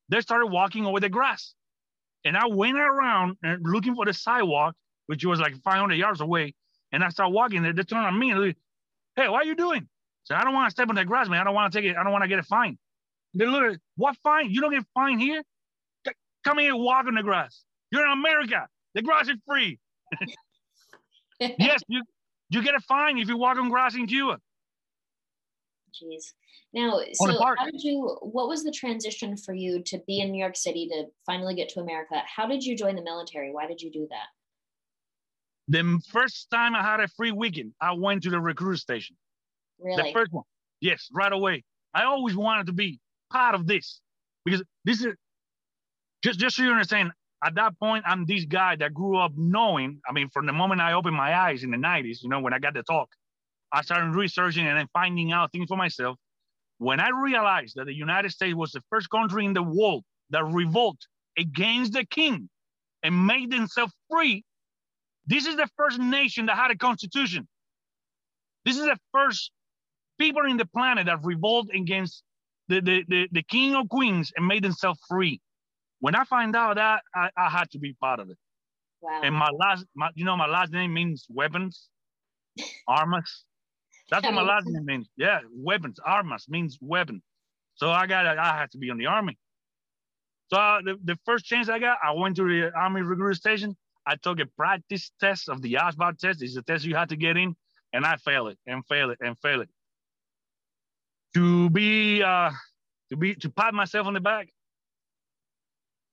They 0.08 0.20
started 0.20 0.46
walking 0.46 0.84
over 0.84 0.98
the 0.98 1.08
grass, 1.08 1.54
and 2.24 2.36
I 2.36 2.46
went 2.46 2.76
around 2.76 3.36
and 3.44 3.62
looking 3.64 3.94
for 3.94 4.04
the 4.04 4.12
sidewalk, 4.12 4.74
which 5.06 5.24
was 5.24 5.38
like 5.38 5.54
500 5.62 5.94
yards 5.94 6.20
away. 6.20 6.54
And 6.90 7.04
I 7.04 7.08
start 7.10 7.30
walking 7.30 7.62
there. 7.62 7.72
They 7.72 7.84
turn 7.84 8.04
on 8.04 8.18
me 8.18 8.32
and 8.32 8.42
they, 8.42 8.54
hey, 9.14 9.28
what 9.28 9.44
are 9.44 9.46
you 9.46 9.54
doing? 9.54 9.88
So 10.24 10.34
I 10.34 10.42
don't 10.42 10.54
want 10.54 10.66
to 10.66 10.72
step 10.72 10.88
on 10.88 10.96
the 10.96 11.04
grass, 11.04 11.28
man. 11.28 11.40
I 11.40 11.44
don't 11.44 11.54
want 11.54 11.72
to 11.72 11.78
take 11.78 11.88
it. 11.88 11.96
I 11.96 12.02
don't 12.02 12.12
want 12.12 12.22
to 12.22 12.28
get 12.28 12.40
a 12.40 12.42
fine. 12.42 12.78
They 13.34 13.46
look 13.46 13.62
at 13.62 13.80
what 13.96 14.16
fine? 14.24 14.50
You 14.50 14.60
don't 14.60 14.72
get 14.72 14.84
fine 14.92 15.20
here? 15.20 15.44
Come 16.44 16.58
here, 16.58 16.74
walk 16.74 17.06
on 17.06 17.14
the 17.14 17.22
grass. 17.22 17.62
You're 17.92 18.04
in 18.04 18.12
America. 18.12 18.66
The 18.94 19.02
grass 19.02 19.28
is 19.28 19.36
free. 19.46 19.78
Yes, 21.40 21.82
you 21.88 22.02
you 22.50 22.62
get 22.62 22.74
a 22.74 22.80
fine 22.80 23.18
if 23.18 23.28
you 23.28 23.36
walk 23.36 23.58
on 23.58 23.68
grass 23.68 23.94
in 23.94 24.06
Cuba. 24.06 24.38
Jeez. 25.90 26.32
Now, 26.72 27.00
so 27.12 27.38
how 27.38 27.64
did 27.64 27.82
you? 27.82 28.18
What 28.22 28.48
was 28.48 28.64
the 28.64 28.72
transition 28.72 29.36
for 29.36 29.54
you 29.54 29.82
to 29.84 30.00
be 30.06 30.20
in 30.20 30.32
New 30.32 30.40
York 30.40 30.56
City 30.56 30.88
to 30.88 31.04
finally 31.24 31.54
get 31.54 31.68
to 31.70 31.80
America? 31.80 32.20
How 32.26 32.46
did 32.48 32.64
you 32.64 32.76
join 32.76 32.96
the 32.96 33.02
military? 33.02 33.52
Why 33.52 33.66
did 33.68 33.80
you 33.80 33.92
do 33.92 34.08
that? 34.10 34.26
The 35.68 36.00
first 36.10 36.50
time 36.50 36.74
I 36.74 36.82
had 36.82 37.00
a 37.00 37.08
free 37.08 37.30
weekend, 37.30 37.72
I 37.80 37.92
went 37.92 38.24
to 38.24 38.30
the 38.30 38.40
recruit 38.40 38.78
station. 38.78 39.16
Really? 39.78 40.02
The 40.02 40.12
first 40.12 40.32
one. 40.32 40.44
Yes, 40.80 41.08
right 41.12 41.32
away. 41.32 41.64
I 41.94 42.04
always 42.04 42.36
wanted 42.36 42.66
to 42.66 42.72
be 42.72 42.98
part 43.32 43.54
of 43.54 43.66
this 43.66 44.00
because 44.44 44.62
this 44.84 45.00
is 45.00 45.14
just 46.24 46.40
just 46.40 46.56
so 46.56 46.64
you 46.64 46.70
understand. 46.70 47.12
At 47.44 47.56
that 47.56 47.78
point, 47.78 48.04
I'm 48.06 48.24
this 48.24 48.46
guy 48.46 48.76
that 48.76 48.94
grew 48.94 49.18
up 49.18 49.32
knowing. 49.36 50.00
I 50.08 50.12
mean, 50.12 50.30
from 50.30 50.46
the 50.46 50.52
moment 50.52 50.80
I 50.80 50.94
opened 50.94 51.14
my 51.16 51.38
eyes 51.38 51.62
in 51.62 51.70
the 51.70 51.76
'90s, 51.76 52.22
you 52.22 52.30
know, 52.30 52.40
when 52.40 52.54
I 52.54 52.58
got 52.58 52.72
the 52.72 52.82
talk, 52.82 53.10
I 53.70 53.82
started 53.82 54.14
researching 54.14 54.66
and 54.66 54.78
then 54.78 54.88
finding 54.94 55.30
out 55.30 55.52
things 55.52 55.68
for 55.68 55.76
myself. 55.76 56.16
When 56.78 57.00
I 57.00 57.10
realized 57.10 57.74
that 57.76 57.84
the 57.84 57.94
United 57.94 58.30
States 58.30 58.54
was 58.54 58.72
the 58.72 58.82
first 58.88 59.10
country 59.10 59.44
in 59.44 59.52
the 59.52 59.62
world 59.62 60.04
that 60.30 60.44
revolt 60.44 60.96
against 61.38 61.92
the 61.92 62.04
king 62.04 62.48
and 63.02 63.26
made 63.26 63.50
themselves 63.50 63.92
free, 64.10 64.42
this 65.26 65.46
is 65.46 65.56
the 65.56 65.68
first 65.76 65.98
nation 65.98 66.46
that 66.46 66.56
had 66.56 66.70
a 66.70 66.76
constitution. 66.76 67.46
This 68.64 68.76
is 68.78 68.84
the 68.84 68.98
first 69.12 69.50
people 70.18 70.46
in 70.46 70.56
the 70.56 70.66
planet 70.66 71.06
that 71.06 71.22
revolt 71.22 71.68
against 71.74 72.22
the, 72.68 72.80
the, 72.80 73.04
the, 73.08 73.28
the 73.32 73.42
king 73.42 73.74
or 73.74 73.84
queens 73.84 74.32
and 74.36 74.46
made 74.46 74.64
themselves 74.64 74.98
free. 75.08 75.40
When 76.04 76.14
I 76.14 76.24
find 76.24 76.54
out 76.54 76.76
that, 76.76 77.00
I, 77.14 77.30
I 77.34 77.48
had 77.48 77.70
to 77.70 77.78
be 77.78 77.94
part 77.94 78.20
of 78.20 78.28
it. 78.28 78.36
Wow. 79.00 79.22
And 79.24 79.34
my 79.34 79.48
last, 79.58 79.86
my, 79.96 80.10
you 80.14 80.26
know, 80.26 80.36
my 80.36 80.46
last 80.46 80.70
name 80.70 80.92
means 80.92 81.24
weapons, 81.30 81.88
armas. 82.86 83.44
That's 84.10 84.22
what 84.22 84.34
my 84.34 84.42
last 84.42 84.66
name 84.66 84.84
means. 84.84 85.08
Yeah, 85.16 85.38
weapons, 85.56 85.98
armas 86.04 86.44
means 86.46 86.76
weapon. 86.82 87.22
So 87.76 87.90
I 87.90 88.06
got, 88.06 88.26
I 88.26 88.54
had 88.54 88.70
to 88.72 88.78
be 88.78 88.90
in 88.90 88.98
the 88.98 89.06
army. 89.06 89.38
So 90.52 90.58
uh, 90.58 90.82
the, 90.84 90.98
the 91.02 91.18
first 91.24 91.46
chance 91.46 91.70
I 91.70 91.78
got, 91.78 91.96
I 92.04 92.12
went 92.12 92.36
to 92.36 92.42
the 92.42 92.70
army 92.76 93.00
recruit 93.00 93.36
station. 93.36 93.74
I 94.06 94.16
took 94.16 94.40
a 94.40 94.46
practice 94.58 95.10
test 95.18 95.48
of 95.48 95.62
the 95.62 95.72
ASVAB 95.80 96.18
test. 96.18 96.42
It's 96.42 96.54
a 96.56 96.62
test 96.62 96.84
you 96.84 96.94
had 96.94 97.08
to 97.08 97.16
get 97.16 97.38
in, 97.38 97.56
and 97.94 98.04
I 98.04 98.16
failed 98.16 98.50
it 98.50 98.58
and 98.66 98.84
failed 98.86 99.12
it 99.12 99.20
and 99.22 99.38
failed 99.38 99.62
it 99.62 99.70
to 101.32 101.70
be 101.70 102.22
uh, 102.22 102.50
to 103.08 103.16
be 103.16 103.36
to 103.36 103.48
pat 103.48 103.72
myself 103.72 104.06
on 104.06 104.12
the 104.12 104.20
back. 104.20 104.53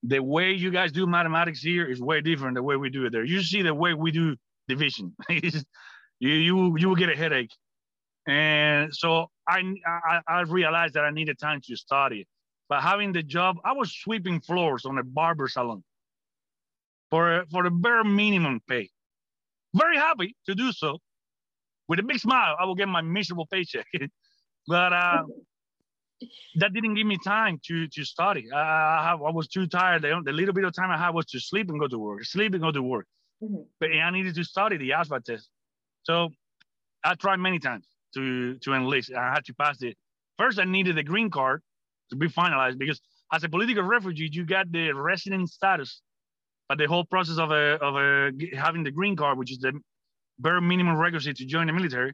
The 0.04 0.20
way 0.20 0.52
you 0.52 0.70
guys 0.70 0.90
do 0.92 1.06
mathematics 1.06 1.60
here 1.60 1.86
is 1.88 2.00
way 2.00 2.20
different 2.20 2.56
the 2.56 2.62
way 2.62 2.76
we 2.76 2.90
do 2.90 3.06
it 3.06 3.12
there. 3.12 3.24
You 3.24 3.40
see 3.42 3.62
the 3.62 3.74
way 3.74 3.94
we 3.94 4.10
do 4.10 4.36
division. 4.68 5.14
you 5.28 5.50
you 6.20 6.76
you 6.76 6.88
will 6.88 6.96
get 6.96 7.08
a 7.08 7.16
headache, 7.16 7.52
and 8.26 8.94
so 8.94 9.26
I, 9.48 9.62
I 9.86 10.20
I 10.26 10.40
realized 10.42 10.94
that 10.94 11.04
I 11.04 11.10
needed 11.10 11.38
time 11.38 11.60
to 11.66 11.76
study. 11.76 12.26
But 12.68 12.82
having 12.82 13.12
the 13.12 13.22
job, 13.22 13.58
I 13.64 13.72
was 13.72 13.92
sweeping 13.92 14.40
floors 14.40 14.84
on 14.84 14.98
a 14.98 15.04
barber 15.04 15.46
salon 15.48 15.84
for 17.10 17.44
for 17.50 17.62
the 17.62 17.70
bare 17.70 18.02
minimum 18.02 18.60
pay. 18.66 18.90
Very 19.74 19.96
happy 19.96 20.34
to 20.46 20.54
do 20.54 20.72
so. 20.72 20.98
With 21.88 21.98
a 21.98 22.02
big 22.02 22.18
smile, 22.18 22.56
I 22.58 22.64
will 22.64 22.74
get 22.74 22.88
my 22.88 23.02
miserable 23.02 23.46
paycheck. 23.46 23.86
but 24.66 24.92
uh, 24.92 25.24
that 26.56 26.72
didn't 26.72 26.94
give 26.94 27.06
me 27.06 27.18
time 27.24 27.60
to 27.66 27.88
to 27.88 28.04
study. 28.04 28.50
I, 28.52 29.12
I, 29.12 29.30
was 29.30 29.48
too 29.48 29.66
tired. 29.66 30.02
The, 30.02 30.20
the, 30.24 30.32
little 30.32 30.54
bit 30.54 30.64
of 30.64 30.74
time 30.74 30.90
I 30.90 30.98
had 30.98 31.10
was 31.10 31.26
to 31.26 31.40
sleep 31.40 31.68
and 31.70 31.78
go 31.80 31.88
to 31.88 31.98
work, 31.98 32.24
sleep 32.24 32.52
and 32.54 32.62
go 32.62 32.72
to 32.72 32.82
work. 32.82 33.06
Mm-hmm. 33.42 33.62
But 33.80 33.90
I 33.92 34.10
needed 34.10 34.34
to 34.36 34.44
study 34.44 34.76
the 34.76 34.90
ASVAB 34.90 35.24
test. 35.24 35.48
So 36.04 36.30
I 37.04 37.14
tried 37.14 37.36
many 37.36 37.58
times 37.58 37.86
to 38.14 38.58
to 38.58 38.74
enlist. 38.74 39.12
I 39.12 39.32
had 39.34 39.44
to 39.46 39.54
pass 39.54 39.82
it. 39.82 39.96
First, 40.38 40.58
I 40.58 40.64
needed 40.64 40.96
the 40.96 41.02
green 41.02 41.30
card 41.30 41.62
to 42.10 42.16
be 42.16 42.28
finalized 42.28 42.78
because 42.78 43.00
as 43.32 43.44
a 43.44 43.48
political 43.48 43.82
refugee, 43.82 44.28
you 44.30 44.44
got 44.44 44.70
the 44.70 44.92
resident 44.92 45.48
status, 45.48 46.02
but 46.68 46.78
the 46.78 46.86
whole 46.86 47.04
process 47.04 47.38
of 47.38 47.50
a 47.50 47.78
of 47.80 47.96
a 47.96 48.32
having 48.56 48.84
the 48.84 48.90
green 48.90 49.16
card, 49.16 49.38
which 49.38 49.52
is 49.52 49.58
the 49.58 49.72
bare 50.38 50.60
minimum 50.60 50.96
requisite 50.96 51.36
to 51.36 51.46
join 51.46 51.66
the 51.66 51.72
military, 51.72 52.12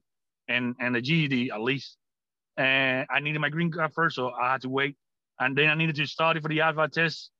and 0.49 0.75
and 0.81 0.95
the 0.95 1.01
GED 1.01 1.51
at 1.51 1.61
least 1.61 1.97
and 2.59 3.07
I 3.09 3.21
needed 3.21 3.41
my 3.41 3.49
green 3.49 3.71
card 3.71 3.93
first, 3.95 4.17
so 4.17 4.31
I 4.31 4.53
had 4.53 4.63
to 4.63 4.69
wait. 4.69 4.97
And 5.39 5.57
then 5.57 5.71
I 5.71 5.75
needed 5.75 5.95
to 5.97 6.07
study 6.07 6.41
for 6.41 6.49
the 6.49 6.59
ASVAB 6.59 6.91
test, 6.91 7.31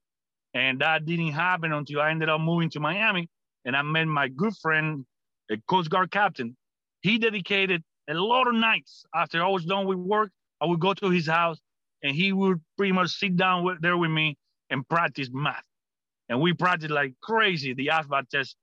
and 0.55 0.81
that 0.81 1.05
didn't 1.05 1.33
happen 1.33 1.73
until 1.73 2.01
I 2.01 2.11
ended 2.11 2.29
up 2.29 2.41
moving 2.41 2.71
to 2.71 2.81
Miami, 2.81 3.29
and 3.65 3.77
I 3.77 3.83
met 3.83 4.07
my 4.07 4.29
good 4.29 4.57
friend, 4.57 5.05
a 5.51 5.57
Coast 5.69 5.91
Guard 5.91 6.13
captain. 6.13 6.57
He 7.01 7.19
dedicated 7.19 7.83
a 8.09 8.15
lot 8.15 8.47
of 8.47 8.55
nights 8.55 9.05
after 9.15 9.43
I 9.43 9.49
was 9.49 9.65
done 9.65 9.87
with 9.87 9.99
work. 9.99 10.31
I 10.61 10.67
would 10.67 10.81
go 10.81 10.95
to 10.95 11.11
his 11.11 11.27
house, 11.27 11.59
and 12.03 12.15
he 12.15 12.33
would 12.33 12.61
pretty 12.77 12.93
much 12.93 13.11
sit 13.11 13.37
down 13.37 13.65
with, 13.65 13.83
there 13.83 13.97
with 13.97 14.13
me 14.13 14.37
and 14.71 14.89
practice 14.89 15.29
math. 15.33 15.65
And 16.29 16.41
we 16.41 16.53
practiced 16.53 16.93
like 16.93 17.15
crazy 17.21 17.75
the 17.75 17.89
ASVAB 17.89 18.29
test 18.29 18.57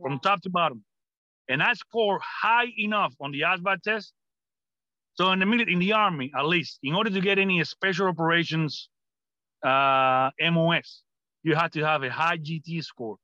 from 0.00 0.20
top 0.20 0.42
to 0.42 0.50
bottom. 0.50 0.84
And 1.48 1.62
I 1.62 1.72
scored 1.72 2.20
high 2.22 2.66
enough 2.78 3.14
on 3.20 3.32
the 3.32 3.40
ASVAB 3.40 3.82
test 3.82 4.12
so 5.16 5.32
in 5.32 5.38
the 5.38 5.46
military, 5.46 5.72
in 5.72 5.78
the 5.78 5.92
army, 5.94 6.30
at 6.36 6.46
least, 6.46 6.78
in 6.82 6.94
order 6.94 7.10
to 7.10 7.20
get 7.20 7.38
any 7.38 7.64
special 7.64 8.06
operations 8.06 8.90
uh, 9.64 10.30
MOS, 10.40 11.02
you 11.42 11.54
have 11.54 11.70
to 11.72 11.84
have 11.84 12.02
a 12.02 12.10
high 12.10 12.36
GT 12.36 12.84
score. 12.84 13.16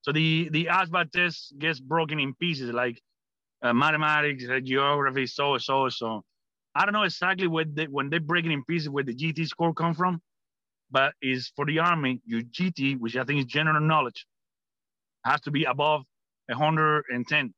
So 0.00 0.12
the 0.12 0.48
the 0.50 0.66
ASVAB 0.66 1.10
test 1.12 1.54
gets 1.58 1.80
broken 1.80 2.18
in 2.18 2.34
pieces, 2.34 2.70
like 2.70 3.00
uh, 3.62 3.74
mathematics, 3.74 4.44
uh, 4.48 4.60
geography, 4.60 5.26
so 5.26 5.58
so 5.58 5.88
so. 5.88 6.22
I 6.74 6.84
don't 6.84 6.92
know 6.92 7.04
exactly 7.04 7.46
what 7.46 7.74
they, 7.74 7.86
when 7.86 8.10
they 8.10 8.18
break 8.18 8.44
it 8.46 8.50
in 8.50 8.64
pieces 8.64 8.88
where 8.88 9.04
the 9.04 9.14
GT 9.14 9.46
score 9.46 9.72
come 9.72 9.94
from, 9.94 10.20
but 10.90 11.12
is 11.22 11.52
for 11.54 11.64
the 11.64 11.78
army, 11.78 12.20
your 12.24 12.40
GT, 12.42 12.98
which 12.98 13.16
I 13.16 13.22
think 13.22 13.38
is 13.38 13.44
general 13.44 13.80
knowledge, 13.80 14.26
has 15.24 15.40
to 15.42 15.52
be 15.52 15.64
above 15.64 16.02
110 16.46 17.54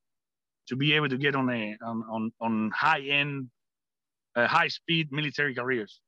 to 0.68 0.76
be 0.76 0.92
able 0.92 1.08
to 1.08 1.16
get 1.16 1.34
on 1.34 1.48
a 1.50 1.76
on 1.84 2.04
on, 2.10 2.32
on 2.40 2.70
high 2.74 3.00
end 3.00 3.48
uh, 4.36 4.46
high 4.46 4.68
speed 4.68 5.08
military 5.10 5.54
careers. 5.54 6.00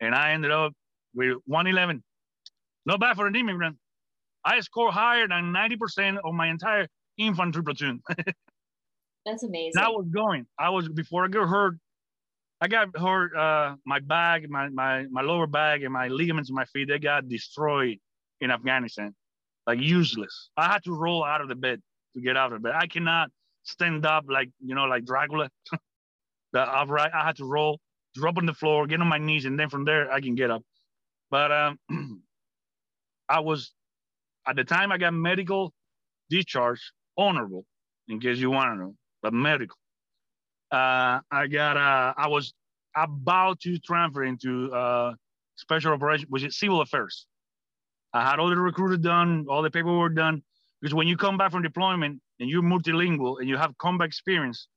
And 0.00 0.14
I 0.14 0.32
ended 0.32 0.50
up 0.50 0.72
with 1.14 1.38
111. 1.46 2.02
Not 2.86 3.00
bad 3.00 3.16
for 3.16 3.26
an 3.26 3.36
immigrant. 3.36 3.76
I 4.44 4.60
scored 4.60 4.94
higher 4.94 5.26
than 5.26 5.52
90% 5.52 6.18
of 6.24 6.34
my 6.34 6.48
entire 6.48 6.86
infantry 7.18 7.62
platoon. 7.62 8.02
That's 9.26 9.42
amazing. 9.42 9.72
And 9.76 9.84
I 9.84 9.88
was 9.88 10.06
going. 10.12 10.46
I 10.58 10.70
was 10.70 10.88
before 10.88 11.24
I 11.24 11.28
got 11.28 11.48
hurt. 11.48 11.76
I 12.60 12.68
got 12.68 12.96
hurt. 12.96 13.34
Uh, 13.34 13.76
my 13.86 14.00
back, 14.00 14.48
my, 14.48 14.68
my 14.68 15.06
my 15.10 15.22
lower 15.22 15.46
back, 15.46 15.80
and 15.82 15.92
my 15.92 16.08
ligaments 16.08 16.50
in 16.50 16.54
my 16.54 16.66
feet. 16.66 16.88
They 16.88 16.98
got 16.98 17.26
destroyed 17.28 17.98
in 18.42 18.50
Afghanistan, 18.50 19.14
like 19.66 19.80
useless. 19.80 20.50
I 20.58 20.66
had 20.70 20.84
to 20.84 20.92
roll 20.92 21.24
out 21.24 21.40
of 21.40 21.48
the 21.48 21.54
bed 21.54 21.80
to 22.14 22.20
get 22.20 22.36
out 22.36 22.52
of 22.52 22.62
bed. 22.62 22.72
I 22.76 22.86
cannot 22.86 23.30
stand 23.62 24.04
up 24.04 24.24
like 24.28 24.50
you 24.62 24.74
know, 24.74 24.84
like 24.84 25.06
Dracula. 25.06 25.48
that 26.54 26.68
I've 26.68 26.90
right, 26.90 27.12
I 27.14 27.26
had 27.26 27.38
to 27.38 27.46
roll, 27.46 27.80
drop 28.16 28.38
on 28.38 28.46
the 28.46 28.54
floor, 28.54 28.88
get 28.88 29.00
on 29.02 29.08
my 29.08 29.18
knees, 29.18 29.46
and 29.46 29.60
then 29.60 29.70
from 29.70 29.86
there 29.86 30.12
I 30.12 30.20
can 30.22 30.36
get 30.36 30.50
up. 30.52 30.62
But 31.30 31.52
um, 31.52 31.80
I 33.30 33.40
was 33.40 33.72
at 34.48 34.56
the 34.56 34.64
time 34.64 34.92
I 34.92 34.98
got 34.98 35.14
medical 35.14 35.72
discharge, 36.30 36.92
honorable, 37.18 37.66
in 38.08 38.20
case 38.20 38.38
you 38.38 38.50
want 38.52 38.72
to 38.74 38.78
know, 38.78 38.96
but 39.22 39.34
medical. 39.34 39.76
uh, 40.72 41.20
I 41.30 41.48
got 41.48 41.76
uh, 41.78 42.14
I 42.16 42.28
was 42.28 42.54
about 42.96 43.60
to 43.62 43.78
transfer 43.80 44.24
into 44.24 44.72
uh, 44.74 45.14
special 45.56 45.92
operation, 45.94 46.26
which 46.30 46.44
is 46.44 46.58
civil 46.58 46.82
affairs. 46.82 47.26
I 48.14 48.28
had 48.28 48.40
all 48.40 48.50
the 48.50 48.56
recruiter 48.56 48.98
done, 48.98 49.46
all 49.50 49.62
the 49.62 49.70
paperwork 49.70 50.16
done. 50.16 50.42
Because 50.82 50.94
when 50.94 51.08
you 51.08 51.16
come 51.16 51.38
back 51.38 51.52
from 51.52 51.62
deployment 51.62 52.20
and 52.40 52.50
you're 52.50 52.62
multilingual 52.62 53.40
and 53.40 53.48
you 53.48 53.56
have 53.56 53.76
combat 53.78 54.06
experience, 54.08 54.68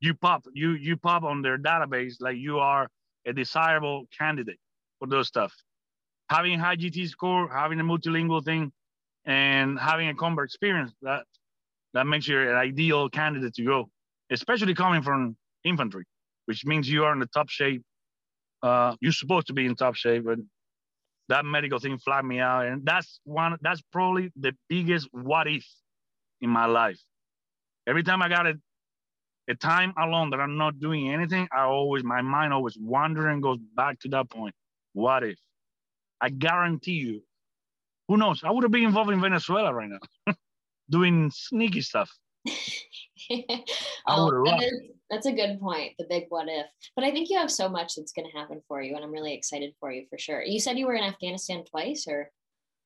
you 0.00 0.14
pop, 0.14 0.44
you 0.52 0.72
you 0.72 0.96
pop 0.96 1.22
on 1.22 1.42
their 1.42 1.58
database 1.58 2.14
like 2.20 2.36
you 2.36 2.58
are 2.58 2.88
a 3.26 3.32
desirable 3.32 4.06
candidate 4.16 4.58
for 4.98 5.06
those 5.06 5.28
stuff. 5.28 5.52
Having 6.30 6.58
high 6.58 6.76
GT 6.76 7.08
score, 7.08 7.48
having 7.48 7.80
a 7.80 7.84
multilingual 7.84 8.44
thing, 8.44 8.72
and 9.24 9.78
having 9.78 10.08
a 10.08 10.14
combat 10.14 10.44
experience, 10.44 10.92
that 11.02 11.24
that 11.94 12.06
makes 12.06 12.26
you 12.28 12.40
an 12.40 12.56
ideal 12.56 13.08
candidate 13.08 13.54
to 13.54 13.64
go, 13.64 13.90
especially 14.30 14.74
coming 14.74 15.02
from 15.02 15.36
infantry, 15.64 16.04
which 16.46 16.64
means 16.64 16.88
you 16.88 17.04
are 17.04 17.12
in 17.12 17.18
the 17.18 17.26
top 17.26 17.48
shape. 17.48 17.82
Uh, 18.62 18.94
you're 19.00 19.12
supposed 19.12 19.46
to 19.48 19.52
be 19.52 19.66
in 19.66 19.74
top 19.74 19.94
shape, 19.94 20.24
but 20.24 20.38
that 21.28 21.44
medical 21.44 21.78
thing 21.78 21.98
flagged 21.98 22.26
me 22.26 22.40
out, 22.40 22.66
and 22.66 22.84
that's 22.84 23.20
one. 23.24 23.56
That's 23.60 23.82
probably 23.92 24.30
the 24.36 24.52
biggest 24.68 25.08
what 25.12 25.46
if 25.48 25.66
in 26.40 26.50
my 26.50 26.66
life. 26.66 26.98
Every 27.86 28.02
time 28.02 28.22
I 28.22 28.28
got 28.28 28.46
a, 28.46 28.54
a 29.50 29.54
time 29.54 29.92
alone 29.98 30.30
that 30.30 30.40
I'm 30.40 30.56
not 30.56 30.78
doing 30.78 31.12
anything, 31.12 31.48
I 31.52 31.62
always 31.62 32.04
my 32.04 32.22
mind 32.22 32.52
always 32.52 32.78
wandering 32.78 33.40
goes 33.40 33.58
back 33.74 33.98
to 34.00 34.08
that 34.10 34.30
point. 34.30 34.54
What 34.92 35.24
if? 35.24 35.38
I 36.20 36.30
guarantee 36.30 36.92
you, 36.92 37.22
who 38.08 38.16
knows? 38.16 38.42
I 38.44 38.50
would 38.50 38.62
have 38.62 38.70
been 38.70 38.84
involved 38.84 39.10
in 39.10 39.20
Venezuela 39.20 39.74
right 39.74 39.90
now, 39.90 40.34
doing 40.90 41.30
sneaky 41.32 41.80
stuff. 41.80 42.10
oh, 44.06 44.30
that 44.44 44.62
is, 44.62 44.80
that's 45.10 45.26
a 45.26 45.32
good 45.32 45.60
point. 45.60 45.94
The 45.98 46.06
big 46.08 46.24
what 46.28 46.46
if. 46.48 46.66
But 46.94 47.04
I 47.04 47.10
think 47.10 47.28
you 47.28 47.38
have 47.38 47.50
so 47.50 47.68
much 47.68 47.96
that's 47.96 48.12
going 48.12 48.30
to 48.30 48.36
happen 48.36 48.62
for 48.68 48.80
you, 48.80 48.94
and 48.94 49.04
I'm 49.04 49.12
really 49.12 49.34
excited 49.34 49.74
for 49.80 49.90
you 49.90 50.06
for 50.08 50.18
sure. 50.18 50.42
You 50.42 50.60
said 50.60 50.78
you 50.78 50.86
were 50.86 50.94
in 50.94 51.04
Afghanistan 51.04 51.64
twice, 51.64 52.06
or? 52.08 52.30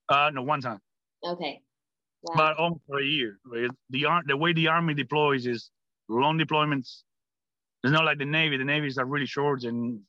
Uh, 0.09 0.31
no, 0.32 0.43
one 0.43 0.61
time. 0.61 0.81
Okay. 1.23 1.61
Wow. 2.23 2.35
But 2.36 2.57
almost 2.57 2.82
for 2.86 3.01
a 3.01 3.05
year. 3.05 3.39
The 3.45 3.70
the 4.27 4.36
way 4.36 4.55
the 4.55 4.69
army 4.69 4.95
deploys 4.95 5.47
is 5.47 5.70
long 6.09 6.39
deployments. 6.39 7.02
It's 7.82 7.93
not 7.93 8.05
like 8.05 8.18
the 8.18 8.24
Navy. 8.24 8.56
The 8.56 8.64
Navy's 8.64 8.98
are 8.98 9.05
really 9.05 9.26
short 9.26 9.64
and. 9.64 10.01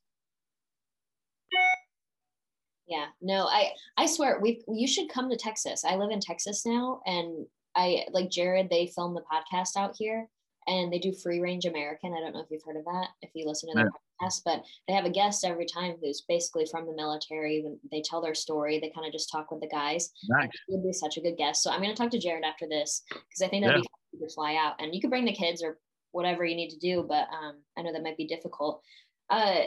Yeah, 2.87 3.07
no, 3.19 3.47
I 3.47 3.71
I 3.97 4.05
swear 4.05 4.39
we 4.39 4.63
you 4.67 4.87
should 4.87 5.09
come 5.09 5.29
to 5.29 5.35
Texas. 5.35 5.83
I 5.83 5.95
live 5.95 6.11
in 6.11 6.19
Texas 6.19 6.65
now, 6.65 7.01
and 7.05 7.47
I 7.75 8.05
like 8.11 8.29
Jared. 8.29 8.69
They 8.69 8.91
film 8.95 9.15
the 9.15 9.23
podcast 9.23 9.75
out 9.75 9.95
here, 9.97 10.27
and 10.67 10.93
they 10.93 10.99
do 10.99 11.11
Free 11.11 11.39
Range 11.39 11.65
American. 11.65 12.13
I 12.13 12.19
don't 12.19 12.33
know 12.33 12.41
if 12.41 12.51
you've 12.51 12.63
heard 12.63 12.77
of 12.77 12.85
that. 12.85 13.07
If 13.23 13.31
you 13.33 13.47
listen 13.47 13.69
to 13.69 13.75
their 13.75 13.85
yeah. 13.85 14.27
podcast, 14.27 14.41
but 14.45 14.63
they 14.87 14.93
have 14.93 15.05
a 15.05 15.09
guest 15.09 15.43
every 15.43 15.65
time 15.65 15.95
who's 15.99 16.21
basically 16.27 16.67
from 16.69 16.85
the 16.85 16.93
military. 16.93 17.65
They 17.91 18.03
tell 18.05 18.21
their 18.21 18.35
story. 18.35 18.79
They 18.79 18.91
kind 18.91 19.07
of 19.07 19.11
just 19.13 19.31
talk 19.31 19.49
with 19.49 19.61
the 19.61 19.67
guys. 19.67 20.11
Nice. 20.29 20.49
Would 20.69 20.83
be 20.83 20.93
such 20.93 21.17
a 21.17 21.21
good 21.21 21.37
guest. 21.37 21.63
So 21.63 21.71
I'm 21.71 21.81
going 21.81 21.93
to 21.93 21.99
talk 21.99 22.11
to 22.11 22.19
Jared 22.19 22.43
after 22.43 22.67
this 22.67 23.03
because 23.09 23.41
I 23.41 23.47
think 23.47 23.65
that'd 23.65 23.77
yeah. 23.77 23.81
be 23.81 24.19
fun 24.19 24.29
to 24.29 24.33
fly 24.35 24.55
out, 24.55 24.75
and 24.79 24.93
you 24.93 25.01
could 25.01 25.09
bring 25.09 25.25
the 25.25 25.33
kids 25.33 25.63
or 25.63 25.79
whatever 26.15 26.45
you 26.45 26.55
need 26.55 26.69
to 26.69 26.79
do. 26.79 27.05
But 27.07 27.27
um, 27.31 27.57
I 27.77 27.81
know 27.81 27.91
that 27.91 28.01
might 28.01 28.17
be 28.17 28.25
difficult. 28.25 28.81
Uh, 29.29 29.63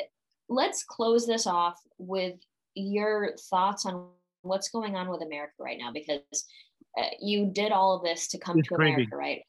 let's 0.49 0.83
close 0.83 1.27
this 1.27 1.47
off 1.47 1.79
with 1.99 2.37
your 2.75 3.37
thoughts 3.51 3.85
on 3.85 4.09
what's 4.43 4.71
going 4.71 4.97
on 4.97 5.11
with 5.11 5.21
America 5.23 5.53
right 5.61 5.77
now 5.79 5.93
because 5.93 6.47
uh, 6.99 7.11
you 7.21 7.51
did 7.53 7.71
all 7.71 7.95
of 7.95 8.03
this 8.03 8.29
to 8.29 8.39
come 8.39 8.59
it's 8.59 8.69
to 8.69 8.77
crazy. 8.77 8.95
America, 8.95 9.17
right? 9.17 9.41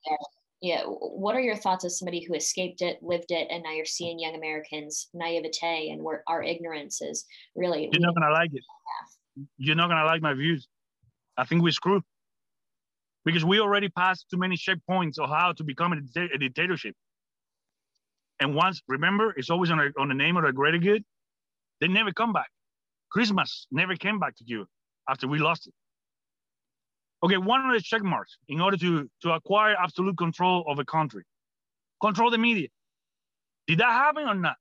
yeah. 0.61 0.81
What 0.83 1.35
are 1.35 1.41
your 1.41 1.55
thoughts 1.55 1.85
as 1.85 1.97
somebody 1.97 2.21
who 2.21 2.33
escaped 2.33 2.81
it, 2.81 3.01
lived 3.01 3.31
it, 3.31 3.47
and 3.49 3.63
now 3.63 3.71
you're 3.71 3.85
seeing 3.85 4.19
young 4.19 4.35
Americans' 4.35 5.07
naivete 5.13 5.89
and 5.91 6.03
where 6.03 6.23
our 6.27 6.43
ignorance 6.43 7.01
is 7.01 7.25
really. 7.55 7.89
You're 7.93 8.01
not 8.01 8.13
gonna 8.13 8.33
like 8.33 8.51
it. 8.53 8.63
You're 9.57 9.77
not 9.77 9.87
gonna 9.87 10.05
like 10.05 10.21
my 10.21 10.33
views. 10.33 10.67
I 11.37 11.45
think 11.45 11.63
we 11.63 11.71
screwed 11.71 12.03
because 13.25 13.45
we 13.45 13.59
already 13.59 13.89
passed 13.89 14.25
too 14.31 14.37
many 14.37 14.55
checkpoints 14.55 15.19
of 15.19 15.29
how 15.29 15.51
to 15.53 15.63
become 15.63 15.93
a, 15.93 16.21
a 16.33 16.37
dictatorship. 16.37 16.95
And 18.39 18.55
once, 18.55 18.81
remember, 18.87 19.33
it's 19.35 19.49
always 19.49 19.69
on, 19.69 19.79
a, 19.79 19.89
on 19.99 20.07
the 20.07 20.13
name 20.15 20.37
of 20.37 20.43
the 20.43 20.53
greater 20.53 20.77
good. 20.77 21.03
They 21.81 21.87
never 21.87 22.11
come 22.11 22.33
back. 22.33 22.49
Christmas 23.11 23.67
never 23.71 23.95
came 23.95 24.19
back 24.19 24.35
to 24.37 24.43
you 24.45 24.65
after 25.09 25.27
we 25.27 25.39
lost 25.39 25.67
it. 25.67 25.73
Okay, 27.21 27.37
one 27.37 27.65
of 27.65 27.73
the 27.73 27.81
check 27.81 28.01
marks 28.01 28.37
in 28.47 28.61
order 28.61 28.77
to, 28.77 29.09
to 29.23 29.31
acquire 29.31 29.75
absolute 29.75 30.17
control 30.17 30.63
of 30.67 30.79
a 30.79 30.85
country. 30.85 31.23
Control 32.01 32.31
the 32.31 32.37
media. 32.37 32.69
Did 33.67 33.79
that 33.79 33.91
happen 33.91 34.23
or 34.27 34.35
not? 34.35 34.55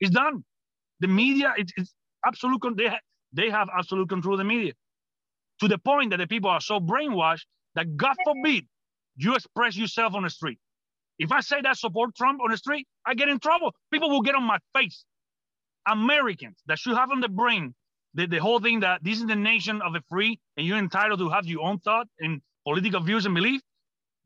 It's 0.00 0.10
done. 0.10 0.44
The 1.00 1.08
media, 1.08 1.52
it, 1.58 1.70
it's 1.76 1.94
absolute, 2.24 2.62
they, 2.76 2.86
ha, 2.86 2.98
they 3.32 3.50
have 3.50 3.68
absolute 3.76 4.08
control 4.08 4.34
of 4.34 4.38
the 4.38 4.44
media 4.44 4.72
to 5.60 5.68
the 5.68 5.78
point 5.78 6.10
that 6.10 6.16
the 6.16 6.26
people 6.26 6.48
are 6.48 6.60
so 6.60 6.80
brainwashed 6.80 7.44
that 7.78 7.96
God 7.96 8.16
forbid 8.24 8.66
you 9.16 9.36
express 9.36 9.76
yourself 9.76 10.14
on 10.14 10.24
the 10.24 10.30
street. 10.30 10.58
If 11.20 11.30
I 11.30 11.40
say 11.40 11.60
that 11.62 11.76
support 11.76 12.16
Trump 12.16 12.40
on 12.42 12.50
the 12.50 12.56
street, 12.56 12.88
I 13.06 13.14
get 13.14 13.28
in 13.28 13.38
trouble. 13.38 13.72
People 13.92 14.10
will 14.10 14.20
get 14.20 14.34
on 14.34 14.42
my 14.42 14.58
face. 14.76 15.04
Americans 15.86 16.58
that 16.66 16.78
should 16.80 16.96
have 16.96 17.12
on 17.12 17.20
the 17.20 17.28
brain 17.28 17.74
the, 18.14 18.26
the 18.26 18.38
whole 18.38 18.58
thing 18.58 18.80
that 18.80 19.04
this 19.04 19.18
is 19.18 19.26
the 19.26 19.36
nation 19.36 19.80
of 19.80 19.92
the 19.92 20.02
free 20.10 20.40
and 20.56 20.66
you're 20.66 20.78
entitled 20.78 21.20
to 21.20 21.28
have 21.28 21.46
your 21.46 21.62
own 21.62 21.78
thought 21.78 22.08
and 22.18 22.40
political 22.66 23.00
views 23.00 23.26
and 23.26 23.34
belief, 23.34 23.60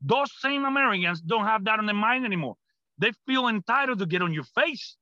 those 0.01 0.31
same 0.39 0.65
Americans 0.65 1.21
don't 1.21 1.45
have 1.45 1.63
that 1.65 1.77
on 1.77 1.85
their 1.85 1.95
mind 1.95 2.25
anymore. 2.25 2.55
They 2.97 3.11
feel 3.27 3.47
entitled 3.49 3.99
to 3.99 4.07
get 4.07 4.23
on 4.23 4.33
your 4.33 4.45
face 4.55 4.97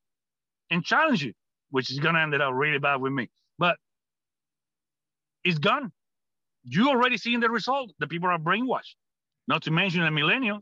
and 0.70 0.84
challenge 0.84 1.24
you, 1.24 1.32
which 1.70 1.90
is 1.90 2.00
going 2.00 2.16
to 2.16 2.22
end 2.22 2.36
up 2.36 2.54
really 2.54 2.80
bad 2.80 3.00
with 3.00 3.14
me. 3.14 3.30
But 3.58 3.78
it's 5.46 5.58
gone. 5.58 5.94
You 6.64 6.90
already 6.90 7.18
seeing 7.18 7.40
the 7.40 7.50
result. 7.50 7.92
The 8.00 8.08
people 8.08 8.30
are 8.30 8.38
brainwashed. 8.38 8.96
Not 9.48 9.64
to 9.64 9.72
mention 9.72 10.02
the 10.02 10.10
millennials. 10.10 10.62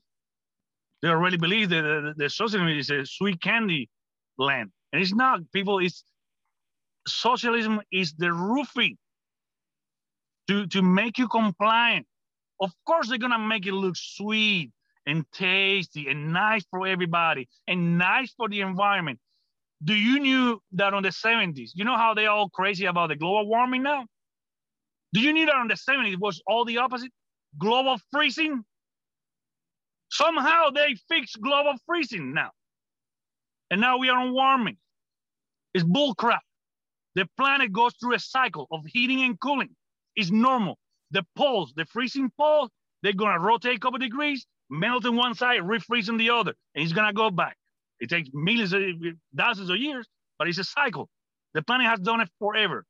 They 1.01 1.09
already 1.09 1.37
believe 1.37 1.69
that 1.69 1.81
the, 1.81 2.13
the, 2.17 2.77
is 2.77 2.89
a 2.89 3.05
sweet 3.05 3.41
candy 3.41 3.89
land. 4.37 4.71
And 4.91 5.01
it's 5.01 5.13
not. 5.13 5.39
People, 5.53 5.79
it's 5.79 6.03
socialism 7.07 7.81
is 7.91 8.13
the 8.13 8.31
roofing 8.31 8.97
to, 10.47 10.67
to 10.67 10.81
make 10.81 11.17
you 11.17 11.27
compliant. 11.27 12.05
Of 12.59 12.71
course, 12.85 13.09
they're 13.09 13.17
gonna 13.17 13.39
make 13.39 13.65
it 13.65 13.73
look 13.73 13.95
sweet 13.95 14.71
and 15.05 15.25
tasty 15.31 16.07
and 16.09 16.33
nice 16.33 16.65
for 16.69 16.87
everybody 16.87 17.47
and 17.67 17.97
nice 17.97 18.33
for 18.35 18.49
the 18.49 18.61
environment. 18.61 19.19
Do 19.83 19.93
you 19.93 20.19
knew 20.19 20.61
that 20.73 20.93
on 20.93 21.03
the 21.03 21.09
70s, 21.09 21.71
you 21.73 21.85
know 21.85 21.95
how 21.95 22.13
they 22.13 22.25
all 22.25 22.49
crazy 22.49 22.85
about 22.85 23.09
the 23.09 23.15
global 23.15 23.47
warming 23.47 23.83
now? 23.83 24.05
Do 25.13 25.21
you 25.21 25.33
need 25.33 25.49
on 25.49 25.67
the 25.67 25.75
70s 25.75 26.19
was 26.19 26.41
all 26.47 26.65
the 26.65 26.77
opposite? 26.77 27.11
Global 27.57 27.97
freezing? 28.11 28.63
Somehow 30.11 30.69
they 30.69 30.95
fixed 31.07 31.39
global 31.41 31.75
freezing 31.85 32.33
now. 32.33 32.51
And 33.71 33.81
now 33.81 33.97
we 33.97 34.09
are 34.09 34.19
on 34.19 34.33
warming. 34.33 34.77
It's 35.73 35.83
bullcrap. 35.83 36.39
The 37.15 37.27
planet 37.37 37.71
goes 37.71 37.93
through 37.99 38.15
a 38.15 38.19
cycle 38.19 38.67
of 38.71 38.81
heating 38.85 39.21
and 39.21 39.39
cooling. 39.39 39.75
It's 40.15 40.31
normal. 40.31 40.77
The 41.11 41.25
poles, 41.35 41.73
the 41.75 41.85
freezing 41.85 42.31
poles, 42.37 42.69
they're 43.01 43.13
gonna 43.13 43.39
rotate 43.39 43.77
a 43.77 43.79
couple 43.79 43.99
degrees, 43.99 44.45
melt 44.69 45.05
on 45.05 45.15
one 45.15 45.33
side, 45.33 45.61
refreeze 45.61 46.09
on 46.09 46.17
the 46.17 46.29
other, 46.29 46.53
and 46.75 46.83
it's 46.83 46.93
gonna 46.93 47.13
go 47.13 47.31
back. 47.31 47.57
It 47.99 48.09
takes 48.09 48.29
millions 48.33 48.73
of 48.73 48.81
thousands 49.35 49.69
of 49.69 49.77
years, 49.77 50.07
but 50.37 50.47
it's 50.47 50.59
a 50.59 50.63
cycle. 50.63 51.09
The 51.53 51.61
planet 51.63 51.87
has 51.87 51.99
done 51.99 52.21
it 52.21 52.29
forever. 52.39 52.85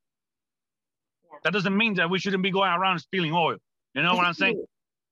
That 1.43 1.53
doesn't 1.53 1.75
mean 1.75 1.95
that 1.95 2.09
we 2.09 2.19
shouldn't 2.19 2.43
be 2.43 2.51
going 2.51 2.71
around 2.71 2.99
spilling 2.99 3.33
oil. 3.33 3.57
You 3.93 4.03
know 4.03 4.15
what 4.15 4.25
I'm 4.25 4.33
saying? 4.33 4.63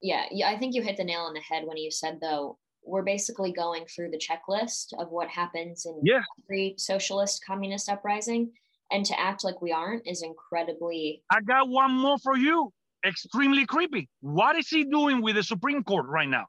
Yeah, 0.02 0.26
yeah, 0.32 0.50
I 0.50 0.58
think 0.58 0.76
you 0.76 0.82
hit 0.82 0.98
the 0.98 1.04
nail 1.04 1.22
on 1.22 1.34
the 1.34 1.40
head 1.40 1.64
when 1.66 1.78
you 1.78 1.90
said 1.90 2.20
though 2.22 2.58
we're 2.88 3.04
basically 3.04 3.52
going 3.52 3.86
through 3.86 4.10
the 4.12 4.18
checklist 4.18 4.94
of 4.98 5.10
what 5.10 5.28
happens 5.28 5.86
in 5.86 6.00
yeah. 6.04 6.22
every 6.46 6.74
socialist 6.78 7.44
communist 7.46 7.90
uprising 7.90 8.52
and 8.92 9.06
to 9.06 9.20
act 9.20 9.44
like 9.44 9.62
we 9.62 9.72
aren't 9.72 10.08
is 10.08 10.24
incredibly 10.24 11.22
i 11.30 11.42
got 11.42 11.68
one 11.68 11.92
more 11.92 12.18
for 12.20 12.38
you. 12.38 12.72
Extremely 13.06 13.66
creepy. 13.66 14.10
What 14.22 14.56
is 14.56 14.70
he 14.70 14.84
doing 14.84 15.22
with 15.22 15.36
the 15.36 15.44
supreme 15.44 15.84
court 15.84 16.08
right 16.08 16.28
now? 16.28 16.46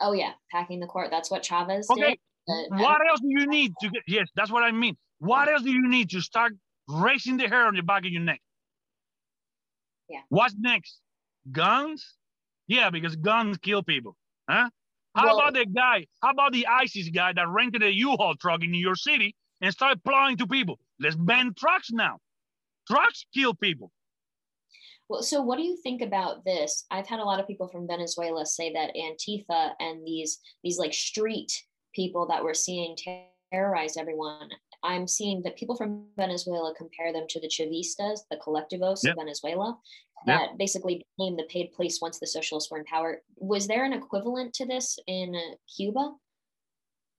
Oh 0.00 0.12
yeah 0.12 0.32
packing 0.50 0.80
the 0.80 0.86
court. 0.86 1.08
That's 1.10 1.30
what 1.30 1.42
chavez 1.42 1.88
okay. 1.90 2.18
Did. 2.48 2.70
what 2.70 3.00
uh, 3.00 3.10
else 3.10 3.20
do 3.20 3.28
you 3.28 3.46
need 3.46 3.72
to 3.80 3.88
get? 3.88 4.02
Yes 4.06 4.28
that's 4.34 4.50
what 4.50 4.62
i 4.62 4.72
mean. 4.72 4.96
What 5.18 5.48
else 5.48 5.62
do 5.62 5.70
you 5.70 5.88
need 5.88 6.10
to 6.10 6.20
start 6.20 6.52
raising 6.88 7.36
the 7.36 7.48
hair 7.48 7.66
on 7.66 7.76
the 7.76 7.82
back 7.82 8.04
of 8.04 8.10
your 8.10 8.22
neck 8.22 8.40
yeah 10.12 10.20
what's 10.28 10.54
next 10.58 11.00
guns 11.50 12.14
yeah 12.66 12.90
because 12.90 13.16
guns 13.16 13.58
kill 13.58 13.82
people 13.82 14.16
huh 14.48 14.68
how 15.14 15.26
well, 15.26 15.38
about 15.38 15.54
the 15.54 15.66
guy 15.66 16.06
how 16.22 16.30
about 16.30 16.52
the 16.52 16.66
isis 16.66 17.08
guy 17.08 17.32
that 17.32 17.48
rented 17.48 17.82
a 17.82 17.92
u-haul 17.92 18.34
truck 18.36 18.62
in 18.62 18.70
new 18.70 18.78
york 18.78 18.98
city 18.98 19.34
and 19.60 19.72
started 19.72 20.02
plowing 20.04 20.36
to 20.36 20.46
people 20.46 20.78
Let's 21.02 21.16
ban 21.16 21.52
trucks 21.58 21.90
now. 21.90 22.18
Trucks 22.86 23.26
kill 23.34 23.54
people. 23.54 23.90
Well, 25.08 25.22
so 25.22 25.42
what 25.42 25.58
do 25.58 25.64
you 25.64 25.76
think 25.82 26.00
about 26.00 26.44
this? 26.44 26.86
I've 26.90 27.08
had 27.08 27.18
a 27.18 27.24
lot 27.24 27.40
of 27.40 27.46
people 27.46 27.68
from 27.68 27.88
Venezuela 27.88 28.46
say 28.46 28.72
that 28.72 28.94
Antifa 28.94 29.72
and 29.80 30.06
these 30.06 30.38
these 30.62 30.78
like 30.78 30.94
street 30.94 31.52
people 31.94 32.26
that 32.28 32.42
we're 32.42 32.54
seeing 32.54 32.96
terrorize 33.52 33.96
everyone, 33.96 34.48
I'm 34.82 35.06
seeing 35.06 35.42
that 35.42 35.56
people 35.56 35.76
from 35.76 36.04
Venezuela 36.16 36.74
compare 36.76 37.12
them 37.12 37.26
to 37.28 37.40
the 37.40 37.48
Chavistas, 37.48 38.20
the 38.30 38.36
colectivos 38.36 39.00
yep. 39.02 39.12
of 39.12 39.18
Venezuela, 39.18 39.78
that 40.26 40.48
yep. 40.50 40.58
basically 40.58 41.04
became 41.16 41.36
the 41.36 41.44
paid 41.44 41.72
police 41.72 42.00
once 42.00 42.18
the 42.18 42.26
socialists 42.26 42.70
were 42.70 42.78
in 42.78 42.84
power. 42.84 43.22
Was 43.36 43.66
there 43.66 43.84
an 43.84 43.92
equivalent 43.92 44.54
to 44.54 44.66
this 44.66 44.98
in 45.06 45.34
Cuba? 45.76 46.12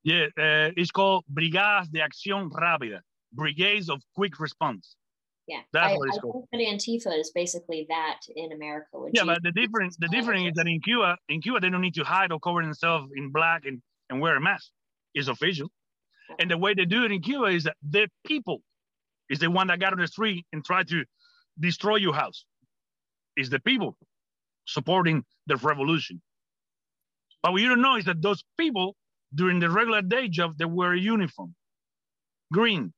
Yeah, 0.03 0.25
uh, 0.37 0.71
it's 0.75 0.91
called 0.91 1.23
Brigadas 1.33 1.89
de 1.89 1.99
Acción 1.99 2.51
Rápida, 2.51 2.99
Brigades 3.31 3.89
of 3.89 4.01
Quick 4.15 4.39
Response. 4.39 4.95
Yeah, 5.47 5.59
that's 5.73 5.93
I, 5.93 5.97
what 5.97 6.07
it's 6.09 6.17
I 6.17 6.21
called. 6.21 6.45
think 6.51 6.63
that 6.63 6.73
Antifa 6.73 7.19
is 7.19 7.31
basically 7.33 7.85
that 7.89 8.19
in 8.35 8.53
America. 8.53 8.97
Yeah, 9.13 9.25
but 9.25 9.43
the 9.43 9.51
difference 9.51 9.97
the 9.97 10.07
difference 10.07 10.47
is 10.47 10.53
that 10.55 10.67
in 10.67 10.79
Cuba, 10.81 11.17
in 11.27 11.41
Cuba, 11.41 11.59
they 11.59 11.69
don't 11.69 11.81
need 11.81 11.95
to 11.95 12.03
hide 12.03 12.31
or 12.31 12.39
cover 12.39 12.61
themselves 12.61 13.11
in 13.15 13.29
black 13.29 13.65
and, 13.65 13.81
and 14.09 14.21
wear 14.21 14.35
a 14.37 14.41
mask. 14.41 14.69
It's 15.13 15.27
official. 15.27 15.69
And 16.39 16.49
the 16.49 16.57
way 16.57 16.73
they 16.73 16.85
do 16.85 17.05
it 17.05 17.11
in 17.11 17.21
Cuba 17.21 17.45
is 17.45 17.63
that 17.65 17.75
the 17.87 18.07
people 18.25 18.61
is 19.29 19.39
the 19.39 19.49
one 19.49 19.67
that 19.67 19.79
got 19.79 19.93
on 19.93 19.99
the 19.99 20.07
street 20.07 20.45
and 20.51 20.63
tried 20.63 20.87
to 20.89 21.05
destroy 21.59 21.95
your 21.95 22.13
house. 22.13 22.45
Is 23.35 23.49
the 23.49 23.59
people 23.59 23.97
supporting 24.65 25.23
the 25.47 25.55
revolution. 25.57 26.21
But 27.41 27.51
what 27.51 27.61
you 27.61 27.69
don't 27.69 27.81
know 27.81 27.97
is 27.97 28.05
that 28.05 28.21
those 28.21 28.43
people 28.57 28.95
during 29.33 29.59
the 29.59 29.69
regular 29.69 30.01
day 30.01 30.27
job, 30.27 30.57
they 30.57 30.65
wear 30.65 30.93
a 30.93 30.99
uniform, 30.99 31.55
green. 32.51 32.93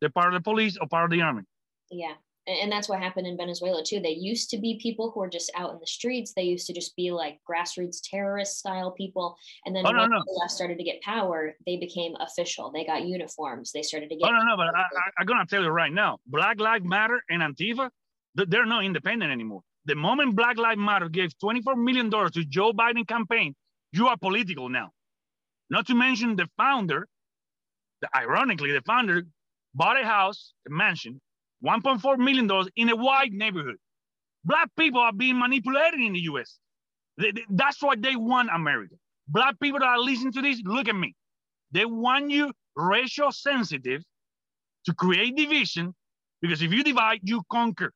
They're 0.00 0.10
part 0.10 0.34
of 0.34 0.40
the 0.40 0.42
police 0.42 0.76
or 0.80 0.88
part 0.88 1.04
of 1.04 1.10
the 1.10 1.22
army. 1.22 1.42
Yeah. 1.90 2.14
And 2.46 2.72
that's 2.72 2.88
what 2.88 2.98
happened 2.98 3.28
in 3.28 3.36
Venezuela 3.36 3.84
too. 3.84 4.00
They 4.00 4.10
used 4.10 4.50
to 4.50 4.58
be 4.58 4.78
people 4.82 5.12
who 5.12 5.20
were 5.20 5.28
just 5.28 5.52
out 5.56 5.72
in 5.72 5.78
the 5.78 5.86
streets. 5.86 6.32
They 6.34 6.42
used 6.42 6.66
to 6.66 6.72
just 6.72 6.96
be 6.96 7.12
like 7.12 7.38
grassroots 7.48 7.98
terrorist 8.02 8.58
style 8.58 8.90
people. 8.90 9.36
And 9.64 9.76
then 9.76 9.86
oh, 9.86 9.92
no, 9.92 10.06
no. 10.06 10.18
the 10.18 10.48
started 10.48 10.76
to 10.78 10.84
get 10.84 11.00
power, 11.02 11.54
they 11.66 11.76
became 11.76 12.14
official. 12.18 12.72
They 12.72 12.84
got 12.84 13.06
uniforms. 13.06 13.70
They 13.70 13.82
started 13.82 14.08
to 14.10 14.16
oh, 14.16 14.18
get. 14.18 14.28
Oh, 14.28 14.32
no, 14.32 14.44
no, 14.44 14.56
but 14.56 14.74
I, 14.74 15.20
am 15.20 15.26
going 15.26 15.38
to 15.38 15.46
tell 15.46 15.62
you 15.62 15.68
right 15.68 15.92
now 15.92 16.18
Black 16.26 16.58
Lives 16.58 16.84
Matter 16.84 17.22
and 17.30 17.42
Antifa, 17.42 17.90
they're 18.34 18.66
not 18.66 18.84
independent 18.84 19.30
anymore. 19.30 19.62
The 19.84 19.94
moment 19.94 20.34
Black 20.34 20.58
Lives 20.58 20.80
Matter 20.80 21.08
gave 21.08 21.30
$24 21.42 21.76
million 21.76 22.10
to 22.10 22.44
Joe 22.44 22.72
Biden 22.72 23.06
campaign, 23.06 23.54
you 23.92 24.08
are 24.08 24.16
political 24.16 24.68
now. 24.68 24.90
Not 25.70 25.86
to 25.86 25.94
mention 25.94 26.36
the 26.36 26.48
founder, 26.56 27.06
the, 28.00 28.08
ironically, 28.16 28.72
the 28.72 28.82
founder 28.82 29.24
bought 29.74 30.00
a 30.00 30.04
house, 30.04 30.54
a 30.66 30.70
mansion, 30.70 31.20
$1.4 31.64 32.18
million 32.18 32.50
in 32.76 32.88
a 32.90 32.96
white 32.96 33.32
neighborhood. 33.32 33.76
Black 34.44 34.68
people 34.78 35.00
are 35.00 35.12
being 35.12 35.38
manipulated 35.38 36.00
in 36.00 36.12
the 36.12 36.20
US. 36.20 36.58
That's 37.50 37.82
why 37.82 37.94
they 37.96 38.16
want 38.16 38.50
America. 38.52 38.96
Black 39.28 39.58
people 39.60 39.78
that 39.80 39.86
are 39.86 39.98
listening 39.98 40.32
to 40.32 40.42
this, 40.42 40.60
look 40.64 40.88
at 40.88 40.96
me. 40.96 41.14
They 41.70 41.84
want 41.84 42.30
you 42.30 42.52
racial 42.76 43.30
sensitive 43.32 44.02
to 44.86 44.94
create 44.94 45.36
division 45.36 45.94
because 46.40 46.60
if 46.62 46.72
you 46.72 46.82
divide, 46.82 47.20
you 47.22 47.42
conquer. 47.50 47.92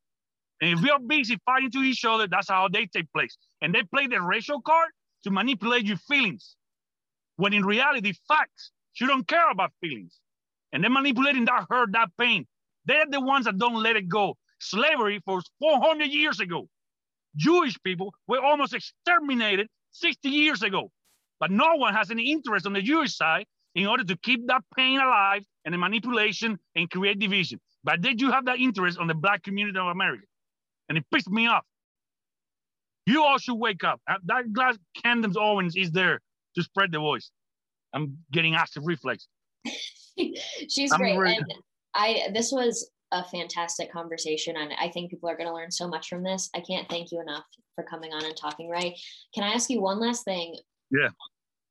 And 0.61 0.79
if 0.79 0.83
we 0.83 0.91
are 0.91 1.01
busy 1.01 1.37
fighting 1.45 1.71
to 1.73 1.81
each 1.81 2.05
other, 2.05 2.27
that's 2.29 2.49
how 2.49 2.69
they 2.69 2.87
take 2.87 3.13
place. 3.13 3.37
And 3.61 3.75
they 3.75 3.83
play 3.83 4.07
the 4.07 4.23
racial 4.23 4.63
card 4.63 4.91
to 5.25 5.31
manipulate 5.31 5.85
your 5.85 5.99
feelings. 5.99 6.57
When 7.37 7.53
in 7.53 7.67
reality, 7.67 8.15
facts, 8.29 8.71
you 8.99 9.07
don't 9.07 9.27
care 9.27 9.51
about 9.51 9.73
feelings. 9.81 10.19
And 10.73 10.83
they're 10.83 10.91
manipulating 10.91 11.45
that 11.47 11.67
hurt, 11.69 11.93
that 11.93 12.09
pain. 12.19 12.47
They're 12.87 13.07
the 13.11 13.21
ones 13.21 13.45
that 13.45 13.59
don't 13.59 13.83
let 13.83 13.97
it 13.97 14.09
go. 14.09 14.37
Slavery 14.61 15.21
for 15.25 15.43
400 15.61 16.07
years 16.07 16.41
ago. 16.41 16.69
Jewish 17.37 17.77
people 17.83 18.15
were 18.27 18.41
almost 18.41 18.73
exterminated 18.73 19.69
60 19.93 20.29
years 20.29 20.63
ago. 20.63 20.91
But 21.39 21.51
no 21.51 21.75
one 21.75 21.95
has 21.95 22.11
any 22.11 22.31
interest 22.31 22.67
on 22.67 22.73
the 22.73 22.81
Jewish 22.81 23.15
side 23.17 23.45
in 23.75 23.87
order 23.87 24.05
to 24.05 24.17
keep 24.17 24.47
that 24.47 24.63
pain 24.75 24.99
alive 24.99 25.45
and 25.65 25.75
the 25.75 25.79
manipulation 25.79 26.59
and 26.75 26.91
create 26.91 27.19
division. 27.19 27.61
But 27.85 28.01
did 28.01 28.21
you 28.21 28.31
have 28.31 28.47
that 28.47 28.59
interest 28.59 28.99
on 28.99 29.07
the 29.07 29.15
black 29.15 29.43
community 29.43 29.79
of 29.79 29.87
America? 29.89 30.25
And 30.89 30.97
it 30.97 31.05
pissed 31.13 31.29
me 31.29 31.47
off. 31.47 31.65
You 33.05 33.23
all 33.23 33.39
should 33.39 33.55
wake 33.55 33.85
up. 33.85 34.01
Uh, 34.09 34.15
that 34.25 34.53
glass 34.53 34.77
Candace 35.03 35.37
Owens 35.39 35.77
is 35.77 35.93
there 35.93 36.21
to 36.57 36.63
spread 36.63 36.91
the 36.91 36.99
voice. 36.99 37.31
I'm 37.93 38.19
getting 38.33 38.55
acid 38.55 38.83
reflex. 38.85 39.29
She's 40.69 40.91
I'm 40.91 41.17
great. 41.17 41.39
I 41.97 42.29
this 42.33 42.53
was 42.53 42.91
a 43.13 43.25
fantastic 43.25 43.93
conversation 43.93 44.57
and 44.57 44.73
I 44.81 44.91
think 44.91 45.11
people 45.11 45.29
are 45.29 45.37
going 45.37 45.49
to 45.49 45.55
learn 45.55 45.71
so 45.71 45.89
much 45.89 46.09
from 46.09 46.23
this. 46.23 46.51
I 46.55 46.61
can't 46.61 46.89
thank 46.89 47.13
you 47.13 47.21
enough 47.21 47.45
for 47.75 47.85
coming 47.85 48.13
on 48.13 48.25
and 48.25 48.37
talking 48.37 48.69
right. 48.69 48.99
Can 49.35 49.45
I 49.45 49.53
ask 49.53 49.71
you 49.71 49.81
one 49.81 50.01
last 50.01 50.25
thing? 50.25 50.57
Yeah. 50.91 51.09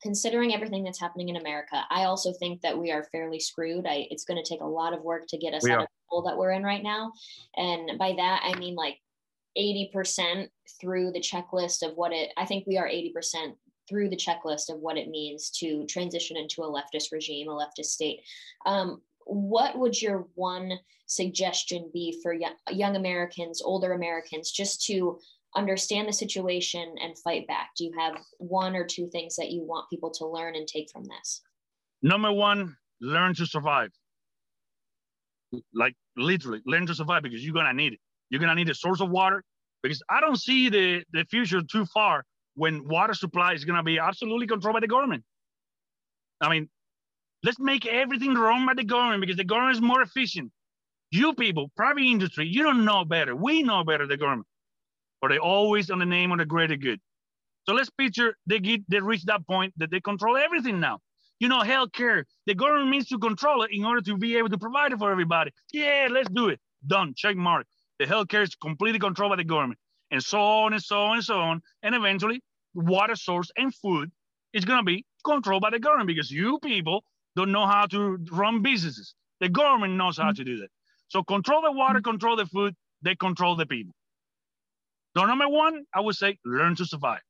Considering 0.02 0.54
everything 0.54 0.84
that's 0.84 1.00
happening 1.00 1.30
in 1.30 1.36
America, 1.36 1.84
I 1.90 2.04
also 2.04 2.32
think 2.34 2.62
that 2.62 2.78
we 2.78 2.92
are 2.92 3.08
fairly 3.12 3.40
screwed. 3.40 3.86
I, 3.88 4.08
it's 4.12 4.24
going 4.24 4.42
to 4.42 4.50
take 4.50 4.62
a 4.62 4.66
lot 4.66 4.94
of 4.94 5.02
work 5.02 5.24
to 5.30 5.38
get 5.38 5.54
us 5.54 5.64
we 5.64 5.72
out 5.72 5.80
are. 5.80 5.82
of 5.82 5.88
the 5.88 6.10
hole 6.10 6.22
that 6.24 6.38
we're 6.38 6.52
in 6.52 6.64
right 6.64 6.84
now. 6.84 7.12
And 7.58 7.98
by 7.98 8.14
that, 8.18 8.42
I 8.44 8.58
mean 8.58 8.76
like 8.76 8.98
80% 9.58 10.48
through 10.80 11.12
the 11.12 11.20
checklist 11.20 11.82
of 11.82 11.96
what 11.96 12.12
it, 12.12 12.32
I 12.38 12.46
think 12.46 12.66
we 12.68 12.78
are 12.78 12.88
80% 12.88 13.56
through 13.90 14.10
the 14.10 14.18
checklist 14.18 14.70
of 14.70 14.80
what 14.80 14.98
it 14.98 15.10
means 15.10 15.50
to 15.52 15.86
transition 15.86 16.38
into 16.38 16.64
a 16.64 16.72
leftist 16.72 17.12
regime, 17.12 17.50
a 17.50 17.52
leftist 17.52 17.86
state. 17.86 18.22
Um, 18.66 19.02
what 19.26 19.78
would 19.78 20.02
your 20.02 20.28
one 20.36 20.72
suggestion 21.08 21.90
be 21.94 22.20
for 22.24 22.34
young, 22.34 22.54
young 22.70 22.96
Americans, 22.96 23.62
older 23.62 23.94
Americans, 23.94 24.52
just 24.52 24.86
to 24.86 25.20
understand 25.56 26.08
the 26.08 26.14
situation 26.14 26.96
and 27.02 27.18
fight 27.20 27.48
back? 27.48 27.70
Do 27.78 27.86
you 27.86 27.92
have 27.98 28.18
one 28.38 28.76
or 28.76 28.86
two 28.86 29.10
things 29.10 29.36
that 29.36 29.52
you 29.52 29.64
want 29.64 29.90
people 29.90 30.12
to 30.12 30.28
learn 30.28 30.56
and 30.56 30.68
take 30.68 30.90
from 30.92 31.04
this? 31.06 31.42
Number 32.02 32.32
one, 32.32 32.76
learn 33.02 33.34
to 33.36 33.46
survive. 33.46 33.92
Like 35.74 35.96
literally, 36.18 36.62
learn 36.66 36.86
to 36.88 36.96
survive 36.96 37.24
because 37.24 37.44
you're 37.44 37.54
gonna 37.54 37.74
need 37.74 37.94
it. 37.94 38.00
You're 38.30 38.42
gonna 38.42 38.56
need 38.56 38.70
a 38.70 38.76
source 38.76 39.02
of 39.02 39.10
water 39.10 39.44
because 39.82 40.02
I 40.10 40.20
don't 40.20 40.40
see 40.40 40.70
the, 40.70 41.04
the 41.14 41.26
future 41.30 41.62
too 41.62 41.86
far 41.86 42.24
when 42.56 42.88
water 42.88 43.14
supply 43.14 43.54
is 43.54 43.64
to 43.66 43.84
be 43.84 44.00
absolutely 44.00 44.48
controlled 44.48 44.76
by 44.76 44.80
the 44.80 44.88
government. 44.88 45.24
I 46.42 46.50
mean, 46.50 46.70
let's 47.46 47.60
make 47.60 47.86
everything 47.86 48.34
run 48.34 48.66
by 48.66 48.74
the 48.74 48.84
government 48.84 49.22
because 49.22 49.38
the 49.38 49.44
government 49.44 49.76
is 49.76 49.82
more 49.82 50.02
efficient. 50.02 50.52
You 51.12 51.34
people, 51.36 51.72
private 51.78 52.02
industry, 52.02 52.48
you 52.48 52.64
don't 52.64 52.84
know 52.84 53.06
better. 53.06 53.36
We 53.36 53.62
know 53.62 53.84
better 53.84 54.08
the 54.08 54.18
government, 54.18 54.48
but 55.22 55.30
they 55.30 55.38
always 55.38 55.92
on 55.92 56.00
the 56.00 56.06
name 56.06 56.32
of 56.32 56.40
the 56.40 56.46
greater 56.46 56.76
good. 56.76 57.00
So 57.68 57.74
let's 57.74 57.92
picture 57.92 58.36
they 58.48 58.60
get 58.60 58.82
they 58.90 59.00
reach 59.00 59.24
that 59.26 59.48
point 59.48 59.74
that 59.78 59.92
they 59.92 60.02
control 60.02 60.38
everything 60.38 60.80
now. 60.80 61.00
You 61.40 61.48
know, 61.50 61.62
healthcare, 61.62 62.24
the 62.48 62.56
government 62.56 62.90
needs 62.90 63.08
to 63.10 63.20
control 63.20 63.62
it 63.64 63.72
in 63.72 63.86
order 63.86 64.02
to 64.02 64.18
be 64.18 64.38
able 64.38 64.50
to 64.50 64.58
provide 64.58 64.92
it 64.94 65.00
for 65.00 65.12
everybody. 65.12 65.52
Yeah, 65.72 66.08
let's 66.10 66.30
do 66.30 66.50
it. 66.50 66.60
Done. 66.88 67.14
Check 67.16 67.36
mark. 67.36 67.68
The 68.00 68.06
healthcare 68.06 68.44
is 68.44 68.56
completely 68.56 69.00
controlled 69.00 69.32
by 69.32 69.38
the 69.38 69.44
government 69.44 69.80
and 70.12 70.24
so 70.24 70.40
on 70.40 70.74
and 70.74 70.82
so 70.82 70.98
on 70.98 71.18
and 71.18 71.26
so 71.26 71.40
on. 71.40 71.62
And 71.84 71.94
eventually, 71.94 72.42
water 72.74 73.16
source 73.16 73.52
and 73.58 73.74
food 73.76 74.12
is 74.54 74.66
going 74.66 74.80
to 74.80 74.84
be 74.84 75.06
controlled 75.24 75.62
by 75.62 75.70
the 75.70 75.80
government 75.80 76.08
because 76.08 76.32
you 76.32 76.60
people 76.60 77.04
don't 77.36 77.52
know 77.52 77.66
how 77.66 77.86
to 77.88 78.18
run 78.32 78.62
businesses. 78.62 79.16
The 79.40 79.50
government 79.50 79.96
knows 79.96 80.18
how 80.18 80.32
to 80.32 80.44
do 80.44 80.58
that. 80.60 80.70
So 81.10 81.24
control 81.24 81.62
the 81.62 81.72
water, 81.72 82.00
mm-hmm. 82.00 82.10
control 82.10 82.36
the 82.36 82.46
food, 82.46 82.76
they 83.02 83.16
control 83.16 83.56
the 83.56 83.66
people. 83.66 83.94
So 85.16 85.26
number 85.26 85.48
one, 85.48 85.84
I 85.94 86.02
would 86.02 86.16
say 86.16 86.38
learn 86.46 86.76
to 86.76 86.86
survive. 86.86 87.22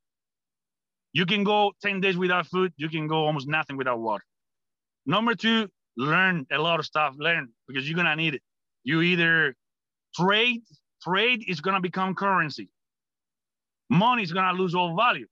You 1.13 1.25
can 1.25 1.43
go 1.43 1.73
10 1.81 2.01
days 2.01 2.17
without 2.17 2.47
food, 2.47 2.73
you 2.77 2.89
can 2.89 3.07
go 3.07 3.25
almost 3.25 3.47
nothing 3.47 3.77
without 3.77 3.99
water. 3.99 4.23
Number 5.05 5.35
two, 5.35 5.69
learn 5.97 6.45
a 6.51 6.57
lot 6.57 6.79
of 6.79 6.85
stuff, 6.85 7.15
learn 7.17 7.49
because 7.67 7.87
you're 7.87 7.95
gonna 7.95 8.15
need 8.15 8.35
it. 8.35 8.41
You 8.83 9.01
either 9.01 9.55
trade 10.15 10.61
trade 11.05 11.43
is 11.47 11.61
going 11.61 11.75
to 11.75 11.81
become 11.81 12.15
currency. 12.15 12.69
Money 13.89 14.23
is 14.23 14.33
going 14.33 14.45
to 14.45 14.61
lose 14.61 14.73
all 14.73 14.95
value. 14.95 15.27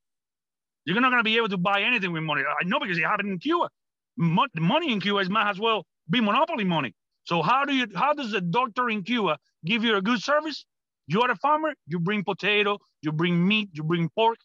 You're 0.86 1.00
not 1.00 1.10
going 1.10 1.20
to 1.20 1.24
be 1.24 1.38
able 1.38 1.50
to 1.50 1.58
buy 1.58 1.82
anything 1.82 2.12
with 2.12 2.24
money. 2.24 2.44
I 2.44 2.66
know 2.66 2.80
because 2.80 2.98
it 2.98 3.04
happened 3.04 3.30
in 3.30 3.40
Cuba. 3.40 3.70
Mo- 4.18 4.48
money 4.56 4.92
in 4.94 5.02
Cuba 5.02 5.20
is 5.20 5.30
might 5.30 5.50
as 5.50 5.60
well 5.60 5.86
be 6.10 6.22
monopoly 6.22 6.64
money. 6.64 6.94
So 7.26 7.42
how 7.42 7.66
do 7.66 7.74
you? 7.76 7.88
How 7.96 8.14
does 8.14 8.34
a 8.34 8.42
doctor 8.42 8.90
in 8.90 9.04
Cuba 9.04 9.38
give 9.66 9.84
you 9.84 9.96
a 9.98 10.02
good 10.02 10.22
service? 10.22 10.66
You 11.08 11.22
are 11.22 11.32
a 11.32 11.36
farmer. 11.38 11.74
You 11.88 12.00
bring 12.00 12.24
potato. 12.24 12.80
You 13.02 13.12
bring 13.12 13.48
meat. 13.48 13.70
You 13.74 13.84
bring 13.84 14.10
pork, 14.16 14.38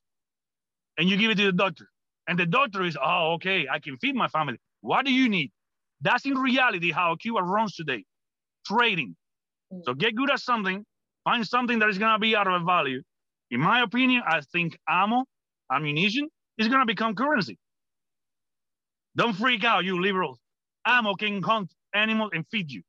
and 0.98 1.08
you 1.08 1.16
give 1.16 1.30
it 1.30 1.36
to 1.36 1.46
the 1.46 1.52
doctor. 1.52 1.88
And 2.28 2.38
the 2.38 2.46
doctor 2.46 2.84
is, 2.84 2.96
oh, 3.02 3.34
okay, 3.34 3.66
I 3.70 3.78
can 3.80 3.96
feed 3.98 4.14
my 4.14 4.28
family. 4.28 4.58
What 4.82 5.06
do 5.06 5.12
you 5.12 5.28
need? 5.28 5.52
That's 6.02 6.26
in 6.26 6.34
reality 6.36 6.92
how 6.92 7.16
Cuba 7.16 7.42
runs 7.42 7.74
today, 7.74 8.04
trading. 8.66 9.16
Mm. 9.72 9.82
So 9.84 9.94
get 9.94 10.14
good 10.16 10.30
at 10.30 10.40
something, 10.40 10.84
find 11.24 11.46
something 11.46 11.80
that 11.80 11.88
is 11.90 11.98
going 11.98 12.14
to 12.14 12.18
be 12.18 12.36
out 12.36 12.48
of 12.48 12.64
value. 12.66 13.02
In 13.50 13.60
my 13.60 13.82
opinion, 13.82 14.22
I 14.26 14.40
think 14.52 14.78
ammo, 14.88 15.24
ammunition 15.72 16.28
is 16.58 16.68
going 16.68 16.80
to 16.80 16.86
become 16.86 17.14
currency. 17.14 17.58
Don't 19.18 19.34
freak 19.34 19.64
out, 19.64 19.84
you 19.84 20.00
liberals. 20.00 20.38
Ammo 20.86 21.14
can 21.14 21.42
hunt 21.42 21.74
animals 21.92 22.30
and 22.32 22.46
feed 22.50 22.70
you. 22.70 22.82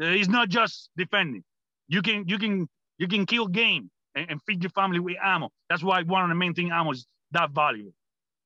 Uh, 0.00 0.06
it's 0.06 0.28
not 0.28 0.48
just 0.48 0.88
defending. 0.96 1.44
You 1.88 2.00
can 2.00 2.26
you 2.26 2.38
can 2.38 2.68
you 2.98 3.06
can 3.06 3.26
kill 3.26 3.46
game 3.46 3.90
and, 4.14 4.30
and 4.30 4.40
feed 4.46 4.62
your 4.62 4.70
family 4.70 4.98
with 4.98 5.16
ammo. 5.22 5.50
That's 5.68 5.82
why 5.84 6.02
one 6.02 6.22
of 6.22 6.30
the 6.30 6.34
main 6.34 6.54
thing 6.54 6.70
ammo 6.72 6.92
is 6.92 7.06
that 7.32 7.50
value. 7.50 7.92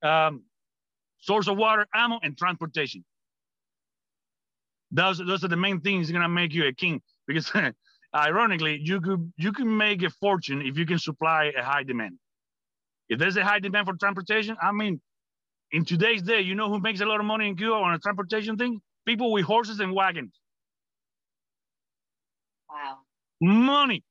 Um, 0.03 0.43
source 1.21 1.49
of 1.49 1.57
water, 1.57 1.87
ammo, 1.95 2.19
and 2.23 2.37
transportation. 2.37 3.05
Those, 4.91 5.19
those 5.19 5.45
are 5.45 5.49
the 5.49 5.57
main 5.57 5.81
things 5.81 6.11
gonna 6.11 6.29
make 6.29 6.53
you 6.53 6.67
a 6.67 6.73
king 6.73 7.01
because 7.29 7.53
ironically, 8.15 8.81
you 8.83 9.01
could 9.01 9.33
you 9.37 9.53
can 9.53 9.77
make 9.77 10.03
a 10.03 10.11
fortune 10.11 10.61
if 10.63 10.77
you 10.77 10.87
can 10.87 10.99
supply 10.99 11.53
a 11.57 11.63
high 11.63 11.85
demand. 11.85 12.19
If 13.09 13.21
there's 13.21 13.37
a 13.37 13.45
high 13.45 13.61
demand 13.61 13.87
for 13.87 13.95
transportation, 13.95 14.57
I 14.61 14.73
mean, 14.73 15.01
in 15.73 15.85
today's 15.85 16.23
day, 16.23 16.41
you 16.41 16.55
know 16.55 16.69
who 16.71 16.81
makes 16.81 17.01
a 17.01 17.07
lot 17.07 17.21
of 17.21 17.27
money 17.27 17.49
in 17.49 17.57
Cuba 17.57 17.75
on 17.75 17.95
a 17.95 17.99
transportation 17.99 18.57
thing? 18.57 18.81
People 19.07 19.33
with 19.33 19.45
horses 19.45 19.81
and 19.81 19.95
wagons. 19.95 20.33
Wow. 22.71 22.99
Money. 23.41 24.05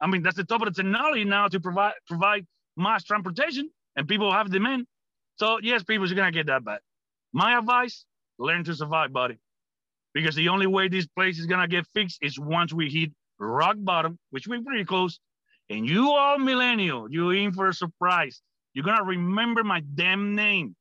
I 0.00 0.06
mean, 0.06 0.22
that's 0.22 0.36
the 0.36 0.44
top 0.44 0.62
of 0.62 0.74
the 0.74 0.82
technology 0.82 1.24
now 1.24 1.48
to 1.48 1.60
provide 1.60 1.94
provide 2.06 2.46
mass 2.76 3.04
transportation, 3.04 3.70
and 3.96 4.08
people 4.08 4.32
have 4.32 4.50
demand. 4.50 4.86
So 5.36 5.58
yes, 5.62 5.82
people 5.82 6.10
are 6.10 6.14
gonna 6.14 6.32
get 6.32 6.46
that 6.46 6.64
back. 6.64 6.82
My 7.32 7.58
advice: 7.58 8.04
learn 8.38 8.64
to 8.64 8.74
survive, 8.74 9.12
buddy, 9.12 9.38
because 10.14 10.34
the 10.36 10.48
only 10.50 10.66
way 10.66 10.88
this 10.88 11.06
place 11.06 11.38
is 11.38 11.46
gonna 11.46 11.68
get 11.68 11.86
fixed 11.94 12.18
is 12.22 12.38
once 12.38 12.72
we 12.72 12.90
hit 12.90 13.12
rock 13.40 13.76
bottom, 13.78 14.18
which 14.30 14.48
we're 14.48 14.62
pretty 14.62 14.84
close. 14.84 15.20
And 15.70 15.88
you 15.88 16.10
all 16.12 16.38
millennial, 16.38 17.10
you 17.10 17.30
are 17.30 17.34
in 17.34 17.52
for 17.52 17.68
a 17.68 17.74
surprise. 17.74 18.42
You're 18.74 18.86
gonna 18.86 19.04
remember 19.04 19.64
my 19.64 19.82
damn 19.94 20.34
name. 20.36 20.76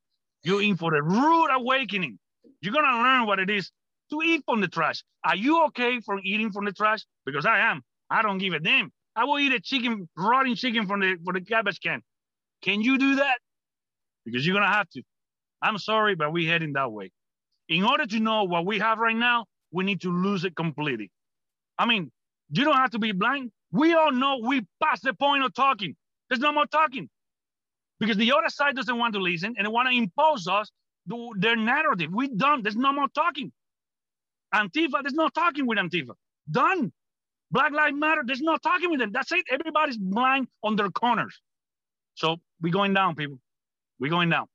You're 0.48 0.62
in 0.62 0.78
for 0.78 0.96
a 0.96 1.02
rude 1.04 1.50
awakening. 1.52 2.18
You're 2.62 2.74
gonna 2.74 3.04
learn 3.04 3.28
what 3.28 3.38
it 3.38 3.50
is 3.50 3.70
to 4.12 4.22
eat 4.24 4.44
from 4.46 4.62
the 4.62 4.70
trash. 4.70 5.04
Are 5.26 5.36
you 5.36 5.66
okay 5.66 6.00
from 6.00 6.22
eating 6.24 6.52
from 6.54 6.64
the 6.64 6.72
trash? 6.72 7.02
Because 7.26 7.46
I 7.46 7.60
am. 7.60 7.82
I 8.10 8.22
don't 8.22 8.38
give 8.38 8.54
a 8.54 8.60
damn. 8.62 8.90
I 9.14 9.26
will 9.26 9.40
eat 9.40 9.52
a 9.52 9.60
chicken, 9.60 10.08
rotting 10.16 10.56
chicken 10.56 10.88
from 10.88 11.02
the 11.02 11.18
from 11.26 11.34
the 11.34 11.42
garbage 11.42 11.82
can. 11.82 12.02
Can 12.62 12.80
you 12.80 12.98
do 12.98 13.16
that? 13.16 13.40
Because 14.24 14.48
you're 14.48 14.56
gonna 14.56 14.72
have 14.72 14.90
to. 14.92 15.04
I'm 15.62 15.78
sorry, 15.80 16.16
but 16.16 16.32
we're 16.32 16.50
heading 16.50 16.72
that 16.74 16.94
way. 16.94 17.12
In 17.68 17.84
order 17.84 18.06
to 18.06 18.20
know 18.22 18.46
what 18.46 18.66
we 18.66 18.80
have 18.80 19.00
right 19.00 19.18
now, 19.18 19.48
we 19.74 19.84
need 19.84 20.00
to 20.04 20.12
lose 20.14 20.46
it 20.46 20.56
completely. 20.56 21.12
I 21.78 21.88
mean, 21.88 22.10
you 22.52 22.64
don't 22.64 22.78
have 22.78 22.92
to 22.92 23.00
be 23.00 23.12
blind. 23.12 23.52
We 23.74 23.96
all 23.96 24.14
know 24.14 24.40
we 24.42 24.66
passed 24.82 25.04
the 25.04 25.14
point 25.14 25.44
of 25.44 25.54
talking. 25.54 25.98
There's 26.30 26.40
no 26.40 26.54
more 26.54 26.68
talking. 26.68 27.10
Because 28.00 28.18
the 28.18 28.32
other 28.32 28.50
side 28.50 28.76
doesn't 28.76 28.98
want 28.98 29.14
to 29.14 29.20
listen 29.20 29.56
and 29.58 29.66
they 29.66 29.72
want 29.72 29.90
to 29.90 29.96
impose 29.96 30.48
us 30.48 30.72
their 31.38 31.56
narrative. 31.56 32.12
We 32.14 32.28
done. 32.28 32.62
There's 32.62 32.76
no 32.76 32.94
more 32.94 33.08
talking. 33.10 33.52
Antifa, 34.54 35.02
there's 35.02 35.14
no 35.14 35.30
talking 35.30 35.66
with 35.66 35.78
Antifa. 35.78 36.14
Done. 36.50 36.92
Black 37.50 37.72
Lives 37.72 37.96
Matter, 37.96 38.24
there's 38.26 38.42
no 38.42 38.58
talking 38.58 38.90
with 38.92 39.00
them. 39.00 39.12
That's 39.14 39.32
it. 39.32 39.46
Everybody's 39.50 39.98
blind 39.98 40.48
on 40.64 40.76
their 40.76 40.90
corners. 40.90 41.40
So 42.16 42.38
we're 42.62 42.74
going 42.74 42.94
down, 42.94 43.16
people. 43.16 43.40
We're 44.00 44.12
going 44.12 44.30
down. 44.30 44.48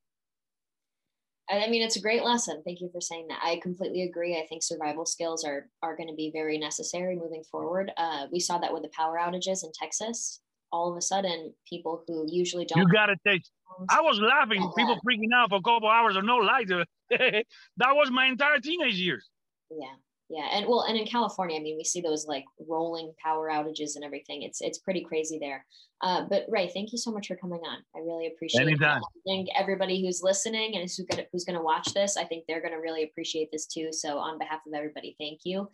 I 1.49 1.69
mean, 1.69 1.83
it's 1.83 1.97
a 1.97 2.01
great 2.01 2.23
lesson. 2.23 2.63
Thank 2.65 2.81
you 2.81 2.89
for 2.93 3.01
saying 3.01 3.29
that. 3.29 3.41
I 3.43 3.61
completely 3.63 4.03
agree. 4.03 4.37
I 4.37 4.47
think 4.47 4.63
survival 4.63 5.05
skills 5.05 5.45
are 5.45 5.69
are 5.83 5.97
going 5.97 6.09
to 6.09 6.15
be 6.15 6.31
very 6.33 6.57
necessary 6.57 7.17
moving 7.17 7.43
forward. 7.51 7.93
Uh, 7.97 8.27
we 8.33 8.41
saw 8.41 8.59
that 8.59 8.73
with 8.73 8.83
the 8.83 8.91
power 8.91 9.19
outages 9.19 9.65
in 9.65 9.71
Texas. 9.75 10.41
All 10.73 10.91
of 10.91 10.97
a 10.97 11.03
sudden, 11.03 11.53
people 11.69 12.03
who 12.07 12.27
usually 12.29 12.65
don't. 12.65 12.79
You 12.79 12.93
got 12.93 13.07
to 13.07 13.17
take. 13.27 13.43
I 13.89 14.01
was 14.01 14.19
laughing, 14.21 14.71
people 14.77 14.97
freaking 15.07 15.33
out 15.35 15.51
for 15.51 15.57
a 15.57 15.63
couple 15.63 15.89
hours 15.89 16.17
of 16.17 16.25
no 16.25 16.37
light. 16.37 16.69
that 17.11 17.45
was 17.79 18.11
my 18.11 18.27
entire 18.27 18.59
teenage 18.59 18.95
years. 18.95 19.29
Yeah, 19.71 19.95
yeah, 20.33 20.49
and 20.53 20.67
well, 20.67 20.81
and 20.83 20.97
in 20.97 21.07
California, 21.07 21.59
I 21.59 21.63
mean, 21.63 21.77
we 21.77 21.85
see 21.85 22.01
those 22.01 22.27
like 22.27 22.45
rolling 22.67 23.13
power 23.23 23.51
outages 23.51 23.97
and 23.97 24.05
everything. 24.05 24.43
It's 24.43 24.63
it's 24.63 24.79
pretty 24.79 25.05
crazy 25.05 25.39
there. 25.39 25.67
Uh, 26.01 26.25
but 26.29 26.47
Ray, 26.49 26.71
thank 26.73 26.91
you 26.91 26.97
so 26.97 27.13
much 27.13 27.29
for 27.29 27.37
coming 27.37 27.61
on. 27.61 27.79
I 27.95 27.99
really 27.99 28.29
appreciate 28.29 28.63
Anytime. 28.63 29.03
it. 29.03 29.05
I 29.05 29.21
think 29.27 29.49
everybody 29.55 30.03
who's 30.05 30.23
listening 30.23 30.75
and 30.75 30.83
who's 30.83 30.99
gonna, 31.11 31.25
who's 31.33 31.45
going 31.45 31.59
to 31.59 31.63
watch 31.63 31.93
this, 31.93 32.17
I 32.17 32.25
think 32.25 32.45
they're 32.49 32.63
going 32.63 32.73
to 32.73 32.81
really 32.81 33.05
appreciate 33.05 33.51
this 33.53 33.67
too. 33.67 33.89
So 33.93 34.19
on 34.19 34.39
behalf 34.39 34.61
of 34.67 34.73
everybody, 34.75 35.15
thank 35.21 35.41
you. 35.45 35.69